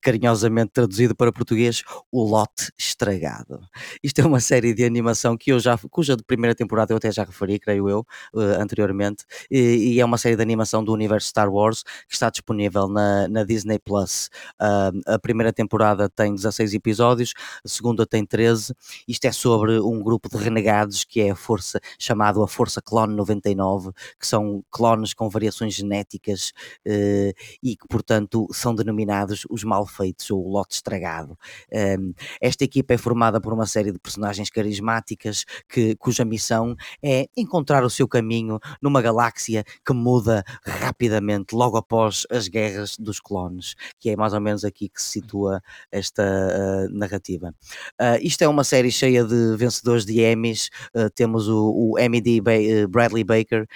carinhosamente 0.02 0.72
traduzido 0.72 1.16
para 1.16 1.32
português, 1.32 1.84
O 2.12 2.24
Lote 2.24 2.72
Estragado. 2.78 3.62
Isto 4.04 4.20
é 4.22 4.26
uma 4.26 4.40
série 4.40 4.74
de 4.74 4.84
animação 4.84 5.38
que 5.38 5.52
eu 5.52 5.60
já, 5.60 5.78
cuja 5.90 6.18
primeira 6.28 6.54
temporada 6.54 6.94
eu 6.94 6.98
até 6.98 7.12
já 7.12 7.24
referi, 7.24 7.58
creio 7.58 7.90
eu, 7.90 8.06
uh, 8.34 8.40
anteriormente, 8.60 9.26
e, 9.50 9.94
e, 9.94 10.00
é 10.00 10.06
uma 10.06 10.18
série 10.18 10.36
de 10.36 10.42
animação 10.42 10.84
do 10.84 10.94
universo 10.94 11.30
Star 11.30 11.50
Wars 11.50 11.84
que 12.08 12.14
está 12.14 12.30
disponível 12.30 12.88
na, 12.88 13.28
na 13.28 13.44
Disney 13.44 13.80
Plus. 13.80 14.30
Uh, 14.60 15.14
a 15.14 15.20
primeira 15.20 15.54
temporada 15.54 16.10
tem 16.10 16.36
16 16.36 16.74
episódios, 16.74 17.34
a 17.64 17.68
segunda 17.68 18.06
tem 18.06 18.26
13. 18.26 18.74
Isto 19.08 19.26
é 19.26 19.32
sobre 19.32 19.80
um 19.80 20.02
grupo 20.02 20.30
de 20.30 20.38
renegados 20.38 21.04
que 21.04 21.22
é 21.22 21.32
a 21.32 21.36
força, 21.36 21.80
chamado 21.98 22.44
a 22.44 22.48
Força 22.48 22.82
Clone 22.82 23.16
99, 23.16 23.92
que 24.20 24.28
são 24.28 24.64
clones 24.70 25.14
com 25.14 25.30
variações 25.30 25.74
genéticas 25.74 26.52
uh, 26.88 27.34
e 27.64 27.76
que, 27.76 27.88
portanto, 27.88 28.48
são 28.52 28.76
denominados 28.76 29.46
os 29.50 29.61
malfeitos 29.64 30.30
ou 30.32 30.46
o 30.46 30.50
lote 30.50 30.76
estragado. 30.76 31.38
Um, 31.72 32.14
esta 32.40 32.64
equipa 32.64 32.94
é 32.94 32.98
formada 32.98 33.40
por 33.40 33.54
uma 33.54 33.66
série 33.66 33.92
de 33.92 34.00
personagens 34.00 34.50
carismáticas 34.50 35.46
que, 35.70 35.96
cuja 35.96 36.26
missão 36.26 36.76
é 37.02 37.28
encontrar 37.36 37.84
o 37.84 37.90
seu 37.90 38.08
caminho 38.08 38.60
numa 38.82 39.02
galáxia 39.02 39.64
que 39.86 39.94
muda 39.94 40.44
rapidamente 40.66 41.56
logo 41.56 41.78
após 41.78 42.26
as 42.30 42.48
guerras 42.48 42.98
dos 42.98 43.20
clones, 43.20 43.76
que 44.00 44.10
é 44.10 44.16
mais 44.16 44.34
ou 44.34 44.42
menos 44.42 44.64
aqui 44.64 44.90
que 44.90 45.02
se 45.02 45.22
situa 45.22 45.62
esta 45.92 46.24
uh, 46.24 46.98
narrativa. 46.98 47.54
Uh, 48.00 48.18
isto 48.22 48.42
é 48.42 48.48
uma 48.48 48.64
série 48.64 48.92
cheia 48.92 49.24
de 49.24 49.56
vencedores 49.58 50.06
de 50.06 50.22
Emmys, 50.22 50.70
uh, 50.96 51.10
temos 51.14 51.48
o, 51.48 51.94
o 51.94 52.00
Emmy 52.00 52.22
D. 52.22 52.42
Ba 52.42 52.52
Bradley 52.90 53.24
Baker, 53.24 53.68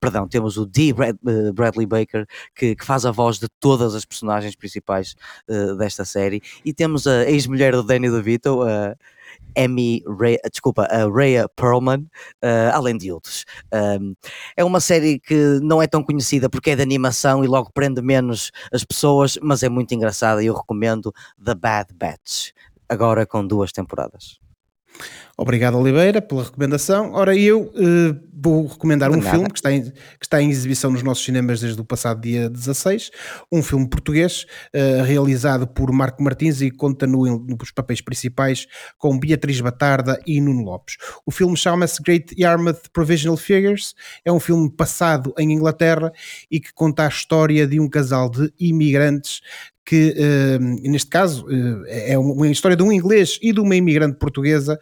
perdão, 0.00 0.28
temos 0.28 0.56
o 0.56 0.66
D. 0.66 0.92
Brad, 0.92 1.16
Bradley 1.54 1.86
Baker, 1.86 2.26
que, 2.54 2.74
que 2.74 2.84
faz 2.84 3.04
a 3.06 3.10
voz 3.10 3.38
de 3.38 3.48
todas 3.60 3.94
as 3.94 4.04
personagens 4.04 4.56
principais 4.56 5.03
uh, 5.48 5.76
desta 5.76 6.04
série. 6.04 6.42
E 6.64 6.72
temos 6.72 7.06
a 7.06 7.28
ex-mulher 7.30 7.72
do 7.72 7.82
Danny 7.82 8.10
DeVito, 8.10 8.62
a 8.62 8.96
Amy 9.56 10.02
Ray, 10.06 10.38
desculpa, 10.50 10.84
a 10.84 11.06
Rhea 11.08 11.48
Perlman, 11.48 12.00
uh, 12.42 12.72
além 12.72 12.96
de 12.96 13.12
outros. 13.12 13.44
Um, 13.72 14.14
é 14.56 14.64
uma 14.64 14.80
série 14.80 15.18
que 15.18 15.60
não 15.62 15.80
é 15.82 15.86
tão 15.86 16.02
conhecida 16.02 16.48
porque 16.48 16.70
é 16.70 16.76
de 16.76 16.82
animação 16.82 17.44
e 17.44 17.46
logo 17.46 17.70
prende 17.72 18.02
menos 18.02 18.50
as 18.72 18.84
pessoas, 18.84 19.38
mas 19.42 19.62
é 19.62 19.68
muito 19.68 19.94
engraçada 19.94 20.42
e 20.42 20.46
eu 20.46 20.54
recomendo 20.54 21.12
The 21.42 21.54
Bad 21.54 21.94
Batch, 21.94 22.50
agora 22.88 23.26
com 23.26 23.46
duas 23.46 23.72
temporadas. 23.72 24.38
Obrigado, 25.36 25.76
Oliveira, 25.76 26.22
pela 26.22 26.44
recomendação. 26.44 27.12
Ora, 27.12 27.36
eu 27.36 27.62
uh, 27.62 28.20
vou 28.32 28.68
recomendar 28.68 29.10
um 29.10 29.20
filme 29.20 29.48
que 29.50 29.58
está, 29.58 29.72
em, 29.72 29.82
que 29.82 29.92
está 30.22 30.40
em 30.40 30.48
exibição 30.48 30.92
nos 30.92 31.02
nossos 31.02 31.24
cinemas 31.24 31.60
desde 31.60 31.80
o 31.80 31.84
passado 31.84 32.20
dia 32.20 32.48
16, 32.48 33.10
um 33.50 33.60
filme 33.60 33.88
português 33.88 34.46
uh, 34.72 35.02
realizado 35.02 35.66
por 35.66 35.90
Marco 35.90 36.22
Martins 36.22 36.60
e 36.60 36.70
conta 36.70 37.04
no, 37.04 37.24
nos 37.40 37.72
papéis 37.72 38.00
principais 38.00 38.68
com 38.96 39.18
Beatriz 39.18 39.60
Batarda 39.60 40.20
e 40.24 40.40
Nuno 40.40 40.62
Lopes. 40.62 40.96
O 41.26 41.32
filme 41.32 41.56
chama-se 41.56 42.00
Great 42.00 42.32
Yarmouth 42.38 42.90
Provisional 42.92 43.36
Figures, 43.36 43.92
é 44.24 44.30
um 44.30 44.38
filme 44.38 44.70
passado 44.70 45.34
em 45.36 45.52
Inglaterra 45.52 46.12
e 46.48 46.60
que 46.60 46.72
conta 46.72 47.06
a 47.06 47.08
história 47.08 47.66
de 47.66 47.80
um 47.80 47.88
casal 47.88 48.30
de 48.30 48.52
imigrantes 48.60 49.40
que 49.84 50.14
uh, 50.16 50.90
neste 50.90 51.10
caso 51.10 51.46
é 51.86 52.16
uma 52.18 52.48
história 52.48 52.76
de 52.76 52.82
um 52.82 52.90
inglês 52.90 53.38
e 53.42 53.52
de 53.52 53.60
uma 53.60 53.76
imigrante 53.76 54.16
portuguesa 54.18 54.78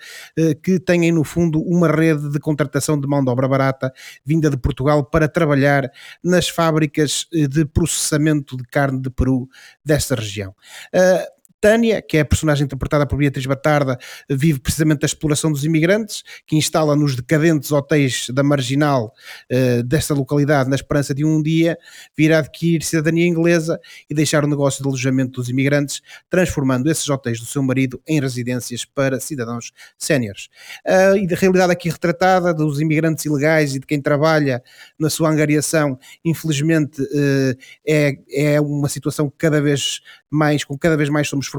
que 0.62 0.78
têm 0.78 1.10
no 1.12 1.24
fundo 1.24 1.60
uma 1.60 1.88
rede 1.88 2.30
de 2.30 2.38
contratação 2.38 2.98
de 2.98 3.06
mão 3.06 3.22
de 3.24 3.30
obra 3.30 3.48
barata 3.48 3.92
vinda 4.24 4.50
de 4.50 4.56
Portugal 4.56 5.04
para 5.04 5.28
trabalhar 5.28 5.90
nas 6.22 6.48
fábricas 6.48 7.26
de 7.32 7.64
processamento 7.64 8.56
de 8.56 8.64
carne 8.64 9.00
de 9.00 9.10
Peru 9.10 9.48
desta 9.84 10.14
região. 10.14 10.54
Tânia, 11.62 12.02
que 12.02 12.16
é 12.16 12.20
a 12.20 12.24
personagem 12.24 12.64
interpretada 12.64 13.06
por 13.06 13.16
Beatriz 13.16 13.46
Batarda, 13.46 13.96
vive 14.28 14.58
precisamente 14.58 14.98
da 14.98 15.06
exploração 15.06 15.52
dos 15.52 15.64
imigrantes, 15.64 16.24
que 16.44 16.56
instala 16.56 16.96
nos 16.96 17.14
decadentes 17.14 17.70
hotéis 17.70 18.26
da 18.30 18.42
marginal 18.42 19.14
uh, 19.48 19.82
desta 19.84 20.12
localidade 20.12 20.68
na 20.68 20.74
esperança 20.74 21.14
de 21.14 21.24
um 21.24 21.40
dia 21.40 21.78
vir 22.18 22.32
a 22.32 22.40
adquirir 22.40 22.82
cidadania 22.82 23.24
inglesa 23.28 23.78
e 24.10 24.14
deixar 24.14 24.44
o 24.44 24.48
negócio 24.48 24.82
de 24.82 24.88
alojamento 24.88 25.40
dos 25.40 25.48
imigrantes, 25.48 26.02
transformando 26.28 26.90
esses 26.90 27.08
hotéis 27.08 27.38
do 27.38 27.46
seu 27.46 27.62
marido 27.62 28.02
em 28.08 28.20
residências 28.20 28.84
para 28.84 29.20
cidadãos 29.20 29.70
séniores. 29.96 30.48
Uh, 30.84 31.16
e 31.16 31.28
da 31.28 31.36
realidade 31.36 31.72
aqui 31.72 31.88
retratada 31.88 32.52
dos 32.52 32.80
imigrantes 32.80 33.24
ilegais 33.24 33.76
e 33.76 33.78
de 33.78 33.86
quem 33.86 34.02
trabalha 34.02 34.60
na 34.98 35.08
sua 35.08 35.30
angariação, 35.30 35.96
infelizmente 36.24 37.00
uh, 37.00 37.56
é, 37.86 38.16
é 38.32 38.60
uma 38.60 38.88
situação 38.88 39.32
cada 39.38 39.62
vez 39.62 40.00
mais, 40.28 40.64
com 40.64 40.76
cada 40.76 40.96
vez 40.96 41.08
mais 41.08 41.28
somos 41.28 41.51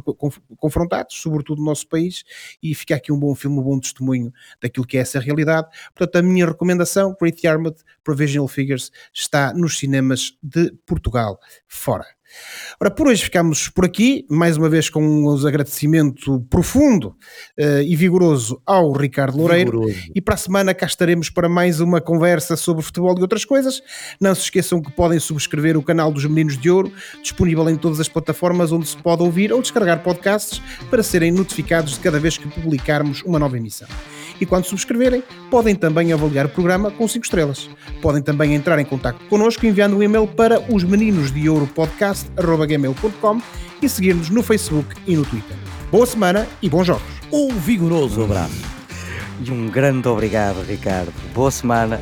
confrontados, 0.58 1.16
sobretudo 1.22 1.60
no 1.60 1.66
nosso 1.66 1.88
país, 1.88 2.24
e 2.62 2.74
fica 2.74 2.96
aqui 2.96 3.12
um 3.12 3.20
bom 3.20 3.36
filme, 3.36 3.60
um 3.60 3.64
bom 3.64 3.80
testemunho 3.80 4.32
daquilo 4.62 4.86
que 4.86 4.98
é 4.98 5.02
essa 5.02 5.20
realidade. 5.20 5.68
Portanto, 5.96 6.16
a 6.18 6.22
minha 6.22 6.46
recomendação, 6.46 7.16
Great 7.20 7.46
Armored 7.48 7.78
Provisional 8.04 8.48
Figures, 8.48 8.92
está 9.14 9.54
nos 9.54 9.78
cinemas 9.78 10.38
de 10.42 10.72
Portugal 10.86 11.40
fora. 11.68 12.06
Ora, 12.80 12.90
por 12.90 13.08
hoje 13.08 13.24
ficamos 13.24 13.70
por 13.70 13.86
aqui, 13.86 14.26
mais 14.30 14.58
uma 14.58 14.68
vez 14.68 14.90
com 14.90 15.02
um 15.02 15.48
agradecimento 15.48 16.42
profundo 16.50 17.16
uh, 17.60 17.82
e 17.86 17.96
vigoroso 17.96 18.62
ao 18.66 18.92
Ricardo 18.92 19.38
Loureiro. 19.38 19.82
Vigoroso. 19.82 20.12
E 20.16 20.22
para 20.22 20.34
a 20.34 20.38
semana 20.38 20.74
cá 20.74 20.86
estaremos 20.86 21.30
para 21.30 21.48
mais 21.48 21.80
uma 21.80 22.02
conversa 22.02 22.56
sobre 22.56 22.84
futebol 22.84 23.18
e 23.18 23.22
outras 23.22 23.46
coisas. 23.46 23.82
Não 24.20 24.34
se 24.34 24.42
esqueçam 24.42 24.82
que 24.82 24.92
podem 24.92 25.20
subscrever 25.20 25.78
o 25.78 25.84
canal 25.84 26.12
dos 26.12 26.26
Meninos 26.26 26.58
de 26.58 26.70
Ouro, 26.70 26.92
disponível 27.22 27.70
em 27.70 27.76
todas 27.76 28.00
as 28.00 28.10
plataformas 28.10 28.72
onde 28.72 28.88
se 28.88 28.98
pode 28.98 29.22
ouvir 29.22 29.54
ou 29.54 29.62
descarregar 29.62 30.02
podcasts 30.02 30.62
para 30.90 31.04
serem 31.04 31.32
notificados 31.32 31.94
de 31.94 32.00
cada 32.00 32.20
vez 32.20 32.38
que 32.38 32.48
publicarmos 32.48 33.22
uma 33.22 33.40
nova 33.40 33.58
emissão 33.58 33.88
e 34.44 34.46
quando 34.46 34.66
subscreverem, 34.66 35.24
podem 35.50 35.74
também 35.74 36.14
avaliar 36.14 36.46
o 36.46 36.50
programa 36.50 36.92
com 36.92 37.08
5 37.08 37.26
estrelas. 37.26 37.70
Podem 38.02 38.22
também 38.22 38.54
entrar 38.54 38.78
em 38.78 38.86
contato 38.86 39.20
connosco 39.30 39.66
enviando 39.66 39.98
um 39.98 40.04
e-mail 40.04 40.28
para 40.28 40.60
os 40.72 40.84
e 43.82 43.90
seguir-nos 43.90 44.30
no 44.30 44.44
Facebook 44.44 44.96
e 45.08 45.16
no 45.16 45.26
Twitter. 45.26 45.58
Boa 45.92 46.06
semana 46.06 46.48
e 46.62 46.70
bons 46.70 46.86
jogos. 46.86 47.04
Um 47.32 47.50
vigoroso 47.50 48.24
abraço. 48.24 48.62
E 49.44 49.50
um 49.52 49.68
grande 49.68 50.08
obrigado, 50.08 50.62
Ricardo. 50.64 51.12
Boa 51.34 51.52
semana 51.52 52.00